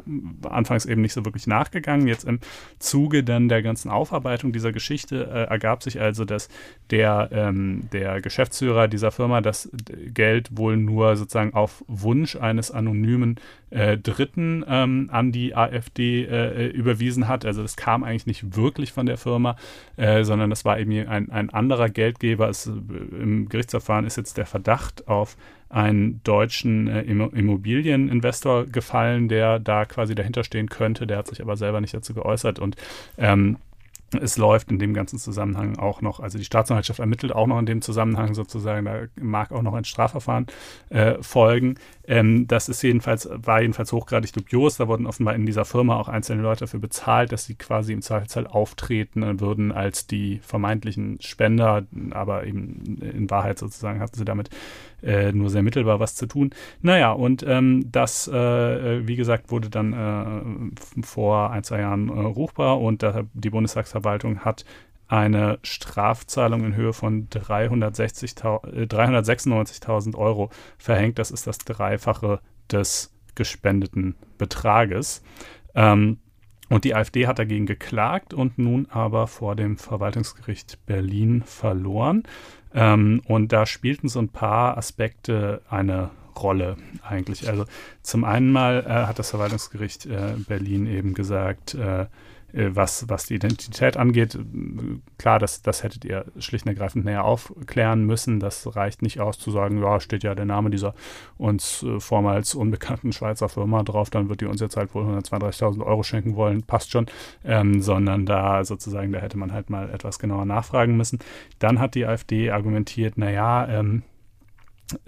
anfangs 0.48 0.86
eben 0.86 1.02
nicht 1.02 1.12
so 1.12 1.24
wirklich 1.24 1.46
nachgegangen. 1.46 2.06
Jetzt 2.06 2.24
im 2.24 2.40
Zuge 2.78 3.24
dann 3.24 3.48
der 3.48 3.62
ganzen 3.62 3.90
Aufarbeitung 3.90 4.52
dieser 4.52 4.72
Geschichte 4.72 5.24
äh, 5.24 5.44
ergab 5.50 5.82
sich 5.82 6.00
also, 6.00 6.24
dass 6.24 6.48
der, 6.90 7.28
ähm, 7.32 7.88
der 7.92 8.20
Geschäftsführer 8.20 8.88
dieser 8.88 9.10
Firma 9.10 9.40
das 9.40 9.70
Geld 10.14 10.56
wohl 10.56 10.76
nur 10.76 11.16
sozusagen 11.16 11.54
auf 11.54 11.84
Wunsch 11.88 12.36
eines 12.36 12.70
anonymen 12.70 13.36
äh, 13.70 13.98
Dritten 13.98 14.64
ähm, 14.68 15.08
an 15.12 15.32
die 15.32 15.54
AfD 15.54 16.24
äh, 16.24 16.68
überwiesen 16.68 17.28
hat. 17.28 17.44
Also 17.44 17.62
das 17.62 17.76
kam 17.76 18.04
eigentlich 18.04 18.26
nicht 18.26 18.56
wirklich 18.56 18.92
von 18.92 19.06
der 19.06 19.18
Firma, 19.18 19.56
äh, 19.96 20.24
sondern 20.24 20.50
das 20.50 20.64
war 20.64 20.78
eben 20.78 21.08
ein, 21.08 21.30
ein 21.30 21.50
anderer 21.50 21.88
Geldgeber. 21.88 22.48
Es, 22.48 22.66
äh, 22.66 22.70
Im 22.70 23.48
Gerichtsverfahren 23.48 24.06
ist 24.06 24.16
jetzt 24.16 24.36
der 24.36 24.46
Verdacht 24.46 25.08
auf 25.08 25.36
einen 25.68 26.22
deutschen 26.22 26.88
äh, 26.88 27.02
Immobilieninvestor 27.02 28.66
gefallen, 28.66 29.28
der 29.28 29.58
da 29.58 29.84
quasi 29.84 30.14
dahinter 30.14 30.44
stehen 30.44 30.68
könnte. 30.68 31.06
Der 31.06 31.18
hat 31.18 31.28
sich 31.28 31.40
aber 31.42 31.56
selber 31.56 31.80
nicht 31.80 31.94
dazu 31.94 32.14
geäußert 32.14 32.58
und 32.58 32.76
ähm, 33.18 33.58
es 34.20 34.36
läuft 34.36 34.70
in 34.70 34.78
dem 34.78 34.94
ganzen 34.94 35.18
Zusammenhang 35.18 35.78
auch 35.78 36.00
noch, 36.00 36.20
also 36.20 36.38
die 36.38 36.44
Staatsanwaltschaft 36.44 37.00
ermittelt 37.00 37.32
auch 37.32 37.46
noch 37.48 37.58
in 37.58 37.66
dem 37.66 37.82
Zusammenhang 37.82 38.34
sozusagen, 38.34 38.84
da 38.84 39.06
mag 39.20 39.50
auch 39.50 39.62
noch 39.62 39.74
ein 39.74 39.84
Strafverfahren 39.84 40.46
äh, 40.90 41.20
folgen. 41.22 41.74
Ähm, 42.06 42.46
das 42.46 42.68
ist 42.68 42.82
jedenfalls, 42.82 43.28
war 43.32 43.62
jedenfalls 43.62 43.92
hochgradig 43.92 44.32
dubios. 44.32 44.76
Da 44.76 44.86
wurden 44.86 45.06
offenbar 45.06 45.34
in 45.34 45.44
dieser 45.44 45.64
Firma 45.64 45.96
auch 45.96 46.08
einzelne 46.08 46.42
Leute 46.42 46.60
dafür 46.60 46.78
bezahlt, 46.80 47.32
dass 47.32 47.46
sie 47.46 47.56
quasi 47.56 47.92
im 47.92 48.02
Zweifelsfall 48.02 48.46
auftreten 48.46 49.40
würden 49.40 49.72
als 49.72 50.06
die 50.06 50.38
vermeintlichen 50.38 51.20
Spender, 51.20 51.84
aber 52.10 52.46
eben 52.46 52.98
in 53.00 53.28
Wahrheit 53.28 53.58
sozusagen 53.58 54.00
hatten 54.00 54.16
sie 54.16 54.24
damit 54.24 54.50
äh, 55.06 55.32
nur 55.32 55.48
sehr 55.48 55.62
mittelbar 55.62 56.00
was 56.00 56.14
zu 56.14 56.26
tun. 56.26 56.50
Naja, 56.82 57.12
und 57.12 57.42
ähm, 57.46 57.88
das, 57.90 58.28
äh, 58.28 59.06
wie 59.06 59.16
gesagt, 59.16 59.50
wurde 59.50 59.70
dann 59.70 59.92
äh, 59.92 60.42
vor 61.02 61.50
ein, 61.50 61.64
zwei 61.64 61.80
Jahren 61.80 62.08
äh, 62.08 62.12
ruchbar 62.12 62.80
und 62.80 63.04
die 63.34 63.50
Bundestagsverwaltung 63.50 64.40
hat 64.40 64.64
eine 65.08 65.60
Strafzahlung 65.62 66.64
in 66.64 66.74
Höhe 66.74 66.92
von 66.92 67.28
396.000 67.28 70.14
äh, 70.14 70.16
Euro 70.16 70.50
verhängt. 70.78 71.20
Das 71.20 71.30
ist 71.30 71.46
das 71.46 71.58
Dreifache 71.58 72.40
des 72.70 73.14
gespendeten 73.34 74.14
Betrages. 74.38 75.22
Ähm, 75.74 76.18
und 76.68 76.84
die 76.84 76.96
AfD 76.96 77.28
hat 77.28 77.38
dagegen 77.38 77.66
geklagt 77.66 78.34
und 78.34 78.58
nun 78.58 78.88
aber 78.90 79.28
vor 79.28 79.54
dem 79.54 79.76
Verwaltungsgericht 79.76 80.84
Berlin 80.86 81.44
verloren. 81.46 82.24
Ähm, 82.76 83.22
und 83.26 83.52
da 83.52 83.66
spielten 83.66 84.08
so 84.08 84.20
ein 84.20 84.28
paar 84.28 84.76
Aspekte 84.76 85.62
eine 85.68 86.10
Rolle 86.36 86.76
eigentlich. 87.02 87.48
Also 87.48 87.64
zum 88.02 88.24
einen 88.24 88.52
mal 88.52 88.84
äh, 88.86 89.06
hat 89.06 89.18
das 89.18 89.30
Verwaltungsgericht 89.30 90.06
äh, 90.06 90.34
Berlin 90.46 90.86
eben 90.86 91.14
gesagt, 91.14 91.74
äh, 91.74 92.06
was, 92.56 93.08
was 93.08 93.26
die 93.26 93.34
Identität 93.34 93.96
angeht. 93.96 94.38
Klar, 95.18 95.38
das, 95.38 95.62
das 95.62 95.82
hättet 95.82 96.04
ihr 96.04 96.24
schlicht 96.38 96.64
und 96.64 96.70
ergreifend 96.70 97.04
näher 97.04 97.24
aufklären 97.24 98.04
müssen. 98.04 98.40
Das 98.40 98.74
reicht 98.74 99.02
nicht 99.02 99.20
aus 99.20 99.38
zu 99.38 99.50
sagen, 99.50 99.82
ja, 99.82 100.00
steht 100.00 100.24
ja 100.24 100.34
der 100.34 100.46
Name 100.46 100.70
dieser 100.70 100.94
uns 101.36 101.82
äh, 101.82 102.00
vormals 102.00 102.54
unbekannten 102.54 103.12
Schweizer 103.12 103.48
Firma 103.48 103.82
drauf, 103.82 104.10
dann 104.10 104.28
wird 104.28 104.40
die 104.40 104.46
uns 104.46 104.60
jetzt 104.60 104.76
halt 104.76 104.94
wohl 104.94 105.04
132.000 105.04 105.84
Euro 105.84 106.02
schenken 106.02 106.36
wollen, 106.36 106.62
passt 106.62 106.90
schon. 106.90 107.06
Ähm, 107.44 107.82
sondern 107.82 108.26
da 108.26 108.64
sozusagen, 108.64 109.12
da 109.12 109.18
hätte 109.18 109.36
man 109.38 109.52
halt 109.52 109.70
mal 109.70 109.90
etwas 109.90 110.18
genauer 110.18 110.44
nachfragen 110.46 110.96
müssen. 110.96 111.18
Dann 111.58 111.78
hat 111.78 111.94
die 111.94 112.06
AfD 112.06 112.50
argumentiert, 112.50 113.18
naja, 113.18 113.68
ähm, 113.68 114.02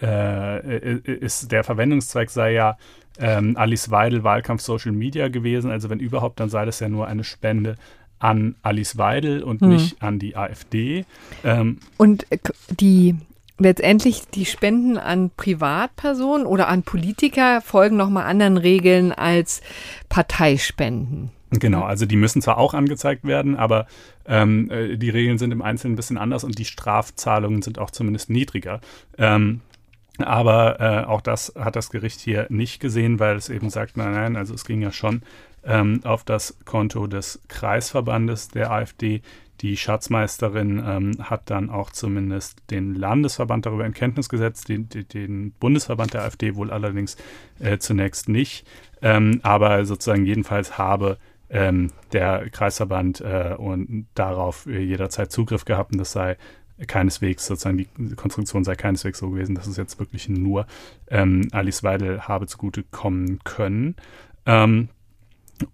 äh, 0.02 0.96
ist 0.96 1.52
der 1.52 1.62
Verwendungszweck 1.62 2.30
sei 2.30 2.52
ja 2.52 2.76
ähm, 3.18 3.56
Alice 3.56 3.90
Weidel 3.90 4.24
Wahlkampf 4.24 4.62
Social 4.62 4.92
Media 4.92 5.28
gewesen. 5.28 5.70
Also 5.70 5.90
wenn 5.90 6.00
überhaupt, 6.00 6.40
dann 6.40 6.48
sei 6.48 6.64
das 6.64 6.80
ja 6.80 6.88
nur 6.88 7.06
eine 7.06 7.24
Spende 7.24 7.76
an 8.18 8.56
Alice 8.62 8.98
Weidel 8.98 9.42
und 9.42 9.60
mhm. 9.60 9.68
nicht 9.68 10.02
an 10.02 10.18
die 10.18 10.36
AfD. 10.36 11.04
Ähm, 11.44 11.78
und 11.96 12.26
die 12.80 13.16
letztendlich 13.58 14.28
die 14.28 14.44
Spenden 14.44 14.98
an 14.98 15.30
Privatpersonen 15.36 16.46
oder 16.46 16.68
an 16.68 16.82
Politiker 16.82 17.60
folgen 17.60 17.96
nochmal 17.96 18.24
anderen 18.24 18.56
Regeln 18.56 19.12
als 19.12 19.60
Parteispenden. 20.08 21.30
Genau, 21.50 21.82
also 21.82 22.04
die 22.04 22.16
müssen 22.16 22.42
zwar 22.42 22.58
auch 22.58 22.74
angezeigt 22.74 23.24
werden, 23.24 23.56
aber 23.56 23.86
ähm, 24.26 24.70
äh, 24.70 24.96
die 24.96 25.08
Regeln 25.08 25.38
sind 25.38 25.50
im 25.50 25.62
Einzelnen 25.62 25.94
ein 25.94 25.96
bisschen 25.96 26.18
anders 26.18 26.44
und 26.44 26.58
die 26.58 26.66
Strafzahlungen 26.66 27.62
sind 27.62 27.78
auch 27.78 27.90
zumindest 27.90 28.28
niedriger. 28.28 28.80
Ähm, 29.16 29.62
aber 30.18 30.80
äh, 30.80 31.04
auch 31.04 31.20
das 31.20 31.52
hat 31.58 31.76
das 31.76 31.90
Gericht 31.90 32.20
hier 32.20 32.46
nicht 32.48 32.80
gesehen, 32.80 33.20
weil 33.20 33.36
es 33.36 33.48
eben 33.48 33.70
sagt, 33.70 33.96
nein, 33.96 34.12
nein, 34.12 34.36
also 34.36 34.54
es 34.54 34.64
ging 34.64 34.82
ja 34.82 34.92
schon 34.92 35.22
ähm, 35.64 36.00
auf 36.04 36.24
das 36.24 36.56
Konto 36.64 37.06
des 37.06 37.40
Kreisverbandes 37.48 38.48
der 38.48 38.70
AfD. 38.70 39.22
Die 39.60 39.76
Schatzmeisterin 39.76 40.82
ähm, 40.86 41.12
hat 41.28 41.50
dann 41.50 41.68
auch 41.68 41.90
zumindest 41.90 42.62
den 42.70 42.94
Landesverband 42.94 43.66
darüber 43.66 43.84
in 43.84 43.92
Kenntnis 43.92 44.28
gesetzt, 44.28 44.68
den, 44.68 44.88
den 44.88 45.52
Bundesverband 45.58 46.14
der 46.14 46.22
AfD 46.22 46.54
wohl 46.54 46.70
allerdings 46.70 47.16
äh, 47.58 47.78
zunächst 47.78 48.28
nicht. 48.28 48.66
Ähm, 49.02 49.40
aber 49.42 49.84
sozusagen 49.84 50.26
jedenfalls 50.26 50.78
habe 50.78 51.18
ähm, 51.50 51.90
der 52.12 52.48
Kreisverband 52.50 53.20
äh, 53.20 53.54
und 53.56 54.06
darauf 54.14 54.66
jederzeit 54.66 55.32
Zugriff 55.32 55.64
gehabt 55.64 55.92
und 55.92 55.98
das 55.98 56.12
sei 56.12 56.36
keineswegs 56.86 57.46
sozusagen 57.46 57.78
die 57.78 58.14
Konstruktion 58.14 58.64
sei 58.64 58.76
keineswegs 58.76 59.18
so 59.18 59.30
gewesen, 59.30 59.54
dass 59.54 59.66
es 59.66 59.76
jetzt 59.76 59.98
wirklich 59.98 60.28
nur 60.28 60.66
ähm, 61.08 61.48
Alice 61.52 61.82
Weidel 61.82 62.22
habe 62.22 62.46
zugute 62.46 62.84
kommen 62.84 63.40
können. 63.44 63.96
Ähm, 64.46 64.88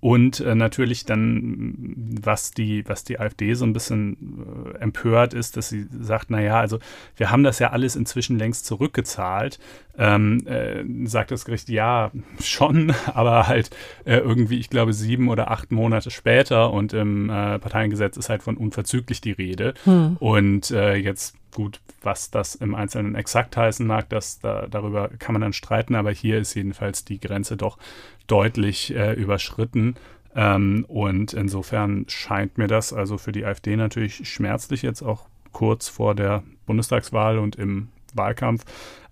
und 0.00 0.40
äh, 0.40 0.54
natürlich 0.54 1.04
dann, 1.04 1.74
was 2.22 2.52
die, 2.52 2.88
was 2.88 3.04
die 3.04 3.18
AfD 3.18 3.54
so 3.54 3.64
ein 3.64 3.72
bisschen 3.72 4.74
äh, 4.74 4.78
empört 4.78 5.34
ist, 5.34 5.56
dass 5.56 5.68
sie 5.68 5.86
sagt, 6.00 6.30
naja, 6.30 6.58
also 6.58 6.78
wir 7.16 7.30
haben 7.30 7.44
das 7.44 7.58
ja 7.58 7.70
alles 7.70 7.96
inzwischen 7.96 8.38
längst 8.38 8.66
zurückgezahlt. 8.66 9.58
Ähm, 9.96 10.46
äh, 10.46 10.84
sagt 11.06 11.30
das 11.30 11.44
Gericht, 11.44 11.68
ja, 11.68 12.10
schon, 12.40 12.92
aber 13.14 13.46
halt 13.46 13.70
äh, 14.04 14.16
irgendwie, 14.16 14.58
ich 14.58 14.70
glaube, 14.70 14.92
sieben 14.92 15.28
oder 15.28 15.50
acht 15.50 15.70
Monate 15.70 16.10
später 16.10 16.72
und 16.72 16.92
im 16.92 17.30
äh, 17.30 17.58
Parteiengesetz 17.58 18.16
ist 18.16 18.28
halt 18.28 18.42
von 18.42 18.56
unverzüglich 18.56 19.20
die 19.20 19.32
Rede. 19.32 19.74
Hm. 19.84 20.16
Und 20.18 20.70
äh, 20.70 20.96
jetzt 20.96 21.36
gut, 21.54 21.80
was 22.02 22.30
das 22.30 22.54
im 22.54 22.74
Einzelnen 22.74 23.14
exakt 23.14 23.56
heißen 23.56 23.86
mag, 23.86 24.10
das, 24.10 24.40
da, 24.40 24.66
darüber 24.66 25.08
kann 25.18 25.32
man 25.32 25.40
dann 25.40 25.52
streiten, 25.54 25.94
aber 25.94 26.10
hier 26.10 26.38
ist 26.38 26.54
jedenfalls 26.54 27.04
die 27.04 27.18
Grenze 27.18 27.56
doch 27.56 27.78
deutlich 28.26 28.94
äh, 28.94 29.14
überschritten. 29.14 29.94
Ähm, 30.36 30.84
und 30.88 31.32
insofern 31.32 32.04
scheint 32.08 32.58
mir 32.58 32.66
das 32.66 32.92
also 32.92 33.16
für 33.16 33.32
die 33.32 33.46
AfD 33.46 33.76
natürlich 33.76 34.28
schmerzlich 34.28 34.82
jetzt 34.82 35.02
auch 35.02 35.26
kurz 35.52 35.88
vor 35.88 36.14
der 36.14 36.42
Bundestagswahl 36.66 37.38
und 37.38 37.56
im 37.56 37.88
Wahlkampf, 38.14 38.64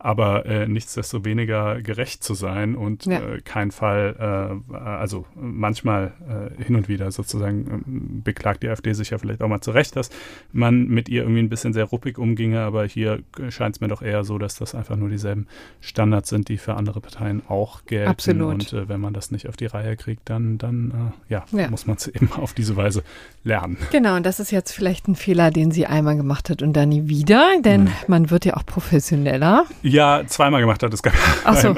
aber 0.03 0.47
äh, 0.47 0.67
nichtsdestoweniger 0.67 1.81
gerecht 1.81 2.25
zu 2.25 2.35
sein 2.35 2.75
und 2.75 3.07
ja. 3.07 3.21
äh, 3.21 3.41
kein 3.41 3.71
Fall, 3.71 4.61
äh, 4.69 4.77
also 4.77 5.27
manchmal 5.35 6.13
äh, 6.29 6.63
hin 6.63 6.75
und 6.75 6.89
wieder 6.89 7.11
sozusagen 7.13 7.67
ähm, 7.71 8.23
beklagt 8.25 8.65
die 8.65 8.69
AfD 8.69 8.93
sich 8.95 9.11
ja 9.11 9.19
vielleicht 9.19 9.43
auch 9.43 9.49
mal 9.49 9.61
zurecht, 9.61 9.95
dass 9.95 10.11
man 10.53 10.89
mit 10.89 11.09
ihr 11.09 11.23
irgendwie 11.23 11.43
ein 11.43 11.49
bisschen 11.49 11.73
sehr 11.73 11.85
ruppig 11.85 12.19
umginge, 12.19 12.61
aber 12.61 12.85
hier 12.85 13.21
scheint 13.51 13.77
es 13.77 13.81
mir 13.81 13.89
doch 13.89 14.03
eher 14.03 14.25
so, 14.25 14.39
dass 14.39 14.57
das 14.57 14.75
einfach 14.75 14.97
nur 14.97 15.09
dieselben 15.09 15.47
Standards 15.81 16.31
sind, 16.31 16.49
die 16.49 16.59
für 16.59 16.75
andere 16.75 17.01
Parteien 17.01 17.43
auch 17.49 17.85
gelten. 17.85 18.11
Absolut. 18.11 18.55
Und 18.55 18.73
äh, 18.73 18.89
wenn 18.89 19.01
man 19.01 19.15
das 19.15 19.31
nicht 19.31 19.49
auf 19.49 19.57
die 19.57 19.67
Reihe 19.67 19.97
kriegt, 19.97 20.29
dann, 20.29 20.59
dann 20.59 21.13
äh, 21.29 21.33
ja, 21.33 21.45
ja, 21.53 21.71
muss 21.71 21.87
man 21.87 21.97
es 21.97 22.09
eben 22.09 22.33
auf 22.37 22.55
diese 22.55 22.75
Weise 22.77 23.05
lernen. 23.45 23.77
Genau, 23.93 24.17
und 24.17 24.27
das 24.27 24.41
ist 24.41 24.51
jetzt 24.51 24.73
vielleicht 24.73 25.07
ein 25.07 25.15
Fehler, 25.15 25.53
den 25.53 25.71
sie 25.71 25.87
einmal 25.87 26.17
gemacht 26.17 26.51
hat 26.51 26.61
und 26.61 26.73
dann 26.73 26.89
nie 26.89 27.07
wieder, 27.09 27.53
denn 27.65 27.85
mhm. 27.85 27.91
man 28.09 28.31
wird 28.31 28.45
ja 28.45 28.57
auch 28.57 28.67
professioneller. 28.67 29.67
Ja, 29.83 29.92
zweimal 30.27 30.61
gemacht 30.61 30.83
hat. 30.83 30.93
Es 30.93 31.03
gab 31.03 31.15
so, 31.55 31.75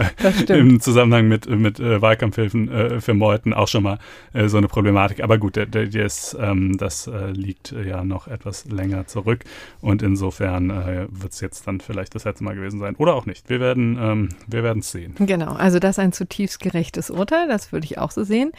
im 0.53 0.81
Zusammenhang 0.81 1.29
mit, 1.29 1.49
mit 1.49 1.81
äh, 1.81 2.01
Wahlkampfhilfen 2.01 2.71
äh, 2.71 3.01
für 3.01 3.15
Meuten 3.15 3.53
auch 3.53 3.69
schon 3.69 3.83
mal 3.83 3.99
äh, 4.33 4.49
so 4.49 4.59
eine 4.59 4.69
Problematik. 4.69 5.23
Aber 5.23 5.39
gut, 5.39 5.57
der, 5.57 5.67
der, 5.67 5.87
der 5.87 6.07
ist, 6.07 6.37
ähm, 6.41 6.77
das 6.77 7.07
äh, 7.07 7.31
liegt 7.31 7.73
ja 7.73 8.05
noch 8.05 8.29
etwas 8.29 8.65
länger 8.67 9.07
zurück 9.07 9.41
und 9.81 10.03
insofern 10.03 10.71
äh, 10.71 11.07
wird 11.11 11.33
es 11.33 11.41
jetzt 11.41 11.67
dann 11.67 11.81
vielleicht 11.81 12.15
das 12.15 12.25
letzte 12.25 12.45
Mal 12.45 12.55
gewesen 12.55 12.81
sein 12.81 12.97
oder 12.97 13.15
auch 13.15 13.27
nicht. 13.27 13.51
Wir 13.51 13.61
werden 13.61 13.99
ähm, 14.01 14.79
es 14.79 14.91
sehen. 14.91 15.15
Genau, 15.19 15.53
also 15.53 15.79
das 15.79 15.93
ist 15.93 15.99
ein 15.99 16.13
zutiefst 16.13 16.61
gerechtes 16.61 17.11
Urteil, 17.11 17.49
das 17.49 17.73
würde 17.73 17.85
ich 17.85 17.99
auch 17.99 18.11
so 18.11 18.25
sehen. 18.25 18.53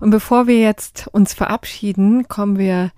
Und 0.00 0.10
bevor 0.10 0.46
wir 0.46 0.60
jetzt 0.60 1.08
uns 1.12 1.34
verabschieden, 1.34 2.28
kommen 2.28 2.58
wir 2.58 2.92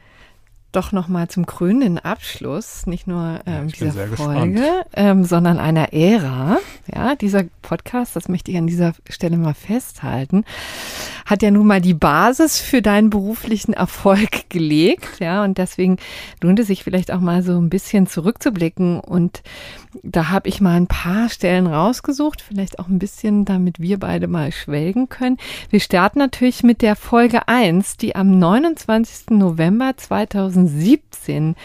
doch 0.73 0.93
noch 0.93 1.09
mal 1.09 1.29
zum 1.29 1.47
krönenden 1.47 1.99
Abschluss, 1.99 2.87
nicht 2.87 3.07
nur 3.07 3.41
ähm, 3.47 3.69
ja, 3.69 3.87
dieser 3.87 4.07
Folge, 4.09 4.85
ähm, 4.95 5.25
sondern 5.25 5.59
einer 5.59 5.95
Ära. 5.95 6.59
Ja, 6.95 7.15
dieser 7.15 7.45
Podcast, 7.63 8.15
das 8.17 8.29
möchte 8.29 8.51
ich 8.51 8.59
an 8.59 8.67
dieser 8.67 8.93
Stelle 9.09 9.39
mal 9.39 9.55
festhalten, 9.55 10.45
hat 11.25 11.43
ja 11.43 11.51
nun 11.51 11.67
mal 11.67 11.81
die 11.81 11.95
Basis 11.95 12.59
für 12.59 12.83
deinen 12.83 13.09
beruflichen 13.09 13.73
Erfolg 13.73 14.29
gelegt. 14.51 15.21
Ja, 15.21 15.43
und 15.43 15.57
deswegen 15.57 15.97
lohnt 16.43 16.59
es 16.59 16.67
sich 16.67 16.85
vielleicht 16.85 17.13
auch 17.13 17.21
mal 17.21 17.43
so 17.43 17.59
ein 17.59 17.71
bisschen 17.71 18.07
zurückzublicken. 18.07 19.01
Und 19.01 19.43
da 20.03 20.29
habe 20.29 20.49
ich 20.49 20.61
mal 20.61 20.77
ein 20.77 20.87
paar 20.87 21.31
Stellen 21.31 21.67
rausgesucht, 21.67 22.43
vielleicht 22.43 22.79
auch 22.79 22.89
ein 22.89 22.99
bisschen, 22.99 23.47
damit 23.47 23.81
wir 23.81 23.99
beide 23.99 24.29
mal 24.29 24.53
schwelgen 24.53 25.09
können. 25.09 25.39
Wir 25.71 25.81
starten 25.81 26.19
natürlich 26.19 26.63
mit 26.63 26.83
der 26.83 26.95
Folge 26.95 27.49
1, 27.49 27.97
die 27.97 28.17
am 28.17 28.39
29. 28.39 29.31
November 29.31 29.93
2000 29.97 30.58
2017 30.67 31.57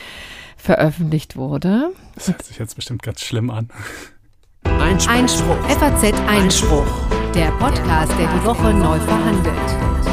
veröffentlicht 0.58 1.36
wurde. 1.36 1.92
Das 2.16 2.28
hört 2.28 2.44
sich 2.44 2.60
jetzt 2.60 2.76
bestimmt 2.76 3.02
ganz 3.02 3.22
schlimm 3.22 3.50
an. 3.50 3.70
Einspruch. 4.64 5.12
Einspruch. 5.12 5.70
FAZ 5.70 6.14
Einspruch. 6.28 6.86
Der 7.34 7.52
Podcast, 7.54 8.12
der 8.20 8.28
die 8.28 8.46
Woche 8.46 8.74
neu 8.74 9.00
verhandelt. 9.00 10.13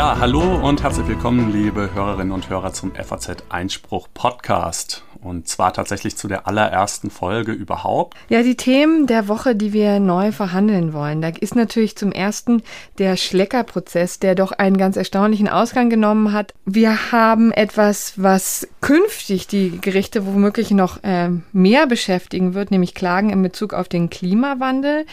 Ja, 0.00 0.16
hallo 0.18 0.66
und 0.66 0.82
herzlich 0.82 1.06
willkommen, 1.08 1.52
liebe 1.52 1.90
Hörerinnen 1.92 2.32
und 2.32 2.48
Hörer 2.48 2.72
zum 2.72 2.94
FAZ 2.94 3.36
Einspruch 3.50 4.08
Podcast. 4.14 5.04
Und 5.22 5.48
zwar 5.48 5.74
tatsächlich 5.74 6.16
zu 6.16 6.28
der 6.28 6.46
allerersten 6.46 7.10
Folge 7.10 7.52
überhaupt. 7.52 8.16
Ja, 8.30 8.42
die 8.42 8.56
Themen 8.56 9.06
der 9.06 9.28
Woche, 9.28 9.54
die 9.54 9.74
wir 9.74 10.00
neu 10.00 10.32
verhandeln 10.32 10.94
wollen. 10.94 11.20
Da 11.20 11.28
ist 11.28 11.54
natürlich 11.54 11.96
zum 11.96 12.10
ersten 12.10 12.62
der 12.98 13.16
Schleckerprozess, 13.16 14.18
der 14.18 14.34
doch 14.34 14.52
einen 14.52 14.78
ganz 14.78 14.96
erstaunlichen 14.96 15.48
Ausgang 15.48 15.90
genommen 15.90 16.32
hat. 16.32 16.54
Wir 16.64 17.12
haben 17.12 17.52
etwas, 17.52 18.14
was 18.16 18.66
künftig 18.80 19.46
die 19.46 19.78
Gerichte 19.78 20.24
womöglich 20.24 20.70
noch 20.70 21.02
äh, 21.04 21.28
mehr 21.52 21.86
beschäftigen 21.86 22.54
wird, 22.54 22.70
nämlich 22.70 22.94
Klagen 22.94 23.28
in 23.28 23.42
Bezug 23.42 23.74
auf 23.74 23.88
den 23.88 24.08
Klimawandel. 24.08 25.04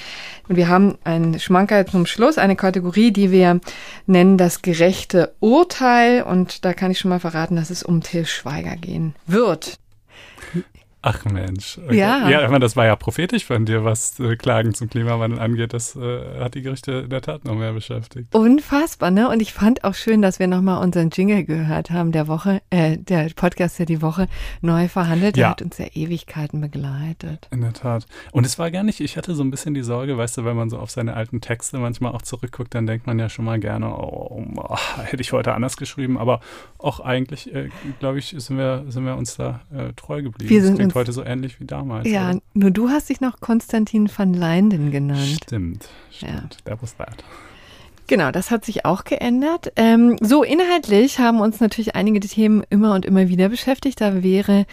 Und 0.47 0.55
wir 0.55 0.69
haben 0.69 0.97
einen 1.03 1.37
Schmankerl 1.37 1.85
zum 1.85 2.05
Schluss, 2.05 2.37
eine 2.37 2.55
Kategorie, 2.55 3.11
die 3.11 3.31
wir 3.31 3.59
nennen 4.05 4.37
das 4.37 4.61
gerechte 4.77 5.33
Urteil. 5.39 6.23
Und 6.23 6.65
da 6.65 6.73
kann 6.73 6.91
ich 6.91 6.99
schon 6.99 7.09
mal 7.09 7.19
verraten, 7.19 7.55
dass 7.55 7.69
es 7.69 7.83
um 7.83 8.01
Till 8.01 8.25
Schweiger 8.25 8.75
gehen 8.75 9.15
wird. 9.25 9.79
Ach 11.09 11.23
Mensch. 11.23 11.77
Okay. 11.77 11.97
Ja. 11.97 12.29
Ja, 12.29 12.43
ich 12.43 12.49
meine, 12.49 12.59
das 12.59 12.75
war 12.75 12.85
ja 12.85 12.97
prophetisch 12.97 13.45
von 13.45 13.65
dir, 13.65 13.85
was 13.85 14.19
äh, 14.19 14.35
Klagen 14.35 14.73
zum 14.73 14.89
Klimawandel 14.89 15.39
angeht. 15.39 15.73
Das 15.73 15.95
äh, 15.95 16.39
hat 16.39 16.55
die 16.55 16.61
Gerichte 16.61 16.91
in 16.91 17.09
der 17.09 17.21
Tat 17.21 17.45
noch 17.45 17.55
mehr 17.55 17.71
beschäftigt. 17.71 18.35
Unfassbar, 18.35 19.09
ne? 19.09 19.29
Und 19.29 19.41
ich 19.41 19.53
fand 19.53 19.85
auch 19.85 19.93
schön, 19.93 20.21
dass 20.21 20.39
wir 20.39 20.47
nochmal 20.47 20.83
unseren 20.83 21.09
Jingle 21.09 21.45
gehört 21.45 21.91
haben, 21.91 22.11
der 22.11 22.27
Woche, 22.27 22.61
äh, 22.71 22.97
der 22.97 23.29
Podcast, 23.35 23.79
der 23.79 23.85
die 23.85 24.01
Woche 24.01 24.27
neu 24.59 24.89
verhandelt 24.89 25.37
ja. 25.37 25.51
hat 25.51 25.61
uns 25.61 25.77
ja 25.77 25.85
Ewigkeiten 25.93 26.59
begleitet. 26.59 27.47
In 27.51 27.61
der 27.61 27.71
Tat. 27.71 28.05
Und 28.33 28.45
es 28.45 28.59
war 28.59 28.69
gar 28.69 28.83
nicht, 28.83 28.99
ich 28.99 29.15
hatte 29.15 29.33
so 29.33 29.43
ein 29.43 29.51
bisschen 29.51 29.73
die 29.73 29.83
Sorge, 29.83 30.17
weißt 30.17 30.37
du, 30.37 30.43
wenn 30.43 30.57
man 30.57 30.69
so 30.69 30.77
auf 30.77 30.91
seine 30.91 31.13
alten 31.13 31.39
Texte 31.39 31.77
manchmal 31.77 32.11
auch 32.11 32.21
zurückguckt, 32.21 32.75
dann 32.75 32.85
denkt 32.85 33.07
man 33.07 33.17
ja 33.17 33.29
schon 33.29 33.45
mal 33.45 33.61
gerne, 33.61 33.87
oh, 33.87 34.43
oh 34.57 34.77
hätte 35.05 35.21
ich 35.21 35.31
heute 35.31 35.53
anders 35.53 35.77
geschrieben. 35.77 36.17
Aber 36.17 36.41
auch 36.79 36.99
eigentlich, 36.99 37.53
äh, 37.55 37.69
glaube 37.99 38.19
ich, 38.19 38.35
sind 38.37 38.57
wir, 38.57 38.83
sind 38.89 39.05
wir 39.05 39.15
uns 39.15 39.37
da 39.37 39.61
äh, 39.73 39.93
treu 39.95 40.21
geblieben. 40.21 40.49
Wir 40.49 40.61
sind 40.61 40.75
klingt 40.75 40.96
heute 40.97 41.11
so 41.11 41.23
ähnlich 41.23 41.59
wie 41.59 41.65
damals. 41.65 42.07
Ja, 42.07 42.31
oder? 42.31 42.41
nur 42.53 42.71
du 42.71 42.89
hast 42.89 43.09
dich 43.09 43.21
noch 43.21 43.39
Konstantin 43.39 44.09
van 44.15 44.33
Leinden 44.33 44.91
genannt. 44.91 45.39
Stimmt, 45.43 45.89
stimmt. 46.11 46.57
Ja. 46.65 46.71
That 46.71 46.81
was 46.81 46.95
that. 46.97 47.23
Genau, 48.07 48.31
das 48.31 48.51
hat 48.51 48.63
sich 48.63 48.85
auch 48.85 49.03
geändert. 49.03 49.73
Ähm, 49.75 50.15
so, 50.21 50.43
inhaltlich 50.43 51.19
haben 51.19 51.41
uns 51.41 51.59
natürlich 51.59 51.95
einige 51.95 52.21
Themen 52.21 52.63
immer 52.69 52.95
und 52.95 53.05
immer 53.05 53.27
wieder 53.27 53.49
beschäftigt. 53.49 53.99
Da 53.99 54.23
wäre 54.23 54.65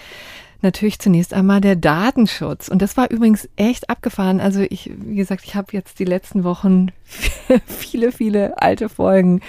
natürlich 0.62 0.98
zunächst 0.98 1.34
einmal 1.34 1.60
der 1.60 1.76
Datenschutz. 1.76 2.68
Und 2.68 2.80
das 2.80 2.96
war 2.96 3.10
übrigens 3.10 3.48
echt 3.56 3.90
abgefahren. 3.90 4.40
Also 4.40 4.60
ich, 4.60 4.90
wie 4.96 5.16
gesagt, 5.16 5.44
ich 5.44 5.56
habe 5.56 5.68
jetzt 5.72 5.98
die 5.98 6.04
letzten 6.04 6.44
Wochen 6.44 6.88
viele, 7.66 8.12
viele 8.12 8.60
alte 8.62 8.88
Folgen 8.88 9.40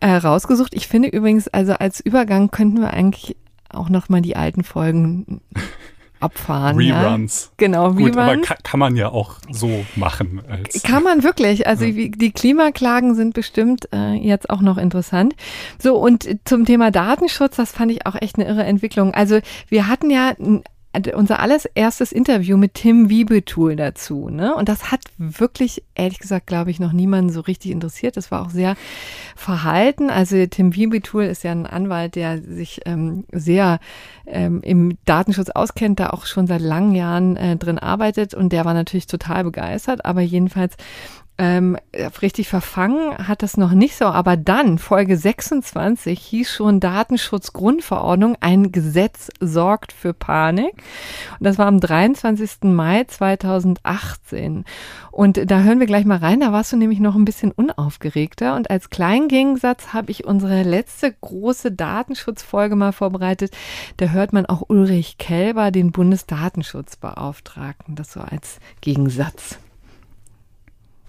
äh, 0.00 0.10
rausgesucht. 0.10 0.74
Ich 0.74 0.88
finde 0.88 1.08
übrigens, 1.08 1.48
also 1.48 1.74
als 1.74 2.00
Übergang 2.00 2.50
könnten 2.50 2.80
wir 2.80 2.92
eigentlich 2.92 3.36
auch 3.68 3.88
nochmal 3.88 4.20
die 4.20 4.36
alten 4.36 4.64
Folgen 4.64 5.40
abfahren. 6.20 6.76
Reruns. 6.76 7.44
Ja? 7.44 7.54
Genau, 7.56 7.92
Gut, 7.92 8.16
Reruns. 8.16 8.16
aber 8.16 8.36
kann, 8.38 8.56
kann, 8.62 8.80
man 8.80 8.96
ja 8.96 9.10
auch 9.10 9.36
so 9.50 9.84
machen. 9.96 10.42
kann 10.82 11.02
man 11.02 11.22
wirklich. 11.22 11.66
Also 11.66 11.84
ja. 11.84 12.08
die 12.08 12.30
Klimaklagen 12.30 13.14
sind 13.14 13.34
bestimmt 13.34 13.88
äh, 13.92 14.14
jetzt 14.14 14.50
auch 14.50 14.60
noch 14.60 14.78
interessant. 14.78 15.34
So, 15.78 15.96
und 15.96 16.26
zum 16.44 16.64
Thema 16.64 16.90
Datenschutz, 16.90 17.56
das 17.56 17.72
fand 17.72 17.92
ich 17.92 18.06
auch 18.06 18.14
echt 18.20 18.36
eine 18.36 18.46
irre 18.46 18.64
Entwicklung. 18.64 19.14
Also 19.14 19.40
wir 19.68 19.88
hatten 19.88 20.10
ja 20.10 20.32
unser 21.14 21.40
allererstes 21.40 22.12
Interview 22.12 22.56
mit 22.56 22.74
Tim 22.74 23.08
Wiebetool 23.08 23.76
dazu. 23.76 24.28
Ne? 24.28 24.54
Und 24.54 24.68
das 24.68 24.90
hat 24.90 25.00
wirklich, 25.18 25.82
ehrlich 25.94 26.18
gesagt, 26.18 26.46
glaube 26.46 26.70
ich, 26.70 26.80
noch 26.80 26.92
niemanden 26.92 27.30
so 27.30 27.40
richtig 27.40 27.70
interessiert. 27.70 28.16
Das 28.16 28.30
war 28.30 28.42
auch 28.42 28.50
sehr 28.50 28.76
verhalten. 29.34 30.10
Also 30.10 30.44
Tim 30.46 30.74
Wiebetool 30.74 31.24
ist 31.24 31.44
ja 31.44 31.52
ein 31.52 31.66
Anwalt, 31.66 32.14
der 32.14 32.42
sich 32.42 32.80
ähm, 32.86 33.24
sehr 33.32 33.78
ähm, 34.26 34.60
im 34.62 34.98
Datenschutz 35.04 35.50
auskennt, 35.50 36.00
da 36.00 36.10
auch 36.10 36.26
schon 36.26 36.46
seit 36.46 36.60
langen 36.60 36.94
Jahren 36.94 37.36
äh, 37.36 37.56
drin 37.56 37.78
arbeitet 37.78 38.34
und 38.34 38.52
der 38.52 38.64
war 38.64 38.74
natürlich 38.74 39.06
total 39.06 39.44
begeistert. 39.44 40.04
Aber 40.04 40.20
jedenfalls 40.20 40.76
ähm, 41.38 41.76
richtig 42.22 42.48
verfangen 42.48 43.28
hat 43.28 43.42
das 43.42 43.58
noch 43.58 43.72
nicht 43.72 43.96
so, 43.96 44.06
aber 44.06 44.38
dann, 44.38 44.78
Folge 44.78 45.18
26, 45.18 46.18
hieß 46.18 46.50
schon 46.50 46.80
Datenschutzgrundverordnung, 46.80 48.36
ein 48.40 48.72
Gesetz 48.72 49.28
sorgt 49.40 49.92
für 49.92 50.14
Panik. 50.14 50.72
Und 51.38 51.44
das 51.44 51.58
war 51.58 51.66
am 51.66 51.78
23. 51.78 52.62
Mai 52.62 53.04
2018. 53.04 54.64
Und 55.10 55.50
da 55.50 55.60
hören 55.60 55.78
wir 55.78 55.86
gleich 55.86 56.06
mal 56.06 56.18
rein, 56.18 56.40
da 56.40 56.52
warst 56.52 56.72
du 56.72 56.78
nämlich 56.78 57.00
noch 57.00 57.16
ein 57.16 57.26
bisschen 57.26 57.52
unaufgeregter. 57.52 58.56
Und 58.56 58.70
als 58.70 58.88
Kleingegensatz 58.88 59.92
habe 59.92 60.10
ich 60.10 60.24
unsere 60.24 60.62
letzte 60.62 61.14
große 61.20 61.70
Datenschutzfolge 61.70 62.76
mal 62.76 62.92
vorbereitet. 62.92 63.54
Da 63.98 64.06
hört 64.06 64.32
man 64.32 64.46
auch 64.46 64.62
Ulrich 64.68 65.18
Kelber, 65.18 65.70
den 65.70 65.92
Bundesdatenschutzbeauftragten, 65.92 67.94
das 67.94 68.12
so 68.12 68.20
als 68.20 68.58
Gegensatz. 68.80 69.58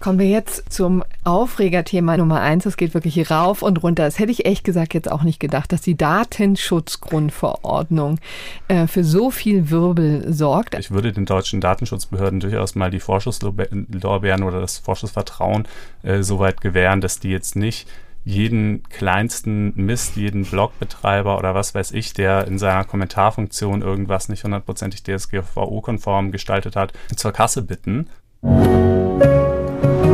Kommen 0.00 0.18
wir 0.20 0.28
jetzt 0.28 0.72
zum 0.72 1.02
Aufregerthema 1.24 2.16
Nummer 2.16 2.40
eins. 2.40 2.64
Es 2.66 2.76
geht 2.76 2.94
wirklich 2.94 3.32
rauf 3.32 3.62
und 3.62 3.82
runter. 3.82 4.04
Das 4.04 4.20
hätte 4.20 4.30
ich 4.30 4.46
echt 4.46 4.62
gesagt 4.62 4.94
jetzt 4.94 5.10
auch 5.10 5.24
nicht 5.24 5.40
gedacht, 5.40 5.72
dass 5.72 5.80
die 5.80 5.96
Datenschutzgrundverordnung 5.96 8.20
äh, 8.68 8.86
für 8.86 9.02
so 9.02 9.32
viel 9.32 9.70
Wirbel 9.70 10.32
sorgt. 10.32 10.78
Ich 10.78 10.92
würde 10.92 11.12
den 11.12 11.26
deutschen 11.26 11.60
Datenschutzbehörden 11.60 12.38
durchaus 12.38 12.76
mal 12.76 12.92
die 12.92 13.00
Vorschusslorbeeren 13.00 14.44
oder 14.44 14.60
das 14.60 14.78
Vorschussvertrauen 14.78 15.66
äh, 16.04 16.22
so 16.22 16.38
weit 16.38 16.60
gewähren, 16.60 17.00
dass 17.00 17.18
die 17.18 17.30
jetzt 17.30 17.56
nicht 17.56 17.88
jeden 18.24 18.82
kleinsten 18.90 19.72
Mist, 19.74 20.16
jeden 20.16 20.44
Blogbetreiber 20.44 21.38
oder 21.38 21.54
was 21.54 21.74
weiß 21.74 21.92
ich, 21.92 22.12
der 22.12 22.46
in 22.46 22.58
seiner 22.58 22.84
Kommentarfunktion 22.84 23.80
irgendwas 23.80 24.28
nicht 24.28 24.44
hundertprozentig 24.44 25.02
DSGVO-konform 25.02 26.30
gestaltet 26.30 26.76
hat, 26.76 26.92
zur 27.16 27.32
Kasse 27.32 27.62
bitten. 27.62 28.10
Música 28.42 30.07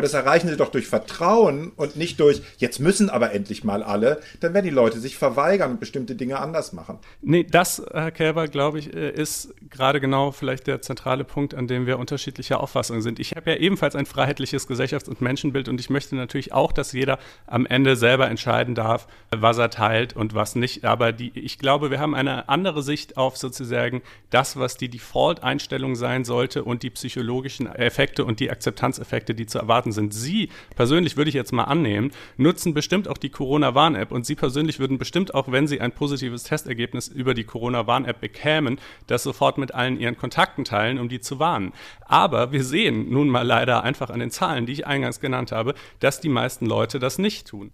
Aber 0.00 0.06
das 0.06 0.14
erreichen 0.14 0.48
sie 0.48 0.56
doch 0.56 0.70
durch 0.70 0.86
Vertrauen 0.86 1.72
und 1.76 1.96
nicht 1.96 2.20
durch, 2.20 2.40
jetzt 2.56 2.80
müssen 2.80 3.10
aber 3.10 3.34
endlich 3.34 3.64
mal 3.64 3.82
alle. 3.82 4.18
Dann 4.40 4.54
werden 4.54 4.64
die 4.64 4.70
Leute 4.70 4.98
sich 4.98 5.18
verweigern 5.18 5.72
und 5.72 5.78
bestimmte 5.78 6.14
Dinge 6.14 6.38
anders 6.38 6.72
machen. 6.72 6.98
Nee, 7.20 7.44
das, 7.44 7.82
Herr 7.92 8.10
Kälber, 8.10 8.48
glaube 8.48 8.78
ich, 8.78 8.94
äh, 8.94 9.10
ist 9.10 9.52
gerade 9.68 10.00
genau 10.00 10.30
vielleicht 10.30 10.68
der 10.68 10.80
zentrale 10.80 11.22
Punkt, 11.24 11.54
an 11.54 11.66
dem 11.68 11.84
wir 11.84 11.98
unterschiedlicher 11.98 12.62
Auffassung 12.62 13.02
sind. 13.02 13.18
Ich 13.18 13.32
habe 13.32 13.50
ja 13.50 13.58
ebenfalls 13.58 13.94
ein 13.94 14.06
freiheitliches 14.06 14.66
Gesellschafts- 14.66 15.10
und 15.10 15.20
Menschenbild 15.20 15.68
und 15.68 15.78
ich 15.78 15.90
möchte 15.90 16.16
natürlich 16.16 16.54
auch, 16.54 16.72
dass 16.72 16.92
jeder 16.92 17.18
am 17.46 17.66
Ende 17.66 17.94
selber 17.94 18.26
entscheiden 18.30 18.74
darf, 18.74 19.06
was 19.28 19.58
er 19.58 19.68
teilt 19.68 20.16
und 20.16 20.34
was 20.34 20.54
nicht. 20.54 20.86
Aber 20.86 21.12
die, 21.12 21.30
ich 21.38 21.58
glaube, 21.58 21.90
wir 21.90 22.00
haben 22.00 22.14
eine 22.14 22.48
andere 22.48 22.82
Sicht 22.82 23.18
auf 23.18 23.36
sozusagen 23.36 24.00
das, 24.30 24.58
was 24.58 24.78
die 24.78 24.88
Default-Einstellung 24.88 25.94
sein 25.94 26.24
sollte 26.24 26.64
und 26.64 26.82
die 26.84 26.88
psychologischen 26.88 27.66
Effekte 27.66 28.24
und 28.24 28.40
die 28.40 28.50
Akzeptanzeffekte, 28.50 29.34
die 29.34 29.44
zu 29.44 29.58
erwarten 29.58 29.89
Daten 29.90 29.92
sind. 29.92 30.14
Sie 30.14 30.48
persönlich 30.76 31.16
würde 31.16 31.28
ich 31.28 31.34
jetzt 31.34 31.52
mal 31.52 31.64
annehmen, 31.64 32.10
nutzen 32.36 32.74
bestimmt 32.74 33.08
auch 33.08 33.18
die 33.18 33.30
Corona-Warn-App 33.30 34.12
und 34.12 34.26
Sie 34.26 34.34
persönlich 34.34 34.78
würden 34.78 34.98
bestimmt 34.98 35.34
auch, 35.34 35.50
wenn 35.50 35.66
Sie 35.66 35.80
ein 35.80 35.92
positives 35.92 36.44
Testergebnis 36.44 37.08
über 37.08 37.34
die 37.34 37.44
Corona-Warn-App 37.44 38.20
bekämen, 38.20 38.78
das 39.06 39.22
sofort 39.22 39.58
mit 39.58 39.74
allen 39.74 39.98
Ihren 39.98 40.16
Kontakten 40.16 40.64
teilen, 40.64 40.98
um 40.98 41.08
die 41.08 41.20
zu 41.20 41.38
warnen. 41.38 41.72
Aber 42.06 42.52
wir 42.52 42.64
sehen 42.64 43.10
nun 43.10 43.28
mal 43.28 43.46
leider 43.46 43.82
einfach 43.82 44.10
an 44.10 44.20
den 44.20 44.30
Zahlen, 44.30 44.66
die 44.66 44.72
ich 44.72 44.86
eingangs 44.86 45.20
genannt 45.20 45.52
habe, 45.52 45.74
dass 45.98 46.20
die 46.20 46.28
meisten 46.28 46.66
Leute 46.66 46.98
das 46.98 47.18
nicht 47.18 47.48
tun. 47.48 47.72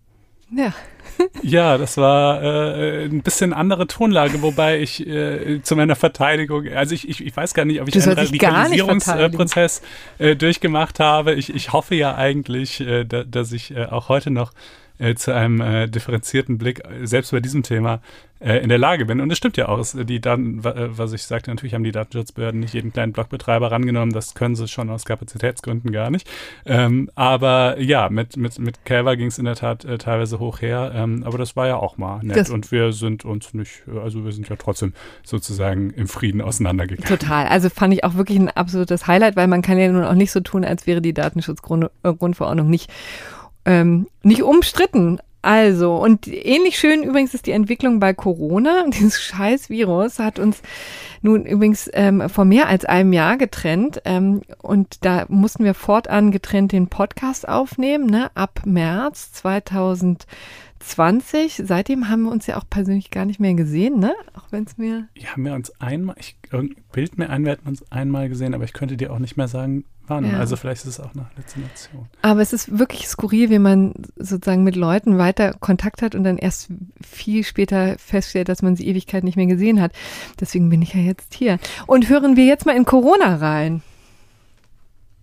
Ja. 0.51 0.73
ja, 1.43 1.79
das 1.79 1.97
war 1.97 2.43
äh, 2.43 3.05
ein 3.05 3.23
bisschen 3.23 3.53
andere 3.53 3.87
Tonlage, 3.87 4.43
wobei 4.43 4.81
ich 4.81 5.07
äh, 5.07 5.63
zu 5.63 5.77
meiner 5.77 5.97
Verteidigung, 5.97 6.69
also 6.69 6.95
ich, 6.95 7.09
ich, 7.09 7.25
ich 7.25 7.37
weiß 7.37 7.55
gar 7.55 7.65
nicht, 7.65 7.81
ob 7.81 7.89
ich 7.89 7.95
du 7.95 8.03
einen 8.03 8.19
Radikalisierungsprozess 8.19 9.83
äh, 10.19 10.37
durchgemacht 10.37 11.01
habe. 11.01 11.35
Ich, 11.35 11.55
ich 11.55 11.73
hoffe 11.73 11.95
ja 11.95 12.15
eigentlich, 12.15 12.81
äh, 12.81 13.05
da, 13.05 13.25
dass 13.25 13.53
ich 13.53 13.75
äh, 13.75 13.87
auch 13.87 14.09
heute 14.09 14.31
noch 14.31 14.53
äh, 14.99 15.15
zu 15.15 15.35
einem 15.35 15.61
äh, 15.61 15.89
differenzierten 15.89 16.59
Blick, 16.59 16.83
äh, 16.85 17.07
selbst 17.07 17.31
bei 17.33 17.41
diesem 17.41 17.63
Thema, 17.63 18.01
äh, 18.39 18.59
in 18.59 18.69
der 18.69 18.79
Lage 18.79 19.07
bin. 19.07 19.21
Und 19.21 19.31
es 19.31 19.39
stimmt 19.39 19.57
ja 19.57 19.69
auch, 19.69 19.83
die 19.95 20.21
Daten, 20.21 20.63
äh, 20.65 20.99
was 20.99 21.13
ich 21.13 21.23
sagte, 21.23 21.51
natürlich 21.51 21.75
haben 21.75 21.85
die 21.85 21.93
Datenschutzbehörden 21.93 22.61
nicht 22.61 22.75
jeden 22.75 22.93
kleinen 22.93 23.13
Blogbetreiber 23.13 23.71
rangenommen, 23.71 24.13
das 24.13 24.35
können 24.35 24.55
sie 24.55 24.69
schon 24.69 24.91
aus 24.91 25.05
Kapazitätsgründen 25.05 25.91
gar 25.91 26.11
nicht. 26.11 26.29
Ähm, 26.67 27.11
aber 27.15 27.81
ja, 27.81 28.11
mit, 28.11 28.37
mit, 28.37 28.59
mit 28.59 28.85
Calver 28.85 29.17
ging 29.17 29.29
es 29.29 29.39
in 29.39 29.47
der 29.47 29.55
Tat 29.55 29.85
äh, 29.85 29.97
teilweise 29.99 30.39
hoch 30.39 30.61
her, 30.61 30.93
ähm, 30.95 31.23
aber 31.25 31.39
das 31.39 31.57
war 31.57 31.67
ja 31.67 31.77
auch 31.77 31.97
mal 31.97 32.21
nett. 32.23 32.37
Das 32.37 32.51
und 32.51 32.71
wir 32.73 32.93
sind 32.93 33.25
uns 33.25 33.55
nicht, 33.55 33.85
also 34.03 34.25
wir 34.25 34.33
sind 34.33 34.49
ja 34.49 34.57
trotzdem 34.57 34.93
sozusagen 35.23 35.91
im 35.91 36.07
Frieden 36.07 36.43
auseinandergegangen. 36.43 37.09
Total. 37.09 37.47
Also 37.47 37.71
fand 37.71 37.95
ich 37.95 38.05
auch 38.05 38.17
wirklich 38.17 38.39
ein 38.39 38.51
absolutes 38.51 39.07
Highlight, 39.07 39.37
weil 39.37 39.47
man 39.47 39.63
kann 39.63 39.79
ja 39.79 39.91
nun 39.91 40.05
auch 40.05 40.15
nicht 40.15 40.33
so 40.33 40.41
tun, 40.41 40.65
als 40.65 40.87
wäre 40.87 41.01
die 41.01 41.15
Datenschutzgrundverordnung 41.15 42.69
nicht 42.69 42.93
ähm, 43.67 44.07
nicht 44.23 44.43
umstritten. 44.43 45.19
Also, 45.43 45.95
und 45.95 46.27
ähnlich 46.27 46.77
schön 46.77 47.05
übrigens 47.05 47.33
ist 47.33 47.47
die 47.47 47.53
Entwicklung 47.53 48.01
bei 48.01 48.13
Corona. 48.13 48.87
Dieses 48.89 49.21
scheiß 49.21 49.71
Virus 49.71 50.19
hat 50.19 50.41
uns 50.41 50.61
nun 51.23 51.47
übrigens 51.47 51.89
ähm, 51.93 52.29
vor 52.29 52.45
mehr 52.45 52.69
als 52.69 52.85
einem 52.85 53.13
Jahr 53.13 53.37
getrennt. 53.37 54.03
Ähm, 54.05 54.43
und 54.61 55.05
da 55.05 55.27
mussten 55.29 55.63
wir 55.63 55.75
fortan 55.75 56.33
getrennt 56.33 56.73
den 56.73 56.89
Podcast 56.89 57.49
aufnehmen, 57.49 58.07
ne, 58.07 58.33
ab 58.35 58.63
März 58.65 59.31
2020. 59.35 61.63
Seitdem 61.65 62.09
haben 62.09 62.25
wir 62.25 62.33
uns 62.33 62.49
ja 62.49 62.57
auch 62.57 62.65
persönlich 62.69 63.13
gar 63.13 63.25
nicht 63.25 63.39
mehr 63.39 63.55
gesehen, 63.55 64.01
ne? 64.01 64.15
Auch 64.35 64.51
wenn 64.51 64.65
es 64.65 64.79
mir. 64.79 65.07
Ja, 65.17 65.31
haben 65.31 65.45
wir 65.45 65.55
uns 65.55 65.71
einmal, 65.81 66.17
ich 66.19 66.37
bild 66.91 67.19
mir 67.19 67.31
ein, 67.31 67.45
wir 67.45 67.53
hätten 67.53 67.69
uns 67.69 67.89
einmal 67.93 68.29
gesehen, 68.29 68.53
aber 68.53 68.65
ich 68.65 68.73
könnte 68.73 68.97
dir 68.97 69.13
auch 69.13 69.21
nicht 69.21 69.37
mehr 69.37 69.47
sagen, 69.47 69.85
wann. 70.07 70.25
Ja. 70.25 70.39
Also 70.39 70.57
vielleicht 70.57 70.83
ist 70.83 70.99
es 70.99 71.01
auch 71.01 71.13
eine 71.15 71.27
Halluzination. 71.31 72.07
Aber 72.23 72.41
es 72.41 72.53
ist 72.53 72.79
wirklich 72.79 73.09
skurril, 73.09 73.51
wie 73.51 73.59
man 73.59 73.95
sozusagen 74.17 74.65
mit 74.65 74.77
Leuten 74.77 75.19
weiter 75.19 75.55
Kontakt 75.61 76.03
hat 76.03 76.15
und 76.15 76.25
dann 76.25 76.39
erst 76.39 76.69
viel 77.03 77.45
später 77.45 77.97
feststellt, 77.99 78.49
dass 78.49 78.63
man 78.63 78.77
sie 78.77 78.87
Ewigkeit 78.87 79.25
nicht 79.25 79.37
mehr 79.37 79.47
gesehen 79.47 79.81
hat. 79.81 79.93
Deswegen 80.41 80.69
bin 80.69 80.83
ich 80.83 80.95
ja 80.95 81.01
jetzt 81.01 81.35
hier. 81.35 81.59
Und 81.87 82.09
hören 82.09 82.37
wir 82.37 82.47
jetzt 82.47 82.67
mal 82.67 82.77
in 82.77 82.85
Corona 82.85 83.37
rein. 83.37 83.83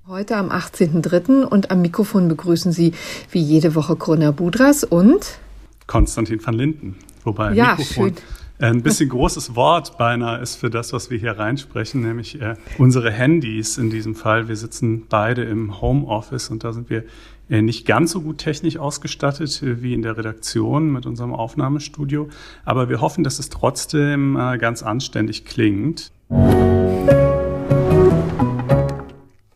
Heute 0.07 0.35
am 0.35 0.49
18.03. 0.49 1.43
und 1.43 1.71
am 1.71 1.81
Mikrofon 1.81 2.27
begrüßen 2.27 2.73
Sie 2.73 2.93
wie 3.31 3.39
jede 3.39 3.73
Woche 3.73 3.95
Corona 3.95 4.31
Budras 4.31 4.83
und 4.83 5.39
Konstantin 5.87 6.45
van 6.45 6.55
Linden. 6.55 6.97
Wobei 7.23 7.53
ja, 7.53 7.75
Mikrofon 7.77 8.15
schön 8.15 8.42
ein 8.69 8.81
bisschen 8.81 9.09
großes 9.09 9.55
Wort 9.55 9.97
beinahe 9.97 10.41
ist 10.41 10.55
für 10.55 10.69
das, 10.69 10.93
was 10.93 11.09
wir 11.09 11.17
hier 11.17 11.37
reinsprechen, 11.37 12.01
nämlich 12.01 12.41
äh, 12.41 12.55
unsere 12.77 13.11
Handys 13.11 13.77
in 13.77 13.89
diesem 13.89 14.15
Fall. 14.15 14.47
Wir 14.47 14.55
sitzen 14.55 15.05
beide 15.09 15.43
im 15.43 15.81
Homeoffice 15.81 16.49
und 16.49 16.63
da 16.63 16.71
sind 16.71 16.89
wir 16.89 17.03
äh, 17.49 17.61
nicht 17.61 17.85
ganz 17.85 18.11
so 18.11 18.21
gut 18.21 18.37
technisch 18.37 18.77
ausgestattet 18.77 19.61
äh, 19.63 19.81
wie 19.81 19.93
in 19.93 20.01
der 20.01 20.17
Redaktion 20.17 20.93
mit 20.93 21.05
unserem 21.05 21.33
Aufnahmestudio, 21.33 22.29
aber 22.63 22.87
wir 22.87 23.01
hoffen, 23.01 23.23
dass 23.25 23.37
es 23.37 23.49
trotzdem 23.49 24.37
äh, 24.37 24.57
ganz 24.57 24.81
anständig 24.81 25.43
klingt. 25.43 26.11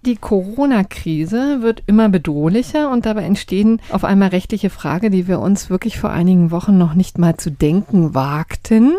Die 0.07 0.15
Corona-Krise 0.15 1.61
wird 1.61 1.83
immer 1.85 2.07
bedrohlicher 2.07 2.89
und 2.89 3.05
dabei 3.05 3.23
entstehen 3.23 3.81
auf 3.91 4.05
einmal 4.05 4.29
rechtliche 4.29 4.69
Fragen, 4.69 5.11
die 5.11 5.27
wir 5.27 5.41
uns 5.41 5.69
wirklich 5.69 5.99
vor 5.99 6.11
einigen 6.11 6.49
Wochen 6.49 6.77
noch 6.77 6.93
nicht 6.93 7.17
mal 7.17 7.35
zu 7.35 7.51
denken 7.51 8.15
wagten. 8.15 8.93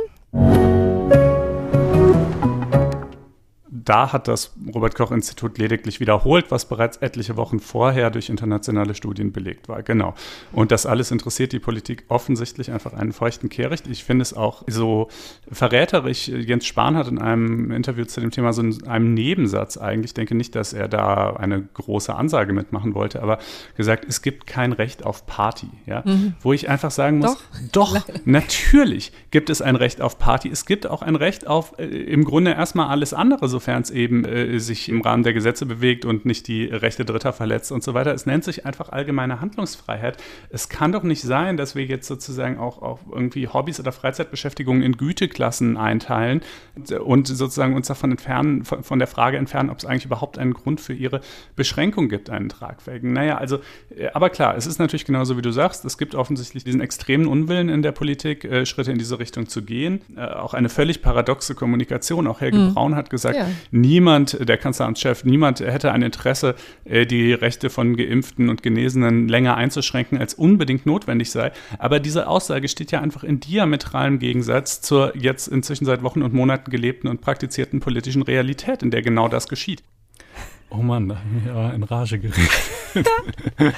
Da 3.89 4.13
hat 4.13 4.29
das 4.29 4.55
Robert 4.75 4.95
Koch 4.95 5.11
Institut 5.13 5.57
lediglich 5.57 5.99
wiederholt, 5.99 6.51
was 6.51 6.67
bereits 6.67 6.99
etliche 6.99 7.39
Wochen 7.39 7.59
vorher 7.59 8.11
durch 8.11 8.29
internationale 8.29 8.95
Studien 8.95 9.33
belegt 9.33 9.69
war. 9.69 9.83
Genau. 9.83 10.15
Und 10.53 10.73
das 10.73 10.85
alles 10.85 11.11
interessiert 11.11 11.53
die 11.53 11.59
Politik 11.59 12.05
offensichtlich 12.09 12.71
einfach 12.71 12.93
einen 12.93 13.13
feuchten 13.13 13.49
Kehricht. 13.49 13.87
Ich 13.87 14.05
finde 14.05 14.23
es 14.23 14.35
auch 14.35 14.63
so 14.67 15.09
verräterisch. 15.51 16.29
Jens 16.29 16.67
Spahn 16.67 16.97
hat 16.97 17.09
in 17.09 17.19
einem 17.19 17.71
Interview 17.71 18.05
zu 18.05 18.21
dem 18.21 18.31
Thema 18.31 18.53
so 18.53 18.61
in 18.61 18.87
einem 18.87 19.15
Nebensatz 19.15 19.79
eigentlich, 19.79 20.11
ich 20.11 20.15
denke 20.15 20.35
nicht, 20.35 20.55
dass 20.55 20.75
er 20.75 20.89
da 20.89 21.35
eine 21.37 21.63
große 21.63 22.15
Ansage 22.15 22.53
mitmachen 22.53 22.95
wollte, 22.95 23.23
aber 23.23 23.39
gesagt, 23.77 24.05
es 24.07 24.21
gibt 24.21 24.47
kein 24.47 24.73
Recht 24.73 25.07
auf 25.07 25.27
Party. 25.27 25.71
Ja? 25.87 26.03
Mhm. 26.05 26.35
Wo 26.41 26.53
ich 26.53 26.69
einfach 26.69 26.91
sagen 26.91 27.19
muss, 27.19 27.39
doch, 27.73 27.95
doch 27.95 28.07
natürlich 28.27 29.13
gibt 29.31 29.49
es 29.49 29.63
ein 29.63 29.77
Recht 29.77 30.03
auf 30.03 30.19
Party. 30.19 30.51
Es 30.51 30.67
gibt 30.67 30.87
auch 30.87 31.01
ein 31.01 31.17
Recht 31.17 31.47
auf 31.47 31.79
äh, 31.79 31.85
im 31.85 32.25
Grunde 32.25 32.53
erstmal 32.53 32.89
alles 32.89 33.15
andere, 33.15 33.49
sofern 33.49 33.78
es 33.83 33.91
eben 33.91 34.25
äh, 34.25 34.59
sich 34.59 34.89
im 34.89 35.01
Rahmen 35.01 35.23
der 35.23 35.33
Gesetze 35.33 35.67
bewegt 35.67 36.05
und 36.05 36.25
nicht 36.25 36.49
die 36.49 36.65
Rechte 36.65 37.05
Dritter 37.05 37.33
verletzt 37.33 37.73
und 37.73 37.83
so 37.83 37.95
weiter. 37.95 38.15
Es 38.15 38.27
nennt 38.27 38.45
sich 38.45 38.67
einfach 38.67 38.91
allgemeine 38.91 39.41
Handlungsfreiheit. 39.41 40.17
Es 40.51 40.69
kann 40.69 40.93
doch 40.93 41.03
nicht 41.03 41.23
sein, 41.23 41.57
dass 41.57 41.75
wir 41.75 41.85
jetzt 41.85 42.07
sozusagen 42.07 42.59
auch, 42.59 42.83
auch 42.83 43.01
irgendwie 43.11 43.49
Hobbys 43.49 43.81
oder 43.81 43.93
Freizeitbeschäftigungen 43.93 44.83
in 44.83 44.97
Güteklassen 44.97 45.77
einteilen 45.77 46.41
und 47.05 47.27
sozusagen 47.27 47.75
uns 47.75 47.89
davon 47.89 48.11
entfernen, 48.11 48.65
von, 48.65 48.83
von 48.83 48.99
der 48.99 49.09
Frage 49.09 49.37
entfernen, 49.37 49.71
ob 49.71 49.79
es 49.79 49.85
eigentlich 49.85 50.05
überhaupt 50.05 50.39
einen 50.39 50.55
Grund 50.55 50.81
für 50.81 50.95
ihre 50.95 51.21
Beschränkung 51.57 52.09
gibt, 52.09 52.31
einen 52.31 52.49
tragfähigen. 52.49 53.13
Naja, 53.13 53.39
also, 53.39 53.59
äh, 53.97 54.09
aber 54.13 54.31
klar, 54.31 54.57
es 54.57 54.67
ist 54.67 54.79
natürlich 54.79 55.05
genauso, 55.05 55.37
wie 55.37 55.43
du 55.43 55.51
sagst, 55.51 55.85
es 55.85 55.99
gibt 55.99 56.15
offensichtlich 56.15 56.65
diesen 56.65 56.81
extremen 56.81 57.27
Unwillen 57.27 57.69
in 57.69 57.83
der 57.83 57.93
Politik, 57.93 58.45
äh, 58.45 58.67
Schritte 58.67 58.93
in 58.93 58.99
diese 58.99 59.19
Richtung 59.19 59.49
zu 59.49 59.63
gehen. 59.63 60.01
Äh, 60.17 60.27
auch 60.27 60.55
eine 60.55 60.69
völlig 60.69 61.03
paradoxe 61.03 61.55
Kommunikation. 61.55 62.27
Auch 62.27 62.41
Helge 62.41 62.59
mhm. 62.59 62.75
Braun 62.75 62.95
hat 62.95 63.11
gesagt, 63.11 63.37
ja. 63.37 63.47
Niemand, 63.71 64.49
der 64.49 64.57
Kanzleramtschef, 64.57 65.25
niemand 65.25 65.61
hätte 65.61 65.93
ein 65.93 66.03
Interesse, 66.03 66.55
äh, 66.85 67.07
die 67.07 67.33
Rechte 67.33 67.71
von 67.71 67.97
Geimpften 67.97 68.49
und 68.49 68.63
Genesenen 68.63 69.29
länger 69.29 69.57
einzuschränken, 69.57 70.19
als 70.19 70.35
unbedingt 70.35 70.87
notwendig 70.87 71.31
sei. 71.31 71.53
Aber 71.79 72.01
diese 72.01 72.29
Aussage 72.29 72.69
steht 72.69 72.93
ja 72.93 73.01
einfach 73.01 73.25
in 73.25 73.41
diametralem 73.41 74.19
Gegensatz 74.19 74.81
zur 74.81 75.17
jetzt 75.17 75.49
inzwischen 75.49 75.85
seit 75.85 76.03
Wochen 76.03 76.23
und 76.23 76.35
Monaten 76.35 76.71
gelebten 76.71 77.09
und 77.09 77.21
praktizierten 77.21 77.81
politischen 77.81 78.23
Realität, 78.23 78.83
in 78.83 78.91
der 78.91 79.03
genau 79.03 79.29
das 79.29 79.49
geschieht. 79.49 79.83
Oh 80.71 80.83
Mann, 80.83 81.09
da 81.09 81.17
haben 81.17 81.43
wir 81.45 81.53
aber 81.53 81.75
in 81.75 81.83
Rage 81.83 82.19
geredet. 82.19 82.51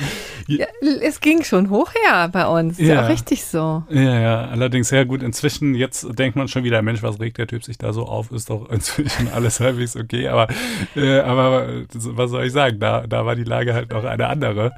ja, 0.48 0.66
es 1.02 1.20
ging 1.20 1.44
schon 1.44 1.70
hoch 1.70 1.92
her 1.94 2.28
bei 2.28 2.46
uns. 2.46 2.78
Ja. 2.78 2.84
Ist 2.84 2.90
ja 2.90 3.04
auch 3.04 3.08
richtig 3.08 3.44
so. 3.44 3.84
Ja, 3.90 4.20
ja, 4.20 4.44
allerdings 4.46 4.88
sehr 4.88 5.04
gut. 5.04 5.22
Inzwischen, 5.22 5.74
jetzt 5.74 6.18
denkt 6.18 6.36
man 6.36 6.48
schon 6.48 6.64
wieder, 6.64 6.82
Mensch, 6.82 7.02
was 7.02 7.20
regt 7.20 7.38
der 7.38 7.46
Typ 7.46 7.62
sich 7.62 7.78
da 7.78 7.92
so 7.92 8.06
auf? 8.06 8.32
Ist 8.32 8.50
doch 8.50 8.68
inzwischen 8.70 9.28
alles 9.32 9.60
halbwegs 9.60 9.96
okay. 9.96 10.28
Aber, 10.28 10.48
äh, 10.96 11.20
aber 11.20 11.84
was 11.92 12.30
soll 12.30 12.46
ich 12.46 12.52
sagen? 12.52 12.80
Da, 12.80 13.06
da 13.06 13.24
war 13.24 13.36
die 13.36 13.44
Lage 13.44 13.72
halt 13.72 13.92
noch 13.92 14.04
eine 14.04 14.26
andere. 14.26 14.72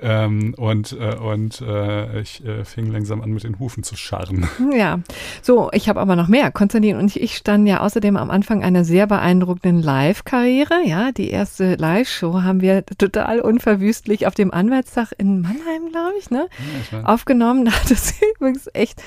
Ähm, 0.00 0.54
und 0.56 0.96
äh, 0.98 1.16
und 1.16 1.60
äh, 1.60 2.20
ich 2.20 2.44
äh, 2.44 2.64
fing 2.64 2.90
langsam 2.90 3.20
an, 3.20 3.30
mit 3.30 3.44
den 3.44 3.58
Hufen 3.58 3.82
zu 3.82 3.96
scharren. 3.96 4.48
Ja, 4.74 5.00
so, 5.42 5.70
ich 5.72 5.88
habe 5.88 5.98
aber 6.00 6.14
noch 6.14 6.28
mehr. 6.28 6.50
Konstantin 6.52 6.96
und 6.96 7.16
ich 7.16 7.36
standen 7.36 7.66
ja 7.66 7.80
außerdem 7.80 8.16
am 8.16 8.30
Anfang 8.30 8.62
einer 8.62 8.84
sehr 8.84 9.06
beeindruckenden 9.06 9.82
Live-Karriere. 9.82 10.82
Ja, 10.84 11.10
die 11.10 11.30
erste 11.30 11.74
Live-Show 11.74 12.42
haben 12.42 12.60
wir 12.60 12.84
total 12.86 13.40
unverwüstlich 13.40 14.26
auf 14.26 14.34
dem 14.34 14.52
Anwaltstag 14.52 15.12
in 15.16 15.40
Mannheim, 15.40 15.90
glaube 15.90 16.14
ich, 16.18 16.30
ne? 16.30 16.48
Ja, 16.92 16.98
ich 17.00 17.06
aufgenommen. 17.06 17.64
Da 17.68 17.72
hat 17.72 17.90
es 17.90 18.14
übrigens 18.36 18.68
echt 18.72 19.02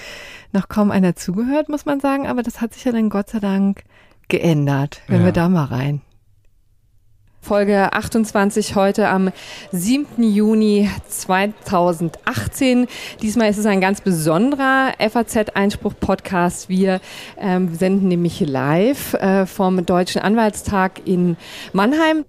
noch 0.51 0.67
kaum 0.67 0.91
einer 0.91 1.15
zugehört, 1.15 1.69
muss 1.69 1.85
man 1.85 1.99
sagen. 1.99 2.27
Aber 2.27 2.43
das 2.43 2.61
hat 2.61 2.73
sich 2.73 2.83
ja 2.83 2.91
dann 2.91 3.09
Gott 3.09 3.29
sei 3.29 3.39
Dank 3.39 3.83
geändert. 4.27 5.01
Wenn 5.07 5.21
ja. 5.21 5.25
wir 5.25 5.31
da 5.31 5.49
mal 5.49 5.65
rein. 5.65 6.01
Folge 7.41 7.91
28 7.91 8.75
heute 8.75 9.09
am 9.09 9.31
7. 9.71 10.23
Juni 10.23 10.89
2018. 11.07 12.87
Diesmal 13.21 13.49
ist 13.49 13.57
es 13.57 13.65
ein 13.65 13.81
ganz 13.81 14.01
besonderer 14.01 14.93
FAZ-Einspruch-Podcast. 14.99 16.69
Wir 16.69 17.01
ähm, 17.39 17.73
senden 17.73 18.07
nämlich 18.07 18.39
live 18.41 19.15
äh, 19.15 19.45
vom 19.47 19.85
Deutschen 19.85 20.21
Anwaltstag 20.21 21.01
in 21.05 21.35
Mannheim. 21.73 22.25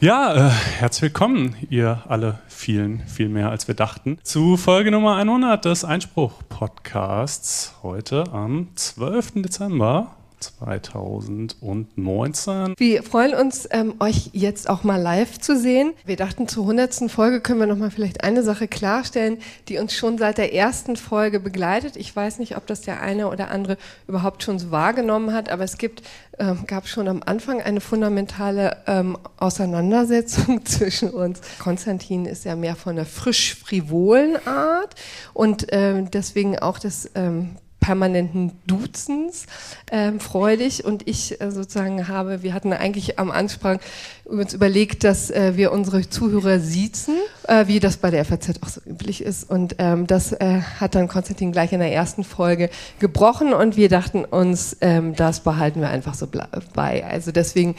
Ja, 0.00 0.32
äh, 0.32 0.50
herzlich 0.50 1.02
willkommen, 1.02 1.56
ihr 1.70 2.04
alle 2.06 2.38
vielen, 2.46 3.00
viel 3.08 3.28
mehr 3.28 3.50
als 3.50 3.66
wir 3.66 3.74
dachten, 3.74 4.18
zu 4.22 4.56
Folge 4.56 4.92
Nummer 4.92 5.16
100 5.16 5.64
des 5.64 5.84
Einspruch-Podcasts. 5.84 7.74
Heute 7.82 8.26
am 8.32 8.68
12. 8.76 9.42
Dezember 9.42 10.14
2019. 10.40 12.74
Wir 12.76 13.02
freuen 13.02 13.34
uns, 13.34 13.68
ähm, 13.70 13.94
euch 14.00 14.30
jetzt 14.32 14.70
auch 14.70 14.84
mal 14.84 15.00
live 15.00 15.38
zu 15.38 15.58
sehen. 15.58 15.94
Wir 16.04 16.16
dachten, 16.16 16.48
zur 16.48 16.64
100. 16.64 17.10
Folge 17.10 17.40
können 17.40 17.60
wir 17.60 17.66
noch 17.66 17.76
mal 17.76 17.90
vielleicht 17.90 18.24
eine 18.24 18.42
Sache 18.42 18.68
klarstellen, 18.68 19.38
die 19.68 19.78
uns 19.78 19.94
schon 19.94 20.18
seit 20.18 20.36
der 20.38 20.54
ersten 20.54 20.96
Folge 20.96 21.40
begleitet. 21.40 21.96
Ich 21.96 22.14
weiß 22.14 22.38
nicht, 22.38 22.56
ob 22.56 22.66
das 22.66 22.82
der 22.82 23.00
eine 23.00 23.28
oder 23.28 23.50
andere 23.50 23.76
überhaupt 24.06 24.42
schon 24.42 24.58
so 24.58 24.70
wahrgenommen 24.70 25.32
hat, 25.32 25.50
aber 25.50 25.64
es 25.64 25.78
gibt, 25.78 26.02
ähm, 26.38 26.64
gab 26.66 26.88
schon 26.88 27.08
am 27.08 27.22
Anfang 27.24 27.62
eine 27.62 27.80
fundamentale 27.80 28.76
ähm, 28.86 29.16
Auseinandersetzung 29.38 30.64
zwischen 30.64 31.10
uns. 31.10 31.40
Konstantin 31.58 32.26
ist 32.26 32.44
ja 32.44 32.56
mehr 32.56 32.76
von 32.76 32.96
der 32.96 33.06
frisch-frivolen 33.06 34.36
Art 34.46 34.94
und 35.34 35.72
äh, 35.72 36.02
deswegen 36.04 36.58
auch 36.58 36.78
das 36.78 37.10
ähm, 37.14 37.56
permanenten 37.88 38.52
Duzens 38.66 39.46
ähm, 39.90 40.20
freudig 40.20 40.84
und 40.84 41.08
ich 41.08 41.40
äh, 41.40 41.50
sozusagen 41.50 42.06
habe, 42.06 42.42
wir 42.42 42.52
hatten 42.52 42.74
eigentlich 42.74 43.18
am 43.18 43.30
Anfang 43.30 43.80
uns 44.28 44.54
überlegt, 44.54 45.04
dass 45.04 45.30
äh, 45.30 45.56
wir 45.56 45.72
unsere 45.72 46.08
Zuhörer 46.08 46.60
siezen, 46.60 47.16
äh, 47.46 47.66
wie 47.66 47.80
das 47.80 47.96
bei 47.96 48.10
der 48.10 48.24
FAZ 48.24 48.62
auch 48.62 48.68
so 48.68 48.80
üblich 48.86 49.22
ist 49.22 49.48
und 49.48 49.76
ähm, 49.78 50.06
das 50.06 50.32
äh, 50.32 50.60
hat 50.78 50.94
dann 50.94 51.08
Konstantin 51.08 51.50
gleich 51.52 51.72
in 51.72 51.80
der 51.80 51.92
ersten 51.92 52.24
Folge 52.24 52.68
gebrochen 52.98 53.52
und 53.52 53.76
wir 53.76 53.88
dachten 53.88 54.24
uns, 54.24 54.76
ähm, 54.80 55.14
das 55.14 55.40
behalten 55.40 55.80
wir 55.80 55.88
einfach 55.88 56.14
so 56.14 56.26
bei. 56.74 57.04
Also 57.04 57.32
deswegen 57.32 57.74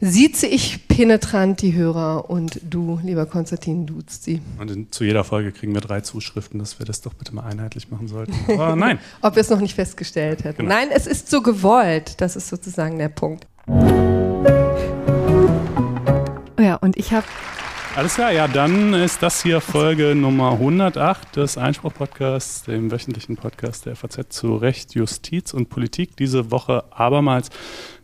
sieze 0.00 0.46
ich 0.46 0.88
penetrant 0.88 1.62
die 1.62 1.74
Hörer 1.74 2.28
und 2.28 2.60
du, 2.68 3.00
lieber 3.02 3.26
Konstantin, 3.26 3.86
duzt 3.86 4.24
sie. 4.24 4.40
Und 4.58 4.70
in, 4.70 4.90
zu 4.90 5.04
jeder 5.04 5.24
Folge 5.24 5.52
kriegen 5.52 5.72
wir 5.72 5.80
drei 5.80 6.00
Zuschriften, 6.00 6.58
dass 6.58 6.78
wir 6.78 6.86
das 6.86 7.00
doch 7.00 7.14
bitte 7.14 7.34
mal 7.34 7.44
einheitlich 7.44 7.90
machen 7.90 8.08
sollten. 8.08 8.34
Aber 8.48 8.76
nein. 8.76 8.98
Ob 9.20 9.36
wir 9.36 9.40
es 9.40 9.50
noch 9.50 9.60
nicht 9.60 9.74
festgestellt 9.74 10.44
hätten. 10.44 10.62
Genau. 10.62 10.74
Nein, 10.74 10.88
es 10.92 11.06
ist 11.06 11.30
so 11.30 11.42
gewollt. 11.42 12.20
Das 12.20 12.36
ist 12.36 12.48
sozusagen 12.48 12.98
der 12.98 13.08
Punkt. 13.08 13.46
Ja, 16.62 16.76
und 16.76 16.96
ich 16.96 17.12
habe 17.12 17.26
alles 17.96 18.14
klar, 18.14 18.32
ja, 18.32 18.46
dann 18.48 18.94
ist 18.94 19.22
das 19.22 19.42
hier 19.42 19.60
Folge 19.60 20.14
Nummer 20.14 20.52
108 20.52 21.36
des 21.36 21.58
Einspruch-Podcasts, 21.58 22.62
dem 22.62 22.90
wöchentlichen 22.90 23.36
Podcast 23.36 23.84
der 23.84 23.96
FAZ 23.96 24.28
zu 24.30 24.54
Recht, 24.54 24.94
Justiz 24.94 25.52
und 25.52 25.68
Politik. 25.68 26.16
Diese 26.16 26.50
Woche 26.52 26.84
abermals 26.90 27.50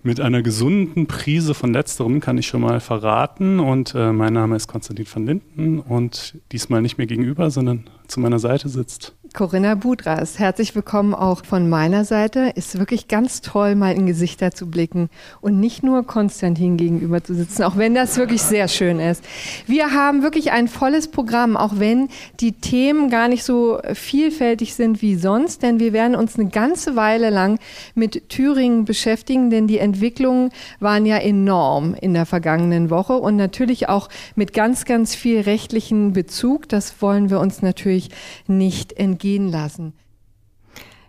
mit 0.02 0.20
einer 0.20 0.42
gesunden 0.42 1.06
Prise 1.06 1.54
von 1.54 1.72
letzterem, 1.72 2.20
kann 2.20 2.36
ich 2.36 2.48
schon 2.48 2.61
mal 2.61 2.80
verraten. 2.80 3.61
Und 3.61 3.94
äh, 3.94 4.12
mein 4.12 4.34
Name 4.34 4.56
ist 4.56 4.66
Konstantin 4.66 5.06
van 5.11 5.24
Linden 5.24 5.78
und 5.78 6.36
diesmal 6.52 6.82
nicht 6.82 6.98
mehr 6.98 7.06
gegenüber, 7.06 7.50
sondern 7.50 7.88
zu 8.09 8.20
meiner 8.20 8.40
Seite 8.40 8.68
sitzt 8.68 9.14
Corinna 9.35 9.74
Budras, 9.74 10.39
herzlich 10.39 10.74
willkommen 10.74 11.14
auch 11.14 11.45
von 11.45 11.68
meiner 11.68 12.05
Seite. 12.05 12.53
Ist 12.55 12.79
wirklich 12.79 13.09
ganz 13.09 13.41
toll, 13.41 13.74
mal 13.74 13.95
in 13.95 14.07
Gesichter 14.07 14.53
zu 14.53 14.68
blicken 14.68 15.11
und 15.41 15.61
nicht 15.61 15.83
nur 15.83 16.07
Konstantin 16.07 16.76
gegenüber 16.76 17.22
zu 17.22 17.35
sitzen, 17.35 17.62
auch 17.64 17.76
wenn 17.76 17.95
das 17.95 18.16
wirklich 18.16 18.43
sehr 18.43 18.68
schön 18.68 19.01
ist. 19.01 19.24
Wir 19.66 19.93
haben 19.93 20.22
wirklich 20.22 20.53
ein 20.53 20.66
volles 20.66 21.09
Programm, 21.09 21.57
auch 21.57 21.74
wenn 21.76 22.09
die 22.41 22.53
Themen 22.53 23.11
gar 23.11 23.29
nicht 23.29 23.45
so 23.45 23.81
vielfältig 23.93 24.74
sind 24.74 25.03
wie 25.03 25.16
sonst, 25.16 25.62
denn 25.62 25.79
wir 25.79 25.93
werden 25.93 26.14
uns 26.16 26.39
eine 26.39 26.49
ganze 26.49 26.97
Weile 26.97 27.31
lang 27.31 27.59
mit 27.95 28.29
Thüringen 28.31 28.85
beschäftigen, 28.85 29.51
denn 29.51 29.66
die 29.66 29.79
Entwicklungen 29.79 30.51
waren 30.81 31.07
ja 31.07 31.18
enorm 31.18 31.95
in 32.01 32.14
der 32.14 32.26
vergangenen 32.26 32.89
Woche 32.89 33.14
und 33.14 33.37
natürlich 33.37 33.89
auch 33.89 34.09
mit 34.37 34.53
ganz, 34.53 34.85
ganz 34.85 35.14
viel 35.14 35.41
rechtlichen 35.41 36.12
Bezug. 36.12 36.68
Das 36.68 37.03
wollen 37.03 37.31
wir 37.31 37.41
uns 37.41 37.62
natürlich 37.62 38.11
nicht 38.47 38.95
entgegen 38.95 39.17
entgehen 39.18 39.48
lassen. 39.48 39.94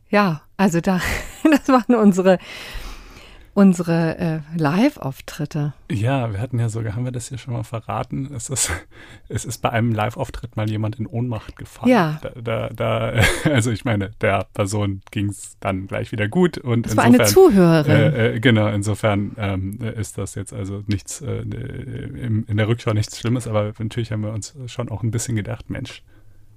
Ja, 0.10 0.41
also 0.57 0.82
da, 0.82 0.99
das 1.43 1.68
waren 1.68 1.93
unsere, 1.93 2.39
unsere 3.53 4.18
äh, 4.18 4.39
Live-Auftritte. 4.57 5.76
Ja, 5.91 6.32
wir 6.32 6.41
hatten 6.41 6.57
ja 6.57 6.70
sogar, 6.70 6.95
haben 6.95 7.05
wir 7.05 7.12
das 7.12 7.30
hier 7.30 7.38
schon 7.38 7.53
mal 7.53 7.64
verraten? 7.64 8.34
Es 8.34 8.49
ist, 8.49 8.72
es 9.30 9.45
ist 9.45 9.62
bei 9.62 9.70
einem 9.70 9.91
Live-Auftritt 9.91 10.57
mal 10.57 10.68
jemand 10.68 10.97
in 10.97 11.05
Ohnmacht 11.05 11.55
gefallen. 11.55 11.91
Ja. 11.91 12.20
Da, 12.24 12.32
da, 12.41 12.70
da 12.70 13.22
also 13.43 13.70
ich 13.70 13.86
meine, 13.86 14.10
der 14.22 14.47
Person 14.55 15.03
ging 15.12 15.30
es 15.30 15.57
dann 15.60 15.86
gleich 15.86 16.12
wieder 16.12 16.28
gut 16.28 16.57
und 16.57 16.88
das 16.88 16.93
insofern, 16.93 17.14
war 17.14 17.20
eine 17.20 17.30
Zuhörerin. 17.30 17.91
Äh, 17.91 18.28
äh, 18.38 18.39
genau, 18.39 18.70
insofern 18.70 19.36
ähm, 19.38 19.78
ist 19.82 20.18
das 20.18 20.34
jetzt 20.34 20.51
also 20.51 20.84
nichts 20.88 21.22
äh, 21.22 21.41
in, 21.41 22.45
in 22.47 22.57
der 22.57 22.68
Rückschau 22.68 22.93
nichts 22.93 23.20
Schlimmes, 23.20 23.47
aber 23.47 23.74
natürlich 23.78 24.12
haben 24.12 24.24
wir 24.24 24.34
uns 24.34 24.55
schon 24.66 24.89
auch 24.89 25.03
ein 25.03 25.12
bisschen 25.12 25.36
gedacht, 25.36 25.70
Mensch, 25.70 26.01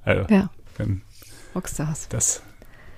also, 0.05 0.25
ja. 0.33 0.51
wenn 0.79 1.03
Rockstars. 1.55 2.09
Das, 2.09 2.43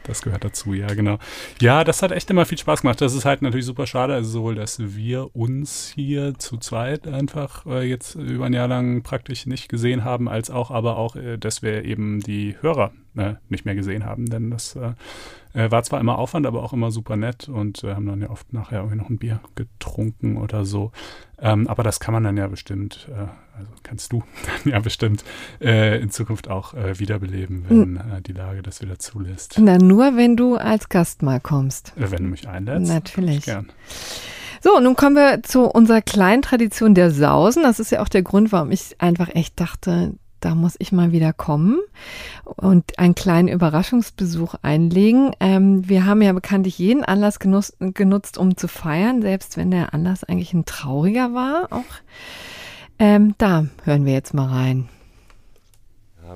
das 0.05 0.22
gehört 0.22 0.44
dazu, 0.44 0.74
ja, 0.74 0.88
genau. 0.88 1.18
Ja, 1.61 1.84
das 1.84 2.02
hat 2.02 2.12
echt 2.12 2.30
immer 2.30 2.46
viel 2.46 2.59
Spaß 2.59 2.82
gemacht. 2.82 3.00
Das 3.00 3.14
ist 3.14 3.24
halt 3.24 3.42
natürlich 3.42 3.66
super 3.66 3.86
schade. 3.86 4.14
Also 4.14 4.30
sowohl, 4.30 4.55
dass 4.55 4.78
wir 4.78 5.34
uns 5.34 5.92
hier 5.94 6.34
zu 6.38 6.59
zweit 6.59 7.07
einfach 7.07 7.66
äh, 7.66 7.82
jetzt 7.88 8.14
über 8.14 8.46
ein 8.46 8.52
Jahr 8.52 8.68
lang 8.68 9.02
praktisch 9.02 9.46
nicht 9.46 9.68
gesehen 9.68 10.05
haben, 10.05 10.28
als 10.28 10.50
auch 10.50 10.70
aber 10.70 10.96
auch, 10.98 11.16
äh, 11.16 11.38
dass 11.38 11.62
wir 11.62 11.84
eben 11.84 12.20
die 12.20 12.57
Hörer 12.61 12.92
äh, 13.17 13.35
nicht 13.49 13.65
mehr 13.65 13.75
gesehen 13.75 14.05
haben. 14.05 14.27
Denn 14.27 14.51
das 14.51 14.77
äh, 14.77 15.71
war 15.71 15.83
zwar 15.83 16.01
immer 16.01 16.19
Aufwand, 16.19 16.47
aber 16.47 16.62
auch 16.62 16.73
immer 16.73 16.91
super 16.91 17.17
nett 17.17 17.49
und 17.49 17.85
äh, 17.85 17.95
haben 17.95 18.07
dann 18.07 18.21
ja 18.21 18.31
oft 18.31 18.53
nachher 18.53 18.79
irgendwie 18.79 18.97
noch 18.97 19.09
ein 19.09 19.19
Bier 19.19 19.41
getrunken 19.55 20.37
oder 20.37 20.65
so. 20.65 20.91
Ähm, 21.39 21.69
aber 21.69 21.83
das 21.83 22.01
kann 22.01 22.15
man 22.15 22.25
dann 22.25 22.37
ja 22.37 22.49
bestimmt, 22.49 23.09
äh, 23.11 23.27
also 23.57 23.71
kannst 23.83 24.12
du 24.12 24.23
dann 24.65 24.73
ja 24.73 24.81
bestimmt 24.81 25.25
äh, 25.61 26.01
in 26.01 26.11
Zukunft 26.11 26.49
auch 26.49 26.75
äh, 26.75 26.99
wiederbeleben, 26.99 27.65
wenn 27.69 28.01
hm. 28.01 28.23
die 28.25 28.33
Lage 28.33 28.62
das 28.62 28.83
wieder 28.83 28.99
zulässt. 28.99 29.57
Na, 29.59 29.79
nur 29.79 30.17
wenn 30.17 30.37
du 30.37 30.57
als 30.57 30.89
Gast 30.89 31.23
mal 31.23 31.41
kommst. 31.41 31.93
wenn 31.97 32.25
du 32.25 32.31
mich 32.31 32.49
einlädst. 32.49 32.93
Natürlich. 32.93 33.45
Gern. 33.45 33.71
So, 34.61 34.81
nun 34.81 34.97
kommen 34.97 35.15
wir 35.15 35.43
zu 35.43 35.65
unserer 35.67 36.01
kleinen 36.01 36.41
Tradition 36.41 36.95
der 36.95 37.11
Sausen. 37.11 37.65
Das 37.65 37.79
ist 37.79 37.93
ja 37.93 38.01
auch 38.01 38.09
der 38.09 38.23
Grund, 38.23 38.51
warum 38.51 38.71
ich 38.71 38.99
einfach 38.99 39.29
echt 39.29 39.61
dachte, 39.61 40.15
da 40.45 40.55
muss 40.55 40.76
ich 40.78 40.92
mal 40.92 41.12
wieder 41.12 41.32
kommen 41.32 41.80
und 42.45 42.99
einen 42.99 43.14
kleinen 43.14 43.49
Überraschungsbesuch 43.49 44.55
einlegen. 44.62 45.32
Ähm, 45.40 45.88
wir 45.88 46.05
haben 46.05 46.22
ja 46.22 46.32
bekanntlich 46.32 46.78
jeden 46.78 47.05
Anlass 47.05 47.38
genutzt, 47.38 47.76
genutzt, 47.78 48.36
um 48.38 48.57
zu 48.57 48.68
feiern, 48.68 49.22
selbst 49.22 49.57
wenn 49.57 49.70
der 49.70 49.95
Anlass 49.95 50.24
eigentlich 50.24 50.53
ein 50.53 50.64
trauriger 50.64 51.32
war. 51.32 51.68
Auch 51.70 51.84
ähm, 52.99 53.34
da 53.38 53.66
hören 53.84 54.05
wir 54.05 54.12
jetzt 54.12 54.34
mal 54.34 54.49
rein 54.49 54.88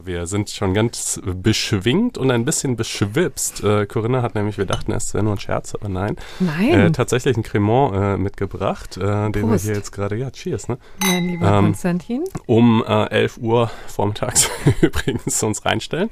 wir 0.05 0.27
sind 0.27 0.51
schon 0.51 0.75
ganz 0.75 1.21
beschwingt 1.25 2.19
und 2.19 2.31
ein 2.31 2.45
bisschen 2.45 2.77
beschwipst. 2.77 3.63
Äh, 3.63 3.87
Corinna 3.87 4.23
hat 4.23 4.35
nämlich, 4.35 4.59
wir 4.59 4.67
dachten 4.67 4.93
erst, 4.93 5.09
es 5.09 5.15
wäre 5.15 5.25
nur 5.25 5.35
ein 5.35 5.41
Scherz, 5.41 5.75
aber 5.75 5.89
nein. 5.89 6.17
Nein. 6.41 6.73
Äh, 6.73 6.93
tatsächlich 6.93 7.37
ein 7.37 7.43
Cremant 7.43 7.95
äh, 7.95 8.17
mitgebracht, 8.17 8.97
äh, 8.97 9.31
den 9.31 9.51
wir 9.51 9.57
hier 9.57 9.75
jetzt 9.75 9.93
gerade, 9.93 10.17
ja, 10.17 10.31
cheers, 10.31 10.69
ne? 10.69 10.79
Mein 11.05 11.29
lieber 11.29 11.47
ähm, 11.47 11.65
Konstantin. 11.67 12.25
Um 12.47 12.85
11 12.85 13.37
äh, 13.37 13.41
Uhr 13.41 13.71
vormittags 13.87 14.51
übrigens 14.81 15.39
zu 15.39 15.47
uns 15.47 15.65
reinstellen. 15.65 16.11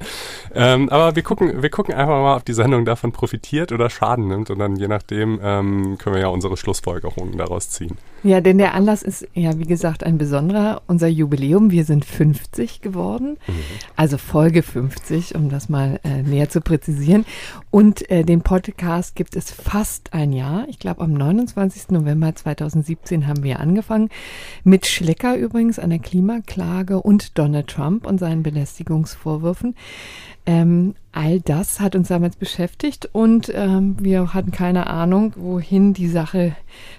Ähm, 0.53 0.89
aber 0.89 1.15
wir 1.15 1.23
gucken, 1.23 1.61
wir 1.61 1.69
gucken 1.69 1.93
einfach 1.93 2.21
mal, 2.21 2.37
ob 2.37 2.45
die 2.45 2.53
Sendung 2.53 2.85
davon 2.85 3.11
profitiert 3.11 3.71
oder 3.71 3.89
Schaden 3.89 4.27
nimmt 4.27 4.49
und 4.49 4.59
dann 4.59 4.75
je 4.75 4.87
nachdem 4.87 5.39
ähm, 5.41 5.97
können 5.97 6.15
wir 6.15 6.21
ja 6.21 6.27
unsere 6.27 6.57
Schlussfolgerungen 6.57 7.37
daraus 7.37 7.69
ziehen. 7.69 7.97
Ja, 8.23 8.41
denn 8.41 8.57
der 8.57 8.73
Anlass 8.73 9.03
ist 9.03 9.27
ja, 9.33 9.57
wie 9.59 9.65
gesagt, 9.65 10.03
ein 10.03 10.17
besonderer. 10.17 10.81
Unser 10.87 11.07
Jubiläum, 11.07 11.71
wir 11.71 11.85
sind 11.85 12.03
50 12.03 12.81
geworden. 12.81 13.37
Mhm. 13.47 13.53
Also 13.95 14.17
Folge 14.17 14.63
50, 14.63 15.35
um 15.35 15.49
das 15.49 15.69
mal 15.69 15.99
äh, 16.03 16.21
näher 16.21 16.49
zu 16.49 16.61
präzisieren. 16.61 17.25
Und 17.71 18.09
äh, 18.09 18.23
den 18.23 18.41
Podcast 18.41 19.15
gibt 19.15 19.35
es 19.35 19.51
fast 19.51 20.13
ein 20.13 20.33
Jahr. 20.33 20.65
Ich 20.69 20.79
glaube, 20.79 21.01
am 21.01 21.13
29. 21.13 21.89
November 21.89 22.35
2017 22.35 23.27
haben 23.27 23.43
wir 23.43 23.59
angefangen. 23.59 24.09
Mit 24.63 24.85
Schlecker 24.85 25.35
übrigens 25.35 25.79
an 25.79 25.89
der 25.89 25.99
Klimaklage 25.99 27.01
und 27.01 27.37
Donald 27.37 27.67
Trump 27.67 28.05
und 28.05 28.19
seinen 28.19 28.43
Belästigungsvorwürfen. 28.43 29.75
Ähm, 30.45 30.95
all 31.17 31.41
das 31.41 31.79
hat 31.79 31.95
uns 31.95 32.09
damals 32.09 32.35
beschäftigt 32.35 33.09
und 33.11 33.51
ähm, 33.53 33.97
wir 33.99 34.35
hatten 34.35 34.51
keine 34.51 34.85
Ahnung, 34.85 35.33
wohin 35.35 35.93
die 35.93 36.07
Sache 36.07 36.55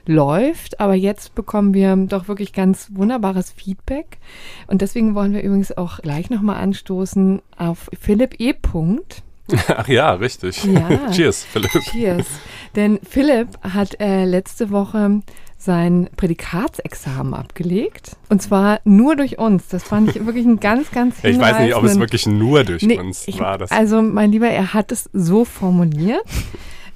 läuft. 0.07 0.81
Aber 0.81 0.95
jetzt 0.95 1.37
bekommen 1.37 1.73
wir 1.73 1.95
doch 1.95 2.27
wirklich 2.27 2.53
ganz 2.53 2.89
wunderbares 2.93 3.53
Feedback. 3.53 4.19
Und 4.67 4.83
deswegen 4.83 5.15
wollen 5.15 5.35
wir 5.35 5.43
übrigens 5.43 5.77
auch 5.77 6.01
gleich 6.01 6.31
nochmal 6.31 6.57
anstoßen 6.57 7.41
auf 7.57 7.89
Philipp 7.99 8.41
E. 8.41 8.55
Punkt. 8.55 9.23
Ach 9.69 9.87
ja, 9.87 10.13
richtig. 10.15 10.65
Ja. 10.65 11.11
Cheers, 11.13 11.45
Philipp. 11.45 11.71
Cheers. 11.85 12.27
Denn 12.75 12.99
Philipp 13.09 13.49
hat 13.63 14.01
äh, 14.01 14.25
letzte 14.25 14.71
Woche 14.71 15.23
sein 15.59 16.09
Prädikatsexamen 16.17 17.35
abgelegt. 17.35 18.17
Und 18.29 18.41
zwar 18.41 18.81
nur 18.85 19.17
durch 19.17 19.39
uns. 19.39 19.69
Das 19.69 19.83
fand 19.83 20.09
ich 20.11 20.25
wirklich 20.25 20.47
ein 20.47 20.61
ganz, 20.61 20.91
ganz 20.93 21.17
Ich 21.25 21.39
weiß 21.39 21.59
nicht, 21.59 21.75
ob 21.75 21.85
es 21.85 21.99
wirklich 21.99 22.27
nur 22.27 22.65
durch 22.65 22.83
nee, 22.83 22.99
uns 22.99 23.27
ich, 23.27 23.41
war. 23.41 23.59
Das. 23.59 23.73
Also, 23.73 24.01
mein 24.01 24.31
Lieber, 24.31 24.49
er 24.49 24.73
hat 24.73 24.93
es 24.93 25.11
so 25.13 25.45
formuliert. 25.45 26.23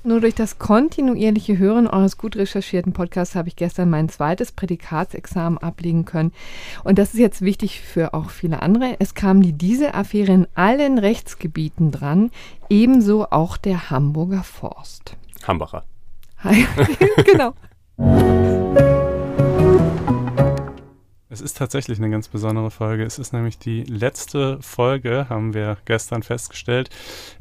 Nur 0.04 0.20
durch 0.20 0.34
das 0.34 0.58
kontinuierliche 0.58 1.58
Hören 1.58 1.86
eures 1.86 2.18
gut 2.18 2.34
recherchierten 2.34 2.92
Podcasts 2.92 3.36
habe 3.36 3.46
ich 3.46 3.54
gestern 3.54 3.88
mein 3.88 4.08
zweites 4.08 4.50
Prädikatsexamen 4.50 5.58
ablegen 5.58 6.04
können. 6.04 6.32
Und 6.82 6.98
das 6.98 7.14
ist 7.14 7.20
jetzt 7.20 7.42
wichtig 7.42 7.80
für 7.80 8.12
auch 8.12 8.30
viele 8.30 8.62
andere. 8.62 8.96
Es 8.98 9.14
kam 9.14 9.42
die 9.42 9.52
Dieselaffäre 9.52 10.32
in 10.32 10.48
allen 10.56 10.98
Rechtsgebieten 10.98 11.92
dran, 11.92 12.32
ebenso 12.68 13.26
auch 13.30 13.56
der 13.56 13.90
Hamburger 13.90 14.42
Forst. 14.42 15.16
Hambacher. 15.46 15.84
genau. 17.24 17.54
Es 21.32 21.40
ist 21.40 21.57
tatsächlich 21.57 21.98
eine 21.98 22.11
ganz 22.11 22.28
besondere 22.28 22.70
Folge. 22.70 23.05
Es 23.05 23.18
ist 23.18 23.32
nämlich 23.32 23.59
die 23.59 23.84
letzte 23.84 24.59
Folge, 24.61 25.26
haben 25.30 25.55
wir 25.55 25.78
gestern 25.86 26.22
festgestellt, 26.22 26.90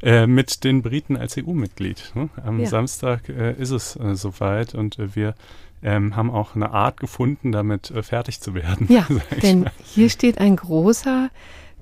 äh, 0.02 0.26
mit 0.26 0.64
den 0.64 0.80
Briten 0.80 1.16
als 1.16 1.36
EU-Mitglied. 1.36 2.12
Ne? 2.14 2.30
Am 2.42 2.58
ja. 2.58 2.66
Samstag 2.66 3.28
äh, 3.28 3.52
ist 3.52 3.70
es 3.70 3.96
äh, 3.96 4.14
soweit 4.14 4.74
und 4.74 4.98
äh, 4.98 5.14
wir 5.14 5.34
ähm, 5.82 6.16
haben 6.16 6.30
auch 6.30 6.54
eine 6.54 6.70
Art 6.70 7.00
gefunden, 7.00 7.52
damit 7.52 7.90
äh, 7.90 8.02
fertig 8.02 8.40
zu 8.40 8.54
werden. 8.54 8.86
Ja, 8.88 9.06
denn 9.42 9.68
hier 9.84 10.08
steht 10.08 10.38
ein 10.38 10.56
großer 10.56 11.28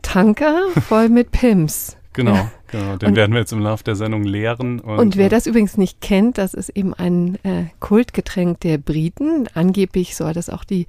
Tanker 0.02 0.68
voll 0.88 1.08
mit 1.10 1.30
Pims. 1.30 1.96
Genau, 2.12 2.50
genau. 2.68 2.96
Den 2.96 3.10
und, 3.10 3.16
werden 3.16 3.32
wir 3.32 3.40
jetzt 3.40 3.52
im 3.52 3.60
Laufe 3.60 3.84
der 3.84 3.96
Sendung 3.96 4.24
leeren. 4.24 4.80
Und, 4.80 4.98
und 4.98 5.16
wer 5.16 5.26
äh, 5.26 5.28
das 5.28 5.46
übrigens 5.46 5.76
nicht 5.76 6.00
kennt, 6.00 6.38
das 6.38 6.54
ist 6.54 6.70
eben 6.70 6.94
ein 6.94 7.36
äh, 7.44 7.66
Kultgetränk 7.78 8.60
der 8.60 8.78
Briten. 8.78 9.48
Angeblich 9.54 10.16
soll 10.16 10.32
das 10.32 10.50
auch 10.50 10.64
die 10.64 10.86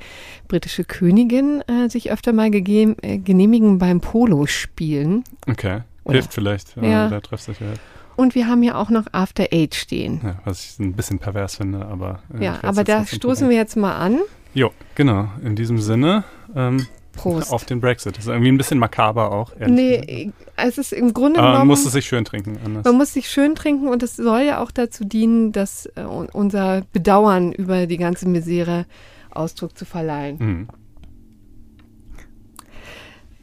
britische 0.48 0.84
Königin 0.84 1.62
äh, 1.68 1.90
sich 1.90 2.12
öfter 2.12 2.34
mal 2.34 2.52
äh, 2.54 3.18
genehmigen 3.18 3.78
beim 3.78 4.02
Polospielen. 4.02 5.24
Okay, 5.48 5.82
Oder? 6.04 6.14
hilft 6.14 6.34
vielleicht 6.34 6.76
ja. 6.82 7.10
der 7.10 7.22
Treffsicherheit. 7.22 7.80
Und 8.16 8.36
wir 8.36 8.48
haben 8.48 8.62
hier 8.62 8.78
auch 8.78 8.90
noch 8.90 9.06
After 9.14 9.48
Eight 9.52 9.74
stehen. 9.74 10.22
Ja, 10.24 10.36
was 10.44 10.66
ich 10.66 10.80
ein 10.80 10.94
bisschen 10.94 11.20
pervers 11.20 11.56
finde, 11.56 11.86
aber. 11.86 12.20
Äh, 12.38 12.44
ja, 12.44 12.60
aber 12.62 12.84
da 12.84 13.06
stoßen 13.06 13.50
wir 13.50 13.56
jetzt 13.56 13.78
mal 13.78 13.96
an. 13.96 14.20
Jo, 14.54 14.72
genau. 14.96 15.30
In 15.44 15.56
diesem 15.56 15.80
Sinne. 15.80 16.24
Ähm, 16.56 16.88
Prost. 17.12 17.52
Auf 17.52 17.66
den 17.66 17.82
Brexit. 17.82 18.18
Das 18.18 18.26
ist 18.26 18.30
irgendwie 18.30 18.52
ein 18.52 18.58
bisschen 18.58 18.80
makaber 18.80 19.32
auch. 19.32 19.52
Nee, 19.60 20.32
es 20.56 20.78
ist 20.78 20.94
im 20.94 21.14
Grunde 21.14 21.40
genommen. 21.40 21.60
Man 21.60 21.68
muss 21.68 21.86
es 21.86 21.92
sich 21.92 22.06
schön 22.06 22.26
trinken. 22.26 22.58
Anders. 22.64 22.86
Man 22.86 22.98
muss 22.98 23.14
sich 23.14 23.30
schön 23.30 23.56
trinken 23.56 23.88
und 23.88 24.04
es 24.04 24.16
soll 24.16 24.42
ja 24.42 24.62
auch 24.62 24.72
dazu 24.72 25.06
dienen, 25.06 25.52
dass 25.52 25.86
äh, 25.96 26.04
unser 26.04 26.82
Bedauern 26.94 27.52
über 27.52 27.88
die 27.88 27.98
ganze 27.98 28.28
Misere 28.28 28.86
Ausdruck 29.30 29.78
zu 29.78 29.86
verleihen. 29.86 30.38
Mhm. 30.40 30.68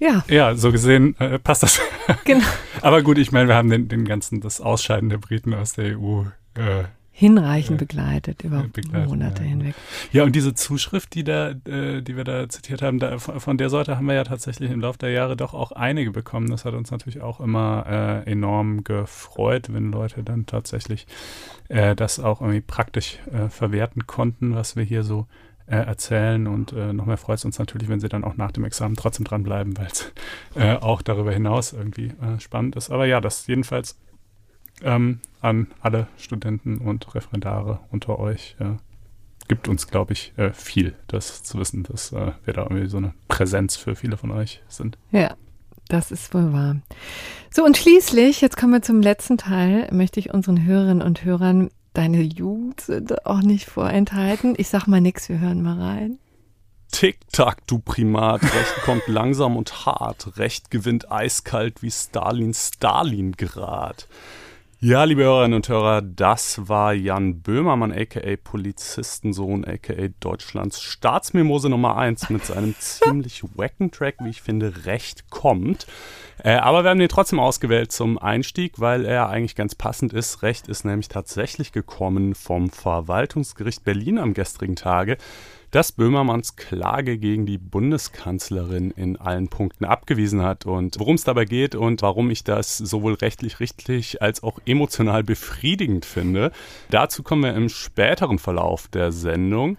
Ja. 0.01 0.25
Ja, 0.29 0.55
so 0.55 0.71
gesehen 0.71 1.19
äh, 1.19 1.39
passt 1.39 1.63
das. 1.63 1.81
Genau. 2.25 2.45
Aber 2.83 3.03
gut, 3.03 3.19
ich 3.19 3.33
meine, 3.33 3.49
wir 3.49 3.57
haben 3.57 3.69
den, 3.69 3.89
den 3.89 4.05
ganzen, 4.05 4.41
das 4.41 4.61
Ausscheiden 4.61 5.09
der 5.09 5.19
Briten 5.19 5.55
aus 5.55 5.73
der 5.73 5.99
EU 5.99 6.23
äh, 6.55 6.85
hinreichend 7.19 7.79
begleitet 7.79 8.45
über 8.45 8.63
begleitet, 8.73 9.09
Monate 9.09 9.43
ja. 9.43 9.49
hinweg. 9.49 9.75
Ja, 10.13 10.23
und 10.23 10.37
diese 10.37 10.55
Zuschrift, 10.55 11.17
die 11.17 11.25
da, 11.25 11.51
äh, 11.51 12.01
die 12.01 12.17
wir 12.17 12.23
da 12.23 12.49
zitiert 12.49 12.81
haben, 12.81 13.01
da, 13.01 13.19
von 13.19 13.59
der 13.59 13.71
Sorte 13.71 13.97
haben 13.97 14.07
wir 14.07 14.15
ja 14.15 14.23
tatsächlich 14.23 14.71
im 14.71 14.81
Laufe 14.81 15.01
der 15.01 15.11
Jahre 15.11 15.37
doch 15.37 15.53
auch 15.53 15.73
einige 15.73 16.13
bekommen. 16.13 16.49
Das 16.49 16.65
hat 16.65 16.75
uns 16.75 16.93
natürlich 16.93 17.21
auch 17.21 17.41
immer 17.41 18.23
äh, 18.25 18.31
enorm 18.31 18.85
gefreut, 18.85 19.73
wenn 19.73 19.91
Leute 19.91 20.23
dann 20.23 20.47
tatsächlich 20.47 21.09
äh, 21.67 21.97
das 21.97 22.21
auch 22.21 22.41
irgendwie 22.41 22.61
praktisch 22.61 23.19
äh, 23.33 23.49
verwerten 23.49 24.07
konnten, 24.07 24.55
was 24.55 24.77
wir 24.77 24.85
hier 24.85 25.03
so 25.03 25.27
äh, 25.67 25.75
erzählen. 25.75 26.47
Und 26.47 26.73
äh, 26.73 26.93
noch 26.93 27.07
mehr 27.07 27.17
freut 27.17 27.39
es 27.39 27.45
uns 27.45 27.59
natürlich, 27.59 27.89
wenn 27.89 27.99
sie 27.99 28.09
dann 28.09 28.23
auch 28.23 28.37
nach 28.37 28.53
dem 28.53 28.63
Examen 28.63 28.95
trotzdem 28.95 29.25
dranbleiben, 29.25 29.77
weil 29.77 29.89
es 29.89 30.13
äh, 30.55 30.77
auch 30.77 31.03
darüber 31.03 31.33
hinaus 31.33 31.73
irgendwie 31.73 32.13
äh, 32.23 32.39
spannend 32.39 32.77
ist. 32.77 32.91
Aber 32.91 33.07
ja, 33.07 33.21
das 33.21 33.49
jedenfalls 33.49 33.99
ähm, 34.83 35.21
an 35.41 35.69
alle 35.81 36.09
Studenten 36.17 36.79
und 36.79 37.15
Referendare 37.15 37.81
unter 37.91 38.19
euch. 38.19 38.57
Äh, 38.59 38.77
gibt 39.49 39.69
uns, 39.69 39.89
glaube 39.89 40.13
ich, 40.13 40.33
äh, 40.37 40.53
viel, 40.53 40.95
das 41.07 41.43
zu 41.43 41.59
wissen, 41.59 41.83
dass 41.83 42.13
äh, 42.13 42.33
wir 42.45 42.55
da 42.55 42.63
irgendwie 42.63 42.89
so 42.89 42.99
eine 42.99 43.15
Präsenz 43.29 43.77
für 43.77 43.97
viele 43.97 44.17
von 44.17 44.31
euch 44.31 44.61
sind. 44.69 44.99
Ja, 45.11 45.35
das 45.89 46.11
ist 46.11 46.35
wohl 46.35 46.53
wahr. 46.53 46.77
So, 47.51 47.65
und 47.65 47.77
schließlich, 47.77 48.41
jetzt 48.41 48.57
kommen 48.59 48.75
wir 48.75 48.83
zum 48.83 49.01
letzten 49.01 49.39
Teil, 49.39 49.89
möchte 49.91 50.21
ich 50.21 50.35
unseren 50.35 50.65
Hörerinnen 50.65 51.03
und 51.03 51.25
Hörern 51.25 51.71
deine 51.95 52.21
Jugend 52.21 52.85
auch 53.25 53.41
nicht 53.41 53.67
vorenthalten. 53.67 54.55
Ich 54.57 54.69
sag 54.69 54.87
mal 54.87 55.01
nichts, 55.01 55.29
wir 55.29 55.41
hören 55.41 55.63
mal 55.63 55.81
rein. 55.81 56.19
Tick-Tack, 56.93 57.67
du 57.67 57.79
Primat. 57.79 58.43
Recht 58.43 58.83
kommt 58.85 59.03
langsam 59.07 59.57
und 59.57 59.87
hart. 59.87 60.39
Recht 60.39 60.71
gewinnt 60.71 61.11
eiskalt 61.11 61.83
wie 61.83 61.91
Stalin 61.91 62.55
Stalingrad. 62.55 64.09
Ja, 64.81 65.03
liebe 65.03 65.25
Hörerinnen 65.25 65.57
und 65.57 65.69
Hörer, 65.69 66.03
das 66.03 66.69
war 66.69 66.93
Jan 66.93 67.41
Böhmermann, 67.43 67.91
aka 67.91 68.37
Polizistensohn, 68.37 69.65
aka 69.65 70.07
Deutschlands 70.21 70.81
Staatsmimose 70.81 71.69
Nummer 71.69 71.97
1 71.97 72.31
mit 72.31 72.45
seinem 72.45 72.77
ziemlich 72.79 73.43
wacken 73.57 73.91
Track, 73.91 74.19
wie 74.21 74.29
ich 74.29 74.41
finde, 74.41 74.87
recht 74.87 75.31
kommt. 75.31 75.89
Äh, 76.45 76.53
aber 76.53 76.85
wir 76.85 76.91
haben 76.91 77.01
den 77.01 77.09
trotzdem 77.09 77.41
ausgewählt 77.41 77.91
zum 77.91 78.19
Einstieg, 78.19 78.79
weil 78.79 79.05
er 79.05 79.29
eigentlich 79.29 79.57
ganz 79.57 79.75
passend 79.75 80.13
ist. 80.13 80.45
Recht 80.45 80.69
ist 80.69 80.85
nämlich 80.85 81.09
tatsächlich 81.09 81.73
gekommen 81.73 82.37
vom 82.37 82.71
Verwaltungsgericht 82.71 83.83
Berlin 83.83 84.17
am 84.17 84.33
gestrigen 84.33 84.77
Tage. 84.77 85.19
Dass 85.71 85.93
Böhmermanns 85.93 86.57
Klage 86.57 87.19
gegen 87.19 87.47
die 87.47 87.59
Bundeskanzlerin 87.59 88.91
in 88.91 89.17
allen 89.17 89.49
Punkten 89.49 89.85
abgewiesen 89.85 90.43
hat 90.43 90.67
und 90.67 90.99
worum 90.99 91.17
es 91.17 91.25
dabei 91.25 91.45
geht 91.45 91.75
und 91.75 92.03
warum 92.03 92.31
ich 92.31 92.45
das 92.45 92.79
sowohl 92.79 93.15
rechtlich 93.15 93.61
richtig 93.61 94.23
als 94.23 94.43
auch 94.43 94.59
emotional 94.67 95.23
befriedigend 95.23 96.05
finde. 96.05 96.53
Dazu 96.91 97.23
kommen 97.23 97.43
wir 97.43 97.55
im 97.55 97.69
späteren 97.69 98.39
Verlauf 98.39 98.89
der 98.89 99.13
Sendung. 99.13 99.77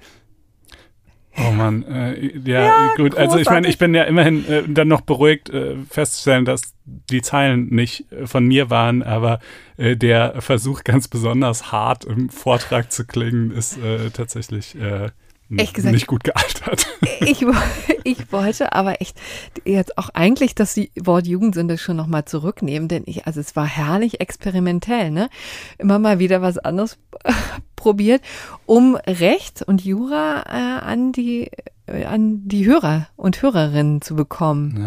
Oh 1.37 1.51
Mann, 1.51 1.83
äh, 1.83 2.37
ja, 2.43 2.61
ja, 2.61 2.93
gut. 2.97 3.15
Also 3.15 3.37
ich 3.37 3.49
meine, 3.49 3.67
ich 3.67 3.77
bin 3.77 3.93
ja 3.93 4.03
immerhin 4.03 4.47
äh, 4.49 4.63
dann 4.67 4.87
noch 4.87 5.01
beruhigt 5.01 5.49
äh, 5.49 5.75
festzustellen, 5.89 6.43
dass 6.43 6.73
die 6.85 7.21
Zeilen 7.21 7.67
nicht 7.67 8.11
äh, 8.11 8.27
von 8.27 8.45
mir 8.45 8.69
waren, 8.69 9.03
aber 9.03 9.39
äh, 9.77 9.95
der 9.95 10.41
Versuch 10.41 10.83
ganz 10.83 11.07
besonders 11.07 11.71
hart 11.71 12.03
im 12.03 12.29
Vortrag 12.29 12.91
zu 12.91 13.05
klingen, 13.05 13.51
ist 13.51 13.77
äh, 13.77 14.09
tatsächlich 14.09 14.75
äh, 14.75 15.11
echt 15.57 15.73
gesagt, 15.73 15.93
nicht 15.93 16.07
gut 16.07 16.23
gealtert. 16.23 16.87
Ich, 17.21 17.45
ich 18.03 18.31
wollte 18.31 18.73
aber 18.73 19.01
echt 19.01 19.17
jetzt 19.65 19.97
auch 19.97 20.09
eigentlich 20.09 20.55
das 20.55 20.77
Wort 20.99 21.27
Jugendsünde 21.27 21.77
schon 21.77 21.97
nochmal 21.97 22.25
zurücknehmen, 22.25 22.87
denn 22.87 23.03
ich, 23.05 23.25
also 23.25 23.39
es 23.39 23.55
war 23.55 23.65
herrlich 23.65 24.21
experimentell, 24.21 25.11
ne? 25.11 25.29
Immer 25.77 25.99
mal 25.99 26.19
wieder 26.19 26.41
was 26.41 26.57
anderes 26.57 26.97
probiert, 27.75 28.21
um 28.65 28.95
Recht 28.95 29.61
und 29.63 29.83
Jura 29.83 30.43
äh, 30.47 30.85
an 30.85 31.11
die 31.11 31.49
äh, 31.87 32.05
an 32.05 32.47
die 32.47 32.65
Hörer 32.65 33.07
und 33.15 33.41
Hörerinnen 33.41 34.01
zu 34.01 34.15
bekommen. 34.15 34.85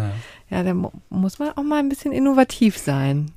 Ja, 0.49 0.57
ja 0.57 0.63
da 0.63 0.91
muss 1.09 1.39
man 1.39 1.49
auch 1.51 1.63
mal 1.63 1.79
ein 1.79 1.89
bisschen 1.89 2.11
innovativ 2.11 2.77
sein. 2.77 3.31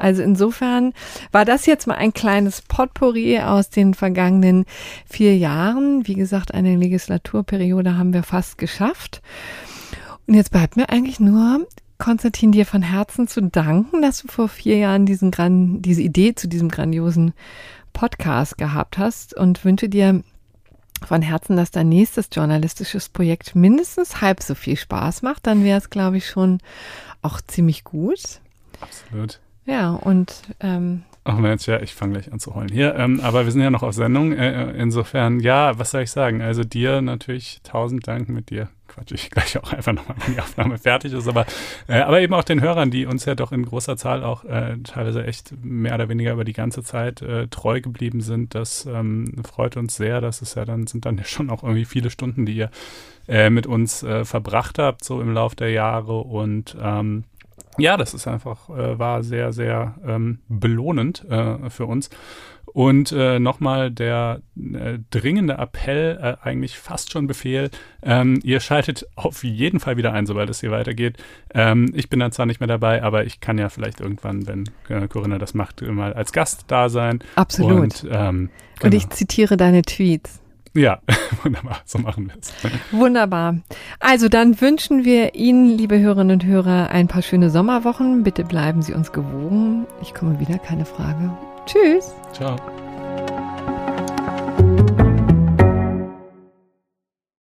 Also 0.00 0.22
insofern 0.22 0.94
war 1.30 1.44
das 1.44 1.66
jetzt 1.66 1.86
mal 1.86 1.94
ein 1.94 2.12
kleines 2.12 2.62
Potpourri 2.62 3.38
aus 3.40 3.70
den 3.70 3.94
vergangenen 3.94 4.64
vier 5.06 5.36
Jahren. 5.36 6.06
Wie 6.06 6.14
gesagt, 6.14 6.54
eine 6.54 6.76
Legislaturperiode 6.76 7.98
haben 7.98 8.12
wir 8.12 8.22
fast 8.22 8.58
geschafft. 8.58 9.20
Und 10.26 10.34
jetzt 10.34 10.52
bleibt 10.52 10.76
mir 10.76 10.88
eigentlich 10.88 11.20
nur, 11.20 11.66
Konstantin, 11.98 12.50
dir 12.50 12.64
von 12.64 12.82
Herzen 12.82 13.28
zu 13.28 13.42
danken, 13.42 14.00
dass 14.00 14.22
du 14.22 14.28
vor 14.28 14.48
vier 14.48 14.78
Jahren 14.78 15.04
diesen 15.04 15.30
Gran 15.30 15.82
diese 15.82 16.02
Idee 16.02 16.34
zu 16.34 16.48
diesem 16.48 16.70
grandiosen 16.70 17.34
Podcast 17.92 18.56
gehabt 18.56 18.96
hast 18.96 19.36
und 19.36 19.64
wünsche 19.64 19.88
dir 19.88 20.22
von 21.04 21.22
Herzen, 21.22 21.56
dass 21.56 21.70
dein 21.70 21.88
nächstes 21.88 22.28
journalistisches 22.32 23.08
Projekt 23.08 23.54
mindestens 23.54 24.20
halb 24.20 24.42
so 24.42 24.54
viel 24.54 24.76
Spaß 24.76 25.22
macht. 25.22 25.46
Dann 25.46 25.64
wäre 25.64 25.78
es, 25.78 25.90
glaube 25.90 26.16
ich, 26.16 26.26
schon 26.26 26.58
auch 27.22 27.40
ziemlich 27.40 27.84
gut. 27.84 28.40
Absolut. 28.80 29.40
Ja, 29.66 29.90
und 29.92 30.42
ähm, 30.60 31.02
Ach 31.22 31.36
Mensch, 31.36 31.66
ja, 31.66 31.80
ich 31.80 31.94
fange 31.94 32.14
gleich 32.14 32.32
an 32.32 32.40
zu 32.40 32.54
heulen 32.54 32.70
hier. 32.72 32.94
Ähm, 32.96 33.20
aber 33.20 33.44
wir 33.44 33.52
sind 33.52 33.60
ja 33.60 33.70
noch 33.70 33.82
auf 33.82 33.94
Sendung. 33.94 34.32
Äh, 34.32 34.72
insofern, 34.72 35.38
ja, 35.38 35.78
was 35.78 35.90
soll 35.90 36.02
ich 36.02 36.10
sagen? 36.10 36.40
Also 36.40 36.64
dir 36.64 37.02
natürlich 37.02 37.60
tausend 37.62 38.08
Dank 38.08 38.30
mit 38.30 38.48
dir. 38.48 38.68
Quatsch 38.88 39.12
ich 39.12 39.30
gleich 39.30 39.58
auch 39.58 39.72
einfach 39.72 39.92
nochmal, 39.92 40.16
wenn 40.24 40.34
die 40.34 40.40
Aufnahme 40.40 40.78
fertig 40.78 41.12
ist. 41.12 41.28
Aber, 41.28 41.44
äh, 41.88 42.00
aber 42.00 42.22
eben 42.22 42.32
auch 42.32 42.42
den 42.42 42.62
Hörern, 42.62 42.90
die 42.90 43.04
uns 43.04 43.26
ja 43.26 43.34
doch 43.34 43.52
in 43.52 43.66
großer 43.66 43.98
Zahl 43.98 44.24
auch 44.24 44.44
äh, 44.44 44.78
teilweise 44.82 45.24
echt 45.24 45.52
mehr 45.62 45.94
oder 45.94 46.08
weniger 46.08 46.32
über 46.32 46.44
die 46.44 46.54
ganze 46.54 46.82
Zeit 46.82 47.20
äh, 47.20 47.46
treu 47.48 47.82
geblieben 47.82 48.22
sind. 48.22 48.54
Das 48.54 48.86
ähm, 48.86 49.42
freut 49.44 49.76
uns 49.76 49.96
sehr. 49.96 50.22
Das 50.22 50.40
ist 50.40 50.56
ja 50.56 50.64
dann, 50.64 50.86
sind 50.86 51.04
dann 51.04 51.18
ja 51.18 51.24
schon 51.24 51.50
auch 51.50 51.62
irgendwie 51.62 51.84
viele 51.84 52.08
Stunden, 52.08 52.46
die 52.46 52.56
ihr 52.56 52.70
äh, 53.28 53.50
mit 53.50 53.66
uns 53.66 54.02
äh, 54.02 54.24
verbracht 54.24 54.78
habt, 54.78 55.04
so 55.04 55.20
im 55.20 55.34
Lauf 55.34 55.54
der 55.54 55.70
Jahre. 55.70 56.18
Und 56.18 56.76
ähm, 56.80 57.24
ja, 57.78 57.96
das 57.96 58.14
ist 58.14 58.26
einfach, 58.26 58.68
äh, 58.70 58.98
war 58.98 59.22
sehr, 59.22 59.52
sehr 59.52 59.94
ähm, 60.06 60.40
belohnend 60.48 61.24
äh, 61.28 61.70
für 61.70 61.86
uns. 61.86 62.10
Und 62.72 63.10
äh, 63.10 63.40
nochmal 63.40 63.90
der 63.90 64.42
äh, 64.56 64.98
dringende 65.10 65.54
Appell, 65.54 66.18
äh, 66.22 66.46
eigentlich 66.46 66.78
fast 66.78 67.10
schon 67.10 67.26
Befehl, 67.26 67.70
ähm, 68.02 68.38
ihr 68.44 68.60
schaltet 68.60 69.06
auf 69.16 69.42
jeden 69.42 69.80
Fall 69.80 69.96
wieder 69.96 70.12
ein, 70.12 70.26
sobald 70.26 70.50
es 70.50 70.60
hier 70.60 70.70
weitergeht. 70.70 71.18
Ähm, 71.52 71.90
ich 71.94 72.08
bin 72.08 72.20
dann 72.20 72.30
zwar 72.30 72.46
nicht 72.46 72.60
mehr 72.60 72.68
dabei, 72.68 73.02
aber 73.02 73.24
ich 73.24 73.40
kann 73.40 73.58
ja 73.58 73.68
vielleicht 73.70 74.00
irgendwann, 74.00 74.46
wenn 74.46 74.70
äh, 74.88 75.08
Corinna 75.08 75.38
das 75.38 75.54
macht, 75.54 75.82
mal 75.82 76.12
als 76.12 76.32
Gast 76.32 76.64
da 76.68 76.88
sein. 76.88 77.20
Absolut. 77.34 77.80
Und, 77.80 78.04
ähm, 78.04 78.50
genau. 78.78 78.86
Und 78.86 78.94
ich 78.94 79.08
zitiere 79.10 79.56
deine 79.56 79.82
Tweets. 79.82 80.40
Ja, 80.74 81.00
wunderbar, 81.42 81.80
so 81.84 81.98
machen 81.98 82.28
wir 82.28 82.34
es. 82.40 82.52
Wunderbar. 82.92 83.56
Also 83.98 84.28
dann 84.28 84.60
wünschen 84.60 85.04
wir 85.04 85.34
Ihnen, 85.34 85.66
liebe 85.66 85.98
Hörerinnen 85.98 86.40
und 86.40 86.44
Hörer, 86.44 86.90
ein 86.90 87.08
paar 87.08 87.22
schöne 87.22 87.50
Sommerwochen. 87.50 88.22
Bitte 88.22 88.44
bleiben 88.44 88.82
Sie 88.82 88.94
uns 88.94 89.12
gewogen. 89.12 89.86
Ich 90.00 90.14
komme 90.14 90.38
wieder, 90.38 90.58
keine 90.58 90.84
Frage. 90.84 91.30
Tschüss. 91.66 92.14
Ciao. 92.32 92.56